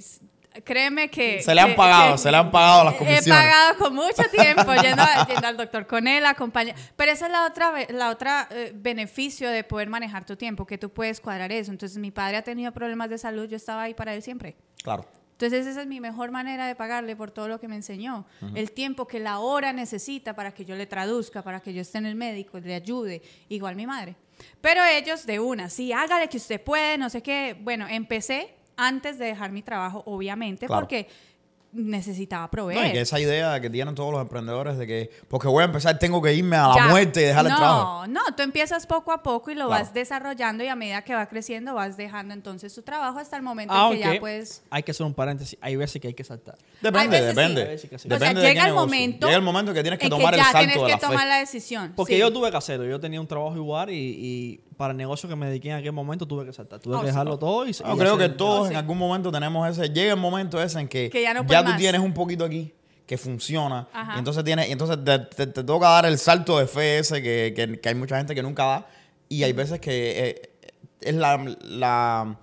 eh, 0.54 0.60
créeme 0.64 1.08
que... 1.10 1.42
Se 1.42 1.54
le 1.54 1.60
han 1.60 1.74
pagado, 1.74 2.12
que- 2.12 2.18
se 2.18 2.30
le 2.30 2.36
han 2.36 2.50
pagado 2.50 2.84
las 2.84 2.94
He 2.94 2.98
comisiones. 2.98 3.28
pagado 3.28 3.78
con 3.78 3.94
mucho 3.94 4.22
tiempo 4.30 4.72
yendo, 4.82 5.02
yendo 5.28 5.46
al 5.46 5.56
doctor 5.56 5.86
con 5.86 6.06
él, 6.06 6.24
acompaña. 6.26 6.74
Pero 6.96 7.12
esa 7.12 7.26
es 7.26 7.32
la 7.32 7.46
otra, 7.46 7.72
la 7.90 8.10
otra 8.10 8.48
eh, 8.50 8.72
beneficio 8.74 9.50
de 9.50 9.64
poder 9.64 9.88
manejar 9.88 10.24
tu 10.24 10.36
tiempo, 10.36 10.66
que 10.66 10.78
tú 10.78 10.90
puedes 10.90 11.20
cuadrar 11.20 11.50
eso. 11.52 11.70
Entonces, 11.70 11.98
mi 11.98 12.10
padre 12.10 12.36
ha 12.38 12.42
tenido 12.42 12.72
problemas 12.72 13.10
de 13.10 13.18
salud, 13.18 13.48
yo 13.48 13.56
estaba 13.56 13.82
ahí 13.82 13.94
para 13.94 14.14
él 14.14 14.22
siempre. 14.22 14.56
Claro. 14.82 15.06
Entonces, 15.44 15.66
esa 15.66 15.80
es 15.80 15.88
mi 15.88 15.98
mejor 15.98 16.30
manera 16.30 16.68
de 16.68 16.76
pagarle 16.76 17.16
por 17.16 17.32
todo 17.32 17.48
lo 17.48 17.58
que 17.58 17.66
me 17.66 17.74
enseñó. 17.74 18.24
El 18.54 18.70
tiempo 18.70 19.08
que 19.08 19.18
la 19.18 19.40
hora 19.40 19.72
necesita 19.72 20.36
para 20.36 20.54
que 20.54 20.64
yo 20.64 20.76
le 20.76 20.86
traduzca, 20.86 21.42
para 21.42 21.58
que 21.58 21.74
yo 21.74 21.80
esté 21.80 21.98
en 21.98 22.06
el 22.06 22.14
médico, 22.14 22.60
le 22.60 22.76
ayude. 22.76 23.22
Igual 23.48 23.74
mi 23.74 23.84
madre. 23.84 24.14
Pero 24.60 24.84
ellos 24.84 25.26
de 25.26 25.40
una, 25.40 25.68
sí, 25.68 25.92
hágale 25.92 26.28
que 26.28 26.36
usted 26.36 26.60
puede, 26.62 26.96
no 26.96 27.10
sé 27.10 27.24
qué. 27.24 27.56
Bueno, 27.60 27.88
empecé 27.88 28.54
antes 28.76 29.18
de 29.18 29.26
dejar 29.26 29.50
mi 29.50 29.62
trabajo, 29.62 30.04
obviamente, 30.06 30.66
Claro. 30.66 30.82
porque 30.82 31.08
necesitaba 31.72 32.50
proveer. 32.50 32.80
No, 32.80 32.86
y 32.88 32.92
que 32.92 33.00
esa 33.00 33.18
idea 33.18 33.60
que 33.60 33.70
tienen 33.70 33.94
todos 33.94 34.12
los 34.12 34.20
emprendedores 34.20 34.76
de 34.78 34.86
que, 34.86 35.10
porque 35.28 35.48
voy 35.48 35.62
a 35.62 35.64
empezar, 35.64 35.98
tengo 35.98 36.20
que 36.20 36.34
irme 36.34 36.56
a 36.56 36.68
la 36.68 36.74
Ya. 36.76 36.86
muerte 36.88 37.22
y 37.22 37.24
dejar 37.24 37.46
el 37.46 37.52
no, 37.52 37.58
trabajo. 37.58 38.06
No, 38.08 38.20
tú 38.36 38.42
empiezas 38.42 38.86
poco 38.86 39.10
a 39.12 39.22
poco 39.22 39.50
y 39.50 39.54
lo 39.54 39.66
Claro. 39.68 39.82
vas 39.84 39.94
desarrollando 39.94 40.62
y 40.64 40.68
a 40.68 40.76
medida 40.76 41.02
que 41.02 41.14
va 41.14 41.26
creciendo 41.26 41.74
vas 41.74 41.96
dejando 41.96 42.34
entonces 42.34 42.74
tu 42.74 42.82
trabajo 42.82 43.18
hasta 43.18 43.36
el 43.36 43.42
momento 43.42 43.74
en 43.74 43.92
que 43.92 43.98
ya 44.14 44.20
puedes... 44.20 44.62
hay 44.70 44.82
que 44.82 44.90
hacer 44.90 45.06
un 45.06 45.14
paréntesis. 45.14 45.58
Hay 45.60 45.76
veces 45.76 46.00
que 46.00 46.08
hay 46.08 46.14
que 46.14 46.24
saltar. 46.24 46.56
Depende, 46.80 47.20
depende. 47.22 47.78
sí. 47.78 47.88
Que. 47.88 47.96
Depende 47.96 48.16
o 48.16 48.18
sea, 48.18 48.28
de 48.34 48.40
llega 48.40 48.50
el 48.62 48.66
negocio. 48.68 48.74
momento... 48.74 49.26
Llega 49.26 49.36
el 49.38 49.42
momento 49.44 49.72
que 49.74 49.82
tienes 49.82 49.98
que 49.98 50.08
tomar 50.08 50.34
el 50.34 50.40
ya 50.40 50.44
salto 50.44 50.58
tienes 50.58 50.76
de 50.76 50.86
que 50.86 50.92
la 50.92 50.98
tomar 50.98 51.20
fe. 51.22 51.28
la 51.28 51.36
decisión. 51.38 51.92
Porque 51.96 52.14
sí. 52.14 52.20
yo 52.20 52.32
tuve 52.32 52.50
que 52.50 52.56
hacerlo. 52.56 52.86
Yo 52.86 53.00
tenía 53.00 53.20
un 53.20 53.26
trabajo 53.26 53.56
igual 53.56 53.90
y, 53.90 53.94
y 53.94 54.60
para 54.82 54.90
el 54.92 54.96
negocio 54.96 55.28
que 55.28 55.36
me 55.36 55.46
dediqué 55.46 55.70
en 55.70 55.76
aquel 55.76 55.92
momento 55.92 56.26
tuve 56.26 56.44
que 56.44 56.52
saltar. 56.52 56.80
Tuve 56.80 56.96
Oh, 56.96 57.00
que 57.00 57.06
sí. 57.06 57.12
dejarlo 57.12 57.38
todo 57.38 57.66
y 57.66 57.72
Yo 57.72 57.94
y 57.94 57.98
creo 57.98 58.18
que 58.18 58.28
todos 58.30 58.58
No, 58.60 58.64
sí. 58.66 58.70
en 58.72 58.76
algún 58.78 58.98
momento 58.98 59.30
tenemos 59.30 59.68
ese, 59.68 59.88
llega 59.92 60.12
el 60.14 60.18
momento 60.18 60.60
ese 60.62 60.80
en 60.80 60.88
que, 60.88 61.08
Que 61.10 61.22
ya 61.22 61.32
no 61.34 61.46
puedes 61.46 61.62
tú 61.62 61.68
más. 61.70 61.78
tienes 61.78 62.00
un 62.00 62.12
poquito 62.12 62.44
aquí 62.44 62.74
que 63.06 63.16
funciona 63.18 63.88
Ajá. 63.92 64.14
y 64.16 64.18
entonces 64.18 64.42
tienes, 64.44 64.68
y 64.68 64.72
entonces 64.72 64.98
te, 65.04 65.18
te- 65.18 65.46
te 65.46 65.64
toca 65.64 65.88
dar 65.88 66.06
el 66.06 66.18
salto 66.18 66.58
de 66.58 66.66
fe 66.66 66.98
ese 66.98 67.22
que, 67.22 67.52
que- 67.54 67.80
que 67.80 67.88
hay 67.88 67.94
mucha 67.94 68.16
gente 68.16 68.34
que 68.34 68.42
nunca 68.42 68.64
da 68.64 68.86
y 69.28 69.42
hay 69.44 69.52
veces 69.52 69.80
que 69.80 70.28
eh, 70.30 70.50
es 71.00 71.14
la, 71.14 71.36
la- 71.62 72.38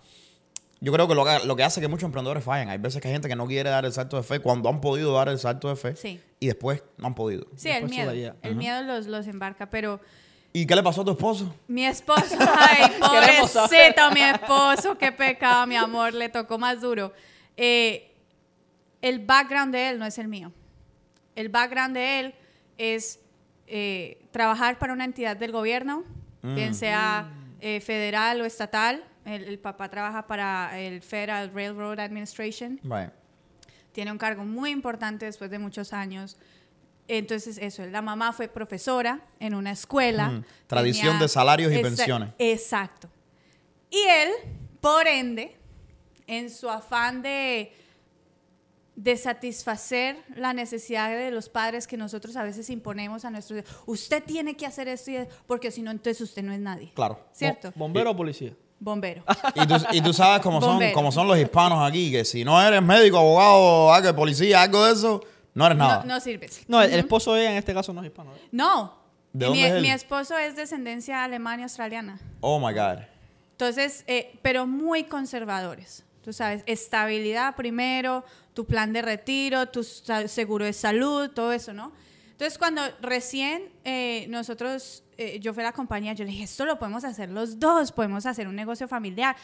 yo 0.82 0.94
creo 0.94 1.08
que 1.10 1.16
lo, 1.16 1.26
que 1.26 1.40
lo 1.46 1.56
que 1.58 1.64
hace 1.64 1.82
que 1.82 1.88
muchos 1.90 2.06
emprendedores 2.06 2.42
fallen. 2.44 2.70
Hay 2.70 2.78
veces 2.78 3.02
que 3.02 3.10
hay 3.10 3.14
gente 3.14 3.28
que 3.28 3.36
no 3.36 3.48
quiere 3.48 3.70
dar 3.70 3.84
el 3.86 3.92
salto 3.92 4.16
de 4.16 4.24
fe 4.24 4.40
cuando 4.40 4.70
han 4.70 4.80
podido 4.80 5.14
dar 5.14 5.28
el 5.28 5.38
salto 5.38 5.68
de 5.68 5.76
fe 5.76 5.96
Sí. 5.98 6.22
y 6.40 6.48
después 6.48 6.84
no 6.98 7.08
han 7.08 7.16
podido. 7.16 7.46
Sí, 7.58 7.68
el 7.68 7.74
Después 7.82 7.92
miedo. 7.92 8.10
sola 8.12 8.22
ya. 8.22 8.36
El 8.48 8.56
miedo 8.56 8.82
los, 8.84 9.08
los 9.08 9.28
embarca, 9.28 9.70
pero... 9.70 10.00
¿Y 10.52 10.66
qué 10.66 10.76
le 10.76 10.82
pasó 10.84 11.02
a 11.02 11.06
tu 11.06 11.12
esposo? 11.12 11.54
Mi 11.68 11.86
esposo, 11.86 12.38
ay, 12.40 12.92
pobrecito, 13.00 14.12
mi 14.12 14.22
esposo, 14.22 14.98
qué 14.98 15.12
pecado, 15.12 15.68
mi 15.68 15.76
amor, 15.76 16.14
le 16.14 16.30
tocó 16.30 16.58
más 16.58 16.82
duro. 16.82 17.14
Eh, 17.56 18.12
el 19.02 19.20
background 19.20 19.74
de 19.74 19.90
él 19.90 20.00
no 20.00 20.06
es 20.06 20.18
el 20.18 20.28
mío. 20.28 20.52
El 21.36 21.50
background 21.50 21.96
de 21.96 22.20
él 22.20 22.36
es 22.78 23.20
eh, 23.68 24.26
trabajar 24.32 24.80
para 24.80 24.94
una 24.94 25.06
entidad 25.06 25.38
del 25.38 25.52
gobierno, 25.52 26.04
bien 26.42 26.74
sea 26.74 27.30
eh, 27.62 27.80
federal 27.82 28.42
o 28.42 28.46
estatal. 28.46 29.04
El, 29.26 29.44
el 29.44 29.60
papá 29.60 29.90
trabaja 29.90 30.26
para 30.26 30.80
el 30.80 31.02
Federal 31.02 31.52
Railroad 31.54 32.00
Administration 32.00 32.80
Right. 32.84 33.12
tiene 33.92 34.12
un 34.12 34.18
cargo 34.18 34.44
muy 34.44 34.72
importante 34.72 35.26
después 35.26 35.52
de 35.52 35.60
muchos 35.60 35.94
años. 35.94 36.38
Entonces, 37.12 37.58
eso, 37.58 37.84
la 37.88 38.04
mamá 38.04 38.32
fue 38.34 38.48
profesora 38.48 39.20
en 39.40 39.56
una 39.56 39.72
escuela. 39.72 40.30
Mm, 40.30 40.46
tradición 40.68 41.20
de 41.20 41.28
salarios 41.28 41.72
y 41.72 41.76
Exa- 41.76 41.82
pensiones. 41.82 42.30
Exacto. 42.38 43.10
Y 43.90 43.98
él, 43.98 44.30
por 44.80 45.08
ende, 45.08 45.58
en 46.28 46.52
su 46.52 46.70
afán 46.70 47.24
de, 47.24 47.74
de 48.96 49.18
satisfacer 49.18 50.18
la 50.36 50.54
necesidad 50.54 51.10
de 51.10 51.32
los 51.32 51.50
padres 51.50 51.88
que 51.88 51.98
nosotros 51.98 52.36
a 52.36 52.44
veces 52.44 52.70
imponemos 52.70 53.26
a 53.26 53.32
nuestros 53.32 53.60
hijos, 53.60 53.76
usted 53.88 54.24
tiene 54.24 54.56
que 54.56 54.68
hacer 54.68 54.88
esto 54.88 55.10
y 55.10 55.16
eso, 55.16 55.32
porque 55.48 55.72
si 55.72 55.82
no, 55.82 55.90
entonces 55.90 56.22
usted 56.22 56.44
no 56.44 56.54
es 56.54 56.60
nadie. 56.60 56.92
Claro. 56.94 57.20
¿Cierto? 57.32 57.74
¿Bombero 57.76 58.12
o 58.12 58.16
policía? 58.16 58.54
Bombero. 58.80 59.24
Y 59.56 59.66
tú, 59.66 59.76
y 59.94 60.02
tú 60.02 60.14
sabes 60.14 60.42
cómo 60.42 60.62
son, 60.62 60.80
cómo 60.94 61.12
son 61.12 61.28
los 61.28 61.38
hispanos 61.40 61.86
aquí, 61.90 62.12
que 62.12 62.24
si 62.24 62.46
no 62.46 62.62
eres 62.62 62.82
médico, 62.84 63.18
abogado, 63.18 63.92
algo 63.94 64.08
de 64.08 64.14
policía, 64.14 64.62
algo 64.62 64.86
de 64.86 64.94
eso, 64.94 65.22
no 65.54 65.66
eres 65.66 65.78
nada. 65.78 66.04
No, 66.06 66.14
no 66.14 66.20
sirves. 66.20 66.64
No, 66.68 66.82
el, 66.82 66.94
el 66.94 67.00
esposo 67.00 67.34
de 67.34 67.42
ella 67.42 67.52
en 67.52 67.58
este 67.58 67.74
caso 67.74 67.94
no 67.94 68.02
es 68.02 68.08
hispano. 68.08 68.34
¿eh? 68.36 68.48
No. 68.52 69.00
¿De 69.34 69.46
mi, 69.46 69.62
dónde 69.62 69.68
es 69.68 69.74
él? 69.74 69.82
mi 69.82 69.92
esposo 69.92 70.38
es 70.38 70.56
descendencia 70.56 71.24
alemana 71.24 71.62
y 71.62 71.64
australiana. 71.64 72.20
Oh 72.42 72.60
my 72.60 72.74
God. 72.74 73.00
Entonces, 73.52 74.04
eh, 74.08 74.38
pero 74.42 74.66
muy 74.66 75.04
conservadores. 75.04 76.06
Tú 76.24 76.34
sabes, 76.34 76.64
estabilidad 76.66 77.56
primero, 77.56 78.24
tu 78.54 78.66
plan 78.66 78.94
de 78.94 79.02
retiro, 79.02 79.68
tu 79.68 79.84
seguro 79.84 80.66
de 80.66 80.74
salud, 80.74 81.30
todo 81.32 81.52
eso, 81.52 81.74
¿no? 81.74 81.92
Entonces, 82.32 82.58
cuando 82.58 82.82
recién 83.02 83.64
eh, 83.84 84.26
nosotros, 84.30 85.04
eh, 85.18 85.40
yo 85.42 85.54
fui 85.54 85.62
a 85.62 85.68
la 85.68 85.74
compañía, 85.74 86.14
yo 86.14 86.24
le 86.24 86.32
dije, 86.32 86.46
esto 86.46 86.66
lo 86.66 86.80
podemos 86.80 87.04
hacer 87.04 87.30
los 87.30 87.60
dos, 87.60 87.92
podemos 87.92 88.26
hacer 88.26 88.48
un 88.48 88.56
negocio 88.56 88.88
familiar. 88.88 89.36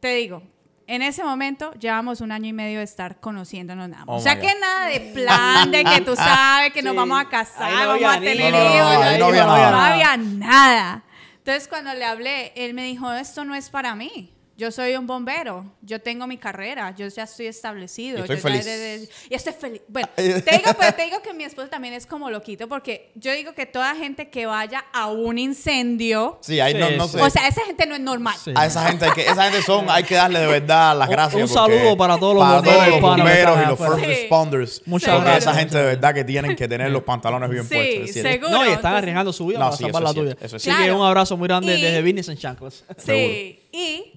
Te 0.00 0.14
digo, 0.14 0.42
en 0.88 1.02
ese 1.02 1.22
momento 1.22 1.72
llevamos 1.74 2.20
un 2.20 2.32
año 2.32 2.48
y 2.48 2.52
medio 2.52 2.78
de 2.78 2.84
estar 2.84 3.20
conociéndonos 3.20 3.88
nada 3.88 4.04
más. 4.06 4.14
Oh 4.14 4.16
o 4.16 4.20
sea 4.20 4.40
que 4.40 4.52
God. 4.54 4.60
nada 4.60 4.86
de 4.86 5.00
plan, 5.00 5.70
de 5.70 5.84
que 5.84 6.00
tú 6.00 6.16
sabes 6.16 6.72
que 6.72 6.82
nos 6.82 6.96
vamos 6.96 7.20
a 7.20 7.28
casar, 7.28 7.70
no 7.72 7.88
vamos 7.88 8.16
a 8.16 8.20
tener 8.20 8.52
No, 8.52 8.58
no, 8.58 8.64
no, 8.64 8.74
hijos. 8.74 9.18
no 9.18 9.26
había 9.26 9.44
no 9.44 9.72
nada. 9.72 9.92
había 9.92 10.16
nada. 10.16 11.02
Entonces, 11.36 11.68
cuando 11.68 11.94
le 11.94 12.04
hablé, 12.04 12.52
él 12.56 12.74
me 12.74 12.84
dijo, 12.84 13.10
esto 13.12 13.44
no 13.44 13.54
es 13.54 13.70
para 13.70 13.94
mí. 13.94 14.34
Yo 14.58 14.72
soy 14.72 14.96
un 14.96 15.06
bombero, 15.06 15.64
yo 15.82 16.00
tengo 16.00 16.26
mi 16.26 16.36
carrera, 16.36 16.92
yo 16.96 17.06
ya 17.06 17.22
estoy 17.22 17.46
establecido. 17.46 18.18
Y 18.18 18.22
estoy 18.22 18.38
yo 18.38 18.42
ya 18.42 18.48
feliz. 18.50 18.64
de- 18.64 18.78
de- 18.98 19.08
y 19.30 19.34
estoy 19.34 19.52
feliz. 19.52 19.82
Bueno, 19.86 20.08
te 20.16 20.22
digo, 20.24 20.70
pero 20.76 20.94
te 20.94 21.02
digo 21.04 21.22
que 21.22 21.32
mi 21.32 21.44
esposo 21.44 21.68
también 21.68 21.94
es 21.94 22.06
como 22.06 22.28
loquito, 22.28 22.66
porque 22.68 23.12
yo 23.14 23.32
digo 23.34 23.52
que 23.54 23.66
toda 23.66 23.94
gente 23.94 24.30
que 24.30 24.46
vaya 24.46 24.84
a 24.92 25.06
un 25.06 25.38
incendio, 25.38 26.38
Sí, 26.42 26.58
ahí 26.58 26.74
no, 26.74 26.88
Sí, 26.88 26.94
no 26.96 27.06
sí. 27.06 27.12
sé. 27.18 27.22
o 27.22 27.30
sea, 27.30 27.46
esa 27.46 27.64
gente 27.66 27.86
no 27.86 27.94
es 27.94 28.00
normal. 28.00 28.34
Sí. 28.42 28.50
a 28.56 28.66
esa 28.66 28.84
gente, 28.88 29.04
hay 29.04 29.12
que, 29.12 29.22
esa 29.22 29.44
gente 29.44 29.62
son, 29.62 29.88
hay 29.88 30.02
que 30.02 30.16
darle 30.16 30.40
de 30.40 30.46
verdad 30.48 30.98
las 30.98 31.08
gracias. 31.08 31.40
un 31.40 31.48
saludo 31.48 31.96
para 31.96 32.18
todos 32.18 32.34
los 32.34 32.42
para 32.42 32.56
bomberos 32.56 33.00
todos 33.00 33.18
los 33.56 33.64
y 33.64 33.68
los 33.68 33.78
first 33.78 34.00
Sí. 34.00 34.06
responders. 34.06 34.82
Muchas 34.86 35.14
porque 35.14 35.24
gracias. 35.30 35.44
esa 35.52 35.54
gente 35.60 35.78
de 35.78 35.84
verdad 35.84 36.12
que 36.14 36.24
tienen 36.24 36.56
que 36.56 36.66
tener 36.66 36.90
los 36.90 37.04
pantalones 37.04 37.48
bien 37.48 37.62
Sí, 37.62 37.74
puestos. 37.76 37.94
es 38.08 38.14
decir, 38.14 38.22
seguro. 38.32 38.50
No, 38.50 38.66
y 38.66 38.70
están 38.72 38.94
arriesgando 38.96 39.32
su 39.32 39.46
vida 39.46 39.60
No, 39.60 39.66
para 39.66 39.76
sí, 39.76 39.84
salvar 39.84 40.02
eso 40.02 40.12
la 40.24 40.30
es 40.30 40.36
tuya. 40.50 40.56
Así 40.56 40.84
que 40.84 40.90
un 40.92 41.06
abrazo 41.06 41.36
muy 41.36 41.46
grande 41.46 41.78
Y- 41.78 41.80
desde 41.80 42.02
Business 42.02 42.28
en 42.28 42.38
Chanclas. 42.38 42.82
Sí, 42.96 43.60
y 43.70 44.14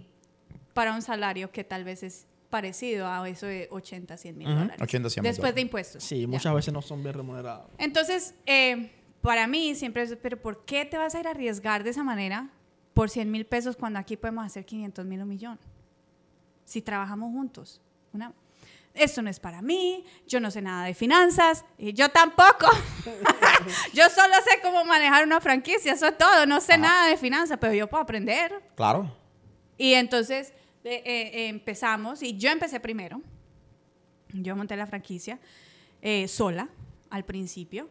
para 0.74 0.94
un 0.94 1.02
salario 1.02 1.52
que 1.52 1.64
tal 1.64 1.84
vez 1.84 2.04
es 2.04 2.28
parecido 2.50 3.08
a 3.08 3.28
eso 3.30 3.46
de 3.48 3.68
80, 3.72 4.18
100 4.18 4.38
mil 4.38 4.48
Ujú, 4.48 4.58
dólares. 4.60 4.82
80, 4.82 5.10
100 5.10 5.24
mil 5.24 5.30
Después 5.30 5.38
dólares. 5.38 5.56
de 5.56 5.62
impuestos. 5.62 6.04
Sí, 6.04 6.22
Ya. 6.22 6.28
muchas 6.28 6.54
veces 6.54 6.74
no 6.74 6.82
son 6.82 7.02
bien 7.02 7.14
remunerados. 7.16 7.68
Entonces, 7.78 8.34
eh, 8.46 8.92
para 9.22 9.48
mí 9.48 9.74
siempre 9.76 10.04
es, 10.04 10.18
pero 10.22 10.42
¿por 10.42 10.66
qué 10.66 10.84
te 10.86 10.98
vas 10.98 11.16
a 11.16 11.20
ir 11.20 11.28
a 11.28 11.32
arriesgar 11.32 11.84
de 11.84 11.92
esa 11.92 12.04
manera 12.04 12.50
por 12.94 13.10
100 13.10 13.32
mil 13.32 13.46
pesos 13.46 13.78
cuando 13.78 14.00
aquí 14.00 14.18
podemos 14.18 14.46
hacer 14.46 14.66
500 14.66 15.06
mil 15.06 15.20
o 15.20 15.24
un 15.24 15.30
millón? 15.30 15.60
Si 16.66 16.82
trabajamos 16.82 17.32
juntos. 17.32 17.82
Una, 18.14 18.34
esto 18.94 19.22
no 19.22 19.30
es 19.30 19.40
para 19.40 19.62
mí, 19.62 20.04
yo 20.28 20.42
no 20.42 20.52
sé 20.52 20.62
nada 20.62 20.86
de 20.86 20.94
finanzas, 20.94 21.64
y 21.78 21.94
yo 21.94 22.10
tampoco. 22.10 22.68
yo 23.94 24.10
solo 24.10 24.34
sé 24.44 24.60
cómo 24.62 24.84
manejar 24.84 25.26
una 25.26 25.40
franquicia, 25.40 25.94
eso 25.94 26.08
es 26.08 26.18
todo, 26.18 26.46
no 26.46 26.60
sé 26.60 26.74
Ajá. 26.74 26.82
nada 26.82 27.08
de 27.08 27.16
finanzas, 27.18 27.58
pero 27.62 27.74
yo 27.74 27.88
puedo 27.88 28.04
aprender. 28.04 28.62
Claro. 28.76 29.16
Y 29.78 29.94
entonces 29.94 30.54
eh, 30.84 31.02
eh, 31.06 31.48
empezamos, 31.48 32.24
y 32.24 32.38
yo 32.38 32.50
empecé 32.50 32.80
primero. 32.80 33.22
Yo 34.34 34.56
monté 34.56 34.76
la 34.76 34.88
franquicia 34.88 35.40
eh, 36.02 36.28
sola 36.28 36.70
al 37.10 37.26
principio. 37.26 37.90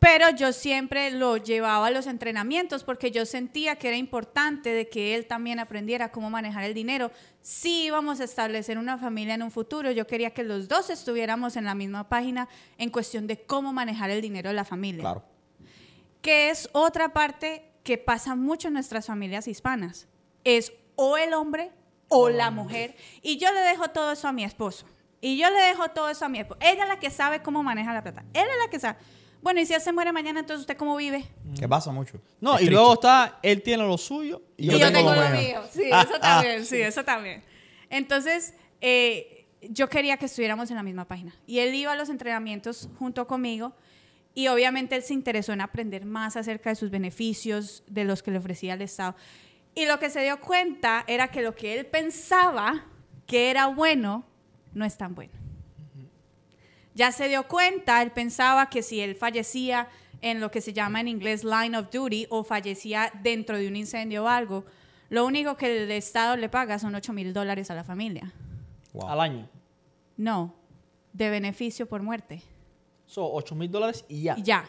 Pero 0.00 0.30
yo 0.30 0.52
siempre 0.52 1.12
lo 1.12 1.36
llevaba 1.36 1.86
a 1.86 1.90
los 1.92 2.08
entrenamientos 2.08 2.82
porque 2.82 3.12
yo 3.12 3.24
sentía 3.24 3.76
que 3.76 3.86
era 3.86 3.96
importante 3.96 4.70
de 4.70 4.88
que 4.88 5.14
él 5.14 5.26
también 5.26 5.60
aprendiera 5.60 6.10
cómo 6.10 6.28
manejar 6.28 6.64
el 6.64 6.74
dinero. 6.74 7.12
Si 7.40 7.84
íbamos 7.84 8.18
a 8.20 8.24
establecer 8.24 8.78
una 8.78 8.98
familia 8.98 9.34
en 9.34 9.42
un 9.44 9.52
futuro, 9.52 9.92
yo 9.92 10.04
quería 10.08 10.30
que 10.30 10.42
los 10.42 10.66
dos 10.66 10.90
estuviéramos 10.90 11.54
en 11.54 11.64
la 11.66 11.76
misma 11.76 12.08
página 12.08 12.48
en 12.78 12.90
cuestión 12.90 13.28
de 13.28 13.42
cómo 13.44 13.72
manejar 13.72 14.10
el 14.10 14.20
dinero 14.20 14.48
de 14.50 14.56
la 14.56 14.64
familia 14.64 15.02
Claro. 15.02 15.24
que 16.20 16.50
es 16.50 16.68
otra 16.72 17.12
parte 17.12 17.62
que 17.84 17.96
pasa 17.96 18.34
mucho 18.34 18.66
en 18.68 18.74
nuestras 18.74 19.06
familias 19.06 19.46
hispanas. 19.46 20.08
Es 20.42 20.72
o 20.96 21.16
el 21.16 21.32
hombre 21.34 21.70
o 22.08 22.28
la 22.28 22.50
mujer. 22.50 22.94
Y 23.22 23.38
yo 23.38 23.52
le 23.52 23.60
dejo 23.60 23.88
todo 23.88 24.12
eso 24.12 24.28
a 24.28 24.32
mi 24.32 24.44
esposo. 24.44 24.86
Y 25.20 25.38
yo 25.38 25.48
le 25.50 25.60
dejo 25.60 25.88
todo 25.90 26.08
eso 26.08 26.24
a 26.24 26.28
mi 26.28 26.40
esposo. 26.40 26.58
Ella 26.62 26.82
es 26.82 26.88
la 26.88 26.98
que 26.98 27.10
sabe 27.10 27.42
cómo 27.42 27.62
maneja 27.62 27.92
la 27.94 28.02
plata. 28.02 28.24
Él 28.34 28.42
es 28.42 28.56
la 28.64 28.70
que 28.70 28.80
sabe. 28.80 28.98
Bueno, 29.40 29.60
y 29.60 29.66
si 29.66 29.74
él 29.74 29.80
se 29.80 29.92
muere 29.92 30.12
mañana, 30.12 30.40
entonces 30.40 30.60
usted 30.60 30.76
cómo 30.76 30.96
vive. 30.96 31.24
Que 31.58 31.68
pasa 31.68 31.90
mucho. 31.90 32.20
No, 32.40 32.50
Es 32.54 32.54
y 32.54 32.58
triste. 32.66 32.74
luego 32.74 32.94
está, 32.94 33.38
él 33.42 33.60
tiene 33.62 33.84
lo 33.84 33.98
suyo 33.98 34.42
Y 34.56 34.66
Y 34.66 34.78
yo 34.78 34.90
tengo 34.92 34.92
tengo, 35.10 35.14
lo 35.14 35.20
lo 35.22 35.30
mío. 35.30 35.40
mío. 35.40 35.62
Sí, 35.72 35.90
Ah, 35.92 36.02
eso 36.02 36.14
ah. 36.16 36.20
también. 36.20 36.64
Sí, 36.66 36.80
eso 36.80 37.04
también. 37.04 37.44
Entonces, 37.90 38.54
eh, 38.80 39.46
yo 39.62 39.88
quería 39.88 40.16
que 40.16 40.26
estuviéramos 40.26 40.70
en 40.70 40.76
la 40.76 40.82
misma 40.82 41.06
página. 41.06 41.34
Y 41.46 41.58
él 41.58 41.74
iba 41.74 41.92
a 41.92 41.96
los 41.96 42.08
entrenamientos 42.08 42.88
junto 42.98 43.26
conmigo. 43.26 43.74
Y 44.34 44.48
obviamente 44.48 44.96
él 44.96 45.02
se 45.02 45.12
interesó 45.14 45.52
en 45.52 45.60
aprender 45.60 46.04
más 46.04 46.36
acerca 46.36 46.70
de 46.70 46.76
sus 46.76 46.90
beneficios, 46.90 47.82
de 47.86 48.04
los 48.04 48.22
que 48.22 48.30
le 48.30 48.38
ofrecía 48.38 48.74
el 48.74 48.82
Estado. 48.82 49.14
Y 49.74 49.86
lo 49.86 49.98
que 49.98 50.10
se 50.10 50.22
dio 50.22 50.40
cuenta 50.40 51.04
era 51.06 51.28
que 51.28 51.42
lo 51.42 51.54
que 51.54 51.78
él 51.78 51.86
pensaba 51.86 52.84
que 53.26 53.50
era 53.50 53.66
bueno, 53.68 54.24
no 54.74 54.84
es 54.84 54.96
tan 54.96 55.14
bueno. 55.14 55.32
Ya 56.94 57.10
se 57.10 57.28
dio 57.28 57.48
cuenta, 57.48 58.02
él 58.02 58.10
pensaba 58.10 58.68
que 58.68 58.82
si 58.82 59.00
él 59.00 59.14
fallecía 59.14 59.88
en 60.20 60.40
lo 60.40 60.50
que 60.50 60.60
se 60.60 60.74
llama 60.74 61.00
en 61.00 61.08
inglés 61.08 61.42
line 61.42 61.76
of 61.76 61.90
duty 61.90 62.26
o 62.28 62.44
fallecía 62.44 63.10
dentro 63.22 63.56
de 63.56 63.66
un 63.66 63.76
incendio 63.76 64.24
o 64.24 64.28
algo, 64.28 64.64
lo 65.08 65.24
único 65.24 65.56
que 65.56 65.84
el 65.84 65.90
Estado 65.90 66.36
le 66.36 66.48
paga 66.48 66.78
son 66.78 66.94
8 66.94 67.12
mil 67.12 67.32
dólares 67.32 67.70
a 67.70 67.74
la 67.74 67.84
familia. 67.84 68.32
Wow. 68.92 69.08
al 69.08 69.20
año. 69.20 69.48
No, 70.18 70.54
de 71.14 71.30
beneficio 71.30 71.86
por 71.86 72.02
muerte. 72.02 72.42
Son 73.06 73.26
8 73.30 73.54
mil 73.54 73.70
dólares 73.70 74.04
y 74.08 74.22
ya. 74.22 74.34
Y 74.36 74.42
ya. 74.42 74.64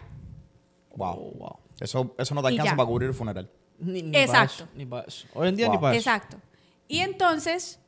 Wow. 0.96 1.16
Oh, 1.18 1.32
wow. 1.38 1.60
Eso, 1.80 2.16
eso 2.18 2.36
no 2.36 2.42
te 2.42 2.48
alcanza 2.48 2.76
para 2.76 2.88
cubrir 2.88 3.10
el 3.10 3.16
funeral. 3.16 3.50
Ni, 3.84 4.02
ni 4.02 4.12
para 4.12 4.24
Exacto. 4.24 4.54
eso, 4.64 4.68
ni 4.76 4.86
para 4.86 5.08
eso. 5.08 5.28
Hoy 5.34 5.48
en 5.50 5.56
día 5.56 5.68
Wow. 5.68 5.76
ni 5.76 5.82
para 5.82 5.96
eso. 5.96 6.10
Exacto. 6.10 6.38
Y 6.88 7.00
entonces 7.00 7.80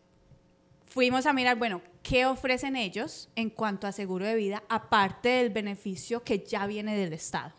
fuimos 0.85 1.25
a 1.25 1.33
mirar, 1.33 1.57
bueno, 1.57 1.81
qué 2.03 2.25
ofrecen 2.25 2.75
ellos 2.75 3.29
en 3.35 3.49
cuanto 3.49 3.87
a 3.87 3.91
seguro 3.91 4.25
de 4.25 4.35
vida, 4.35 4.63
aparte 4.69 5.29
del 5.29 5.49
beneficio 5.49 6.23
que 6.23 6.39
ya 6.39 6.65
viene 6.67 6.95
del 6.97 7.13
Estado. 7.13 7.53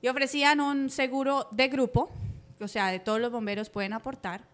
Y 0.00 0.08
ofrecían 0.08 0.60
un 0.60 0.90
seguro 0.90 1.48
de 1.50 1.68
grupo, 1.68 2.10
o 2.60 2.68
sea, 2.68 2.88
de 2.88 3.00
todos 3.00 3.20
los 3.20 3.30
bomberos 3.32 3.70
pueden 3.70 3.92
aportar. 3.92 4.44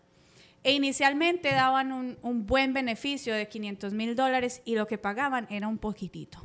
E 0.63 0.73
inicialmente 0.73 1.51
daban 1.53 1.91
un, 1.93 2.19
un 2.23 2.47
buen 2.47 2.73
beneficio 2.75 3.35
de 3.35 3.49
500 3.49 3.93
mil 3.95 4.15
dólares 4.15 4.61
y 4.65 4.75
lo 4.75 4.87
que 4.87 4.99
pagaban 4.99 5.47
era 5.51 5.69
un 5.69 5.79
poquitito, 5.79 6.39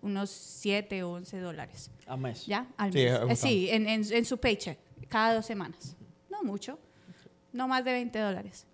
unos 0.00 0.30
7 0.30 1.02
o 1.02 1.10
11 1.12 1.38
dólares. 1.40 1.90
A 2.06 2.16
mes. 2.16 2.46
¿Ya? 2.46 2.66
Al 2.78 2.92
Sí, 2.92 2.98
mes. 2.98 3.12
es 3.12 3.30
Eh, 3.30 3.36
sí, 3.36 3.70
en, 3.70 3.88
en- 3.88 4.10
en 4.12 4.24
su 4.24 4.38
paycheck, 4.38 4.78
cada 5.08 5.34
dos 5.34 5.46
semanas. 5.46 5.96
No 6.30 6.42
mucho, 6.42 6.78
no 7.52 7.68
más 7.68 7.84
de 7.84 7.92
20 7.92 8.18
dólares. 8.18 8.66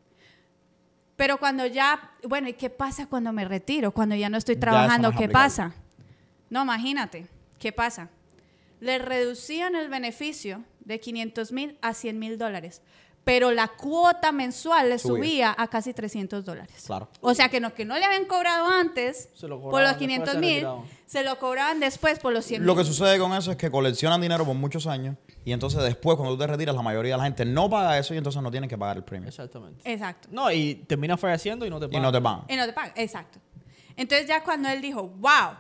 Pero 1.17 1.39
cuando 1.39 1.67
ya, 1.67 2.13
bueno, 2.29 2.49
¿y 2.49 2.55
qué 2.55 2.71
pasa 2.71 3.07
cuando 3.07 3.33
me 3.33 3.45
retiro? 3.45 3.93
Cuando 3.93 4.17
ya 4.17 4.29
no 4.29 4.37
estoy 4.37 4.57
trabajando, 4.57 5.11
¿qué 5.11 5.25
aplicable. 5.25 5.33
pasa? 5.33 5.75
No, 6.51 6.63
imagínate, 6.63 7.27
¿qué 7.59 7.73
pasa? 7.73 8.11
Le 8.81 8.99
reducían 8.99 9.77
el 9.77 9.89
beneficio 9.89 10.65
de 10.81 11.01
500 11.01 11.53
mil 11.53 11.79
a 11.83 11.95
100 11.95 12.19
mil 12.19 12.39
dólares, 12.39 12.83
pero 13.25 13.51
la 13.53 13.69
cuota 13.69 14.33
mensual 14.33 14.91
le 14.91 14.99
Subía. 14.99 15.17
subía 15.17 15.55
a 15.57 15.67
casi 15.69 15.95
300 15.95 16.45
dólares. 16.45 16.83
Claro. 16.87 17.09
O 17.23 17.35
sea 17.35 17.49
que 17.49 17.59
lo 17.59 17.73
que 17.73 17.85
no 17.87 17.97
le 17.99 18.05
habían 18.05 18.27
cobrado 18.27 18.67
antes 18.69 19.31
Se 19.35 19.49
lo 19.49 19.61
por 19.63 19.81
los 19.81 19.91
después, 19.93 19.97
500 19.99 20.33
se 20.35 20.39
mil, 20.39 20.67
se 21.07 21.25
lo 21.25 21.39
cobraban 21.39 21.81
después 21.81 22.19
por 22.19 22.33
los 22.35 22.45
100 22.45 22.67
Lo 22.67 22.75
mil. 22.75 22.83
que 22.83 22.87
sucede 22.87 23.19
con 23.19 23.33
eso 23.33 23.51
es 23.51 23.57
que 23.57 23.71
coleccionan 23.71 24.21
dinero 24.21 24.45
por 24.45 24.55
muchos 24.55 24.87
años 24.87 25.17
y 25.45 25.53
entonces 25.53 25.83
después 25.83 26.17
cuando 26.17 26.35
tú 26.35 26.41
te 26.41 26.47
retiras 26.49 26.75
la 26.77 26.83
mayoría 26.83 27.13
de 27.15 27.19
la 27.19 27.25
gente 27.25 27.45
no 27.47 27.71
paga 27.71 27.99
eso 27.99 28.13
y 28.13 28.19
entonces 28.19 28.43
no 28.43 28.51
tienen 28.51 28.69
que 28.69 28.77
pagar 28.77 28.99
el 28.99 29.05
premio. 29.05 29.29
Exactamente. 29.29 29.91
Exacto. 29.91 30.29
No, 30.31 30.53
y 30.53 30.75
termina 30.87 31.17
falleciendo 31.17 31.65
y 31.65 31.71
no 31.71 31.81
te 31.81 31.87
Y 31.87 31.89
pagan. 31.89 32.03
no 32.03 32.13
te 32.13 32.21
pagan. 32.21 32.45
Y 32.49 32.57
no 32.57 32.67
te 32.67 32.73
pagan, 32.75 32.93
exacto. 32.97 33.39
Entonces 33.97 34.27
ya 34.27 34.43
cuando 34.45 34.69
él 34.69 34.83
dijo, 34.83 35.09
wow, 35.09 35.55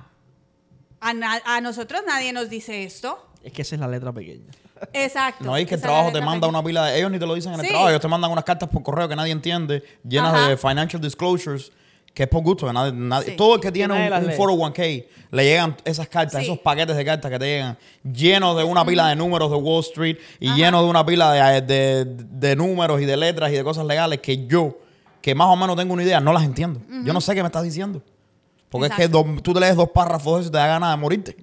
a, 1.00 1.14
na- 1.14 1.40
a 1.46 1.60
nosotros 1.60 2.02
nadie 2.06 2.32
nos 2.34 2.50
dice 2.50 2.84
esto. 2.84 3.26
Es 3.42 3.52
que 3.52 3.62
esa 3.62 3.74
es 3.76 3.80
la 3.80 3.88
letra 3.88 4.12
pequeña. 4.12 4.50
Exacto. 4.92 5.44
No 5.44 5.56
es 5.56 5.66
que 5.66 5.74
el 5.76 5.80
trabajo 5.80 6.10
te 6.12 6.20
manda 6.20 6.46
una 6.48 6.62
pila 6.62 6.86
de... 6.86 6.98
Ellos 6.98 7.10
ni 7.10 7.18
te 7.18 7.26
lo 7.26 7.34
dicen 7.34 7.52
en 7.54 7.60
el 7.60 7.66
trabajo, 7.66 7.88
ellos 7.90 8.00
te 8.00 8.08
mandan 8.08 8.30
unas 8.30 8.44
cartas 8.44 8.68
por 8.68 8.82
correo 8.82 9.08
que 9.08 9.16
nadie 9.16 9.32
entiende, 9.32 9.82
llenas 10.06 10.34
Ajá. 10.34 10.48
de 10.48 10.56
financial 10.56 11.00
disclosures, 11.00 11.70
que 12.12 12.24
es 12.24 12.28
por 12.28 12.42
gusto. 12.42 12.66
que 12.66 12.72
nadie- 12.72 12.92
nadie- 12.92 13.30
Sí. 13.30 13.36
Todo 13.36 13.54
el 13.54 13.60
que 13.60 13.72
tiene 13.72 13.94
un, 13.94 14.00
un 14.12 14.26
lee. 14.28 14.34
401k, 14.36 15.06
le 15.30 15.44
llegan 15.44 15.76
esas 15.84 16.08
cartas, 16.08 16.40
Sí. 16.40 16.46
esos 16.46 16.58
paquetes 16.58 16.96
de 16.96 17.04
cartas 17.04 17.30
que 17.30 17.38
te 17.38 17.46
llegan, 17.46 17.78
llenos 18.04 18.56
de 18.56 18.64
una 18.64 18.84
pila 18.84 19.08
de 19.08 19.16
números 19.16 19.50
de 19.50 19.56
Wall 19.56 19.80
Street 19.80 20.16
y 20.38 20.52
llenos 20.54 20.82
de 20.84 20.90
una 20.90 21.04
pila 21.06 21.32
de, 21.32 21.60
de- 21.62 22.04
de 22.04 22.56
números 22.56 23.00
y 23.00 23.04
de 23.04 23.16
letras 23.16 23.50
y 23.50 23.54
de 23.54 23.64
cosas 23.64 23.84
legales 23.86 24.20
que 24.20 24.46
yo, 24.46 24.78
que 25.20 25.34
más 25.34 25.48
o 25.48 25.56
menos 25.56 25.76
tengo 25.76 25.92
una 25.94 26.02
idea, 26.02 26.20
no 26.20 26.32
las 26.32 26.44
entiendo. 26.44 26.80
Yo 27.04 27.12
no 27.12 27.20
sé 27.20 27.34
qué 27.34 27.42
me 27.42 27.46
estás 27.48 27.62
diciendo. 27.62 28.02
Porque 28.68 28.88
es 28.88 28.92
que 28.94 29.08
tú 29.08 29.52
te 29.54 29.60
lees 29.60 29.76
dos 29.76 29.88
párrafos 29.90 30.34
de 30.34 30.40
eso 30.40 30.48
y 30.48 30.52
te 30.52 30.58
da 30.58 30.66
ganas 30.66 30.90
de 30.90 30.96
morirte. 31.00 31.36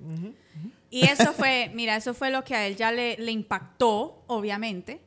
Y 0.91 1.05
eso 1.05 1.31
fue, 1.33 1.71
mira, 1.73 1.95
eso 1.95 2.13
fue 2.13 2.29
lo 2.29 2.43
que 2.43 2.53
a 2.53 2.67
él 2.67 2.75
ya 2.75 2.91
le, 2.91 3.17
le 3.17 3.31
impactó, 3.31 4.23
obviamente. 4.27 5.01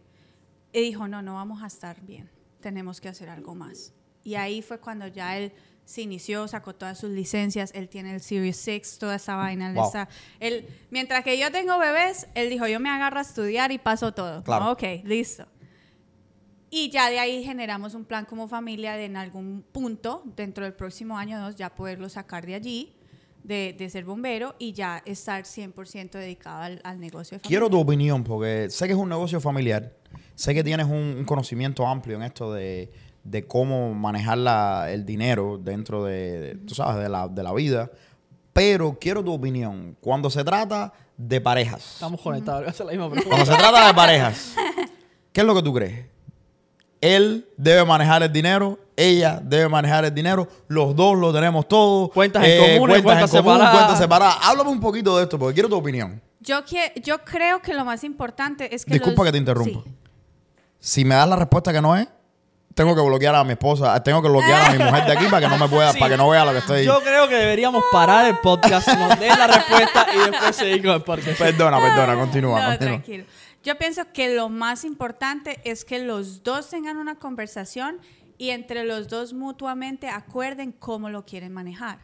Y 0.73 0.81
dijo, 0.81 1.07
no, 1.07 1.23
no 1.23 1.35
vamos 1.35 1.63
a 1.63 1.67
estar 1.67 2.01
bien. 2.01 2.29
Tenemos 2.61 3.01
que 3.01 3.09
hacer 3.09 3.29
algo 3.29 3.55
más. 3.55 3.93
Y 4.25 4.35
ahí 4.35 4.63
fue 4.63 4.81
cuando 4.81 5.07
ya 5.07 5.37
él 5.37 5.53
se 5.85 6.01
inició, 6.01 6.49
sacó 6.49 6.75
todas 6.75 6.99
sus 6.99 7.11
licencias. 7.11 7.71
Él 7.75 7.91
tiene 7.91 8.15
el 8.15 8.23
Series 8.23 8.57
6, 8.57 8.97
toda 8.99 9.17
esa 9.17 9.37
vaina. 9.37 9.69
él 9.69 9.75
Wow. 9.75 9.85
está- 9.85 10.09
él, 10.41 10.67
mientras 10.91 11.23
que 11.23 11.39
yo 11.39 11.53
tengo 11.53 11.79
bebés, 11.79 12.27
él 12.35 12.49
dijo, 12.49 12.67
yo 12.67 12.81
me 12.81 12.89
agarro 12.89 13.19
a 13.19 13.23
estudiar 13.23 13.71
y 13.71 13.77
paso 13.79 14.13
todo. 14.15 14.43
Claro. 14.43 14.71
Ok, 14.73 14.83
listo. 15.05 15.47
Y 16.71 16.89
ya 16.91 17.09
de 17.11 17.19
ahí 17.21 17.45
generamos 17.45 17.95
un 17.95 18.05
plan 18.05 18.25
como 18.25 18.49
familia 18.49 18.95
de 18.95 19.05
en 19.05 19.17
algún 19.17 19.63
punto, 19.71 20.23
dentro 20.35 20.65
del 20.65 20.73
próximo 20.73 21.17
año 21.19 21.37
o 21.39 21.41
dos, 21.43 21.55
ya 21.57 21.73
poderlo 21.75 22.09
sacar 22.09 22.47
de 22.47 22.55
allí, 22.55 22.97
de, 23.45 23.75
de 23.79 23.89
ser 23.91 24.05
bombero 24.05 24.57
y 24.59 24.73
ya 24.73 25.03
estar 25.07 25.45
100% 25.45 26.11
dedicado 26.13 26.63
al, 26.63 26.81
al 26.83 26.99
negocio 26.99 27.37
de 27.37 27.41
familia. 27.41 27.49
Quiero 27.49 27.71
tu 27.71 27.79
opinión, 27.79 28.25
porque 28.25 28.69
sé 28.71 28.87
que 28.87 28.93
es 28.95 28.99
un 28.99 29.09
negocio 29.09 29.41
familiar. 29.41 29.93
Sé 30.35 30.53
que 30.55 30.65
tienes 30.65 30.87
un, 30.87 31.15
un 31.19 31.25
conocimiento 31.25 31.87
amplio 31.87 32.17
en 32.17 32.23
esto 32.25 32.53
de, 32.53 32.91
de 33.23 33.47
cómo 33.47 33.95
manejar 33.95 34.39
la- 34.39 34.91
el 34.91 35.05
dinero 35.07 35.59
dentro 35.63 36.05
de, 36.05 36.41
de, 36.41 36.55
tú 36.57 36.75
sabes, 36.75 37.03
de 37.03 37.09
la, 37.09 37.29
de 37.29 37.43
la 37.43 37.53
vida. 37.53 37.91
Pero 38.53 38.99
quiero 39.01 39.23
tu 39.23 39.33
opinión. 39.33 39.97
Cuando 40.01 40.31
se 40.31 40.43
trata 40.43 40.93
de 41.17 41.41
parejas. 41.41 41.95
Estamos 41.95 42.21
conectados. 42.21 42.61
Voy 42.63 42.69
a 42.69 42.71
hacer 42.71 42.87
la 42.87 42.93
misma 42.93 43.11
pregunta. 43.11 43.29
Cuando 43.37 43.53
se 43.53 43.59
trata 43.59 43.87
de 43.87 43.95
parejas, 43.95 44.55
¿qué 45.33 45.41
es 45.43 45.47
lo 45.47 45.55
que 45.55 45.63
tú 45.63 45.73
crees? 45.75 46.07
Él 47.05 47.47
debe 47.57 47.85
manejar 47.85 48.23
el 48.23 48.33
dinero, 48.33 48.79
ella 48.97 49.41
debe 49.43 49.69
manejar 49.69 50.05
el 50.05 50.15
dinero, 50.15 50.49
los 50.69 50.95
dos 50.97 51.17
lo 51.19 51.33
tenemos 51.33 51.69
todo. 51.69 52.09
Cuentas 52.09 52.43
en 52.45 52.79
cuentas 52.79 52.99
en 53.07 53.09
común, 53.19 53.29
separadas. 53.29 53.75
cuentas 53.77 53.99
separadas. 53.99 54.37
Háblame 54.43 54.71
un 54.71 54.81
poquito 54.81 55.17
de 55.19 55.25
esto, 55.25 55.39
porque 55.39 55.55
quiero 55.55 55.69
tu 55.69 55.77
opinión. 55.77 56.21
Yo, 56.41 56.65
que, 56.65 56.93
yo 57.03 57.19
creo 57.25 57.61
que 57.61 57.75
lo 57.75 57.85
más 57.85 58.05
importante 58.05 58.75
es 58.75 58.85
que... 58.85 58.93
Disculpa 58.95 59.23
los- 59.23 59.27
que 59.29 59.33
te 59.33 59.39
interrumpa. 59.39 59.81
Sí. 59.85 59.95
Si 60.79 61.05
me 61.05 61.15
das 61.15 61.29
la 61.29 61.37
respuesta 61.37 61.73
que 61.73 61.81
no 61.81 61.97
es, 61.97 62.07
tengo 62.75 62.95
que 62.95 63.01
bloquear 63.03 63.35
a 63.35 63.45
mi 63.45 63.53
esposa, 63.53 64.03
tengo 64.03 64.21
que 64.21 64.29
bloquear 64.29 64.71
a 64.71 64.73
mi 64.73 64.79
mujer 64.85 65.05
de 65.07 65.13
aquí 65.13 65.25
para 65.27 65.41
que 65.41 65.49
no 65.49 65.59
me 65.59 65.69
pueda, 65.69 65.93
Sí. 65.95 65.99
para 65.99 66.11
que 66.13 66.17
no 66.17 66.29
vea 66.29 66.45
lo 66.45 66.53
que 66.53 66.59
estoy. 66.59 66.85
Yo 66.85 67.01
creo 67.03 67.29
que 67.29 67.37
deberíamos 67.37 67.83
parar 67.93 68.27
el 68.27 68.39
podcast, 68.39 68.89
nos 68.89 69.19
den 69.21 69.29
la 69.39 69.47
respuesta 69.47 70.07
y 70.15 70.31
después 70.31 70.57
seguir 70.57 70.83
con 70.83 70.93
el 70.95 71.03
podcast. 71.03 71.39
Perdona, 71.39 71.79
perdona, 71.81 72.15
continúa, 72.19 72.61
No, 72.61 72.67
continúa. 72.69 72.93
tranquilo. 72.95 73.25
Yo 73.65 73.79
pienso 73.79 74.13
que 74.13 74.35
lo 74.35 74.51
más 74.51 74.85
importante 74.85 75.59
es 75.65 75.87
que 75.87 75.99
los 75.99 76.43
dos 76.43 76.69
tengan 76.69 76.99
una 76.99 77.19
conversación 77.19 77.99
y 78.37 78.51
entre 78.51 78.85
los 78.85 79.09
dos 79.09 79.33
mutuamente 79.33 80.09
acuerden 80.11 80.71
cómo 80.71 81.09
lo 81.09 81.25
quieren 81.25 81.53
manejar. 81.55 81.99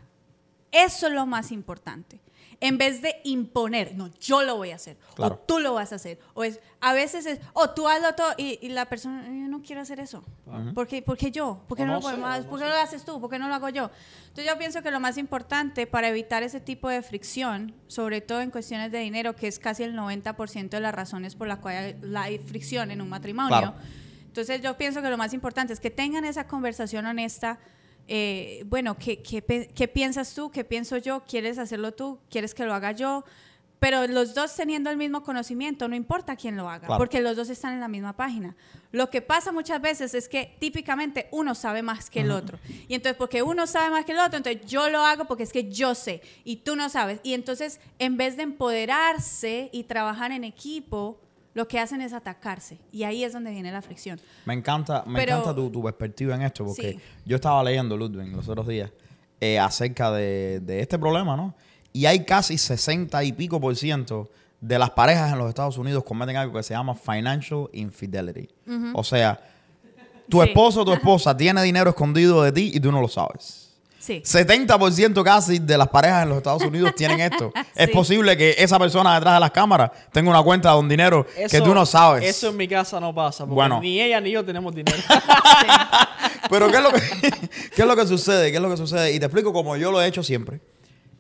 Eso 0.73 1.09
es 1.09 1.13
lo 1.13 1.27
más 1.27 1.53
importante. 1.53 2.19
En 2.63 2.77
vez 2.77 3.01
de 3.01 3.17
imponer, 3.25 3.95
no, 3.95 4.11
yo 4.21 4.43
lo 4.43 4.57
voy 4.57 4.71
a 4.71 4.75
hacer, 4.75 4.99
Claro. 5.15 5.35
o 5.37 5.39
tú 5.39 5.61
lo 5.61 5.73
vas 5.73 5.93
a 5.93 5.95
hacer. 5.95 6.19
O 6.35 6.45
es, 6.45 6.61
a 6.81 6.93
veces 6.93 7.25
es, 7.25 7.41
o 7.55 7.71
tú 7.71 7.89
hazlo 7.89 8.15
todo, 8.15 8.35
y, 8.37 8.59
y 8.61 8.69
la 8.69 8.85
persona, 8.87 9.25
yo 9.25 9.49
no 9.49 9.63
quiero 9.63 9.81
hacer 9.81 9.99
eso. 9.99 10.23
¿Por, 10.75 10.87
qué, 10.87 11.01
por 11.01 11.17
qué 11.17 11.31
yo? 11.31 11.63
¿Por 11.67 11.79
qué 11.79 11.85
O 11.85 11.87
no, 11.87 11.93
no 11.95 11.99
lo 12.01 12.03
podemos 12.03 12.29
sé, 12.29 12.29
o 12.29 12.33
hacer? 12.33 12.45
no 12.45 12.51
¿Por 12.51 12.59
qué 12.59 12.65
no 12.67 12.71
lo 12.71 12.81
haces 12.83 13.05
tú? 13.07 13.21
¿Por 13.21 13.31
qué 13.31 13.39
no 13.39 13.49
lo 13.49 13.55
hago 13.55 13.69
yo? 13.71 13.91
Entonces 14.29 14.45
yo 14.47 14.59
pienso 14.59 14.83
que 14.83 14.91
lo 14.91 15.01
más 15.01 15.17
importante 15.17 15.87
para 15.87 16.09
evitar 16.09 16.43
ese 16.43 16.61
tipo 16.61 16.91
de 16.91 17.01
fricción, 17.01 17.75
sobre 17.87 18.21
todo 18.21 18.43
en 18.43 18.51
cuestiones 18.51 18.93
de 18.93 18.99
dinero, 18.99 19.35
que 19.35 19.49
es 19.49 19.59
casi 19.59 19.83
el 19.83 19.95
90% 19.97 20.69
de 20.69 20.81
las 20.81 20.95
razones 20.95 21.35
por 21.37 21.49
las 21.49 21.61
cuales 21.61 21.97
hay 22.15 22.39
fricción 22.41 22.91
en 22.91 23.01
un 23.01 23.09
matrimonio. 23.09 23.49
Claro. 23.57 23.75
Entonces 24.27 24.61
yo 24.61 24.77
pienso 24.77 25.01
que 25.01 25.09
lo 25.09 25.17
más 25.17 25.33
importante 25.33 25.73
es 25.73 25.81
que 25.81 25.91
tengan 25.91 26.25
esa 26.27 26.47
conversación 26.47 27.07
honesta. 27.07 27.59
Eh, 28.13 28.65
bueno, 28.67 28.99
¿qué, 28.99 29.23
qué, 29.23 29.41
qué 29.75 29.89
piensas 29.89 30.35
tú? 30.35 30.51
¿Qué 30.51 30.65
pienso 30.65 30.97
yo? 30.99 31.23
¿Quieres 31.29 31.59
hacerlo 31.59 31.93
tú? 31.93 32.19
¿Quieres 32.29 32.55
que 32.55 32.65
lo 32.65 32.75
haga 32.75 32.91
yo? 32.93 33.25
Pero 33.79 34.07
los 34.09 34.35
dos 34.35 34.55
teniendo 34.55 34.91
el 34.91 34.99
mismo 34.99 35.23
conocimiento, 35.23 35.89
no 35.89 35.97
importa 35.97 36.37
quién 36.37 36.55
lo 36.57 36.69
haga, 36.69 36.87
Claro. 36.87 36.99
porque 36.99 37.21
los 37.21 37.35
dos 37.35 37.49
están 37.49 37.73
en 37.73 37.81
la 37.81 37.89
misma 37.89 38.15
página. 38.15 38.55
Lo 38.93 39.09
que 39.09 39.23
pasa 39.23 39.53
muchas 39.53 39.81
veces 39.81 40.13
es 40.13 40.29
que 40.29 40.55
típicamente 40.59 41.29
uno 41.31 41.55
sabe 41.55 41.81
más 41.83 42.11
que 42.11 42.21
el 42.21 42.31
otro. 42.31 42.59
Y 42.89 42.95
entonces, 42.95 43.17
porque 43.17 43.43
uno 43.43 43.67
sabe 43.67 43.89
más 43.91 44.05
que 44.05 44.13
el 44.13 44.19
otro, 44.19 44.37
entonces 44.37 44.67
yo 44.67 44.91
lo 44.91 45.03
hago 45.07 45.25
porque 45.25 45.45
es 45.45 45.53
que 45.53 45.71
yo 45.71 45.95
sé 45.95 46.21
y 46.45 46.57
tú 46.57 46.77
no 46.77 46.91
sabes. 46.91 47.21
Y 47.23 47.33
entonces, 47.33 47.81
en 47.99 48.19
vez 48.19 48.37
de 48.37 48.43
empoderarse 48.43 49.71
y 49.73 49.85
trabajar 49.85 50.33
en 50.33 50.45
equipo, 50.45 51.19
lo 51.55 51.67
que 51.69 51.79
hacen 51.79 52.01
es 52.01 52.13
atacarse. 52.13 52.79
Y 52.93 53.03
ahí 53.05 53.25
es 53.25 53.33
donde 53.33 53.51
viene 53.51 53.73
la 53.73 53.83
fricción. 53.83 54.21
Me 54.45 54.55
encanta, 54.55 55.03
me 55.07 55.19
Pero- 55.19 55.33
encanta 55.39 55.55
tu, 55.55 55.71
tu 55.71 55.83
perspectiva 55.83 56.35
en 56.35 56.43
esto, 56.43 56.65
porque 56.65 56.93
Sí. 56.93 56.99
yo 57.25 57.37
estaba 57.37 57.63
leyendo, 57.65 57.97
Ludwig, 57.97 58.29
los 58.35 58.49
otros 58.49 58.67
días, 58.69 58.91
eh, 59.41 59.59
acerca 59.59 60.11
de, 60.13 60.61
de 60.61 60.81
este 60.81 60.99
problema, 60.99 61.37
¿no? 61.37 61.55
Y 61.93 62.07
hay 62.07 62.25
casi 62.25 62.57
60 62.59 63.23
y 63.25 63.33
pico 63.33 63.61
por 63.61 63.75
ciento 63.75 64.31
de 64.61 64.79
las 64.79 64.91
parejas 64.91 65.33
en 65.33 65.39
los 65.39 65.49
Estados 65.49 65.79
Unidos 65.79 66.05
cometen 66.05 66.37
algo 66.37 66.53
que 66.53 66.63
se 66.63 66.75
llama 66.75 66.95
financial 66.95 67.69
infidelity. 67.73 68.49
O 68.95 69.03
sea, 69.03 69.41
tu 70.29 70.41
Sí. 70.43 70.49
esposo 70.49 70.83
o 70.83 70.85
tu 70.85 70.93
esposa 70.93 71.37
tiene 71.37 71.63
dinero 71.63 71.91
escondido 71.91 72.43
de 72.43 72.53
ti 72.53 72.71
y 72.75 72.79
tú 72.79 72.93
no 72.93 73.01
lo 73.01 73.09
sabes. 73.09 73.70
Sí. 74.01 74.23
70% 74.25 75.23
casi 75.23 75.59
de 75.59 75.77
las 75.77 75.87
parejas 75.89 76.23
en 76.23 76.31
los 76.31 76.39
Estados 76.39 76.63
Unidos 76.63 76.95
tienen 76.97 77.21
esto. 77.33 77.53
Es 77.75 77.91
posible 77.91 78.35
que 78.37 78.55
esa 78.59 78.79
persona 78.79 79.15
detrás 79.15 79.35
de 79.35 79.41
las 79.41 79.51
cámaras 79.51 79.91
tenga 80.11 80.31
una 80.31 80.43
cuenta 80.43 80.73
con 80.73 80.89
dinero 80.89 81.27
que 81.51 81.61
tú 81.61 81.75
no 81.75 81.85
sabes. 81.85 82.25
Eso 82.25 82.49
en 82.49 82.57
mi 82.57 82.67
casa 82.67 82.99
no 82.99 83.15
pasa. 83.15 83.45
Porque 83.45 83.55
Bueno. 83.55 83.79
ni 83.81 84.01
ella 84.01 84.19
ni 84.21 84.31
yo 84.31 84.45
tenemos 84.45 84.75
dinero. 84.75 84.97
Sí. 85.61 85.67
Pero 86.49 86.69
¿qué 86.71 86.77
es, 86.79 86.83
lo 86.83 86.91
que, 86.91 87.01
¿qué 87.77 87.83
es 87.83 87.87
lo 87.87 87.95
que 87.95 88.07
sucede? 88.07 88.51
¿Qué 88.51 88.57
es 88.57 88.63
lo 88.63 88.71
que 88.71 88.77
sucede? 88.79 89.13
Y 89.13 89.19
te 89.21 89.27
explico 89.27 89.53
como 89.53 89.77
yo 89.77 89.93
lo 89.93 90.01
he 90.01 90.07
hecho 90.07 90.23
siempre. 90.23 90.61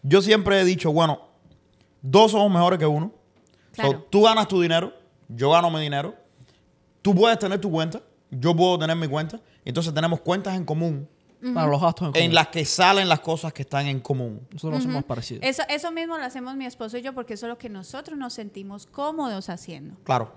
Yo 0.03 0.23
siempre 0.23 0.61
he 0.61 0.65
dicho, 0.65 0.91
bueno, 0.93 1.21
dos 2.01 2.33
somos 2.33 2.51
mejores 2.51 2.79
que 2.79 2.87
uno. 2.87 3.13
So, 3.77 4.07
tú 4.11 4.23
ganas 4.23 4.49
tu 4.49 4.61
dinero, 4.61 4.93
yo 5.29 5.51
gano 5.51 5.71
mi 5.71 5.81
dinero. 5.81 6.15
Tú 7.03 7.15
puedes 7.15 7.39
tener 7.39 7.61
tu 7.61 7.71
cuenta, 7.71 8.01
yo 8.31 8.57
puedo 8.57 8.79
tener 8.79 8.97
mi 8.97 9.07
cuenta. 9.09 9.39
Entonces 9.65 9.93
tenemos 9.93 10.21
cuentas 10.21 10.55
en 10.57 10.65
común 10.65 11.07
Para 11.55 11.67
los 11.69 11.81
gastos 11.81 12.09
en, 12.09 12.17
en 12.17 12.23
común. 12.23 12.35
las 12.35 12.49
que 12.49 12.65
salen 12.65 13.09
las 13.09 13.21
cosas 13.21 13.53
que 13.53 13.63
están 13.63 13.87
en 13.87 14.01
común. 14.01 14.47
Nosotros 14.53 14.83
somos 14.83 15.05
parecidos. 15.05 15.43
Eso, 15.45 15.63
eso 15.69 15.91
mismo 15.91 16.19
lo 16.19 16.25
hacemos 16.25 16.55
mi 16.57 16.67
esposo 16.67 16.99
y 16.99 17.03
yo 17.03 17.15
porque 17.15 17.35
eso 17.35 17.47
es 17.47 17.51
lo 17.51 17.59
que 17.59 17.69
nosotros 17.69 18.19
nos 18.19 18.35
sentimos 18.35 18.87
cómodos 18.87 19.49
haciendo. 19.49 19.97
Claro. 20.05 20.33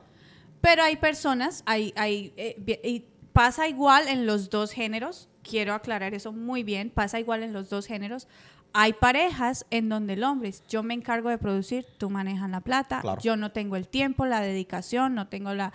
Pero 0.62 0.82
hay 0.84 0.96
personas, 0.96 1.62
hay, 1.66 1.94
hay, 1.98 2.34
eh, 2.38 2.82
y 2.86 3.06
pasa 3.34 3.68
igual 3.68 4.08
en 4.08 4.26
los 4.26 4.50
dos 4.50 4.72
géneros. 4.72 5.28
Quiero 5.42 5.74
aclarar 5.74 6.14
eso 6.14 6.32
muy 6.32 6.64
bien. 6.64 6.90
Pasa 6.90 7.20
igual 7.20 7.44
en 7.44 7.52
los 7.52 7.70
dos 7.70 7.86
géneros. 7.86 8.28
Hay 8.72 8.94
parejas 8.94 9.66
en 9.72 9.90
donde 9.90 10.14
el 10.14 10.24
hombre 10.24 10.50
es, 10.50 10.64
yo 10.68 10.82
me 10.82 10.94
encargo 10.96 11.30
de 11.30 11.38
producir, 11.38 11.86
tú 11.98 12.10
manejas 12.10 12.50
la 12.50 12.62
plata, 12.62 13.02
Claro. 13.02 13.22
yo 13.22 13.36
no 13.38 13.52
tengo 13.52 13.76
el 13.76 13.88
tiempo, 13.88 14.26
la 14.26 14.42
dedicación, 14.42 15.14
no 15.14 15.28
tengo 15.28 15.54
la... 15.54 15.74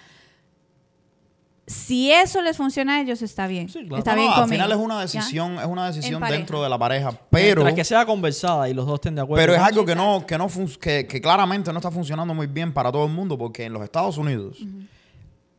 Si 1.68 2.10
eso 2.10 2.40
les 2.42 2.56
funciona 2.56 2.96
a 2.96 3.00
ellos, 3.02 3.20
está 3.22 3.46
bien. 3.46 3.68
Sí, 3.68 3.80
claro. 3.80 3.98
Está 3.98 4.12
No, 4.12 4.16
bien 4.16 4.28
no, 4.28 4.34
al 4.34 4.40
conmigo, 4.42 4.62
final 4.64 4.72
es 4.72 4.84
una 4.84 4.94
¿ya? 4.96 5.00
decisión, 5.02 5.58
es 5.58 5.66
una 5.66 5.86
decisión 5.86 6.22
dentro 6.22 6.62
de 6.62 6.68
la 6.68 6.78
pareja, 6.78 7.12
pero 7.30 7.62
Mientras 7.62 7.74
que 7.74 7.84
sea 7.84 8.04
conversada 8.06 8.68
y 8.68 8.74
los 8.74 8.86
dos 8.86 8.94
estén 8.94 9.14
de 9.14 9.20
acuerdo. 9.20 9.40
pero 9.42 9.54
es 9.54 9.60
algo 9.60 9.84
que 9.84 9.94
no 9.94 10.24
que 10.26 10.36
no 10.38 10.48
que, 10.80 11.06
que 11.06 11.20
claramente 11.20 11.70
no 11.72 11.78
está 11.78 11.90
funcionando 11.90 12.32
muy 12.34 12.46
bien 12.46 12.72
para 12.72 12.90
todo 12.90 13.04
el 13.04 13.12
mundo 13.12 13.36
porque 13.38 13.64
en 13.66 13.72
los 13.74 13.82
Estados 13.82 14.16
Unidos 14.18 14.58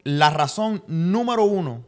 la 0.04 0.30
razón 0.32 0.84
número 0.88 1.44
uno 1.44 1.84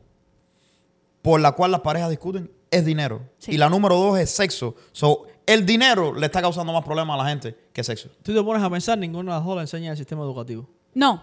por 1.22 1.40
la 1.40 1.52
cual 1.54 1.72
las 1.72 1.82
parejas 1.82 2.10
discuten 2.10 2.52
es 2.70 2.86
dinero 2.86 3.22
Sí. 3.38 3.52
y 3.54 3.58
la 3.58 3.70
número 3.70 3.96
dos 3.96 4.18
es 4.20 4.30
sexo. 4.30 4.76
So, 4.92 5.26
el 5.46 5.66
dinero 5.66 6.14
le 6.14 6.28
está 6.28 6.42
causando 6.42 6.72
más 6.74 6.84
problemas 6.86 7.20
a 7.20 7.24
la 7.24 7.30
gente 7.30 7.58
que 7.74 7.84
sexo. 7.84 8.10
Tú 8.24 8.34
te 8.34 8.42
pones 8.44 8.62
a 8.64 8.70
pensar, 8.70 8.98
ninguna 8.98 9.34
de 9.34 9.38
las 9.40 9.46
dos 9.46 9.56
le 9.56 9.62
enseña 9.62 9.92
el 9.92 9.98
sistema 9.98 10.22
educativo. 10.24 10.70
No, 10.94 11.22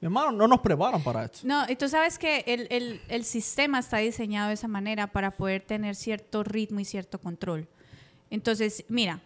Mi 0.00 0.06
hermano, 0.06 0.30
no 0.32 0.46
nos 0.46 0.60
preparan 0.60 1.02
para 1.02 1.24
esto. 1.24 1.40
No, 1.42 1.64
y 1.68 1.74
tú 1.76 1.88
sabes 1.88 2.18
que 2.18 2.44
el, 2.46 2.68
el- 2.70 3.00
el 3.08 3.24
sistema 3.24 3.80
está 3.80 3.96
diseñado 3.98 4.48
de 4.48 4.54
esa 4.54 4.68
manera 4.68 5.08
para 5.08 5.32
poder 5.32 5.62
tener 5.62 5.96
cierto 5.96 6.44
ritmo 6.44 6.78
y 6.80 6.84
cierto 6.84 7.18
control. 7.20 7.66
Entonces, 8.30 8.84
mira, 8.88 9.20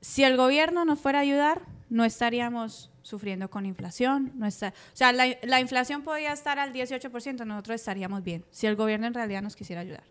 si 0.00 0.24
el 0.24 0.36
gobierno 0.36 0.84
nos 0.84 0.98
fuera 1.00 1.20
a 1.20 1.22
ayudar, 1.22 1.62
no 1.88 2.04
estaríamos 2.04 2.90
sufriendo 3.02 3.48
con 3.50 3.66
inflación. 3.66 4.32
No 4.34 4.46
está, 4.46 4.68
o 4.92 4.96
sea, 4.96 5.12
la, 5.12 5.26
la 5.42 5.60
inflación 5.60 6.02
podría 6.02 6.32
estar 6.32 6.58
al 6.58 6.72
18%, 6.72 7.44
nosotros 7.46 7.74
estaríamos 7.76 8.22
bien, 8.22 8.44
si 8.50 8.66
el 8.66 8.76
gobierno 8.76 9.06
en 9.06 9.14
realidad 9.14 9.42
nos 9.42 9.56
quisiera 9.56 9.80
ayudar. 9.80 10.04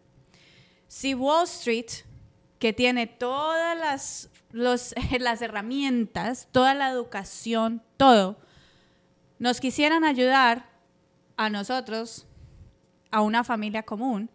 Si 0.87 1.13
Wall 1.13 1.43
Street, 1.45 1.87
que 2.59 2.73
tiene 2.73 3.07
todas 3.07 3.77
las, 3.77 4.29
los- 4.51 4.93
las 5.19 5.41
herramientas, 5.41 6.47
toda 6.51 6.73
la 6.73 6.89
educación, 6.89 7.81
todo, 7.97 8.37
nos 9.41 9.59
quisieran 9.59 10.03
ayudar 10.03 10.69
a 11.35 11.49
nosotros, 11.49 12.27
a 13.09 13.21
una 13.21 13.43
familia 13.43 13.81
común, 13.81 14.29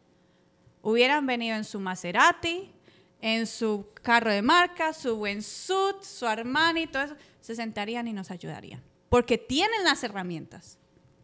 hubieran 0.82 1.24
venido 1.26 1.56
en 1.56 1.62
su 1.62 1.78
Maserati, 1.78 2.72
en 3.20 3.46
su 3.46 3.86
carro 4.02 4.32
de 4.32 4.42
marca, 4.42 4.92
su 4.92 5.16
buen 5.16 5.42
suit, 5.42 6.02
su 6.02 6.26
Armani, 6.26 6.88
todo 6.88 7.04
eso, 7.04 7.14
se 7.40 7.54
sentarían 7.54 8.08
y 8.08 8.12
nos 8.12 8.32
ayudarían. 8.32 8.82
Porque 9.08 9.38
tienen 9.38 9.84
las 9.84 10.02
herramientas, 10.02 10.76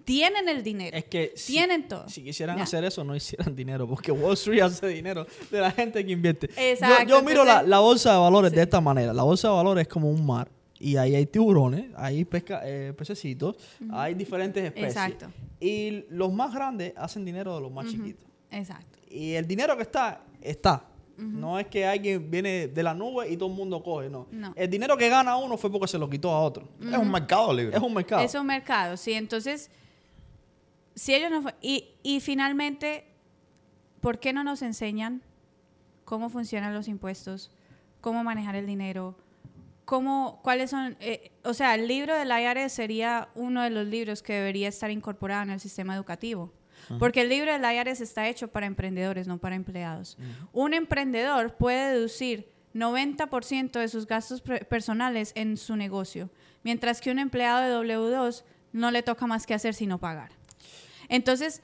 tienen 0.04 0.48
el 0.48 0.62
dinero, 0.62 0.96
Es 0.96 1.06
que 1.06 1.32
si- 1.34 1.54
tienen 1.54 1.88
todo. 1.88 2.08
Si 2.08 2.22
quisieran 2.22 2.58
Ya. 2.58 2.62
hacer 2.62 2.84
eso, 2.84 3.02
no 3.02 3.16
hicieran 3.16 3.56
dinero, 3.56 3.88
porque 3.88 4.12
Wall 4.12 4.34
Street 4.34 4.62
hace 4.62 4.86
dinero 4.86 5.26
de 5.50 5.60
la 5.60 5.72
gente 5.72 6.06
que 6.06 6.12
invierte. 6.12 6.48
Exacto, 6.56 7.02
yo 7.02 7.18
yo 7.18 7.22
miro 7.22 7.44
la, 7.44 7.78
bolsa 7.80 8.12
de 8.12 8.18
valores 8.18 8.50
Sí. 8.50 8.56
de 8.56 8.62
esta 8.62 8.80
manera. 8.80 9.12
La 9.12 9.24
bolsa 9.24 9.48
de 9.48 9.54
valores 9.54 9.82
es 9.82 9.88
como 9.88 10.08
un 10.08 10.24
mar 10.24 10.48
y 10.82 10.96
ahí 10.96 11.14
hay 11.14 11.26
tiburones, 11.26 11.86
hay 11.94 12.24
pesca, 12.24 12.60
eh, 12.64 12.92
pececitos, 12.92 13.54
hay 13.92 14.14
diferentes 14.14 14.64
especies. 14.64 14.96
Exacto. 14.96 15.30
Y 15.60 16.06
los 16.10 16.32
más 16.32 16.52
grandes 16.52 16.92
hacen 16.96 17.24
dinero 17.24 17.54
de 17.54 17.60
los 17.60 17.70
más 17.70 17.86
chiquitos. 17.86 18.28
Exacto. 18.50 18.98
Y 19.08 19.34
el 19.34 19.46
dinero 19.46 19.76
que 19.76 19.84
está, 19.84 20.24
está. 20.40 20.84
No 21.16 21.56
es 21.56 21.68
que 21.68 21.86
alguien 21.86 22.28
viene 22.28 22.66
de 22.66 22.82
la 22.82 22.94
nube 22.94 23.30
y 23.30 23.36
todo 23.36 23.48
el 23.48 23.54
mundo 23.54 23.80
coge, 23.80 24.10
no. 24.10 24.26
No. 24.32 24.52
El 24.56 24.68
dinero 24.68 24.96
que 24.96 25.08
gana 25.08 25.36
uno 25.36 25.56
fue 25.56 25.70
porque 25.70 25.86
se 25.86 25.98
lo 25.98 26.10
quitó 26.10 26.32
a 26.32 26.40
otro. 26.40 26.68
Es 26.80 26.98
un 26.98 27.12
mercado 27.12 27.52
libre. 27.52 27.76
Es 27.76 27.82
un 27.82 27.94
mercado. 27.94 28.24
Es 28.24 28.34
un 28.34 28.46
mercado, 28.46 28.96
sí. 28.96 29.12
Entonces, 29.12 29.70
si 30.96 31.14
ellos 31.14 31.30
no 31.30 31.48
y, 31.60 31.90
y 32.02 32.18
finalmente, 32.18 33.04
¿por 34.00 34.18
qué 34.18 34.32
no 34.32 34.42
nos 34.42 34.62
enseñan 34.62 35.22
cómo 36.04 36.28
funcionan 36.28 36.74
los 36.74 36.88
impuestos, 36.88 37.52
cómo 38.00 38.24
manejar 38.24 38.56
el 38.56 38.66
dinero, 38.66 39.14
cómo, 39.84 40.40
cuáles 40.42 40.70
son, 40.70 40.96
eh, 41.00 41.32
o 41.44 41.54
sea, 41.54 41.74
el 41.74 41.86
libro 41.88 42.16
del 42.16 42.30
IRS 42.30 42.72
sería 42.72 43.28
uno 43.34 43.62
de 43.62 43.70
los 43.70 43.86
libros 43.86 44.22
que 44.22 44.34
debería 44.34 44.68
estar 44.68 44.90
incorporado 44.90 45.42
en 45.42 45.50
el 45.50 45.60
sistema 45.60 45.94
educativo. 45.94 46.52
Porque 46.98 47.20
el 47.20 47.28
libro 47.28 47.52
del 47.52 47.62
IRS 47.62 48.00
está 48.00 48.28
hecho 48.28 48.48
para 48.48 48.66
emprendedores, 48.66 49.26
no 49.28 49.38
para 49.38 49.54
empleados. 49.54 50.18
Un 50.52 50.74
emprendedor 50.74 51.54
puede 51.54 51.92
deducir 51.92 52.50
90% 52.74 53.78
de 53.78 53.88
sus 53.88 54.06
gastos 54.06 54.40
personales 54.40 55.32
en 55.34 55.56
su 55.56 55.76
negocio, 55.76 56.28
mientras 56.64 57.00
que 57.00 57.10
un 57.10 57.18
empleado 57.18 57.60
de 57.62 57.94
W2 57.94 58.42
no 58.72 58.90
le 58.90 59.02
toca 59.02 59.26
más 59.26 59.46
que 59.46 59.54
hacer 59.54 59.74
sino 59.74 59.98
pagar. 59.98 60.30
Entonces, 61.08 61.62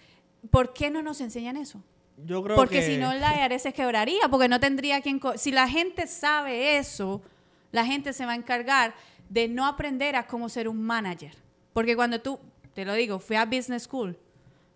¿por 0.50 0.72
qué 0.72 0.90
no 0.90 1.02
nos 1.02 1.20
enseñan 1.20 1.56
eso? 1.56 1.82
Yo 2.24 2.42
creo 2.42 2.56
Porque 2.56 2.80
que... 2.80 2.86
si 2.86 2.96
no, 2.96 3.14
la 3.14 3.46
IRS 3.46 3.62
se 3.62 3.72
quebraría, 3.72 4.28
porque 4.30 4.48
no 4.48 4.60
tendría 4.60 5.00
quien... 5.00 5.20
Si 5.36 5.52
la 5.52 5.68
gente 5.68 6.06
sabe 6.06 6.78
eso, 6.78 7.22
la 7.72 7.84
gente 7.84 8.12
se 8.12 8.26
va 8.26 8.32
a 8.32 8.36
encargar 8.36 8.94
de 9.28 9.48
no 9.48 9.66
aprender 9.66 10.16
a 10.16 10.26
cómo 10.26 10.48
ser 10.48 10.68
un 10.68 10.82
manager. 10.82 11.34
Porque 11.72 11.96
cuando 11.96 12.20
tú, 12.20 12.40
te 12.74 12.84
lo 12.84 12.94
digo, 12.94 13.18
fui 13.18 13.36
a 13.36 13.44
business 13.44 13.84
school, 13.84 14.18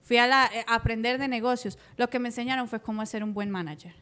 fui 0.03 0.17
eh, 0.17 0.21
a 0.21 0.75
aprender 0.75 1.19
de 1.19 1.29
negocios, 1.29 1.79
lo 1.97 2.09
que 2.09 2.19
me 2.19 2.29
enseñaron 2.29 2.69
fue 2.69 2.81
cómo 2.81 3.05
ser 3.07 3.25
un 3.25 3.35
buen 3.35 3.51
manager. 3.51 3.95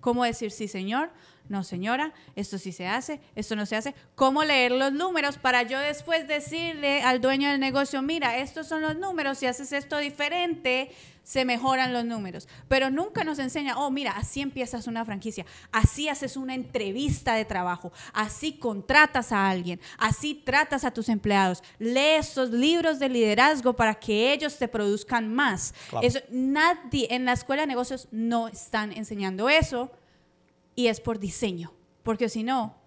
Cómo 0.00 0.24
decir 0.24 0.52
sí, 0.52 0.68
señor, 0.68 1.10
no, 1.48 1.64
señora, 1.64 2.12
esto 2.36 2.56
sí 2.56 2.72
se 2.72 2.86
hace, 2.86 3.20
esto 3.34 3.56
no 3.56 3.66
se 3.66 3.74
hace. 3.74 3.94
Cómo 4.14 4.44
leer 4.44 4.72
los 4.72 4.92
números 4.92 5.38
para 5.38 5.62
yo 5.62 5.78
después 5.78 6.28
decirle 6.28 7.02
al 7.02 7.20
dueño 7.20 7.50
del 7.50 7.58
negocio, 7.58 8.00
mira, 8.02 8.38
estos 8.38 8.68
son 8.68 8.82
los 8.82 8.96
números, 8.96 9.38
si 9.38 9.46
haces 9.46 9.72
esto 9.72 9.98
diferente, 9.98 10.90
se 11.28 11.44
mejoran 11.44 11.92
los 11.92 12.06
números. 12.06 12.48
Pero 12.68 12.88
nunca 12.88 13.22
nos 13.22 13.38
enseña, 13.38 13.76
oh, 13.76 13.90
mira, 13.90 14.12
así 14.12 14.40
empiezas 14.40 14.86
una 14.86 15.04
franquicia, 15.04 15.44
así 15.70 16.08
haces 16.08 16.38
una 16.38 16.54
entrevista 16.54 17.34
de 17.34 17.44
trabajo, 17.44 17.92
así 18.14 18.54
contratas 18.54 19.30
a 19.30 19.50
alguien, 19.50 19.78
así 19.98 20.34
tratas 20.34 20.84
a 20.84 20.90
tus 20.90 21.10
empleados. 21.10 21.62
Lee 21.78 22.16
estos 22.16 22.48
libros 22.48 22.98
de 22.98 23.10
liderazgo 23.10 23.76
para 23.76 23.94
que 23.94 24.32
ellos 24.32 24.56
te 24.56 24.68
produzcan 24.68 25.30
más. 25.30 25.74
Claro. 25.90 26.06
Eso, 26.06 26.20
nadie 26.30 27.08
en 27.10 27.26
la 27.26 27.34
escuela 27.34 27.60
de 27.60 27.66
negocios 27.66 28.08
no 28.10 28.48
están 28.48 28.92
enseñando 28.92 29.50
eso 29.50 29.92
y 30.74 30.86
es 30.86 30.98
por 30.98 31.18
diseño, 31.18 31.74
porque 32.04 32.30
si 32.30 32.42
no, 32.42 32.77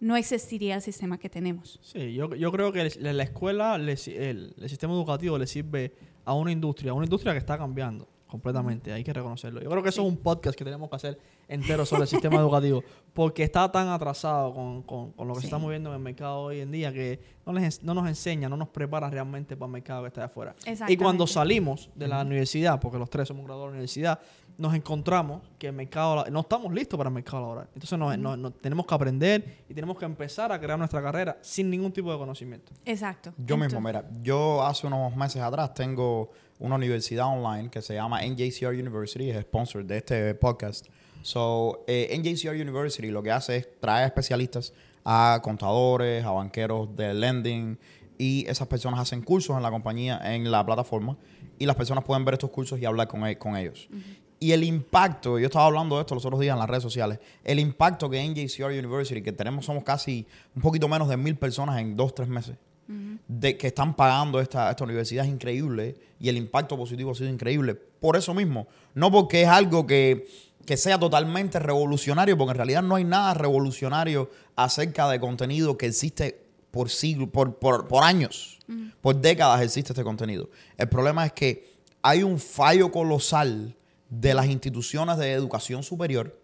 no 0.00 0.16
existiría 0.16 0.74
el 0.76 0.82
sistema 0.82 1.18
que 1.18 1.28
tenemos. 1.28 1.78
Sí, 1.82 2.12
yo, 2.14 2.34
yo 2.34 2.50
creo 2.50 2.72
que 2.72 2.90
la 3.00 3.22
escuela, 3.22 3.76
el, 3.76 3.88
el 3.88 4.68
sistema 4.68 4.92
educativo 4.94 5.38
le 5.38 5.46
sirve 5.46 5.94
a 6.24 6.34
una 6.34 6.50
industria, 6.52 6.92
a 6.92 6.94
una 6.94 7.04
industria 7.06 7.32
que 7.32 7.38
está 7.38 7.56
cambiando 7.58 8.08
completamente, 8.26 8.92
hay 8.92 9.02
que 9.02 9.12
reconocerlo. 9.12 9.60
Yo 9.60 9.68
creo 9.68 9.82
que 9.82 9.88
eso 9.88 10.02
es 10.02 10.08
un 10.08 10.16
podcast 10.16 10.56
que 10.56 10.64
tenemos 10.64 10.88
que 10.88 10.94
hacer 10.94 11.18
entero 11.48 11.84
sobre 11.84 12.02
el 12.02 12.08
sistema 12.08 12.36
educativo, 12.36 12.84
porque 13.12 13.42
está 13.42 13.70
tan 13.72 13.88
atrasado 13.88 14.54
con, 14.54 14.82
con- 14.84 15.10
con 15.12 15.26
lo 15.26 15.34
que 15.34 15.40
se 15.40 15.46
está 15.48 15.58
moviendo 15.58 15.90
en 15.90 15.96
el 15.96 16.00
mercado 16.00 16.38
hoy 16.42 16.60
en 16.60 16.70
día 16.70 16.92
que 16.92 17.18
no, 17.44 17.52
les, 17.52 17.82
no 17.82 17.92
nos 17.92 18.06
enseña, 18.06 18.48
no 18.48 18.56
nos 18.56 18.68
prepara 18.68 19.10
realmente 19.10 19.56
para 19.56 19.66
el 19.66 19.72
mercado 19.72 20.02
que 20.02 20.08
está 20.08 20.20
de 20.20 20.26
afuera. 20.26 20.54
Y 20.86 20.96
cuando 20.96 21.26
salimos 21.26 21.90
de 21.96 22.06
la 22.06 22.22
universidad, 22.22 22.78
porque 22.80 22.98
los 22.98 23.10
tres 23.10 23.26
somos 23.26 23.44
graduados 23.44 23.70
de 23.72 23.72
la 23.72 23.78
universidad, 23.78 24.20
nos 24.60 24.74
encontramos 24.74 25.42
que 25.58 25.68
el 25.68 25.72
mercado, 25.72 26.24
no 26.30 26.40
estamos 26.40 26.72
listos 26.72 26.96
para 26.96 27.08
el 27.08 27.14
mercado 27.14 27.40
laboral. 27.40 27.68
Entonces 27.74 27.98
nos- 27.98 28.16
nos- 28.18 28.38
nos- 28.38 28.52
tenemos 28.60 28.86
que 28.86 28.94
aprender 28.94 29.58
y 29.68 29.74
tenemos 29.74 29.98
que 29.98 30.04
empezar 30.04 30.52
a 30.52 30.60
crear 30.60 30.78
nuestra 30.78 31.02
carrera 31.02 31.38
sin 31.40 31.70
ningún 31.70 31.90
tipo 31.92 32.12
de 32.12 32.18
conocimiento. 32.18 32.72
Exacto. 32.84 33.32
Yo 33.38 33.56
mismo, 33.56 33.80
mira, 33.80 34.04
yo 34.22 34.62
hace 34.64 34.86
unos 34.86 35.16
meses 35.16 35.40
atrás 35.42 35.72
tengo 35.74 36.30
una 36.58 36.74
universidad 36.76 37.26
online 37.26 37.70
que 37.70 37.80
se 37.82 37.94
llama 37.94 38.20
NJCR 38.22 38.74
University, 38.78 39.30
es 39.30 39.40
sponsor 39.42 39.84
de 39.84 39.96
este 39.96 40.34
podcast. 40.34 40.86
So, 41.22 41.84
eh, 41.86 42.08
NJCR 42.18 42.54
University 42.60 43.08
lo 43.10 43.22
que 43.22 43.30
hace 43.30 43.56
es 43.56 43.80
traer 43.80 44.06
especialistas 44.06 44.72
a 45.04 45.40
contadores, 45.42 46.24
a 46.24 46.30
banqueros 46.30 46.94
de 46.96 47.14
lending 47.14 47.78
y 48.18 48.46
esas 48.48 48.68
personas 48.68 49.00
hacen 49.00 49.22
cursos 49.22 49.56
en 49.56 49.62
la 49.62 49.70
compañía, 49.70 50.20
en 50.34 50.50
la 50.50 50.64
plataforma 50.64 51.16
y 51.58 51.64
las 51.66 51.76
personas 51.76 52.04
pueden 52.04 52.24
ver 52.24 52.34
estos 52.34 52.50
cursos 52.50 52.78
y 52.78 52.84
hablar 52.84 53.08
con, 53.08 53.26
e- 53.26 53.38
con 53.38 53.56
ellos. 53.56 53.88
Y 54.42 54.52
el 54.52 54.64
impacto, 54.64 55.38
yo 55.38 55.46
estaba 55.46 55.66
hablando 55.66 55.96
de 55.96 56.00
esto 56.00 56.14
los 56.14 56.24
otros 56.24 56.40
días 56.40 56.54
en 56.54 56.58
las 56.58 56.68
redes 56.68 56.82
sociales, 56.82 57.18
el 57.44 57.58
impacto 57.58 58.08
que 58.08 58.26
NJCR 58.26 58.70
University, 58.70 59.20
que 59.20 59.32
tenemos, 59.32 59.66
somos 59.66 59.84
casi 59.84 60.26
un 60.56 60.62
poquito 60.62 60.88
menos 60.88 61.10
de 61.10 61.18
mil 61.18 61.36
personas 61.36 61.78
en 61.78 61.94
dos, 61.94 62.14
tres 62.14 62.26
meses, 62.26 62.56
de 63.28 63.58
que 63.58 63.66
están 63.66 63.94
pagando 63.94 64.40
esta, 64.40 64.70
esta 64.70 64.82
universidad 64.82 65.26
es 65.26 65.30
increíble 65.30 65.94
y 66.18 66.30
el 66.30 66.38
impacto 66.38 66.76
positivo 66.76 67.12
ha 67.12 67.14
sido 67.14 67.28
increíble. 67.28 67.74
Por 67.74 68.16
eso 68.16 68.32
mismo, 68.32 68.66
no 68.94 69.12
porque 69.12 69.42
es 69.42 69.48
algo 69.48 69.86
que, 69.86 70.26
que 70.64 70.78
sea 70.78 70.98
totalmente 70.98 71.58
revolucionario, 71.58 72.38
porque 72.38 72.52
en 72.52 72.56
realidad 72.56 72.82
no 72.82 72.94
hay 72.94 73.04
nada 73.04 73.34
revolucionario 73.34 74.30
acerca 74.56 75.06
de 75.10 75.20
contenido 75.20 75.76
que 75.76 75.86
existe 75.86 76.42
por 76.70 76.88
siglos, 76.88 77.28
por, 77.28 77.56
por, 77.56 77.88
por 77.88 78.04
años, 78.04 78.58
por 79.02 79.20
décadas 79.20 79.60
existe 79.60 79.92
este 79.92 80.02
contenido. 80.02 80.48
El 80.78 80.88
problema 80.88 81.26
es 81.26 81.32
que 81.32 81.74
hay 82.00 82.22
un 82.22 82.38
fallo 82.38 82.90
colosal 82.90 83.76
de 84.10 84.34
las 84.34 84.46
instituciones 84.46 85.16
de 85.16 85.32
educación 85.32 85.82
superior 85.82 86.38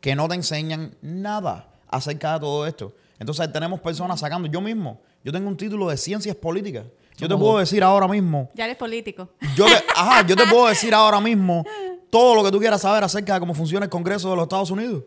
que 0.00 0.14
no 0.14 0.28
te 0.28 0.34
enseñan 0.34 0.94
nada 1.00 1.72
acerca 1.88 2.34
de 2.34 2.40
todo 2.40 2.66
esto. 2.66 2.94
Entonces 3.18 3.50
tenemos 3.52 3.80
personas 3.80 4.20
sacando, 4.20 4.46
yo 4.48 4.60
mismo, 4.60 5.00
yo 5.24 5.32
tengo 5.32 5.48
un 5.48 5.56
título 5.56 5.88
de 5.88 5.96
ciencias 5.96 6.36
políticas 6.36 6.84
Yo 7.16 7.26
te 7.28 7.36
puedo 7.36 7.58
decir 7.58 7.82
ahora 7.82 8.06
mismo, 8.06 8.50
Ya 8.54 8.66
eres 8.66 8.76
político. 8.76 9.30
yo 9.56 9.64
te, 9.64 9.72
ajá, 9.96 10.26
yo 10.26 10.36
te 10.36 10.46
puedo 10.46 10.68
decir 10.68 10.94
ahora 10.94 11.20
mismo 11.20 11.64
todo 12.10 12.34
lo 12.34 12.44
que 12.44 12.50
tú 12.50 12.58
quieras 12.58 12.82
saber 12.82 13.02
acerca 13.02 13.34
de 13.34 13.40
cómo 13.40 13.54
funciona 13.54 13.84
el 13.84 13.90
Congreso 13.90 14.30
de 14.30 14.36
los 14.36 14.44
Estados 14.44 14.70
Unidos. 14.70 15.04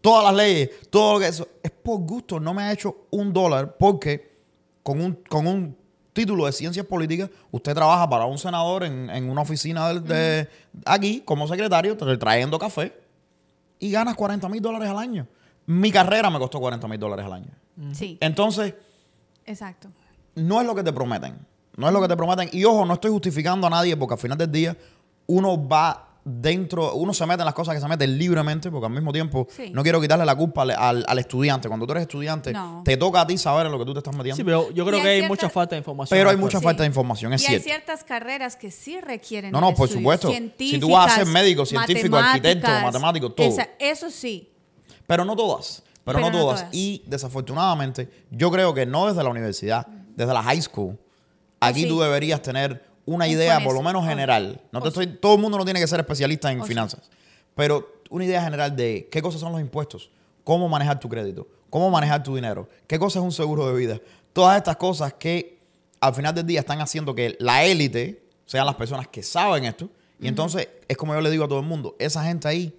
Todas 0.00 0.24
las 0.24 0.34
leyes, 0.34 0.70
todo 0.90 1.14
lo 1.14 1.20
que 1.20 1.28
eso. 1.28 1.48
Es 1.62 1.70
por 1.70 2.00
gusto, 2.00 2.38
no 2.38 2.52
me 2.54 2.62
ha 2.62 2.72
hecho 2.72 3.06
un 3.10 3.32
dólar 3.32 3.76
porque 3.78 4.36
con 4.82 5.00
un, 5.00 5.14
con 5.28 5.46
un 5.46 5.76
título 6.12 6.46
de 6.46 6.52
ciencias 6.52 6.84
políticas, 6.86 7.30
usted 7.50 7.74
trabaja 7.74 8.08
para 8.08 8.24
un 8.26 8.38
senador 8.38 8.84
en, 8.84 9.08
en 9.10 9.30
una 9.30 9.42
oficina 9.42 9.92
de, 9.92 10.00
de- 10.00 10.48
aquí 10.84 11.22
como 11.24 11.46
secretario, 11.48 11.96
tra- 11.96 12.18
trayendo 12.18 12.58
café 12.58 12.92
y 13.78 13.90
ganas 13.90 14.14
40 14.16 14.48
mil 14.48 14.60
dólares 14.60 14.88
al 14.88 14.98
año. 14.98 15.26
Mi 15.66 15.92
carrera 15.92 16.30
me 16.30 16.38
costó 16.38 16.58
40 16.60 16.88
mil 16.88 16.98
dólares 16.98 17.24
al 17.26 17.32
año. 17.34 17.50
Sí, 17.92 18.18
Entonces, 18.20 18.74
exacto. 19.46 19.88
no 20.34 20.60
es 20.60 20.66
lo 20.66 20.74
que 20.74 20.82
te 20.82 20.92
prometen. 20.92 21.38
No 21.76 21.86
es 21.86 21.92
lo 21.92 22.00
que 22.00 22.08
te 22.08 22.16
prometen. 22.16 22.48
Y 22.52 22.64
ojo, 22.64 22.84
no 22.84 22.94
estoy 22.94 23.10
justificando 23.12 23.66
a 23.66 23.70
nadie 23.70 23.96
porque 23.96 24.14
al 24.14 24.20
final 24.20 24.36
del 24.38 24.50
día 24.50 24.76
uno 25.26 25.68
va 25.68 26.07
dentro, 26.28 26.94
uno 26.94 27.14
se 27.14 27.24
mete 27.26 27.40
en 27.42 27.46
las 27.46 27.54
cosas 27.54 27.74
que 27.74 27.80
se 27.80 27.88
mete 27.88 28.06
libremente 28.06 28.70
porque 28.70 28.86
al 28.86 28.92
mismo 28.92 29.12
tiempo 29.12 29.46
Sí. 29.50 29.70
no 29.72 29.82
quiero 29.82 30.00
quitarle 30.00 30.24
la 30.26 30.36
culpa 30.36 30.62
al, 30.62 30.70
al- 30.72 31.04
al 31.08 31.18
estudiante. 31.18 31.68
Cuando 31.68 31.86
tú 31.86 31.92
eres 31.92 32.02
estudiante, 32.02 32.52
No. 32.52 32.82
te 32.84 32.96
toca 32.96 33.22
a 33.22 33.26
ti 33.26 33.38
saber 33.38 33.66
en 33.66 33.72
lo 33.72 33.78
que 33.78 33.84
tú 33.84 33.92
te 33.94 33.98
estás 34.00 34.14
metiendo. 34.14 34.36
Sí, 34.36 34.44
pero 34.44 34.70
yo 34.70 34.84
creo 34.86 34.98
Y 34.98 35.02
que 35.02 35.08
hay 35.08 35.14
hay 35.14 35.20
cierta- 35.20 35.32
mucha 35.32 35.48
falta 35.50 35.74
de 35.74 35.78
información. 35.78 36.16
pero 36.18 36.30
hay 36.30 36.36
mucha 36.36 36.58
Sí. 36.58 36.64
falta 36.64 36.82
de 36.82 36.86
información, 36.88 37.32
es 37.32 37.42
y 37.42 37.46
hay 37.46 37.50
cierto. 37.60 37.64
ciertas 37.64 38.04
carreras 38.04 38.56
que 38.56 38.70
sí 38.70 39.00
requieren. 39.00 39.50
No, 39.52 39.60
no, 39.60 39.74
por 39.74 39.88
supuesto. 39.88 40.30
Si 40.58 40.78
tú 40.78 40.90
vas 40.90 41.12
a 41.12 41.16
ser 41.16 41.26
médico, 41.26 41.64
científico, 41.64 42.16
arquitecto, 42.16 42.68
matemático, 42.82 43.32
todo. 43.32 43.46
esa- 43.48 43.68
eso 43.78 44.10
sí. 44.10 44.50
Pero 45.06 45.24
no 45.24 45.34
todas. 45.34 45.82
Pero, 46.04 46.18
Pero 46.18 46.30
no, 46.30 46.38
no 46.38 46.44
todas. 46.44 46.60
todas. 46.60 46.74
Y 46.74 47.02
desafortunadamente, 47.06 48.08
yo 48.30 48.50
creo 48.50 48.74
que 48.74 48.86
no 48.86 49.06
desde 49.08 49.22
la 49.22 49.30
universidad, 49.30 49.86
desde 50.16 50.32
la 50.32 50.42
high 50.42 50.60
school, 50.62 50.98
aquí 51.60 51.82
sí. 51.82 51.88
tú 51.88 52.00
deberías 52.00 52.40
tener 52.42 52.87
una 53.08 53.24
Un 53.24 53.30
idea, 53.30 53.60
por 53.60 53.74
lo 53.74 53.82
menos 53.82 54.06
general. 54.06 54.60
No 54.70 54.82
te 54.82 54.88
estoy, 54.88 55.06
todo 55.06 55.34
el 55.34 55.40
mundo 55.40 55.56
no 55.56 55.64
tiene 55.64 55.80
que 55.80 55.86
ser 55.86 55.98
especialista 55.98 56.52
en 56.52 56.62
finanzas. 56.64 57.10
Pero 57.54 58.02
una 58.10 58.24
idea 58.24 58.42
general 58.42 58.76
de 58.76 59.08
qué 59.10 59.22
cosas 59.22 59.40
son 59.40 59.52
los 59.52 59.60
impuestos, 59.60 60.10
cómo 60.44 60.68
manejar 60.68 61.00
tu 61.00 61.08
crédito, 61.08 61.46
cómo 61.70 61.90
manejar 61.90 62.22
tu 62.22 62.34
dinero, 62.34 62.68
qué 62.86 62.98
cosa 62.98 63.18
es 63.18 63.24
un 63.24 63.32
seguro 63.32 63.66
de 63.66 63.74
vida. 63.74 64.00
Todas 64.34 64.58
estas 64.58 64.76
cosas 64.76 65.14
que 65.14 65.58
al 66.00 66.14
final 66.14 66.34
del 66.34 66.46
día 66.46 66.60
están 66.60 66.80
haciendo 66.80 67.14
que 67.14 67.36
la 67.40 67.64
élite 67.64 68.22
sean 68.44 68.66
las 68.66 68.74
personas 68.74 69.08
que 69.08 69.22
saben 69.22 69.64
esto. 69.64 69.88
Y 70.20 70.28
entonces 70.28 70.68
es 70.86 70.96
como 70.96 71.14
yo 71.14 71.20
le 71.20 71.30
digo 71.30 71.44
a 71.44 71.48
todo 71.48 71.60
el 71.60 71.66
mundo, 71.66 71.96
esa 71.98 72.22
gente 72.24 72.46
ahí 72.46 72.78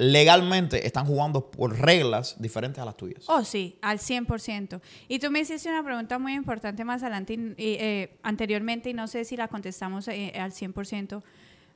legalmente 0.00 0.86
están 0.86 1.04
jugando 1.04 1.50
por 1.50 1.78
reglas 1.78 2.34
diferentes 2.38 2.80
a 2.80 2.86
las 2.86 2.96
tuyas. 2.96 3.28
Oh, 3.28 3.44
sí, 3.44 3.76
al 3.82 3.98
100%. 3.98 4.80
Y 5.08 5.18
tú 5.18 5.30
me 5.30 5.40
hiciste 5.40 5.68
una 5.68 5.84
pregunta 5.84 6.18
muy 6.18 6.32
importante 6.32 6.84
más 6.84 7.02
adelante, 7.02 7.34
y, 7.34 7.54
eh, 7.58 8.16
anteriormente, 8.22 8.88
y 8.88 8.94
no 8.94 9.06
sé 9.06 9.26
si 9.26 9.36
la 9.36 9.48
contestamos 9.48 10.08
eh, 10.08 10.32
al 10.40 10.52
100%. 10.52 11.22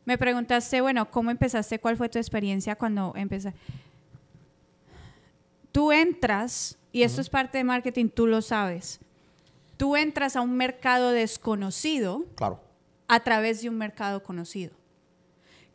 Me 0.07 0.17
preguntaste, 0.17 0.81
bueno, 0.81 1.11
¿cómo 1.11 1.31
empezaste? 1.31 1.79
¿Cuál 1.79 1.99
fue 1.99 2.09
tu 2.09 2.19
experiencia 2.19 2.77
cuando 2.77 3.13
empezaste? 3.15 3.59
Tú 5.71 5.93
entras, 5.93 6.79
y 6.93 7.03
esto 7.03 7.21
es 7.21 7.29
parte 7.29 7.59
de 7.59 7.65
marketing, 7.65 8.09
tú 8.09 8.27
lo 8.27 8.41
sabes. 8.41 9.01
Tú 9.77 9.97
entras 9.97 10.35
a 10.37 10.41
un 10.41 10.57
mercado 10.57 11.11
desconocido 11.11 12.25
Claro. 12.37 12.59
a 13.07 13.21
través 13.21 13.61
de 13.61 13.69
un 13.69 13.77
mercado 13.77 14.23
conocido. 14.23 14.73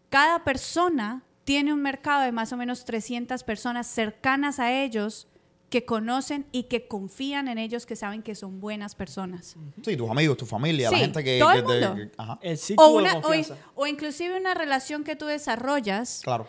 Cada 0.09 0.43
persona 0.43 1.21
tiene 1.49 1.73
un 1.73 1.81
mercado 1.81 2.21
de 2.21 2.31
más 2.31 2.53
o 2.53 2.57
menos 2.57 2.85
300 2.85 3.41
personas 3.43 3.87
cercanas 3.87 4.59
a 4.59 4.71
ellos 4.83 5.27
que 5.71 5.83
conocen 5.83 6.45
y 6.51 6.65
que 6.65 6.87
confían 6.87 7.47
en 7.47 7.57
ellos, 7.57 7.87
que 7.87 7.95
saben 7.95 8.21
que 8.21 8.35
son 8.35 8.59
buenas 8.59 8.93
personas. 8.93 9.55
Sí, 9.83 9.97
tus 9.97 10.07
amigos, 10.11 10.37
tu 10.37 10.45
familia, 10.45 10.91
la 10.91 10.97
gente 10.99 11.23
que... 11.23 11.39
todo 11.39 11.49
que 11.51 11.57
el 11.57 11.65
te- 11.65 11.71
mundo. 11.87 11.95
que- 11.95 12.11
ajá, 12.17 12.39
El 12.43 12.55
ciclo 12.59 12.85
O, 12.85 12.89
de 12.91 13.03
una, 13.03 13.17
o, 13.17 13.21
confianza. 13.23 13.57
o 13.73 13.87
inclusive 13.87 14.37
una 14.37 14.53
relación 14.53 15.03
que 15.03 15.15
tú 15.15 15.25
desarrollas, 15.25 16.21
claro. 16.23 16.45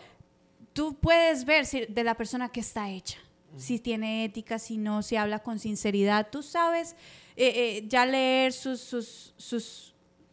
tú 0.73 0.93
puedes 0.99 1.45
ver 1.45 1.65
si- 1.65 1.87
de 1.87 2.03
la 2.03 2.13
persona 2.13 2.49
que 2.49 2.59
está 2.59 2.91
hecha. 2.91 3.17
Si 3.57 3.79
tiene 3.79 4.23
ética, 4.23 4.59
si 4.59 4.77
no, 4.77 5.01
si 5.01 5.15
habla 5.15 5.39
con 5.39 5.57
sinceridad. 5.57 6.27
Tú 6.31 6.43
sabes 6.43 6.95
eh, 7.35 7.47
eh, 7.55 7.85
ya 7.87 8.05
leer 8.05 8.53
sus, 8.53 8.79
sus, 8.81 9.33
sus 9.35 9.90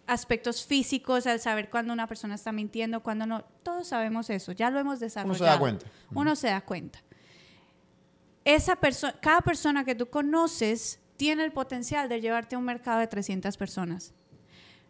aspectos 0.08 0.66
físicos, 0.66 1.26
al 1.26 1.38
saber 1.38 1.70
cuando 1.70 1.92
una 1.92 2.06
persona 2.08 2.34
está 2.34 2.50
mintiendo, 2.50 3.02
cuando 3.02 3.26
no. 3.26 3.44
Todos 3.62 3.88
sabemos 3.88 4.30
eso, 4.30 4.52
ya 4.52 4.70
lo 4.70 4.80
hemos 4.80 4.98
desarrollado. 4.98 5.44
da 5.44 5.58
cuenta. 5.58 5.86
Uno 6.14 6.34
se 6.34 6.48
da 6.48 6.60
cuenta. 6.62 7.00
Esa 8.44 8.76
persona, 8.76 9.14
cada 9.20 9.42
persona 9.42 9.84
que 9.84 9.94
tú 9.94 10.08
conoces 10.08 11.00
tiene 11.16 11.44
el 11.44 11.52
potencial 11.52 12.08
de 12.08 12.20
llevarte 12.20 12.56
a 12.56 12.58
un 12.58 12.64
mercado 12.64 13.00
de 13.00 13.06
300 13.06 13.56
personas. 13.56 14.14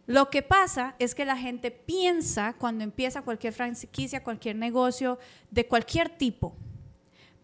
Lo 0.05 0.29
que 0.29 0.41
pasa 0.41 0.95
es 0.97 1.13
que 1.13 1.25
la 1.25 1.37
gente 1.37 1.69
piensa 1.69 2.53
cuando 2.53 2.83
empieza 2.83 3.21
cualquier 3.21 3.53
franquicia, 3.53 4.23
cualquier 4.23 4.55
negocio 4.55 5.19
de 5.51 5.67
cualquier 5.67 6.09
tipo, 6.09 6.55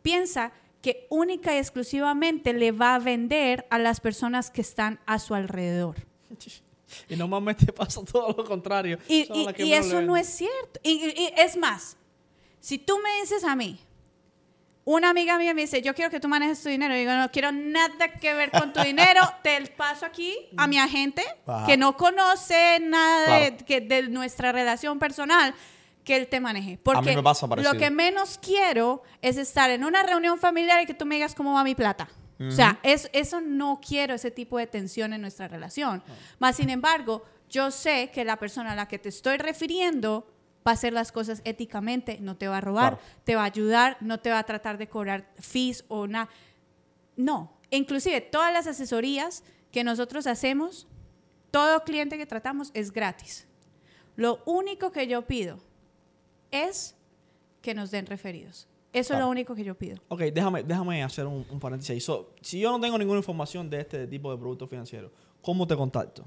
piensa 0.02 0.52
que 0.82 1.08
única 1.10 1.54
y 1.54 1.58
exclusivamente 1.58 2.54
le 2.54 2.72
va 2.72 2.96
a 2.96 3.00
vender 3.00 3.68
a 3.70 3.78
las 3.78 4.00
personas 4.00 4.50
que 4.50 4.62
están 4.62 5.00
a 5.06 5.20
su 5.20 5.36
alrededor. 5.36 5.98
Y 7.10 7.16
normalmente 7.16 7.72
pasa 7.74 8.02
todo 8.04 8.34
lo 8.38 8.44
contrario. 8.46 9.00
Y, 9.08 9.28
y- 9.34 9.64
y 9.64 9.74
eso 9.74 10.02
no 10.02 10.16
es 10.18 10.28
cierto. 10.28 10.80
Y, 10.84 10.92
y- 10.92 11.24
y 11.24 11.34
es 11.38 11.58
más, 11.58 11.98
si 12.60 12.78
tú 12.78 12.98
me 13.04 13.22
dices 13.22 13.44
a 13.44 13.56
mí, 13.56 13.80
una 14.88 15.10
amiga 15.10 15.38
mía 15.40 15.54
me 15.56 15.62
dice, 15.62 15.82
yo 15.82 15.96
quiero 15.96 16.12
que 16.12 16.20
tú 16.20 16.28
manejes 16.28 16.62
tu 16.62 16.70
dinero. 16.70 16.96
Y 16.96 17.00
digo, 17.00 17.12
no 17.14 17.32
quiero 17.32 17.52
nada 17.52 18.08
que 18.20 18.34
ver 18.36 18.52
con 18.52 18.72
tu 18.72 18.82
dinero. 18.82 19.22
Te 19.44 19.60
paso 19.76 20.06
aquí 20.06 20.36
a 20.58 20.68
mi 20.68 20.78
agente 20.78 21.24
Ajá. 21.48 21.66
que 21.66 21.76
no 21.76 21.98
conoce 21.98 22.80
nada 22.82 23.40
de, 23.40 23.48
Claro. 23.56 23.66
que- 23.66 23.82
de 23.82 24.04
nuestra 24.10 24.52
relación 24.52 25.00
personal 25.00 25.56
que 26.04 26.16
él 26.16 26.28
te 26.28 26.40
maneje. 26.40 26.78
Porque 26.84 27.16
me 27.16 27.24
pasa 27.24 27.48
lo 27.48 27.74
que 27.74 27.90
menos 27.90 28.38
quiero 28.40 29.02
es 29.24 29.38
estar 29.38 29.72
en 29.72 29.84
una 29.84 30.04
reunión 30.04 30.38
familiar 30.38 30.84
y 30.84 30.86
que 30.86 30.94
tú 30.94 31.04
me 31.08 31.16
digas 31.16 31.34
cómo 31.34 31.54
va 31.56 31.64
mi 31.64 31.74
plata. 31.74 32.08
O 32.40 32.52
sea, 32.52 32.80
es- 32.84 33.10
eso 33.14 33.40
no 33.42 33.80
quiero, 33.86 34.14
ese 34.14 34.30
tipo 34.32 34.58
de 34.58 34.68
tensión 34.68 35.14
en 35.14 35.22
nuestra 35.22 35.48
relación. 35.48 36.04
Más 36.40 36.58
sin 36.58 36.70
embargo, 36.70 37.24
yo 37.50 37.72
sé 37.72 38.12
que 38.14 38.26
la 38.26 38.38
persona 38.38 38.74
a 38.74 38.76
la 38.76 38.88
que 38.88 39.00
te 39.00 39.10
estoy 39.10 39.38
refiriendo 39.38 40.28
va 40.68 40.72
a 40.72 40.74
hacer 40.74 40.92
las 40.94 41.12
cosas 41.12 41.42
éticamente, 41.46 42.18
no 42.20 42.36
te 42.36 42.48
va 42.48 42.58
a 42.58 42.62
robar, 42.62 42.98
Claro. 42.98 43.10
te 43.24 43.36
va 43.36 43.44
a 43.44 43.46
ayudar, 43.46 43.98
no 44.02 44.20
te 44.20 44.32
va 44.32 44.40
a 44.40 44.44
tratar 44.44 44.78
de 44.78 44.90
cobrar 44.90 45.32
fees 45.40 45.86
o 45.88 46.08
nada. 46.08 46.28
No, 47.16 47.58
inclusive 47.70 48.20
todas 48.20 48.52
las 48.52 48.68
asesorías 48.68 49.44
que 49.72 49.84
nosotros 49.84 50.28
hacemos, 50.28 50.88
todo 51.52 51.84
cliente 51.84 52.18
que 52.18 52.26
tratamos 52.26 52.72
es 52.74 52.92
gratis. 52.92 53.48
Lo 54.18 54.42
único 54.46 54.92
que 54.92 55.08
yo 55.08 55.22
pido 55.26 55.60
es 56.52 56.96
que 57.62 57.74
nos 57.74 57.92
den 57.92 58.06
referidos. 58.08 58.68
Eso 59.00 59.14
es 59.14 59.20
lo 59.20 59.30
único 59.30 59.54
que 59.56 59.64
yo 59.64 59.76
pido. 59.76 59.98
Ok, 60.08 60.22
déjame, 60.34 60.64
déjame 60.64 61.04
hacer 61.04 61.26
un, 61.28 61.46
un 61.50 61.60
paréntesis 61.60 61.92
ahí. 61.92 62.00
So, 62.00 62.32
si 62.42 62.60
yo 62.60 62.72
no 62.72 62.80
tengo 62.80 62.98
ninguna 62.98 63.18
información 63.20 63.70
de 63.70 63.82
este 63.82 64.08
tipo 64.08 64.32
de 64.32 64.38
productos 64.38 64.70
financieros, 64.70 65.12
¿cómo 65.42 65.68
te 65.68 65.76
contacto? 65.76 66.24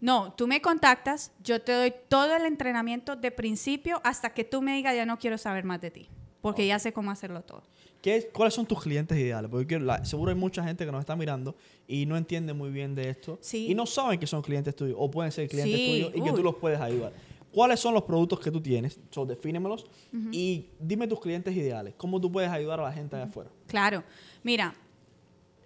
No, 0.00 0.32
tú 0.34 0.46
me 0.46 0.60
contactas, 0.62 1.32
yo 1.42 1.60
te 1.60 1.72
doy 1.72 1.92
todo 2.08 2.36
el 2.36 2.44
entrenamiento 2.44 3.16
de 3.16 3.30
principio 3.32 4.00
hasta 4.04 4.30
que 4.32 4.44
tú 4.44 4.62
me 4.62 4.74
digas 4.76 4.94
ya 4.94 5.04
no 5.04 5.18
quiero 5.18 5.36
saber 5.38 5.64
más 5.64 5.80
de 5.80 5.90
ti, 5.90 6.08
porque 6.40 6.66
ya 6.66 6.78
sé 6.78 6.92
cómo 6.92 7.10
hacerlo 7.10 7.42
todo. 7.42 7.62
¿Qué, 8.00 8.30
¿Cuáles 8.32 8.54
son 8.54 8.64
tus 8.64 8.80
clientes 8.80 9.18
ideales? 9.18 9.50
Porque 9.50 9.66
quiero- 9.66 9.84
la- 9.84 10.04
seguro 10.04 10.30
hay 10.30 10.36
mucha 10.38 10.62
gente 10.62 10.86
que 10.86 10.92
nos 10.92 11.00
está 11.00 11.16
mirando 11.16 11.56
y 11.88 12.06
no 12.06 12.16
entiende 12.16 12.52
muy 12.52 12.70
bien 12.70 12.94
de 12.94 13.10
esto. 13.10 13.38
Sí. 13.40 13.66
Y 13.68 13.74
no 13.74 13.86
saben 13.86 14.20
que 14.20 14.26
son 14.28 14.40
clientes 14.40 14.76
tuyos 14.76 14.96
o 15.00 15.10
pueden 15.10 15.32
ser 15.32 15.48
clientes 15.48 15.76
Sí, 15.76 15.86
tuyos 16.04 16.12
y 16.14 16.22
que 16.22 16.32
tú 16.36 16.44
los 16.44 16.54
puedes 16.54 16.80
ayudar. 16.80 17.12
¿Cuáles 17.52 17.80
son 17.80 17.94
los 17.94 18.02
productos 18.02 18.40
que 18.40 18.50
tú 18.50 18.60
tienes? 18.60 19.00
So, 19.10 19.24
defínemelos 19.24 19.86
y 20.32 20.66
dime 20.78 21.08
tus 21.08 21.20
clientes 21.20 21.56
ideales. 21.56 21.94
¿Cómo 21.96 22.20
tú 22.20 22.30
puedes 22.30 22.50
ayudar 22.50 22.80
a 22.80 22.84
la 22.84 22.92
gente 22.92 23.16
allá 23.16 23.24
afuera? 23.24 23.50
Claro, 23.66 24.04
mira, 24.42 24.74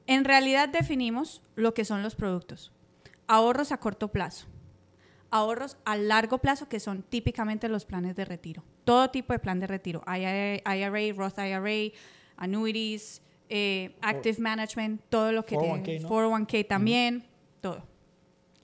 en 0.07 0.25
realidad 0.25 0.69
definimos 0.69 1.43
lo 1.57 1.75
que 1.75 1.85
son 1.85 2.03
los 2.03 2.15
productos. 2.15 2.73
Ahorros 3.27 3.73
a 3.73 3.79
corto 3.79 4.09
plazo, 4.09 4.47
ahorros 5.31 5.77
a 5.85 5.97
largo 5.97 6.39
plazo, 6.39 6.69
que 6.69 6.81
son 6.81 7.03
típicamente 7.03 7.69
los 7.69 7.85
planes 7.85 8.15
de 8.15 8.25
retiro. 8.25 8.63
Todo 8.85 9.11
tipo 9.11 9.33
de 9.33 9.39
plan 9.39 9.59
de 9.59 9.67
retiro, 9.67 10.03
IRA, 10.07 10.61
IRA 10.77 11.15
Roth 11.17 11.39
IRA, 11.39 11.93
annuities, 12.37 13.23
eh, 13.49 13.95
active 14.01 14.39
management, 14.39 15.01
todo 15.09 15.33
lo 15.33 15.45
que 15.45 15.57
401k, 15.57 15.83
tiene. 15.85 16.01
¿no? 16.01 16.09
401k 16.09 16.67
también, 16.69 17.25
todo. 17.61 17.83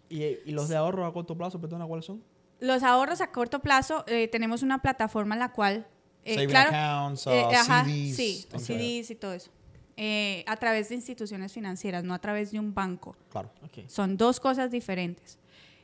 ¿Y, 0.08 0.22
y 0.22 0.50
los 0.52 0.68
de 0.68 0.76
ahorro 0.76 1.04
a 1.04 1.12
corto 1.12 1.36
plazo, 1.36 1.60
perdona, 1.60 1.86
cuáles 1.86 2.06
son? 2.06 2.22
Los 2.60 2.82
ahorros 2.82 3.20
a 3.20 3.30
corto 3.30 3.60
plazo, 3.60 4.04
eh, 4.06 4.28
tenemos 4.28 4.62
una 4.62 4.82
plataforma 4.82 5.34
en 5.34 5.40
la 5.40 5.52
cual... 5.52 5.86
eh, 6.24 6.46
claro, 6.46 6.70
accounts, 6.70 7.26
uh, 7.26 7.30
eh, 7.30 7.44
ajá, 7.54 7.84
CDs. 7.84 8.16
Sí, 8.16 8.46
Ok. 8.52 8.60
CDs 8.60 9.10
y 9.10 9.14
todo 9.14 9.32
eso. 9.32 9.50
Eh, 9.96 10.44
a 10.46 10.56
través 10.56 10.88
de 10.90 10.94
instituciones 10.94 11.52
financieras, 11.52 12.04
no 12.04 12.14
a 12.14 12.20
través 12.20 12.52
de 12.52 12.60
un 12.60 12.72
banco. 12.74 13.16
Claro. 13.30 13.50
Son 13.86 14.16
dos 14.16 14.38
cosas 14.38 14.70
diferentes. 14.70 15.38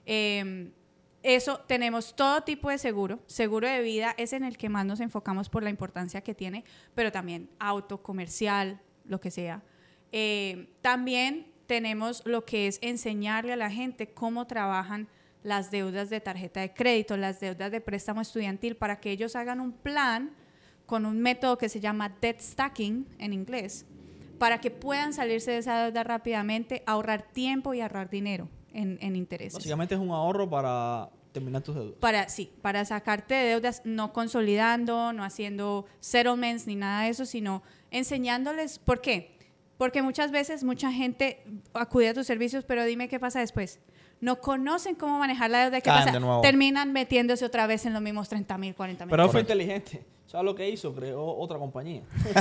Eh, 0.07 0.71
eso, 1.25 1.59
tenemos 1.67 2.15
todo 2.15 2.43
tipo 2.43 2.69
de 2.69 2.77
seguro. 2.77 3.19
Seguro 3.27 3.67
de 3.67 3.81
vida 3.81 4.15
es 4.19 4.35
en 4.35 4.45
el 4.45 4.59
que 4.59 4.69
más 4.69 4.85
nos 4.85 5.01
enfocamos 5.01 5.49
por 5.49 5.63
la 5.63 5.71
importancia 5.71 6.21
que 6.21 6.35
tiene, 6.35 6.65
pero 6.95 7.11
también 7.11 7.49
auto, 7.59 8.03
comercial, 8.03 8.79
lo 9.07 9.21
que 9.21 9.31
sea. 9.31 9.63
Eh, 10.13 10.69
también 10.83 11.51
tenemos 11.67 12.23
lo 12.27 12.45
que 12.45 12.67
es 12.67 12.79
enseñarle 12.83 13.55
a 13.55 13.57
la 13.57 13.71
gente 13.71 14.13
cómo 14.13 14.47
trabajan 14.47 15.09
las 15.45 15.71
deudas 15.71 16.11
de 16.11 16.21
tarjeta 16.21 16.61
de 16.61 16.75
crédito, 16.75 17.17
las 17.17 17.39
deudas 17.39 17.71
de 17.71 17.81
préstamo 17.81 18.21
estudiantil, 18.23 18.77
para 18.77 18.99
que 18.99 19.13
ellos 19.13 19.37
hagan 19.37 19.61
un 19.61 19.73
plan 19.73 20.33
con 20.87 21.07
un 21.07 21.21
método 21.21 21.57
que 21.57 21.69
se 21.69 21.81
llama 21.81 22.09
debt 22.21 22.41
stacking 22.41 23.07
en 23.19 23.33
inglés, 23.33 23.87
para 24.39 24.61
que 24.61 24.71
puedan 24.71 25.13
salirse 25.13 25.53
de 25.53 25.59
esa 25.59 25.85
deuda 25.85 26.03
rápidamente, 26.03 26.83
ahorrar 26.87 27.23
tiempo 27.23 27.75
y 27.75 27.81
ahorrar 27.81 28.11
dinero 28.11 28.49
en, 28.73 28.99
en 29.01 29.17
intereses. 29.17 29.55
Básicamente 29.55 29.95
es 29.95 30.01
un 30.01 30.11
ahorro 30.11 30.49
para 30.49 31.11
terminar 31.33 31.63
tus 31.63 31.75
deudas. 31.75 31.95
Para, 32.01 32.29
sí, 32.29 32.51
para 32.63 32.85
sacarte 32.85 33.35
de 33.35 33.45
deudas, 33.51 33.83
no 33.85 34.13
consolidando, 34.13 35.13
no 35.13 35.25
haciendo 35.25 35.85
settlements 36.01 36.67
ni 36.67 36.75
nada 36.75 37.03
de 37.03 37.11
eso, 37.11 37.27
sino 37.27 37.63
enseñándoles, 37.91 38.79
¿por 38.79 39.03
qué? 39.03 39.37
Porque 39.77 40.01
muchas 40.01 40.31
veces 40.31 40.65
mucha 40.65 40.91
gente 40.91 41.45
acude 41.75 42.09
a 42.09 42.15
tus 42.15 42.27
servicios, 42.27 42.65
pero 42.65 42.85
dime 42.85 43.09
qué 43.09 43.21
pasa 43.21 43.41
después. 43.41 43.81
No 44.25 44.41
conocen 44.41 44.95
cómo 44.95 45.19
manejar 45.19 45.51
la 45.51 45.65
deuda. 45.65 45.81
¿Qué 45.83 45.91
Caen 45.91 46.01
pasa? 46.07 46.13
de 46.13 46.21
nuevo. 46.21 46.41
Terminan 46.41 46.93
metiéndose 46.93 47.45
otra 47.45 47.67
vez 47.67 47.85
en 47.85 47.93
los 47.93 48.01
mismos 48.01 48.29
30 48.31 48.57
mil, 48.57 48.75
40 48.75 49.05
mil. 49.05 49.11
Pero 49.11 49.29
fue 49.29 49.41
inteligente. 49.41 50.03
¿Sabes 50.27 50.47
lo 50.47 50.55
que 50.55 50.69
hizo? 50.69 50.95
Creó 50.95 51.25
otra 51.37 51.59
compañía. 51.59 52.03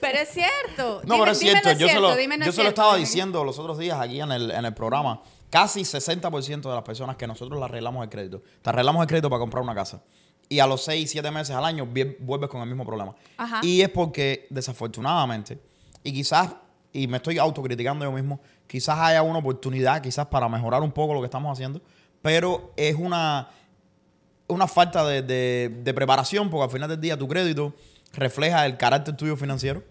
Pero 0.00 0.18
es 0.18 0.28
cierto. 0.28 1.00
No, 1.04 1.14
Dime- 1.14 1.18
pero 1.20 1.30
es 1.32 1.38
cierto. 1.38 1.72
Yo 1.72 1.88
se 1.88 1.94
lo, 2.00 2.08
yo 2.10 2.14
se 2.16 2.38
lo 2.38 2.52
cierto, 2.52 2.68
estaba 2.68 2.94
dime. 2.94 3.00
diciendo 3.06 3.44
los 3.44 3.58
otros 3.58 3.78
días 3.78 3.98
aquí 4.00 4.20
en 4.20 4.30
el, 4.30 4.50
en 4.50 4.64
el 4.64 4.74
programa. 4.74 5.20
Casi 5.50 5.80
60% 5.82 6.60
de 6.62 6.74
las 6.74 6.82
personas 6.82 7.16
que 7.16 7.26
nosotros 7.26 7.58
le 7.58 7.64
arreglamos 7.64 8.02
el 8.04 8.08
crédito, 8.10 8.42
te 8.62 8.70
arreglamos 8.70 9.02
el 9.02 9.08
crédito 9.08 9.28
para 9.30 9.40
comprar 9.40 9.62
una 9.62 9.74
casa. 9.74 10.02
Y 10.48 10.58
a 10.60 10.66
los 10.66 10.82
6, 10.84 11.10
7 11.10 11.30
meses 11.30 11.54
al 11.56 11.64
año 11.64 11.86
vuelves 12.20 12.48
con 12.50 12.60
el 12.60 12.68
mismo 12.68 12.84
problema. 12.84 13.14
Ajá. 13.36 13.60
Y 13.62 13.80
es 13.80 13.88
porque, 13.88 14.46
desafortunadamente, 14.50 15.58
y 16.04 16.12
quizás, 16.12 16.54
y 16.96 17.06
me 17.06 17.18
estoy 17.18 17.38
autocriticando 17.38 18.04
yo 18.04 18.12
mismo, 18.12 18.40
quizás 18.66 18.98
haya 18.98 19.22
una 19.22 19.38
oportunidad, 19.38 20.00
quizás 20.02 20.26
para 20.26 20.48
mejorar 20.48 20.82
un 20.82 20.92
poco 20.92 21.14
lo 21.14 21.20
que 21.20 21.26
estamos 21.26 21.52
haciendo, 21.52 21.80
pero 22.22 22.72
es 22.76 22.94
una, 22.96 23.48
una 24.48 24.66
falta 24.66 25.04
de, 25.06 25.22
de- 25.22 25.80
de 25.82 25.94
preparación, 25.94 26.50
porque 26.50 26.64
al 26.64 26.70
final 26.70 26.88
del 26.88 27.00
día 27.00 27.16
tu 27.16 27.26
crédito 27.28 27.74
refleja 28.12 28.64
el 28.64 28.76
carácter 28.78 29.14
tuyo 29.16 29.36
financiero. 29.36 29.82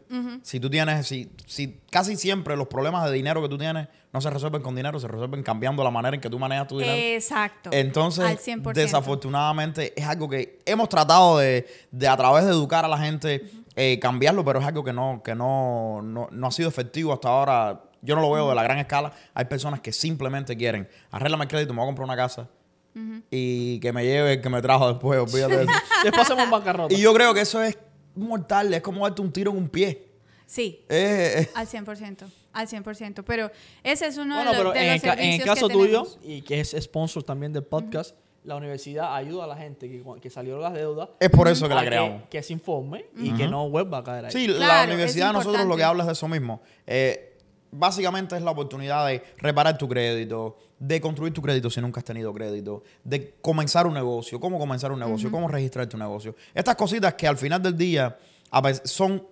Si 0.41 0.59
tú 0.59 0.69
tienes, 0.69 1.05
si, 1.05 1.29
si 1.45 1.79
casi 1.91 2.15
siempre 2.15 2.55
los 2.55 2.67
problemas 2.67 3.05
de 3.05 3.11
dinero 3.11 3.41
que 3.41 3.49
tú 3.49 3.57
tienes 3.57 3.87
no 4.13 4.21
se 4.21 4.29
resuelven 4.29 4.61
con 4.63 4.75
dinero, 4.75 4.99
se 4.99 5.07
resuelven 5.07 5.43
cambiando 5.43 5.83
la 5.83 5.91
manera 5.91 6.15
en 6.15 6.21
que 6.21 6.29
tú 6.29 6.39
manejas 6.39 6.67
tu 6.67 6.79
dinero. 6.79 6.95
Exacto. 6.97 7.69
Entonces, 7.73 8.25
Al 8.25 8.37
100%. 8.37 8.73
desafortunadamente, 8.73 9.93
es 9.95 10.05
algo 10.07 10.29
que 10.29 10.59
hemos 10.65 10.89
tratado 10.89 11.37
de, 11.37 11.67
de 11.91 12.07
a 12.07 12.15
través 12.17 12.45
de 12.45 12.51
educar 12.51 12.85
a 12.85 12.87
la 12.87 12.97
gente, 12.97 13.43
eh, 13.75 13.99
cambiarlo, 13.99 14.43
pero 14.45 14.59
es 14.59 14.65
algo 14.65 14.83
que 14.83 14.93
no, 14.93 15.21
que 15.23 15.35
no, 15.35 16.01
no, 16.01 16.27
no 16.31 16.47
ha 16.47 16.51
sido 16.51 16.69
efectivo 16.69 17.13
hasta 17.13 17.27
ahora. 17.29 17.81
Yo 18.01 18.15
no 18.15 18.21
lo 18.21 18.31
veo 18.31 18.49
de 18.49 18.55
la 18.55 18.63
gran 18.63 18.77
escala. 18.77 19.11
Hay 19.33 19.45
personas 19.45 19.79
que 19.81 19.91
simplemente 19.91 20.55
quieren, 20.55 20.87
arréglame 21.11 21.43
el 21.45 21.49
crédito, 21.49 21.73
me 21.73 21.77
voy 21.79 21.85
a 21.85 21.89
comprar 21.89 22.05
una 22.05 22.15
casa 22.15 22.47
y 23.29 23.79
que 23.81 23.91
me 23.91 24.03
lleve 24.05 24.33
el 24.33 24.41
que 24.41 24.49
me 24.49 24.61
trajo 24.61 24.87
después, 24.87 25.19
olvídate 25.19 25.57
de 25.57 25.63
eso. 25.63 25.71
Después 26.03 26.29
hacemos 26.31 26.49
bancarrota. 26.49 26.93
y 26.93 26.97
yo 27.01 27.13
creo 27.13 27.33
que 27.33 27.41
eso 27.41 27.61
es 27.61 27.77
mortal, 28.15 28.73
es 28.73 28.81
como 28.81 29.05
darte 29.05 29.21
un 29.21 29.31
tiro 29.33 29.51
en 29.51 29.57
un 29.57 29.67
pie. 29.69 30.07
Sí, 30.45 30.85
Eh, 30.87 31.41
eh, 31.41 31.49
al 31.55 31.67
100%. 31.67 32.23
Al 32.53 32.67
100%. 32.67 33.23
Pero 33.25 33.51
ese 33.83 34.07
es 34.07 34.17
uno 34.17 34.35
Bueno, 34.35 34.51
de 34.51 34.57
los, 34.63 34.73
pero 34.73 34.73
de 34.73 34.79
en 34.87 34.93
los 34.93 35.03
el, 35.03 35.09
ca- 35.09 35.21
en 35.21 35.31
el 35.33 35.43
caso 35.43 35.67
que 35.67 35.73
tuyo, 35.73 36.07
y 36.23 36.41
que 36.43 36.59
es 36.61 36.75
sponsor 36.79 37.23
también 37.23 37.51
del 37.51 37.63
podcast, 37.63 38.15
la 38.45 38.55
universidad 38.55 39.15
ayuda 39.15 39.45
a 39.45 39.47
la 39.47 39.57
gente 39.57 39.89
que, 40.21 40.29
salió 40.29 40.57
de 40.57 40.61
las 40.61 40.73
deudas 40.73 41.09
es 41.19 41.29
por 41.29 41.47
eso 41.47 41.67
que 41.67 41.73
la 41.73 41.85
creamos. 41.85 42.23
que, 42.29 42.41
se 42.43 42.53
informe 42.53 43.05
y 43.17 43.31
que 43.33 43.47
no 43.47 43.69
vuelva 43.69 43.99
a 43.99 44.03
caer 44.03 44.25
ahí. 44.25 44.31
Sí, 44.31 44.47
la 44.47 44.83
universidad 44.85 45.33
nosotros 45.33 45.65
lo 45.65 45.75
que 45.75 45.83
habla 45.83 46.03
es 46.03 46.07
de 46.07 46.13
eso 46.13 46.27
mismo. 46.27 46.61
Eh, 46.85 47.37
básicamente 47.71 48.35
es 48.35 48.41
la 48.41 48.51
oportunidad 48.51 49.07
de 49.07 49.21
reparar 49.37 49.77
tu 49.77 49.87
crédito, 49.87 50.57
de 50.79 51.01
construir 51.01 51.33
tu 51.33 51.41
crédito 51.41 51.69
si 51.69 51.81
nunca 51.81 51.99
has 51.99 52.05
tenido 52.05 52.33
crédito, 52.33 52.83
de 53.03 53.35
comenzar 53.41 53.87
un 53.87 53.93
negocio, 53.93 54.39
cómo 54.39 54.59
comenzar 54.59 54.91
un 54.91 54.99
negocio, 54.99 55.31
cómo 55.31 55.47
registrar 55.47 55.87
tu 55.87 55.97
negocio. 55.97 56.35
Estas 56.53 56.75
cositas 56.75 57.15
que 57.15 57.27
al 57.27 57.37
final 57.37 57.61
del 57.61 57.75
día 57.75 58.17
a 58.51 58.61
veces 58.61 58.89
son 58.89 59.25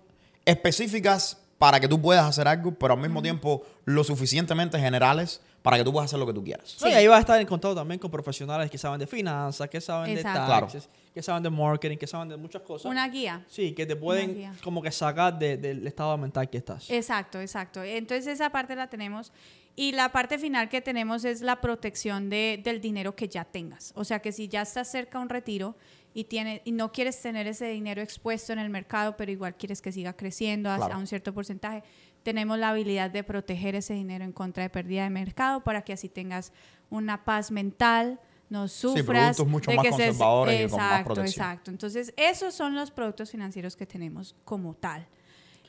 específicas 0.45 1.42
para 1.64 1.80
que 1.80 1.88
tú 1.88 2.01
puedas 2.01 2.26
hacer 2.26 2.45
algo, 2.45 2.74
pero 2.74 2.93
al 2.95 2.99
mismo 2.99 3.22
tiempo 3.22 3.64
lo 3.86 4.03
suficientemente 4.03 4.78
generales 4.78 5.39
para 5.61 5.78
que 5.78 5.84
tú 5.86 5.93
puedas 5.93 6.09
hacer 6.09 6.20
lo 6.20 6.26
que 6.26 6.34
tú 6.34 6.43
quieras. 6.43 6.76
Y 6.82 6.89
ahí 6.91 7.07
vas 7.07 7.16
a 7.16 7.20
estar 7.22 7.39
en 7.39 7.47
contacto 7.47 7.74
también 7.74 7.97
con 7.97 8.11
profesionales 8.11 8.70
que 8.70 8.78
saben 8.78 8.99
de 8.99 9.07
finanzas, 9.07 9.70
que 9.70 9.80
saben 9.80 10.11
Exacto. 10.11 10.41
de 10.41 10.45
Claro. 10.45 10.66
taxes, 10.66 10.89
que 11.14 11.22
saben 11.24 11.41
de 11.41 11.49
marketing, 11.49 11.95
que 11.95 12.05
saben 12.05 12.28
de 12.28 12.36
muchas 12.36 12.64
cosas. 12.64 12.91
Una 12.91 13.07
guía. 13.07 13.45
Sí, 13.47 13.72
que 13.72 13.86
te 13.86 13.95
pueden 13.95 14.51
como 14.61 14.82
que 14.82 14.91
sacar 14.91 15.39
de- 15.39 15.55
del 15.55 15.88
estado 15.88 16.18
mental 16.18 16.49
que 16.49 16.57
estás. 16.57 16.89
Exacto, 16.89 17.39
exacto. 17.39 17.82
Entonces 17.82 18.28
esa 18.28 18.49
parte 18.49 18.76
la 18.76 18.88
tenemos. 18.89 19.32
Y 19.78 19.93
la 19.93 20.11
parte 20.11 20.38
final 20.38 20.68
que 20.68 20.82
tenemos 20.82 21.24
es 21.24 21.39
la 21.39 21.61
protección 21.61 22.30
de- 22.30 22.59
del 22.61 22.82
dinero 22.82 23.16
que 23.16 23.30
ya 23.30 23.45
tengas. 23.45 23.93
O 23.95 24.03
sea 24.03 24.20
que 24.20 24.34
si 24.34 24.49
ya 24.49 24.64
estás 24.64 24.91
cerca 24.91 25.18
a 25.18 25.22
un 25.22 25.30
retiro 25.30 25.76
y, 26.14 26.26
tiene, 26.26 26.61
y 26.66 26.72
no 26.72 26.91
quieres 26.91 27.20
tener 27.22 27.47
ese 27.47 27.68
dinero 27.68 28.01
expuesto 28.01 28.53
en 28.53 28.59
el 28.59 28.70
mercado, 28.70 29.18
pero 29.18 29.32
igual 29.32 29.55
quieres 29.55 29.82
que 29.82 29.91
siga 29.91 30.14
creciendo 30.14 30.70
a, 30.70 30.78
Claro. 30.78 30.93
a 30.95 30.97
un 30.97 31.07
cierto 31.07 31.34
porcentaje, 31.34 31.84
tenemos 32.24 32.57
la 32.59 32.70
habilidad 32.70 33.09
de 33.09 33.24
proteger 33.24 33.76
ese 33.76 33.93
dinero 33.95 34.24
en 34.24 34.32
contra 34.32 34.64
de 34.64 34.70
pérdida 34.70 35.03
de 35.03 35.09
mercado 35.09 35.64
para 35.64 35.82
que 35.82 35.93
así 35.93 36.09
tengas 36.09 36.51
una 36.89 37.24
paz 37.26 37.51
mental, 37.51 38.20
no 38.49 38.68
sufras. 38.68 39.05
productos 39.05 39.47
mucho 39.47 39.72
de 39.72 39.78
más 39.78 39.86
que 39.88 39.91
se- 39.93 39.97
conservadores 40.05 40.59
y 40.68 40.70
con 40.70 40.80
más 40.80 40.89
Exacto, 40.91 41.14
protección. 41.14 41.45
exacto. 41.45 41.72
Entonces, 41.72 42.14
esos 42.18 42.53
son 42.53 42.76
los 42.76 42.91
productos 42.91 43.32
financieros 43.32 43.76
que 43.76 43.86
tenemos 43.88 44.36
como 44.45 44.76
tal. 44.76 45.07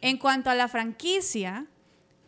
En 0.03 0.19
cuanto 0.19 0.51
a 0.51 0.55
la 0.55 0.69
franquicia, 0.69 1.67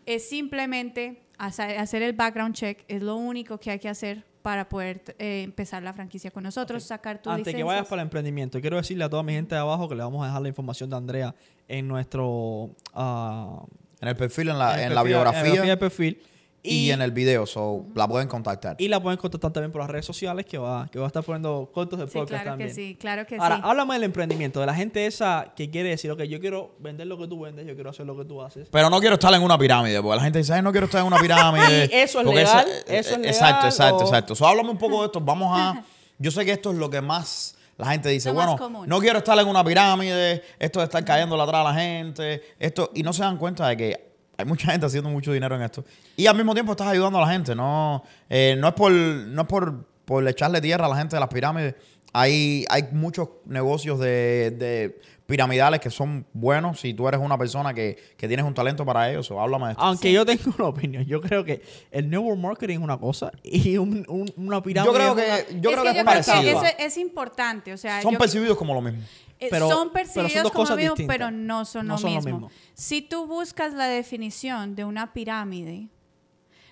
es 0.07 0.27
simplemente 0.29 1.21
hacer 1.37 2.01
el 2.03 2.15
background 2.15 2.55
check, 2.55 2.85
es 2.89 3.03
lo 3.03 3.17
único 3.17 3.59
que 3.61 3.71
hay 3.73 3.79
que 3.79 3.91
hacer 3.91 4.25
para 4.47 4.69
poder 4.69 5.03
eh, 5.19 5.43
empezar 5.43 5.83
la 5.83 5.93
franquicia 5.93 6.31
con 6.31 6.45
nosotros, 6.45 6.85
sacar 6.85 7.21
tu 7.21 7.29
Antes 7.31 7.47
que 7.47 7.51
licencias. 7.51 7.67
vayas 7.67 7.89
para 7.89 8.03
el 8.03 8.07
emprendimiento, 8.07 8.61
quiero 8.61 8.77
decirle 8.77 9.03
a 9.03 9.09
toda 9.11 9.25
mi 9.25 9.33
gente 9.33 9.57
de 9.57 9.61
abajo 9.61 9.89
que 9.89 9.97
le 9.97 10.05
vamos 10.05 10.23
a 10.23 10.27
dejar 10.29 10.41
la 10.41 10.47
información 10.49 10.89
de 10.89 10.95
Andrea 10.97 11.35
en 11.67 11.89
nuestro... 11.89 12.71
ah, 12.95 13.65
En 14.01 14.07
el 14.07 14.15
perfil, 14.15 14.51
en 14.51 14.59
la, 14.61 14.81
en 14.85 14.95
la 14.95 15.03
perfil- 15.03 15.07
biografía 15.09 15.63
del 15.63 15.79
perfil. 15.79 16.23
Y, 16.63 16.91
en 16.91 17.01
el 17.01 17.13
video, 17.13 17.47
so, 17.47 17.87
la 17.95 18.09
pueden 18.09 18.27
contactar. 18.27 18.75
Y 18.79 18.89
la 18.89 19.01
pueden 19.01 19.19
contactar 19.19 19.53
también 19.53 19.71
por 19.71 19.81
las 19.83 19.89
redes 19.91 20.05
sociales 20.05 20.45
que 20.47 20.59
va, 20.59 20.89
que 20.91 20.99
va 20.99 21.05
a 21.05 21.09
estar 21.09 21.23
poniendo 21.23 21.71
cortos 21.73 21.99
de 22.01 22.07
Sí, 22.09 22.13
podcast 22.15 22.43
claro 22.43 22.51
también. 22.51 22.69
que 22.71 22.75
sí, 22.75 22.97
claro 22.99 23.25
que 23.25 23.37
Ahora, 23.37 23.57
sí. 23.57 23.63
háblame 23.65 23.95
del 23.95 24.03
emprendimiento, 24.05 24.59
de 24.59 24.67
la 24.67 24.75
gente 24.75 25.07
esa 25.07 25.53
que 25.55 25.71
quiere 25.71 25.91
decir, 25.91 26.11
ok, 26.11 26.23
yo 26.23 26.41
quiero 26.41 26.75
vender 26.81 27.07
lo 27.07 27.17
que 27.19 27.29
tú 27.29 27.39
vendes, 27.41 27.67
yo 27.67 27.75
quiero 27.75 27.91
hacer 27.91 28.05
lo 28.05 28.17
que 28.17 28.25
tú 28.25 28.43
haces. 28.43 28.69
Pero 28.71 28.91
no 28.91 28.99
quiero 28.99 29.15
estar 29.15 29.33
en 29.33 29.43
una 29.43 29.57
pirámide, 29.57 30.03
porque 30.03 30.17
la 30.17 30.23
gente 30.25 30.39
dice, 30.41 30.55
"Ay, 30.55 30.63
no 30.63 30.73
quiero 30.73 30.87
estar 30.87 31.01
en 31.03 31.07
una 31.07 31.19
pirámide. 31.21 31.89
¿Y 31.93 31.95
eso 31.95 32.21
es 32.21 32.27
legal? 32.27 32.67
eh, 32.69 32.99
¿Eso 32.99 33.11
es 33.11 33.17
eh, 33.17 33.19
legal 33.19 33.31
Exacto, 33.33 33.67
exacto, 33.67 33.97
o- 33.99 34.03
exacto. 34.03 34.35
So, 34.35 34.47
háblame 34.49 34.71
un 34.71 34.79
poco 34.79 35.01
de 35.01 35.07
esto. 35.07 35.21
Vamos 35.21 35.57
a. 35.57 35.85
Yo 36.19 36.31
sé 36.33 36.45
que 36.45 36.53
esto 36.53 36.73
es 36.73 36.79
lo 36.79 36.91
que 36.91 37.01
más 37.01 37.55
la 37.79 37.91
gente 37.91 38.09
dice, 38.09 38.31
bueno, 38.31 38.57
común. 38.57 38.89
no 38.89 38.99
quiero 39.01 39.19
estar 39.19 39.39
en 39.39 39.47
una 39.47 39.63
pirámide, 39.63 40.43
esto 40.59 40.79
de 40.81 40.87
estar 40.87 41.05
cayendo 41.05 41.41
atrás 41.41 41.61
a 41.61 41.73
la 41.73 41.75
gente, 41.79 42.43
esto, 42.59 42.91
y 42.95 43.03
no 43.03 43.13
se 43.13 43.23
dan 43.23 43.37
cuenta 43.37 43.69
de 43.69 43.77
que 43.77 44.06
hay 44.37 44.45
mucha 44.45 44.71
gente 44.71 44.87
haciendo 44.87 45.11
mucho 45.11 45.33
dinero 45.33 45.57
en 45.57 45.63
esto. 45.63 45.85
Y 46.17 46.27
al 46.27 46.37
mismo 46.37 46.53
tiempo 46.55 46.73
estás 46.73 46.89
ayudando 46.89 47.19
a 47.19 47.23
la 47.23 47.33
gente, 47.33 47.55
no, 47.55 48.03
eh, 48.29 48.57
no 48.59 48.69
es 48.69 48.75
por, 48.75 48.93
no 48.93 49.43
es 49.43 49.49
por, 49.49 49.85
por 50.05 50.27
echarle 50.29 50.61
tierra 50.61 50.87
a 50.87 50.89
la 50.89 50.97
gente 50.97 51.17
de 51.17 51.21
las 51.21 51.29
pirámides. 51.29 51.75
Hay, 52.13 52.65
hay 52.71 52.89
muchos 52.93 53.29
negocios 53.45 53.99
de, 53.99 54.51
de 54.59 55.01
piramidales 55.27 55.81
que 55.81 55.91
son 55.91 56.25
buenos 56.33 56.81
si 56.81 56.95
tú 56.95 57.09
eres 57.09 57.21
una 57.21 57.37
persona 57.37 57.75
que, 57.75 57.97
que 58.17 58.29
tienes 58.29 58.47
un 58.47 58.55
talento 58.55 58.85
para 58.85 59.11
ellos. 59.11 59.31
O 59.31 59.41
háblame 59.41 59.67
de 59.67 59.71
esto. 59.73 59.83
Aunque 59.85 60.13
yo 60.13 60.25
tengo 60.25 60.43
una 60.59 60.69
opinión, 60.69 61.05
yo 61.05 61.21
creo 61.21 61.45
que 61.45 61.63
el 61.91 62.09
network 62.09 62.39
marketing 62.39 62.75
es 62.77 62.81
una 62.81 62.99
cosa 62.99 63.33
y 63.43 63.77
un- 63.77 64.05
un- 64.09 64.33
una 64.37 64.63
pirámide 64.63 64.93
Yo 64.93 64.97
creo 65.15 65.19
es 65.19 65.45
que, 65.45 65.61
yo 65.61 65.71
es 65.71 65.77
creo 65.77 65.85
que 65.85 65.93
que 65.93 65.99
es 65.99 66.05
parecido. 66.05 66.41
que 66.43 66.51
eso 66.53 66.65
es 66.79 66.97
importante, 66.99 67.73
o 67.73 67.77
sea, 67.77 68.01
Son 68.03 68.13
yo- 68.13 68.19
percibidos 68.19 68.57
como 68.57 68.73
lo 68.75 68.81
mismo. 68.81 69.03
Eh, 69.39 69.49
Pero- 69.51 69.69
son 69.69 69.91
pero 69.93 70.07
son 70.07 70.15
percibidos 70.23 70.43
dos 70.45 70.53
como 70.53 70.63
cosas 70.65 70.77
lo 70.77 70.81
mismo, 70.81 70.95
distintas. 70.95 71.15
pero 71.17 71.31
no 71.31 71.65
son, 71.67 71.87
No 71.87 71.95
lo, 71.95 71.99
son 71.99 72.15
lo 72.15 72.17
mismo. 72.21 72.33
mismo. 72.41 72.51
Si 72.75 73.03
tú 73.03 73.27
buscas 73.27 73.75
la 73.75 73.87
definición 73.87 74.75
de 74.77 74.85
una 74.85 75.13
pirámide, 75.13 75.89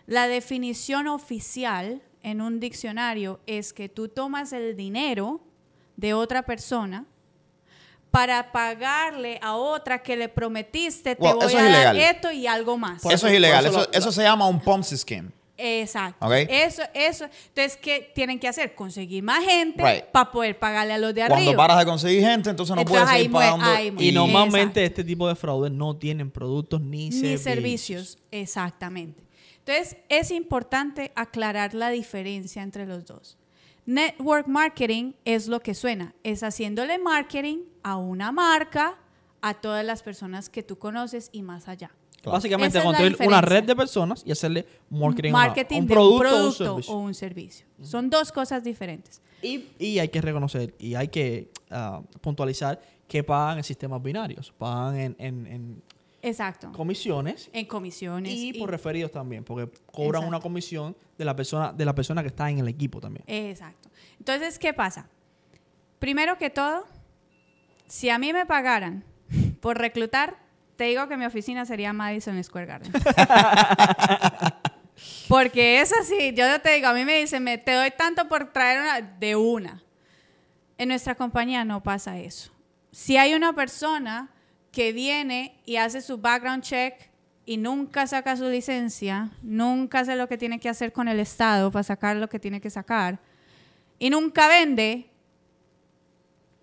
la 0.06 0.28
definición 0.28 1.06
oficial 1.08 2.02
en 2.22 2.40
un 2.40 2.60
diccionario 2.60 3.40
es 3.46 3.72
que 3.74 3.88
tú 3.90 4.08
tomas 4.08 4.52
el 4.54 4.76
dinero 4.76 5.40
de 5.96 6.14
otra 6.14 6.42
persona 6.44 7.04
para 8.14 8.52
pagarle 8.52 9.38
a 9.42 9.54
otra 9.56 10.02
que 10.02 10.16
le 10.16 10.28
prometiste, 10.28 11.16
te 11.16 11.22
Well, 11.22 11.34
voy 11.34 11.46
eso 11.46 11.58
a 11.58 11.60
es 11.66 11.72
dar 11.72 11.94
ilegal. 11.94 11.96
esto 12.16 12.32
y 12.32 12.46
algo 12.46 12.78
más. 12.78 13.02
Por 13.02 13.12
eso 13.12 13.26
eso- 13.26 13.32
es 13.32 13.38
ilegal. 13.38 13.66
eso 13.66 13.80
Eso, 13.80 13.90
la- 13.92 13.98
eso 13.98 14.12
se 14.12 14.22
llama 14.22 14.46
un 14.46 14.60
Ponzi 14.60 14.96
scheme. 14.96 15.30
Exacto. 15.56 16.26
Ok. 16.26 16.32
Eso, 16.48 16.82
eso. 16.94 17.26
Entonces, 17.48 17.76
¿qué 17.76 18.10
tienen 18.14 18.40
que 18.40 18.48
hacer? 18.48 18.74
Conseguir 18.74 19.22
más 19.22 19.44
gente 19.44 19.82
Right. 19.84 20.04
para 20.06 20.30
poder 20.32 20.58
pagarle 20.58 20.94
a 20.94 20.98
los 20.98 21.14
de 21.14 21.20
Cuando 21.20 21.36
arriba. 21.36 21.56
paras 21.56 21.78
de 21.78 21.84
conseguir 21.84 22.22
gente, 22.22 22.50
entonces 22.50 22.74
no 22.74 22.80
Entonces, 22.82 23.02
puedes 23.04 23.16
seguir 23.18 23.32
pagando. 23.32 23.64
ahí 23.66 23.94
Y 23.98 24.10
normalmente 24.12 24.80
Exacto. 24.84 25.00
este 25.00 25.04
tipo 25.04 25.28
de 25.28 25.34
fraudes 25.36 25.70
no 25.72 25.96
tienen 25.96 26.30
productos 26.30 26.80
ni, 26.80 27.08
ni 27.10 27.38
servicios. 27.38 28.18
Exactamente. 28.32 29.22
Entonces, 29.58 29.96
es 30.08 30.30
importante 30.30 31.12
aclarar 31.14 31.72
la 31.74 31.90
diferencia 31.90 32.62
entre 32.62 32.84
los 32.86 33.04
dos. 33.06 33.38
Network 33.86 34.46
marketing 34.46 35.12
es 35.24 35.46
lo 35.48 35.60
que 35.60 35.74
suena, 35.74 36.14
es 36.22 36.42
haciéndole 36.42 36.98
marketing 36.98 37.58
a 37.82 37.96
una 37.96 38.32
marca, 38.32 38.96
a 39.42 39.54
todas 39.54 39.84
las 39.84 40.02
personas 40.02 40.48
que 40.48 40.62
tú 40.62 40.78
conoces 40.78 41.28
y 41.32 41.42
más 41.42 41.68
allá. 41.68 41.90
Básicamente 42.24 42.80
construir 42.82 43.16
una 43.26 43.42
red 43.42 43.64
de 43.64 43.76
personas 43.76 44.22
y 44.24 44.32
hacerle 44.32 44.64
marketing, 44.88 45.28
a 45.28 45.32
una- 45.34 45.42
a 45.42 45.46
marketing 45.48 45.80
un 45.80 45.86
de 45.86 45.94
producto, 45.94 46.14
un 46.14 46.30
o 46.30 46.38
un 46.38 46.40
producto 46.40 46.64
servicio. 46.64 46.94
o 46.94 46.98
un 46.98 47.14
servicio. 47.14 47.66
Son 47.82 48.08
dos 48.08 48.32
cosas 48.32 48.64
diferentes. 48.64 49.20
Y, 49.42 49.66
y 49.78 49.98
hay 49.98 50.08
que 50.08 50.22
reconocer 50.22 50.74
y 50.78 50.94
hay 50.94 51.08
que 51.08 51.50
ah, 51.70 52.00
puntualizar 52.22 52.80
que 53.06 53.22
pagan 53.22 53.58
en 53.58 53.64
sistemas 53.64 54.02
binarios, 54.02 54.50
pagan 54.56 54.96
en, 54.96 55.16
en- 55.18 55.46
en 55.46 55.82
Exacto. 56.24 56.72
comisiones 56.72 57.50
En 57.52 57.66
comisiones. 57.66 58.32
y 58.32 58.50
y- 58.50 58.58
por 58.60 58.70
referidos 58.70 59.10
también, 59.12 59.44
porque 59.44 59.70
cobran 59.86 60.22
Exacto. 60.22 60.28
una 60.28 60.40
comisión 60.40 60.96
de 61.18 61.24
la 61.24 61.36
persona 61.36 61.72
de 61.72 61.84
la 61.84 61.94
persona 61.94 62.22
que 62.22 62.28
está 62.28 62.50
en 62.50 62.58
el 62.58 62.68
equipo 62.68 63.00
también. 63.00 63.24
Exacto. 63.26 63.88
Entonces, 64.18 64.58
¿qué 64.58 64.72
pasa? 64.72 65.08
Primero 65.98 66.38
que 66.38 66.50
todo, 66.50 66.86
si 67.86 68.10
a 68.10 68.18
mí 68.18 68.32
me 68.32 68.46
pagaran 68.46 69.04
por 69.60 69.78
reclutar, 69.78 70.36
te 70.76 70.84
digo 70.84 71.06
que 71.08 71.16
mi 71.16 71.24
oficina 71.24 71.64
sería 71.66 71.92
Madison 71.92 72.42
Square 72.42 72.66
Garden. 72.66 72.92
Porque 75.28 75.80
es 75.80 75.92
así, 75.92 76.32
yo 76.34 76.60
te 76.60 76.74
digo, 76.74 76.88
a 76.88 76.94
mí 76.94 77.04
me 77.04 77.18
dicen, 77.18 77.42
me, 77.42 77.58
te 77.58 77.72
doy 77.72 77.90
tanto 77.96 78.28
por 78.28 78.52
traer 78.52 78.80
una 78.80 79.00
de 79.00 79.36
una. 79.36 79.82
En 80.78 80.88
nuestra 80.88 81.14
compañía 81.14 81.64
no 81.64 81.82
pasa 81.82 82.18
eso. 82.18 82.50
Si 82.90 83.16
hay 83.16 83.34
una 83.34 83.52
persona 83.54 84.30
que 84.74 84.92
viene 84.92 85.60
y 85.64 85.76
hace 85.76 86.00
su 86.00 86.18
background 86.18 86.62
check 86.64 86.94
y 87.46 87.56
nunca 87.58 88.06
saca 88.08 88.36
su 88.36 88.48
licencia, 88.48 89.30
nunca 89.42 90.00
hace 90.00 90.16
lo 90.16 90.26
que 90.28 90.36
tiene 90.36 90.58
que 90.58 90.68
hacer 90.68 90.92
con 90.92 91.06
el 91.08 91.20
Estado 91.20 91.70
para 91.70 91.82
sacar 91.84 92.16
lo 92.16 92.28
que 92.28 92.38
tiene 92.40 92.60
que 92.60 92.70
sacar, 92.70 93.20
y 93.98 94.10
nunca 94.10 94.48
vende, 94.48 95.10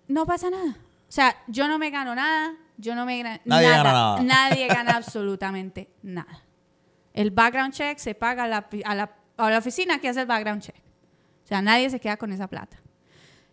no 0.08 0.26
pasa 0.26 0.50
nada. 0.50 0.76
O 1.08 1.12
sea, 1.12 1.36
yo 1.46 1.68
no 1.68 1.78
me 1.78 1.90
gano 1.90 2.14
nada, 2.14 2.54
yo 2.76 2.94
no 2.94 3.06
me 3.06 3.22
gano 3.22 3.40
Nadie 3.44 3.68
nada, 3.68 3.76
gana 3.82 3.92
nada. 3.92 4.22
Nadie 4.22 4.66
gana 4.68 4.96
absolutamente 4.96 5.88
nada. 6.02 6.42
El 7.14 7.30
background 7.30 7.72
check 7.72 7.98
se 7.98 8.14
paga 8.14 8.44
a 8.44 8.48
la, 8.48 8.68
a 8.84 8.94
la- 8.94 9.12
a 9.38 9.50
la 9.50 9.58
oficina 9.58 9.98
que 9.98 10.08
hace 10.08 10.20
el 10.20 10.26
background 10.26 10.62
check. 10.62 10.76
O 11.44 11.46
sea, 11.46 11.60
nadie 11.62 11.88
se 11.90 11.98
queda 11.98 12.16
con 12.16 12.32
esa 12.32 12.46
plata. 12.46 12.76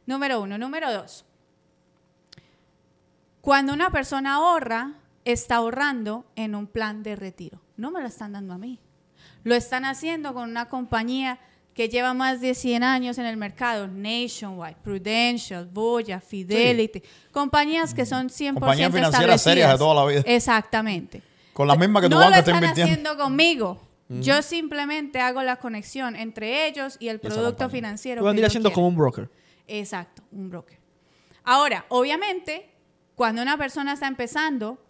Número 0.06 0.42
uno. 0.42 0.58
Número 0.58 0.92
dos. 0.94 1.26
Cuando 3.42 3.74
una 3.74 3.90
persona 3.90 4.36
ahorra, 4.36 4.94
está 5.26 5.58
ahorrando 5.58 6.26
en 6.36 6.56
un 6.56 6.68
plan 6.68 7.04
de 7.04 7.16
retiro. 7.16 7.62
No 7.78 7.92
me 7.92 8.02
lo 8.02 8.08
están 8.08 8.34
dando 8.34 8.54
a 8.54 8.58
mí. 8.58 8.80
Lo 9.44 9.56
están 9.56 9.86
haciendo 9.86 10.34
con 10.34 10.50
una 10.50 10.68
compañía 10.68 11.40
que 11.74 11.88
lleva 11.88 12.14
más 12.14 12.42
de 12.42 12.56
100 12.56 12.84
años 12.84 13.18
en 13.20 13.26
el 13.26 13.38
mercado, 13.38 13.88
Nationwide, 13.88 14.76
Prudential, 14.84 15.66
Voya, 15.66 16.20
Fidelity, 16.20 17.02
compañías 17.32 17.94
que 17.94 18.06
son 18.06 18.28
100% 18.28 18.54
Compañías 18.56 18.92
financieras 18.92 19.14
establecidas. 19.14 19.42
serias 19.42 19.72
de 19.72 19.78
toda 19.78 19.96
la 19.96 20.06
vida. 20.06 20.24
Exactamente. 20.26 21.22
Con 21.54 21.68
la 21.68 21.76
misma 21.76 22.02
que 22.02 22.10
tu 22.10 22.16
no 22.16 22.20
banco 22.20 22.32
lo 22.32 22.40
está 22.40 22.52
están 22.52 22.64
invirtiendo. 22.64 23.10
haciendo 23.12 23.24
conmigo. 23.24 23.82
Yo 24.10 24.42
simplemente 24.42 25.22
hago 25.22 25.44
la 25.44 25.58
conexión 25.58 26.16
entre 26.16 26.66
ellos 26.68 26.98
y 27.00 27.10
el 27.10 27.20
producto 27.20 27.70
financiero. 27.70 28.24
Vendrías 28.24 28.48
que 28.48 28.50
yo 28.50 28.52
siendo 28.54 28.70
quiero. 28.70 28.76
como 28.76 28.88
un 28.88 28.96
broker. 28.98 29.30
Exacto, 29.68 30.24
un 30.32 30.50
broker. 30.50 30.80
Ahora, 31.44 31.86
obviamente, 31.90 32.72
cuando 33.20 33.42
una 33.42 33.58
persona 33.58 33.92
está 33.92 34.08
empezando, 34.08 34.82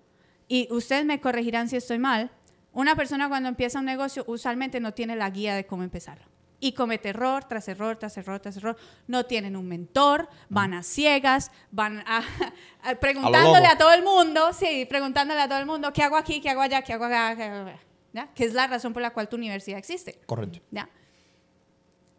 y 0.47 0.67
ustedes 0.71 1.03
me 1.03 1.19
corregirán 1.19 1.67
si 1.67 1.77
estoy 1.77 1.97
mal, 1.97 2.29
una 2.73 2.95
persona 2.95 3.27
cuando 3.27 3.49
empieza 3.49 3.79
un 3.79 3.85
negocio 3.85 4.23
usualmente 4.27 4.79
no 4.79 4.93
tiene 4.93 5.15
la 5.15 5.31
guía 5.31 5.55
de 5.55 5.65
cómo 5.65 5.81
empezarlo. 5.81 6.25
Y 6.59 6.73
comete 6.73 7.09
error 7.09 7.45
tras 7.45 7.67
error, 7.69 7.95
tras 7.97 8.15
error, 8.17 8.39
tras 8.39 8.55
error. 8.57 8.77
No 9.07 9.25
tienen 9.25 9.55
un 9.55 9.67
mentor, 9.67 10.29
van 10.47 10.75
a 10.75 10.83
ciegas, 10.83 11.51
van 11.71 12.03
a, 12.05 12.21
a- 12.83 12.93
preguntándole 12.99 13.65
a 13.65 13.79
todo 13.79 13.93
el 13.93 14.03
mundo, 14.03 14.53
sí, 14.53 14.85
preguntándole 14.87 15.41
a 15.41 15.47
todo 15.49 15.57
el 15.57 15.65
mundo, 15.65 15.91
¿qué 15.91 16.03
hago 16.03 16.15
aquí? 16.15 16.39
¿Qué 16.39 16.51
hago 16.51 16.61
allá? 16.61 16.83
¿Qué 16.83 16.93
hago 16.93 17.05
acá? 17.05 17.35
¿Qué 17.35 17.43
hago 17.45 17.67
acá?", 17.67 17.79
¿Ya? 18.13 18.27
Que 18.35 18.45
es 18.45 18.53
la 18.53 18.67
razón 18.67 18.93
por 18.93 19.01
la 19.01 19.09
cual 19.09 19.27
tu 19.27 19.37
universidad 19.37 19.79
existe. 19.79 20.19
Correcto. 20.27 20.59
¿ya? 20.69 20.87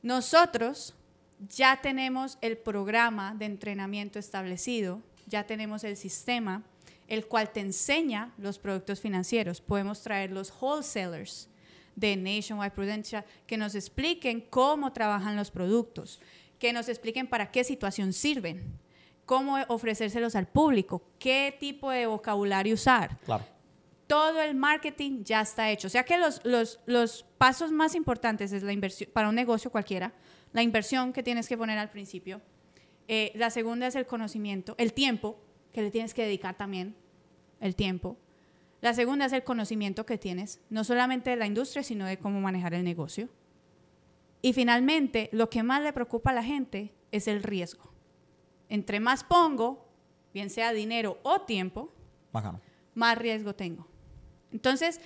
Nosotros 0.03 0.97
ya 1.39 1.81
tenemos 1.81 2.37
el 2.41 2.59
programa 2.59 3.33
de 3.37 3.45
entrenamiento 3.45 4.19
establecido, 4.19 5.03
ya 5.31 5.45
tenemos 5.47 5.85
el 5.85 5.97
sistema, 5.97 6.63
el 7.09 7.27
cual 7.27 7.51
te 7.51 7.61
enseña 7.61 8.35
los 8.37 8.59
productos 8.59 9.01
financieros. 9.01 9.61
Podemos 9.61 10.03
traer 10.03 10.31
los 10.31 10.53
wholesalers 10.61 11.49
de 11.97 12.17
Nationwide 12.17 12.71
Prudential 12.73 13.25
que 13.47 13.57
nos 13.57 13.75
expliquen 13.75 14.43
cómo 14.43 14.93
trabajan 14.93 15.37
los 15.37 15.51
productos, 15.51 16.21
que 16.59 16.73
nos 16.73 16.89
expliquen 16.89 17.27
para 17.27 17.51
qué 17.51 17.65
situación 17.65 18.13
sirven, 18.13 18.79
cómo 19.25 19.57
ofrecérselos 19.69 20.35
al 20.37 20.47
público, 20.47 21.03
qué 21.19 21.57
tipo 21.59 21.91
de 21.91 22.07
vocabulario 22.07 22.75
usar 22.75 23.19
Claro. 23.25 23.45
todo 24.07 24.41
el 24.43 24.55
marketing 24.55 25.25
ya 25.25 25.41
está 25.41 25.71
hecho. 25.71 25.87
O 25.87 25.91
sea 25.91 26.05
que 26.05 26.19
los, 26.19 26.41
los, 26.45 26.81
los 26.87 27.25
pasos 27.39 27.71
más 27.73 27.95
importantes 27.95 28.53
es 28.53 28.63
la 28.63 28.73
inversión, 28.73 29.11
para 29.13 29.29
un 29.29 29.35
negocio 29.35 29.71
cualquiera, 29.71 30.13
la 30.53 30.63
inversión 30.63 31.13
que 31.13 31.23
tienes 31.23 31.49
que 31.49 31.57
poner 31.57 31.79
al 31.79 31.91
principio. 31.91 32.41
Eh, 33.13 33.33
la 33.35 33.51
segunda 33.51 33.89
es 33.89 33.97
el 33.97 34.07
conocimiento, 34.07 34.77
el 34.79 34.93
tiempo 34.93 35.37
que 35.73 35.83
le 35.83 35.91
tienes 35.91 36.15
que 36.15 36.23
dedicar 36.23 36.57
también, 36.57 36.95
el 37.59 37.75
tiempo. 37.75 38.17
La 38.83 38.95
segunda 38.95 39.25
es 39.25 39.33
el 39.33 39.43
conocimiento 39.43 40.07
que 40.07 40.17
tienes, 40.17 40.61
no 40.71 40.85
solamente 40.85 41.31
de 41.31 41.37
la 41.37 41.47
industria, 41.47 41.83
sino 41.83 42.07
de 42.07 42.21
cómo 42.21 42.41
manejar 42.41 42.73
el 42.73 42.85
negocio. 42.85 43.29
Y 44.43 44.53
finalmente, 44.53 45.29
lo 45.33 45.51
que 45.51 45.65
más 45.65 45.83
le 45.83 45.93
preocupa 45.93 46.31
a 46.31 46.35
la 46.35 46.45
gente 46.45 46.95
es 47.11 47.27
el 47.27 47.43
riesgo. 47.43 47.93
Entre 48.69 49.01
más 49.01 49.25
pongo, 49.25 49.89
bien 50.33 50.49
sea 50.49 50.73
dinero 50.73 51.19
o 51.25 51.41
tiempo, 51.41 51.93
Bacano. 52.33 52.61
más 52.95 53.19
riesgo 53.19 53.57
tengo. 53.57 53.89
Entonces, 54.53 55.01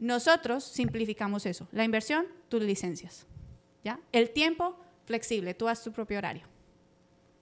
nosotros 0.00 0.64
simplificamos 0.64 1.46
eso. 1.46 1.68
La 1.70 1.84
inversión, 1.84 2.26
tus 2.48 2.64
licencias. 2.64 3.28
¿ya? 3.84 4.00
El 4.10 4.30
tiempo, 4.30 4.76
flexible. 5.04 5.54
Tú 5.54 5.68
haz 5.68 5.84
tu 5.84 5.92
propio 5.92 6.18
horario. 6.18 6.52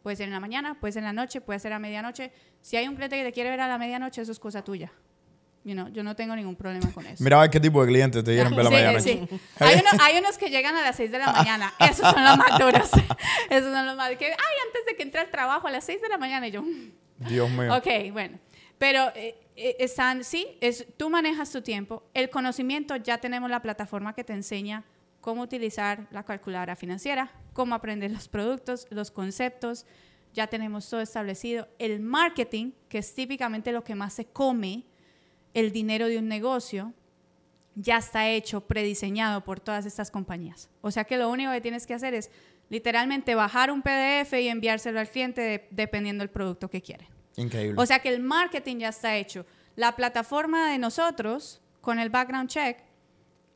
Puede 0.02 0.16
ser 0.16 0.26
en 0.26 0.32
la 0.32 0.40
mañana, 0.40 0.74
puede 0.80 0.92
ser 0.92 1.00
en 1.00 1.06
la 1.06 1.12
noche, 1.12 1.40
puede 1.40 1.58
ser 1.60 1.72
a 1.72 1.78
medianoche. 1.78 2.32
Si 2.60 2.76
hay 2.76 2.88
un 2.88 2.96
cliente 2.96 3.16
que 3.16 3.24
te 3.24 3.32
quiere 3.32 3.50
ver 3.50 3.60
a 3.60 3.68
la 3.68 3.78
medianoche, 3.78 4.20
eso 4.22 4.32
es 4.32 4.38
cosa 4.38 4.62
tuya. 4.62 4.92
You 5.64 5.74
know, 5.74 5.86
yo 5.90 6.02
no 6.02 6.16
tengo 6.16 6.34
ningún 6.34 6.56
problema 6.56 6.90
con 6.92 7.06
eso. 7.06 7.22
Mira 7.22 7.38
a 7.38 7.42
ver 7.42 7.50
qué 7.50 7.60
tipo 7.60 7.80
de 7.82 7.88
clientes 7.88 8.24
te 8.24 8.32
quieren 8.34 8.52
ver 8.56 8.64
la 8.64 8.70
Sí, 8.70 8.74
medianoche. 8.76 9.28
sí. 9.30 9.40
Hay, 9.60 9.74
uno- 9.76 10.02
hay 10.02 10.18
unos 10.18 10.36
que 10.38 10.50
llegan 10.50 10.74
a 10.74 10.82
las 10.82 10.96
6 10.96 11.12
de 11.12 11.18
la 11.20 11.30
mañana. 11.32 11.72
Esos 11.78 12.10
son 12.10 12.24
los 12.24 12.36
más 12.36 12.58
duros. 12.58 12.90
Esos 13.48 13.72
son 13.72 13.86
los 13.86 13.96
más... 13.96 14.10
Que, 14.16 14.26
ay, 14.26 14.56
antes 14.66 14.86
de 14.88 14.96
que 14.96 15.04
entre 15.04 15.20
al 15.20 15.30
trabajo 15.30 15.68
a 15.68 15.70
las 15.70 15.84
6 15.84 16.02
de 16.02 16.08
la 16.08 16.18
mañana. 16.18 16.48
Y 16.48 16.50
yo... 16.50 16.64
Dios 17.18 17.48
mío. 17.50 17.72
Ok, 17.76 17.86
bueno. 18.12 18.40
Pero 18.78 19.12
eh, 19.14 19.36
eh, 19.54 19.76
están, 19.78 20.24
sí, 20.24 20.48
es, 20.60 20.84
tú 20.96 21.08
manejas 21.10 21.52
tu 21.52 21.62
tiempo. 21.62 22.02
El 22.12 22.28
conocimiento, 22.30 22.96
ya 22.96 23.18
tenemos 23.18 23.48
la 23.48 23.62
plataforma 23.62 24.12
que 24.16 24.24
te 24.24 24.32
enseña 24.32 24.82
cómo 25.20 25.42
utilizar 25.42 26.08
la 26.10 26.24
calculadora 26.24 26.74
financiera, 26.74 27.30
cómo 27.52 27.74
aprender 27.74 28.10
los 28.10 28.28
productos, 28.28 28.86
los 28.90 29.10
conceptos. 29.10 29.86
Ya 30.34 30.46
tenemos 30.46 30.88
todo 30.88 31.00
establecido. 31.00 31.68
El 31.78 32.00
marketing, 32.00 32.72
que 32.88 32.98
es 32.98 33.14
típicamente 33.14 33.70
lo 33.72 33.84
que 33.84 33.94
más 33.94 34.14
se 34.14 34.24
come, 34.26 34.84
el 35.54 35.72
dinero 35.72 36.06
de 36.08 36.18
un 36.18 36.28
negocio, 36.28 36.94
ya 37.74 37.98
está 37.98 38.28
hecho, 38.28 38.62
prediseñado 38.62 39.44
por 39.44 39.60
todas 39.60 39.84
estas 39.86 40.10
compañías. 40.10 40.70
O 40.80 40.90
sea 40.90 41.04
que 41.04 41.16
lo 41.18 41.28
único 41.30 41.52
que 41.52 41.60
tienes 41.60 41.86
que 41.86 41.94
hacer 41.94 42.14
es 42.14 42.30
literalmente 42.70 43.34
bajar 43.34 43.70
un 43.70 43.82
PDF 43.82 44.32
y 44.40 44.48
enviárselo 44.48 45.00
al 45.00 45.08
cliente 45.08 45.40
de- 45.42 45.68
dependiendo 45.70 46.22
del 46.22 46.30
producto 46.30 46.68
que 46.70 46.80
quiere. 46.80 47.08
Increíble. 47.36 47.74
O 47.80 47.84
sea 47.86 47.98
que 47.98 48.08
el 48.08 48.20
marketing 48.20 48.78
ya 48.78 48.88
está 48.88 49.16
hecho. 49.16 49.44
La 49.76 49.96
plataforma 49.96 50.70
de 50.70 50.78
nosotros, 50.78 51.60
con 51.82 51.98
el 51.98 52.08
background 52.10 52.48
check, 52.48 52.78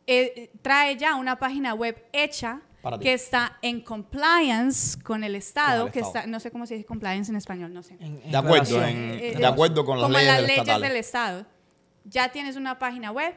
eh, 0.06 0.50
trae 0.62 0.96
ya 0.96 1.14
una 1.14 1.38
página 1.38 1.74
web 1.74 2.02
hecha 2.12 2.60
Para 2.86 2.98
ti. 2.98 3.04
que 3.04 3.14
está 3.14 3.58
en 3.62 3.80
compliance 3.80 5.02
con 5.02 5.24
el 5.24 5.34
Estado, 5.34 5.80
Con 5.80 5.86
el 5.88 5.92
que 5.92 5.98
Estado. 6.00 6.18
está, 6.18 6.30
no 6.30 6.38
sé 6.40 6.50
cómo 6.52 6.66
se 6.66 6.74
dice 6.74 6.86
compliance 6.86 7.30
en 7.32 7.36
español, 7.36 7.72
no 7.74 7.82
sé. 7.82 7.94
En- 7.98 8.20
en 8.22 8.30
de 8.30 8.36
acuerdo, 8.36 8.82
en- 8.84 9.10
Eh, 9.20 9.34
de 9.36 9.46
acuerdo 9.46 9.84
con 9.84 9.98
las 9.98 10.04
como 10.06 10.16
leyes, 10.18 10.28
las 10.28 10.36
del 10.38 10.46
leyes 10.46 10.60
estatales. 10.62 10.88
del 10.88 10.96
Estado. 10.98 11.46
Ya 12.04 12.28
tienes 12.30 12.54
una 12.54 12.78
página 12.78 13.10
web 13.10 13.34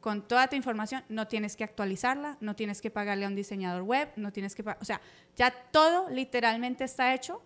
con 0.00 0.22
toda 0.26 0.46
tu 0.48 0.54
información, 0.56 1.04
no 1.08 1.26
tienes 1.26 1.56
que 1.56 1.64
actualizarla, 1.64 2.36
no 2.40 2.54
tienes 2.54 2.80
que 2.80 2.90
pagarle 2.90 3.24
a 3.24 3.28
un 3.28 3.34
diseñador 3.34 3.82
web, 3.82 4.08
no 4.16 4.32
tienes 4.32 4.54
que, 4.54 4.62
o 4.62 4.84
sea, 4.84 5.00
ya 5.36 5.50
todo 5.72 6.08
literalmente 6.10 6.84
está 6.84 7.12
hecho 7.14 7.42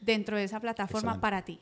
dentro 0.00 0.36
de 0.36 0.44
esa 0.44 0.58
plataforma 0.58 1.12
Excelente. 1.12 1.20
para 1.20 1.42
ti. 1.42 1.60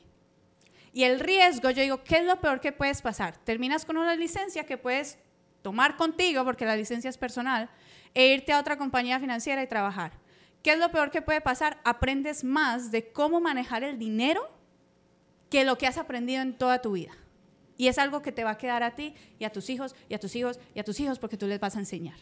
Y 0.93 1.03
el 1.03 1.19
riesgo, 1.19 1.69
yo 1.69 1.81
digo, 1.83 2.03
¿qué 2.03 2.17
es 2.17 2.25
lo 2.25 2.41
peor 2.41 2.59
que 2.59 2.71
puedes 2.71 3.01
pasar? 3.01 3.37
Terminas 3.37 3.85
con 3.85 3.97
una 3.97 4.15
licencia 4.15 4.65
que 4.65 4.77
puedes 4.77 5.17
tomar 5.61 5.95
contigo, 5.95 6.43
porque 6.43 6.65
la 6.65 6.75
licencia 6.75 7.09
es 7.09 7.17
personal, 7.17 7.69
e 8.13 8.33
irte 8.33 8.51
a 8.51 8.59
otra 8.59 8.77
compañía 8.77 9.19
financiera 9.19 9.63
y 9.63 9.67
trabajar. 9.67 10.13
¿Qué 10.63 10.73
es 10.73 10.79
lo 10.79 10.91
peor 10.91 11.11
que 11.11 11.21
puede 11.21 11.41
pasar? 11.41 11.79
Aprendes 11.83 12.43
más 12.43 12.91
de 12.91 13.11
cómo 13.11 13.41
manejar 13.41 13.83
el 13.83 13.97
dinero 13.97 14.49
que 15.49 15.65
lo 15.65 15.77
que 15.77 15.87
has 15.87 15.97
aprendido 15.97 16.41
en 16.41 16.57
toda 16.57 16.81
tu 16.81 16.93
vida. 16.93 17.11
Y 17.77 17.87
es 17.87 17.97
algo 17.97 18.21
que 18.21 18.31
te 18.31 18.43
va 18.43 18.51
a 18.51 18.57
quedar 18.57 18.83
a 18.83 18.95
ti 18.95 19.15
y 19.39 19.45
a 19.45 19.51
tus 19.51 19.69
hijos 19.69 19.95
y 20.07 20.13
a 20.13 20.19
tus 20.19 20.35
hijos 20.35 20.59
y 20.75 20.79
a 20.79 20.83
tus 20.83 20.99
hijos 20.99 21.17
porque 21.17 21.37
tú 21.37 21.47
les 21.47 21.59
vas 21.59 21.75
a 21.75 21.79
enseñar. 21.79 22.17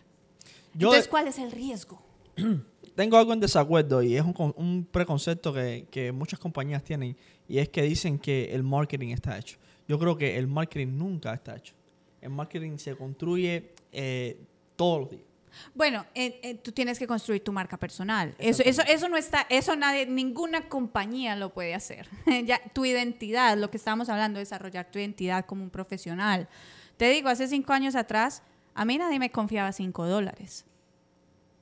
Yo 0.73 0.87
Entonces, 0.87 1.07
¿cuál 1.07 1.27
es 1.27 1.37
el 1.37 1.51
riesgo? 1.51 2.01
tengo 2.95 3.17
algo 3.17 3.33
en 3.33 3.39
desacuerdo 3.39 4.01
y 4.03 4.15
es 4.15 4.23
un, 4.23 4.53
un 4.55 4.87
preconcepto 4.89 5.53
que, 5.53 5.87
que 5.91 6.11
muchas 6.11 6.39
compañías 6.39 6.83
tienen 6.83 7.17
y 7.47 7.57
es 7.57 7.69
que 7.69 7.81
dicen 7.81 8.19
que 8.19 8.53
el 8.53 8.63
marketing 8.63 9.09
está 9.09 9.37
hecho. 9.37 9.57
Yo 9.87 9.97
creo 9.97 10.17
que 10.17 10.37
el 10.37 10.47
marketing 10.47 10.97
nunca 10.97 11.33
está 11.33 11.55
hecho. 11.55 11.73
El 12.21 12.29
marketing 12.31 12.77
se 12.77 12.95
construye 12.95 13.73
eh, 13.91 14.39
todos 14.75 15.01
los 15.01 15.09
días. 15.09 15.28
Bueno, 15.73 16.05
eh, 16.15 16.39
eh, 16.43 16.55
tú 16.55 16.71
tienes 16.71 16.99
que 16.99 17.07
construir 17.07 17.43
tu 17.43 17.51
marca 17.51 17.77
personal. 17.77 18.35
Eso, 18.37 18.63
eso, 18.63 18.81
eso 18.87 19.09
no 19.09 19.17
está, 19.17 19.45
eso 19.49 19.75
nadie, 19.75 20.05
ninguna 20.05 20.67
compañía 20.69 21.35
lo 21.35 21.53
puede 21.53 21.75
hacer. 21.75 22.07
ya, 22.45 22.61
tu 22.73 22.85
identidad, 22.85 23.57
lo 23.57 23.69
que 23.69 23.77
estábamos 23.77 24.09
hablando, 24.09 24.39
desarrollar 24.39 24.89
tu 24.91 24.99
identidad 24.99 25.45
como 25.45 25.63
un 25.63 25.69
profesional. 25.69 26.47
Te 26.97 27.09
digo, 27.09 27.29
hace 27.29 27.47
cinco 27.47 27.73
años 27.73 27.95
atrás, 27.95 28.43
a 28.73 28.85
mí 28.85 28.97
nadie 28.97 29.19
me 29.19 29.31
confiaba 29.31 29.71
cinco 29.71 30.05
dólares. 30.05 30.65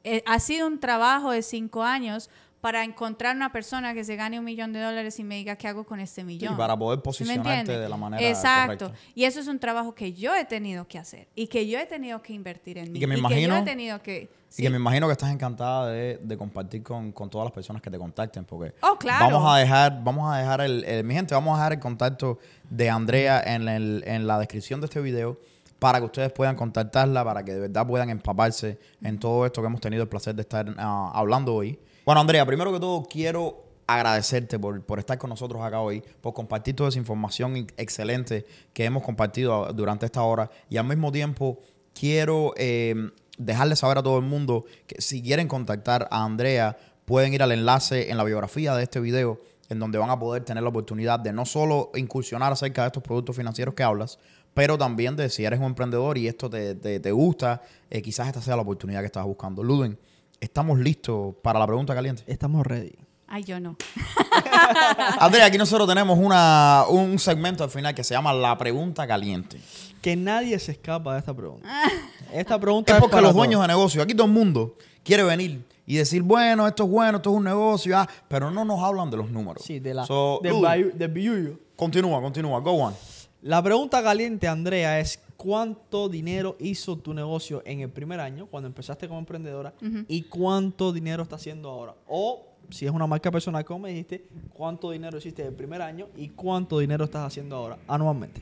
Eh, 0.04 0.24
ha 0.26 0.40
sido 0.40 0.68
un 0.68 0.80
trabajo 0.80 1.32
de 1.32 1.42
cinco 1.42 1.84
años 1.84 2.30
para 2.62 2.84
encontrar 2.84 3.36
una 3.36 3.52
persona 3.52 3.94
que 3.94 4.04
se 4.04 4.16
gane 4.16 4.40
un 4.40 4.46
millón 4.46 4.74
de 4.74 4.82
dólares 4.82 5.20
y 5.20 5.24
me 5.24 5.36
diga 5.36 5.56
qué 5.56 5.68
hago 5.68 5.84
con 5.84 6.00
este 6.00 6.24
millón. 6.24 6.54
Y 6.54 6.58
para 6.58 6.76
poder 6.76 6.98
¿Sí 6.98 7.02
me 7.02 7.04
posicionarte 7.04 7.78
de 7.78 7.88
la 7.90 7.98
manera 7.98 8.28
Exacto. 8.28 8.86
correcta. 8.88 9.00
Y 9.16 9.26
eso 9.26 9.40
es 9.40 9.48
un 9.48 9.60
trabajo 9.60 9.94
que 9.94 10.14
yo 10.14 10.36
he 10.36 10.44
tenido 10.46 10.88
que 10.88 10.98
hacer 10.98 11.28
y 11.36 11.48
que 11.48 11.68
yo 11.68 11.78
he 11.80 11.86
tenido 11.86 12.22
que 12.22 12.34
invertir 12.34 12.78
en 12.80 12.92
mí. 12.92 13.00
que 13.00 13.06
me 13.08 13.16
yo 13.16 13.20
imagino- 13.20 13.58
he 13.58 13.62
tenido 13.64 14.02
que... 14.02 14.30
Y 14.58 14.62
que 14.64 14.70
me 14.70 14.78
imagino 14.78 15.08
que 15.08 15.12
estás 15.12 15.30
encantada 15.32 15.90
de, 15.92 16.20
de 16.24 16.38
compartir 16.38 16.82
con, 16.82 17.12
con 17.12 17.30
todas 17.30 17.46
las 17.46 17.52
personas 17.54 17.82
que 17.82 17.92
te 17.92 17.98
contacten, 18.00 18.46
porque 18.46 18.74
Oh, 18.82 18.98
claro. 18.98 19.26
vamos 19.26 19.54
a 19.54 19.58
dejar, 19.60 20.02
vamos 20.04 20.34
a 20.34 20.38
dejar 20.40 20.62
el, 20.62 20.84
el- 20.86 21.04
mi 21.04 21.14
gente, 21.14 21.36
vamos 21.36 21.54
a 21.54 21.58
dejar 21.58 21.74
el 21.74 21.80
contacto 21.80 22.40
de 22.70 22.90
Andrea 22.90 23.42
en, 23.46 23.68
el- 23.68 24.04
en 24.08 24.26
la 24.26 24.40
descripción 24.40 24.80
de 24.82 24.86
este 24.86 25.02
video 25.02 25.38
para 25.80 26.00
que 26.00 26.06
ustedes 26.06 26.32
puedan 26.32 26.56
contactarla, 26.56 27.24
para 27.24 27.44
que 27.46 27.54
de 27.54 27.60
verdad 27.60 27.86
puedan 27.86 28.10
empaparse 28.10 28.80
en 29.04 29.20
todo 29.20 29.46
esto 29.46 29.62
que 29.62 29.68
hemos 29.68 29.82
tenido 29.82 30.02
el 30.04 30.10
placer 30.10 30.34
de 30.34 30.42
estar 30.42 30.74
ah, 30.78 31.12
hablando 31.14 31.54
hoy. 31.54 31.78
Bueno, 32.08 32.22
Andrea, 32.22 32.46
primero 32.46 32.72
que 32.72 32.80
todo 32.80 33.04
quiero 33.04 33.66
agradecerte 33.86 34.58
por, 34.58 34.82
por 34.86 34.98
estar 34.98 35.18
con 35.18 35.30
nosotros 35.30 35.62
acá 35.62 35.82
hoy, 35.82 36.02
por 36.22 36.34
compartir 36.34 36.74
toda 36.74 36.88
esa 36.88 37.00
información 37.00 37.58
in- 37.58 37.68
excelente 37.76 38.46
que 38.72 38.86
hemos 38.86 39.04
compartido 39.04 39.66
ah, 39.66 39.74
durante 39.74 40.06
esta 40.06 40.24
hora 40.24 40.50
y 40.70 40.78
al 40.78 40.86
mismo 40.88 41.12
tiempo 41.12 41.60
quiero 41.94 42.54
eh, 42.56 42.96
dejarle 43.38 43.76
saber 43.76 43.98
a 43.98 44.04
todo 44.04 44.20
el 44.20 44.24
mundo 44.24 44.64
que 44.88 45.02
si 45.02 45.22
quieren 45.22 45.50
contactar 45.50 46.08
a 46.10 46.24
Andrea, 46.24 46.78
pueden 47.04 47.34
ir 47.34 47.44
al 47.44 47.52
enlace 47.52 48.10
en 48.10 48.16
la 48.16 48.24
biografía 48.24 48.74
de 48.74 48.84
este 48.84 49.02
video, 49.02 49.42
en 49.68 49.78
donde 49.80 49.98
van 49.98 50.10
a 50.10 50.18
poder 50.18 50.46
tener 50.46 50.64
la 50.64 50.70
oportunidad 50.70 51.20
de 51.20 51.34
no 51.34 51.46
solo 51.46 51.92
incursionar 51.96 52.54
acerca 52.54 52.84
de 52.84 52.88
estos 52.88 53.04
productos 53.04 53.36
financieros 53.36 53.76
que 53.76 53.84
hablas, 53.84 54.18
pero 54.54 54.78
también 54.78 55.18
de 55.18 55.28
si 55.30 55.44
eres 55.44 55.60
un 55.60 55.66
emprendedor 55.66 56.18
y 56.18 56.30
esto 56.30 56.50
te, 56.50 56.74
te- 56.76 57.02
te 57.02 57.12
gusta, 57.12 57.62
eh, 57.90 58.02
quizás 58.02 58.28
esta 58.28 58.42
sea 58.42 58.56
la 58.56 58.62
oportunidad 58.62 59.02
que 59.02 59.08
estás 59.08 59.26
buscando. 59.26 59.62
Ludwig, 59.62 59.98
¿estamos 60.40 60.80
listos 60.80 61.36
para 61.42 61.60
la 61.60 61.68
pregunta 61.68 61.94
caliente? 61.96 62.24
Estamos 62.28 62.66
ready. 62.66 62.94
Ay, 63.28 63.44
yo 63.44 63.60
no. 63.60 63.76
Andrea, 65.20 65.46
aquí 65.46 65.58
nosotros 65.58 65.88
tenemos 65.88 66.18
una, 66.18 66.86
un 66.90 67.20
segmento 67.20 67.64
al 67.64 67.70
final 67.70 67.94
que 67.94 68.04
se 68.04 68.14
llama 68.14 68.32
La 68.34 68.58
Pregunta 68.58 69.06
Caliente. 69.08 69.60
Que 70.02 70.16
nadie 70.16 70.58
se 70.60 70.72
escapa 70.74 71.14
de 71.14 71.20
esta 71.20 71.34
pregunta. 71.34 71.68
Esta 72.34 72.60
pregunta 72.60 72.92
Es 72.92 72.98
es 72.98 73.02
porque 73.02 73.12
para 73.12 73.22
los 73.22 73.32
todos. 73.32 73.38
dueños 73.46 73.62
de 73.62 73.68
negocio, 73.68 74.02
aquí 74.02 74.14
todo 74.14 74.28
el 74.28 74.34
mundo 74.34 74.76
quiere 75.04 75.24
venir 75.24 75.66
y 75.86 75.96
decir, 75.96 76.22
bueno, 76.22 76.68
esto 76.68 76.84
es 76.84 76.90
bueno, 76.90 77.18
esto 77.18 77.30
es 77.32 77.36
un 77.38 77.44
negocio, 77.46 77.98
ah, 77.98 78.08
pero 78.28 78.52
no 78.52 78.64
nos 78.66 78.82
hablan 78.84 79.10
de 79.10 79.18
los 79.18 79.30
números. 79.32 79.64
Sí, 79.66 79.80
de 79.80 79.94
la, 79.94 80.06
So, 80.06 80.40
del, 80.44 80.54
bayu- 80.56 81.58
continúa, 81.76 82.22
continúa, 82.22 82.60
go 82.60 82.72
on. 82.74 82.94
La 83.42 83.62
pregunta 83.64 84.04
caliente, 84.04 84.48
Andrea, 84.48 85.00
es 85.00 85.20
¿cuánto 85.38 86.10
dinero 86.10 86.58
hizo 86.60 86.98
tu 86.98 87.14
negocio 87.14 87.62
en 87.66 87.82
el 87.82 87.90
primer 87.90 88.20
año, 88.20 88.48
cuando 88.48 88.68
empezaste 88.68 89.08
como 89.08 89.20
emprendedora, 89.20 89.74
y 90.08 90.24
cuánto 90.24 90.92
dinero 90.92 91.24
está 91.24 91.36
haciendo 91.36 91.70
ahora? 91.70 91.96
O, 92.08 92.46
si 92.70 92.86
es 92.86 92.92
una 92.92 93.08
marca 93.08 93.32
personal, 93.32 93.64
como 93.64 93.82
me 93.82 93.90
dijiste, 93.90 94.28
¿cuánto 94.52 94.92
dinero 94.92 95.18
hiciste 95.18 95.46
el 95.46 95.54
primer 95.54 95.82
año 95.82 96.08
y 96.18 96.30
cuánto 96.30 96.80
dinero 96.80 97.06
estás 97.06 97.26
haciendo 97.26 97.56
ahora, 97.56 97.78
anualmente? 97.88 98.42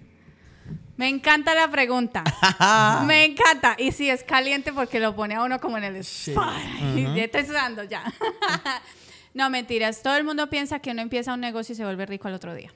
Me 0.98 1.10
encanta 1.10 1.54
la 1.54 1.70
pregunta. 1.70 2.24
Me 3.06 3.26
encanta. 3.26 3.76
Y 3.78 3.92
sí, 3.92 4.10
es 4.10 4.24
caliente 4.24 4.72
porque 4.74 5.00
lo 5.00 5.16
pone 5.16 5.36
a 5.36 5.44
uno 5.44 5.60
como 5.60 5.78
en 5.78 5.84
el 5.84 5.96
spot. 5.98 6.44
Ya 7.16 7.24
estoy 7.24 7.46
sudando 7.46 7.84
ya. 7.84 8.04
no, 9.34 9.50
mentiras. 9.50 10.02
Todo 10.02 10.16
el 10.16 10.24
mundo 10.24 10.50
piensa 10.50 10.80
que 10.80 10.92
uno 10.92 11.02
empieza 11.02 11.34
un 11.34 11.42
negocio 11.42 11.74
y 11.74 11.76
se 11.76 11.84
vuelve 11.84 12.06
rico 12.06 12.30
al 12.30 12.34
otro 12.34 12.56
día. 12.56 12.74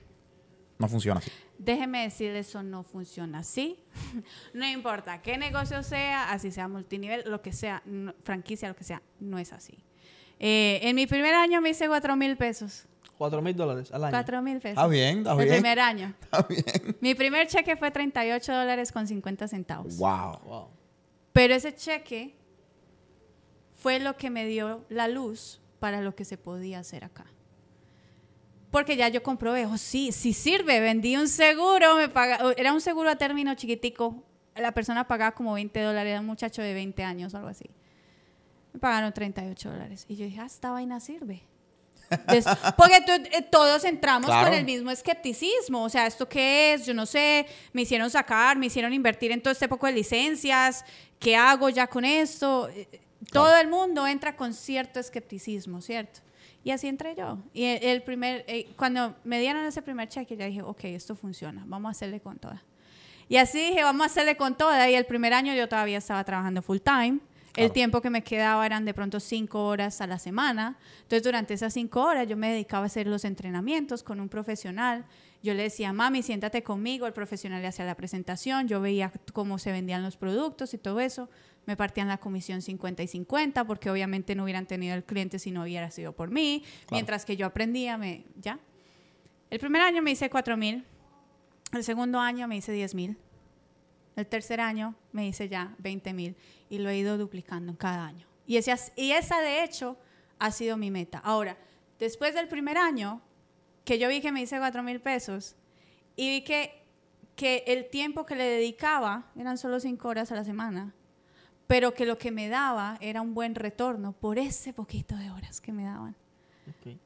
No 0.77 0.87
funciona 0.87 1.19
así. 1.19 1.31
Déjeme 1.61 2.03
decirle, 2.03 2.39
eso 2.39 2.63
no 2.63 2.83
funciona 2.83 3.39
así. 3.39 3.77
no 4.53 4.65
importa 4.67 5.21
qué 5.21 5.37
negocio 5.37 5.83
sea, 5.83 6.31
así 6.31 6.51
sea 6.51 6.67
multinivel, 6.69 7.23
lo 7.29 7.41
que 7.41 7.51
sea, 7.51 7.81
no- 7.85 8.15
franquicia, 8.23 8.69
lo 8.69 8.75
que 8.75 8.85
sea, 8.85 9.01
no 9.19 9.37
es 9.37 9.51
así. 9.53 9.77
Eh, 10.39 10.79
en 10.83 10.95
mi 10.95 11.05
primer 11.05 11.35
año 11.35 11.59
me 11.59 11.69
hice 11.71 11.87
cuatro 11.87 12.15
mil 12.15 12.37
pesos. 12.37 12.85
Cuatro 13.17 13.41
mil 13.41 13.53
dólares 13.53 13.91
al 13.91 14.05
año. 14.05 14.11
Cuatro 14.11 14.41
mil 14.41 14.55
pesos. 14.61 14.77
Está 14.77 14.87
bien, 14.87 15.17
está 15.17 15.31
El 15.33 15.37
bien. 15.39 15.49
primer 15.49 15.79
año. 15.81 16.13
Está 16.21 16.41
bien. 16.43 16.97
Mi 17.01 17.13
primer 17.13 17.47
cheque 17.47 17.75
fue 17.75 17.91
38 17.91 18.53
dólares 18.53 18.93
con 18.93 19.05
50 19.05 19.49
centavos. 19.49 19.97
Wow. 19.97 20.39
Wow. 20.45 20.67
Pero 21.33 21.53
ese 21.53 21.75
cheque 21.75 22.35
fue 23.73 23.99
lo 23.99 24.15
que 24.15 24.29
me 24.29 24.45
dio 24.45 24.85
la 24.87 25.09
luz 25.09 25.59
para 25.79 25.99
lo 25.99 26.15
que 26.15 26.23
se 26.23 26.37
podía 26.37 26.79
hacer 26.79 27.03
acá. 27.03 27.25
Porque 28.71 28.95
ya 28.95 29.07
yo 29.09 29.23
comprobé, 29.23 29.65
oh 29.65 29.77
sí, 29.77 30.11
sí 30.11 30.31
sirve, 30.33 30.79
vendí 30.79 31.17
un 31.17 31.27
seguro, 31.27 31.95
me 31.95 32.07
paga, 32.09 32.53
era 32.55 32.71
un 32.71 32.81
seguro 32.81 33.09
a 33.09 33.15
término 33.15 33.55
chiquitico, 33.55 34.23
la 34.55 34.71
persona 34.73 35.07
pagaba 35.07 35.31
como 35.33 35.53
20 35.53 35.79
dólares, 35.81 36.11
era 36.11 36.19
un 36.19 36.27
muchacho 36.27 36.61
de 36.61 36.73
20 36.73 37.03
años 37.03 37.33
o 37.33 37.37
algo 37.37 37.49
así. 37.49 37.69
Me 38.73 38.79
pagaron 38.79 39.11
38 39.11 39.71
dólares. 39.71 40.05
Y 40.07 40.15
yo 40.15 40.25
dije, 40.25 40.39
ah, 40.41 40.45
esta 40.45 40.69
vaina 40.71 40.99
sirve. 40.99 41.41
Porque 42.77 43.03
eh, 43.31 43.41
todos 43.51 43.83
entramos 43.83 44.27
Claro. 44.29 44.47
con 44.47 44.53
el 44.57 44.65
mismo 44.65 44.91
escepticismo. 44.91 45.83
O 45.83 45.89
sea, 45.89 46.05
¿esto 46.07 46.27
qué 46.27 46.73
es? 46.73 46.85
Yo 46.85 46.93
no 46.93 47.05
sé. 47.05 47.45
Me 47.73 47.83
hicieron 47.83 48.09
sacar, 48.09 48.57
me 48.57 48.67
hicieron 48.67 48.93
invertir 48.93 49.31
en 49.31 49.41
todo 49.41 49.51
este 49.51 49.67
poco 49.67 49.87
de 49.87 49.93
licencias. 49.93 50.83
¿Qué 51.19 51.35
hago 51.35 51.69
ya 51.69 51.87
con 51.87 52.05
esto? 52.05 52.69
Eh, 52.69 52.87
eh, 52.91 52.99
Todo 53.31 53.55
el 53.57 53.67
mundo 53.67 54.05
entra 54.07 54.35
con 54.35 54.53
cierto 54.53 54.99
escepticismo, 54.99 55.81
¿cierto? 55.81 56.19
Y 56.63 56.71
así 56.71 56.87
entré 56.87 57.15
yo. 57.15 57.39
Y 57.53 57.63
el, 57.65 57.83
el 57.83 58.01
primer, 58.03 58.43
eh, 58.47 58.69
cuando 58.75 59.15
me 59.23 59.39
dieron 59.39 59.63
ese 59.65 59.81
primer 59.81 60.09
cheque, 60.09 60.35
ya 60.35 60.45
dije, 60.45 60.61
ok, 60.61 60.83
esto 60.85 61.15
funciona. 61.15 61.63
Vamos 61.67 61.89
a 61.89 61.91
hacerle 61.91 62.19
con 62.19 62.37
toda. 62.37 62.63
Y 63.29 63.37
así 63.37 63.59
dije, 63.59 63.83
vamos 63.83 64.01
a 64.03 64.05
hacerle 64.07 64.35
con 64.35 64.55
toda. 64.57 64.89
Y 64.89 64.95
el 64.95 65.05
primer 65.05 65.33
año 65.33 65.53
yo 65.53 65.69
todavía 65.69 65.97
estaba 65.99 66.23
trabajando 66.23 66.61
full 66.61 66.79
time. 66.79 67.19
El 67.49 67.65
Claro. 67.65 67.73
tiempo 67.73 68.01
que 68.01 68.09
me 68.09 68.23
quedaba 68.23 68.63
eran 68.65 68.85
de 68.85 68.93
pronto 68.93 69.19
cinco 69.19 69.65
horas 69.65 70.01
a 70.01 70.07
la 70.07 70.19
semana. 70.19 70.77
Entonces, 71.01 71.23
durante 71.23 71.53
esas 71.55 71.73
cinco 71.73 72.01
horas 72.03 72.27
yo 72.27 72.37
me 72.37 72.49
dedicaba 72.51 72.83
a 72.83 72.85
hacer 72.85 73.07
los 73.07 73.25
entrenamientos 73.25 74.03
con 74.03 74.19
un 74.19 74.29
profesional. 74.29 75.05
Yo 75.41 75.53
le 75.53 75.63
decía, 75.63 75.91
mami, 75.91 76.21
siéntate 76.21 76.61
conmigo. 76.63 77.07
El 77.07 77.13
profesional 77.13 77.61
le 77.61 77.67
hacía 77.67 77.85
la 77.85 77.95
presentación. 77.95 78.67
Yo 78.67 78.81
veía 78.81 79.11
cómo 79.33 79.57
se 79.57 79.71
vendían 79.71 80.03
los 80.03 80.15
productos 80.15 80.73
y 80.73 80.77
todo 80.77 80.99
eso. 80.99 81.29
Me 81.69 81.77
partían 81.77 82.07
la 82.07 82.17
comisión 82.17 82.63
50 82.63 83.03
y 83.03 83.07
50 83.07 83.63
porque 83.63 83.91
obviamente 83.91 84.33
no 84.33 84.41
hubieran 84.41 84.65
tenido 84.65 84.95
el 84.95 85.03
cliente 85.03 85.37
si 85.37 85.51
no 85.51 85.61
hubiera 85.61 85.91
sido 85.91 86.13
por 86.13 86.31
mí. 86.31 86.63
Mientras 86.89 87.25
que 87.25 87.37
yo 87.37 87.45
aprendía, 87.45 87.95
me, 87.95 88.25
ya. 88.37 88.57
El 89.51 89.59
primer 89.59 89.83
año 89.83 90.01
me 90.01 90.09
hice 90.09 90.31
4 90.31 90.57
mil. 90.57 90.83
El 91.71 91.83
segundo 91.83 92.17
año 92.19 92.47
me 92.47 92.57
hice 92.57 92.71
10 92.71 92.95
mil. 92.95 93.17
El 94.15 94.25
tercer 94.25 94.59
año 94.59 94.95
me 95.11 95.27
hice 95.27 95.47
ya 95.47 95.75
20 95.77 96.11
mil 96.11 96.35
y 96.71 96.79
lo 96.79 96.89
he 96.89 96.97
ido 96.97 97.19
duplicando 97.19 97.77
cada 97.77 98.07
año. 98.07 98.25
Y, 98.47 98.57
ese, 98.57 98.73
y 98.95 99.11
esa, 99.11 99.39
de 99.39 99.63
hecho, 99.63 99.95
ha 100.39 100.49
sido 100.49 100.75
mi 100.75 100.89
meta. 100.89 101.19
Ahora, 101.19 101.55
después 101.99 102.33
del 102.33 102.47
primer 102.47 102.79
año, 102.79 103.21
que 103.85 103.99
yo 103.99 104.09
vi 104.09 104.21
que 104.21 104.31
me 104.31 104.41
hice 104.41 104.57
4 104.57 104.81
mil 104.81 105.01
pesos 105.01 105.55
y 106.15 106.29
vi 106.31 106.41
que, 106.43 106.81
que 107.35 107.63
el 107.67 107.91
tiempo 107.91 108.25
que 108.25 108.35
le 108.35 108.45
dedicaba 108.45 109.31
eran 109.37 109.59
solo 109.59 109.79
5 109.79 110.07
horas 110.07 110.31
a 110.31 110.35
la 110.35 110.43
semana, 110.43 110.95
pero 111.69 111.93
que 111.93 112.07
lo 112.07 112.17
que 112.17 112.31
me 112.31 112.49
daba 112.49 112.97
era 112.99 113.21
un 113.21 113.35
buen 113.35 113.53
retorno 113.53 114.11
por 114.11 114.39
ese 114.39 114.73
poquito 114.73 115.15
de 115.15 115.29
horas 115.29 115.61
que 115.61 115.71
me 115.71 115.83
daban. 115.83 116.15
Ok. 116.67 116.97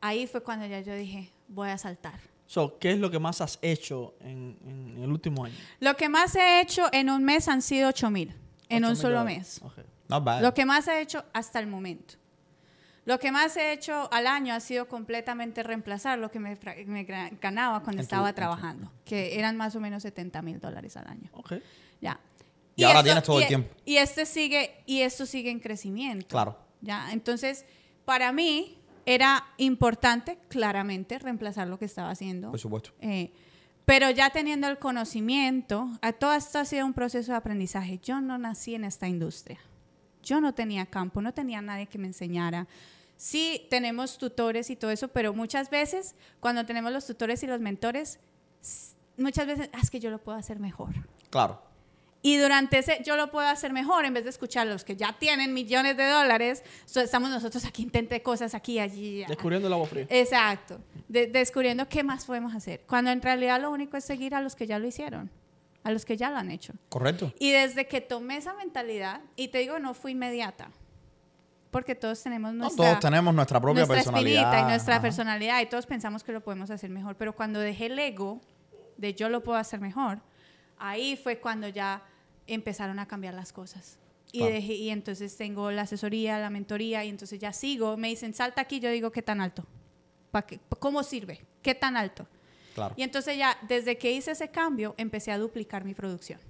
Ahí 0.00 0.26
fue 0.26 0.42
cuando 0.42 0.66
ya 0.66 0.80
yo 0.80 0.92
dije, 0.96 1.30
voy 1.46 1.70
a 1.70 1.78
saltar. 1.78 2.18
So, 2.44 2.80
¿Qué 2.80 2.90
es 2.90 2.98
lo 2.98 3.12
que 3.12 3.20
más 3.20 3.40
has 3.40 3.60
hecho 3.62 4.16
en, 4.18 4.58
en 4.66 5.04
el 5.04 5.08
último 5.12 5.44
año? 5.44 5.54
Lo 5.78 5.96
que 5.96 6.08
más 6.08 6.34
he 6.34 6.60
hecho 6.60 6.88
en 6.92 7.10
un 7.10 7.22
mes 7.22 7.46
han 7.46 7.62
sido 7.62 7.90
8 7.90 8.10
mil, 8.10 8.34
en 8.68 8.84
un 8.84 8.90
8,000 8.90 8.96
solo 8.96 9.24
mes. 9.24 9.60
Ok. 9.62 9.78
Not 10.08 10.24
bad. 10.24 10.42
Lo 10.42 10.52
que 10.52 10.66
más 10.66 10.88
he 10.88 11.00
hecho 11.00 11.24
hasta 11.32 11.60
el 11.60 11.68
momento. 11.68 12.14
Lo 13.04 13.20
que 13.20 13.30
más 13.30 13.56
he 13.56 13.72
hecho 13.72 14.12
al 14.12 14.26
año 14.26 14.52
ha 14.52 14.58
sido 14.58 14.88
completamente 14.88 15.62
reemplazar 15.62 16.18
lo 16.18 16.28
que 16.28 16.40
me, 16.40 16.58
me 16.86 17.04
ganaba 17.04 17.84
cuando 17.84 18.00
En 18.00 18.04
estaba 18.04 18.32
trabajando, 18.32 18.90
que 19.04 19.38
eran 19.38 19.56
más 19.56 19.76
o 19.76 19.80
menos 19.80 20.02
70 20.02 20.42
mil 20.42 20.58
dólares 20.58 20.96
al 20.96 21.06
año. 21.06 21.30
Ok. 21.34 21.52
Ya. 22.00 22.18
Y 22.82 22.84
ahora 22.84 23.02
tienes 23.02 23.22
todo 23.24 23.38
el 23.38 23.44
y- 23.44 23.48
tiempo. 23.48 23.74
Y 23.84 23.96
este 23.96 24.24
sigue, 24.26 24.82
y 24.86 25.00
esto 25.00 25.26
sigue 25.26 25.50
en 25.50 25.60
crecimiento. 25.60 26.28
Claro. 26.28 26.56
Ya. 26.80 27.12
Entonces, 27.12 27.64
para 28.04 28.32
mí 28.32 28.78
era 29.04 29.44
importante, 29.56 30.38
claramente, 30.48 31.18
reemplazar 31.18 31.66
lo 31.68 31.78
que 31.78 31.84
estaba 31.86 32.10
haciendo. 32.10 32.50
Por 32.50 32.60
supuesto. 32.60 32.90
Eh, 33.00 33.32
pero 33.84 34.10
ya 34.10 34.30
teniendo 34.30 34.68
el 34.68 34.78
conocimiento, 34.78 35.88
a 36.02 36.12
todo 36.12 36.34
esto 36.34 36.58
ha 36.58 36.64
sido 36.64 36.84
un 36.86 36.92
proceso 36.92 37.32
de 37.32 37.38
aprendizaje. 37.38 37.98
Yo 38.02 38.20
no 38.20 38.36
nací 38.38 38.74
en 38.74 38.84
esta 38.84 39.08
industria. 39.08 39.58
Yo 40.22 40.40
no 40.42 40.52
tenía 40.54 40.84
campo, 40.86 41.22
no 41.22 41.32
tenía 41.32 41.62
nadie 41.62 41.86
que 41.86 41.96
me 41.98 42.06
enseñara. 42.06 42.68
Sí, 43.16 43.66
tenemos 43.70 44.18
tutores 44.18 44.68
y 44.70 44.76
todo 44.76 44.90
eso, 44.90 45.08
pero 45.08 45.32
muchas 45.32 45.70
veces 45.70 46.14
cuando 46.38 46.66
tenemos 46.66 46.92
los 46.92 47.06
tutores 47.06 47.42
y 47.42 47.46
los 47.46 47.60
mentores, 47.60 48.20
muchas 49.16 49.46
veces 49.46 49.70
"Ah, 49.72 49.78
es 49.82 49.90
que 49.90 50.00
yo 50.00 50.10
lo 50.10 50.18
puedo 50.22 50.36
hacer 50.38 50.60
mejor. 50.60 50.94
Claro. 51.30 51.62
Y 52.28 52.36
durante 52.36 52.76
ese 52.78 53.00
yo 53.06 53.16
lo 53.16 53.30
puedo 53.30 53.46
hacer 53.48 53.72
mejor 53.72 54.04
en 54.04 54.12
vez 54.12 54.24
de 54.24 54.30
escuchar 54.30 54.66
a 54.68 54.70
los 54.70 54.84
que 54.84 54.96
ya 54.96 55.14
tienen 55.18 55.54
millones 55.54 55.96
de 55.96 56.06
dólares. 56.06 56.62
so- 56.84 57.00
estamos 57.00 57.30
nosotros 57.30 57.64
aquí, 57.64 57.82
intenté 57.82 58.20
cosas 58.22 58.54
aquí, 58.54 58.78
allí. 58.78 59.18
allá. 59.20 59.28
Descubriendo 59.28 59.66
el 59.68 59.72
agua 59.72 59.86
fría. 59.86 60.06
Exacto. 60.10 60.78
De- 61.08 61.26
descubriendo 61.28 61.88
qué 61.88 62.02
más 62.02 62.26
podemos 62.26 62.54
hacer. 62.54 62.82
Cuando 62.86 63.10
en 63.10 63.22
realidad 63.22 63.60
lo 63.62 63.70
único 63.70 63.96
es 63.96 64.04
seguir 64.04 64.34
a 64.34 64.42
los 64.42 64.54
que 64.56 64.66
ya 64.66 64.78
lo 64.78 64.86
hicieron, 64.86 65.30
a 65.84 65.90
los 65.90 66.04
que 66.04 66.18
ya 66.18 66.28
lo 66.30 66.36
han 66.36 66.50
hecho. 66.50 66.74
Correcto. 66.90 67.32
Y 67.38 67.50
desde 67.52 67.86
que 67.86 68.02
tomé 68.02 68.36
esa 68.36 68.52
mentalidad, 68.54 69.22
y 69.34 69.48
te 69.48 69.58
digo, 69.58 69.78
no 69.78 69.94
fue 69.94 70.10
inmediata, 70.10 70.68
porque 71.70 71.94
todos 71.94 72.22
tenemos 72.22 72.52
No, 72.52 72.64
nuestra, 72.64 72.84
todos 72.84 73.00
tenemos 73.00 73.34
nuestra 73.34 73.58
propia 73.60 73.86
nuestra 73.86 73.96
personalidad. 73.96 74.60
y 74.66 74.70
nuestra 74.70 74.94
Ajá. 74.96 75.02
personalidad, 75.02 75.60
y 75.62 75.66
todos 75.66 75.86
pensamos 75.86 76.22
que 76.24 76.32
lo 76.32 76.42
podemos 76.42 76.70
hacer 76.70 76.90
mejor. 76.90 77.16
Pero 77.16 77.34
cuando 77.34 77.58
dejé 77.60 77.86
el 77.86 77.98
ego 77.98 78.40
de 78.98 79.14
yo 79.14 79.28
lo 79.30 79.42
puedo 79.42 79.56
hacer 79.58 79.80
mejor, 79.80 80.20
ahí 80.78 81.16
fue 81.16 81.38
cuando 81.38 81.68
ya 81.68 82.02
empezaron 82.48 82.98
a 82.98 83.06
cambiar 83.06 83.34
las 83.34 83.52
cosas. 83.52 83.98
Y, 84.32 84.40
dejé- 84.42 84.74
y 84.76 84.90
entonces 84.90 85.36
tengo 85.36 85.70
la 85.70 85.82
asesoría, 85.82 86.38
la 86.38 86.50
mentoría, 86.50 87.04
y 87.04 87.08
entonces 87.08 87.38
ya 87.38 87.52
sigo. 87.52 87.96
Me 87.96 88.08
dicen, 88.08 88.34
salta 88.34 88.60
aquí, 88.62 88.78
yo 88.80 88.90
digo, 88.90 89.10
¿qué 89.10 89.22
tan 89.22 89.40
alto? 89.40 89.64
¿Pa 90.30 90.42
qué- 90.44 90.60
¿Cómo 90.80 91.02
sirve? 91.02 91.46
¿Qué 91.62 91.74
tan 91.74 91.96
alto? 91.96 92.26
Claro. 92.74 92.94
Y 92.98 93.02
entonces 93.02 93.38
ya, 93.38 93.56
desde 93.68 93.96
que 93.96 94.12
hice 94.12 94.32
ese 94.32 94.48
cambio, 94.50 94.94
empecé 94.98 95.32
a 95.32 95.38
duplicar 95.38 95.84
mi 95.84 95.94
producción 95.94 96.40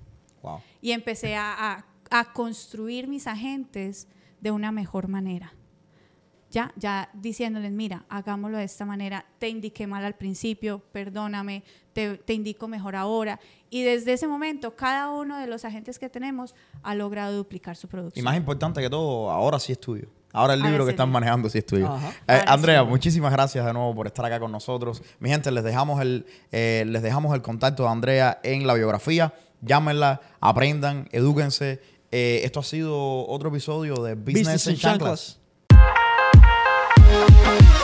Wow. 0.43 0.61
y 0.83 0.91
empecé 0.93 1.37
a, 1.37 1.55
a- 1.75 1.87
a 2.11 2.33
construir 2.33 3.07
mis 3.07 3.27
agentes 3.27 4.09
de 4.41 4.51
una 4.51 4.73
mejor 4.73 5.07
manera. 5.09 5.53
Ya, 6.51 6.73
ya 6.77 7.11
diciéndoles, 7.13 7.73
mira, 7.73 8.05
hagámoslo 8.09 8.57
de 8.59 8.65
esta 8.65 8.85
manera, 8.87 9.27
te 9.39 9.49
indiqué 9.49 9.87
mal 9.87 10.05
al 10.05 10.15
principio, 10.15 10.81
perdóname, 10.93 11.63
te, 11.93 12.17
te 12.17 12.33
indico 12.33 12.69
mejor 12.69 12.97
ahora. 12.97 13.39
Y 13.69 13.83
desde 13.83 14.15
ese 14.15 14.27
momento, 14.27 14.75
cada 14.75 15.11
uno 15.11 15.39
de 15.39 15.47
los 15.47 15.65
agentes 15.67 15.99
que 15.99 16.09
tenemos 16.09 16.55
ha 16.83 16.95
logrado 16.95 17.37
duplicar 17.37 17.77
su 17.77 17.87
Y 17.87 17.91
producción. 17.91 18.25
más 18.25 18.37
importante 18.37 18.81
que 18.81 18.89
todo, 18.89 19.31
ahora 19.31 19.59
sí 19.59 19.73
es 19.73 19.81
tuyo. 19.81 20.09
Ahora 20.33 20.55
el 20.55 20.63
libro 20.63 20.85
que 20.85 20.91
es 20.91 20.95
están 20.95 21.11
manejando 21.11 21.49
sí 21.49 21.59
es 21.59 21.67
tuyo. 21.67 21.87
Eh, 22.27 22.37
sí. 22.39 22.45
Andrea, 22.47 22.85
muchísimas 22.85 23.33
gracias 23.33 23.65
de 23.65 23.73
nuevo 23.73 23.95
por 23.95 24.07
estar 24.07 24.25
acá 24.25 24.39
con 24.39 24.53
nosotros. 24.53 25.03
Mi 25.21 25.31
gente, 25.31 25.51
les 25.51 25.65
dejamos 25.65 26.01
el, 26.01 26.27
eh, 26.53 26.85
les 26.87 27.03
dejamos 27.03 27.35
el 27.35 27.41
contacto 27.43 27.85
de 27.85 27.89
Andrea 27.89 28.39
en 28.43 28.67
la 28.67 28.75
biografía. 28.75 29.35
Llámenla, 29.63 30.21
aprendan, 30.41 31.09
edúquense. 31.13 31.81
Eh, 32.13 32.41
esto 32.45 32.61
ha 32.61 32.63
sido 32.63 33.27
otro 33.27 33.49
episodio 33.49 33.95
de 34.03 34.15
Business, 34.15 34.53
Business 34.53 34.81
Chanclas. 34.81 34.81
chanclas. 34.83 35.39
Thank 37.09 37.73
you. 37.73 37.78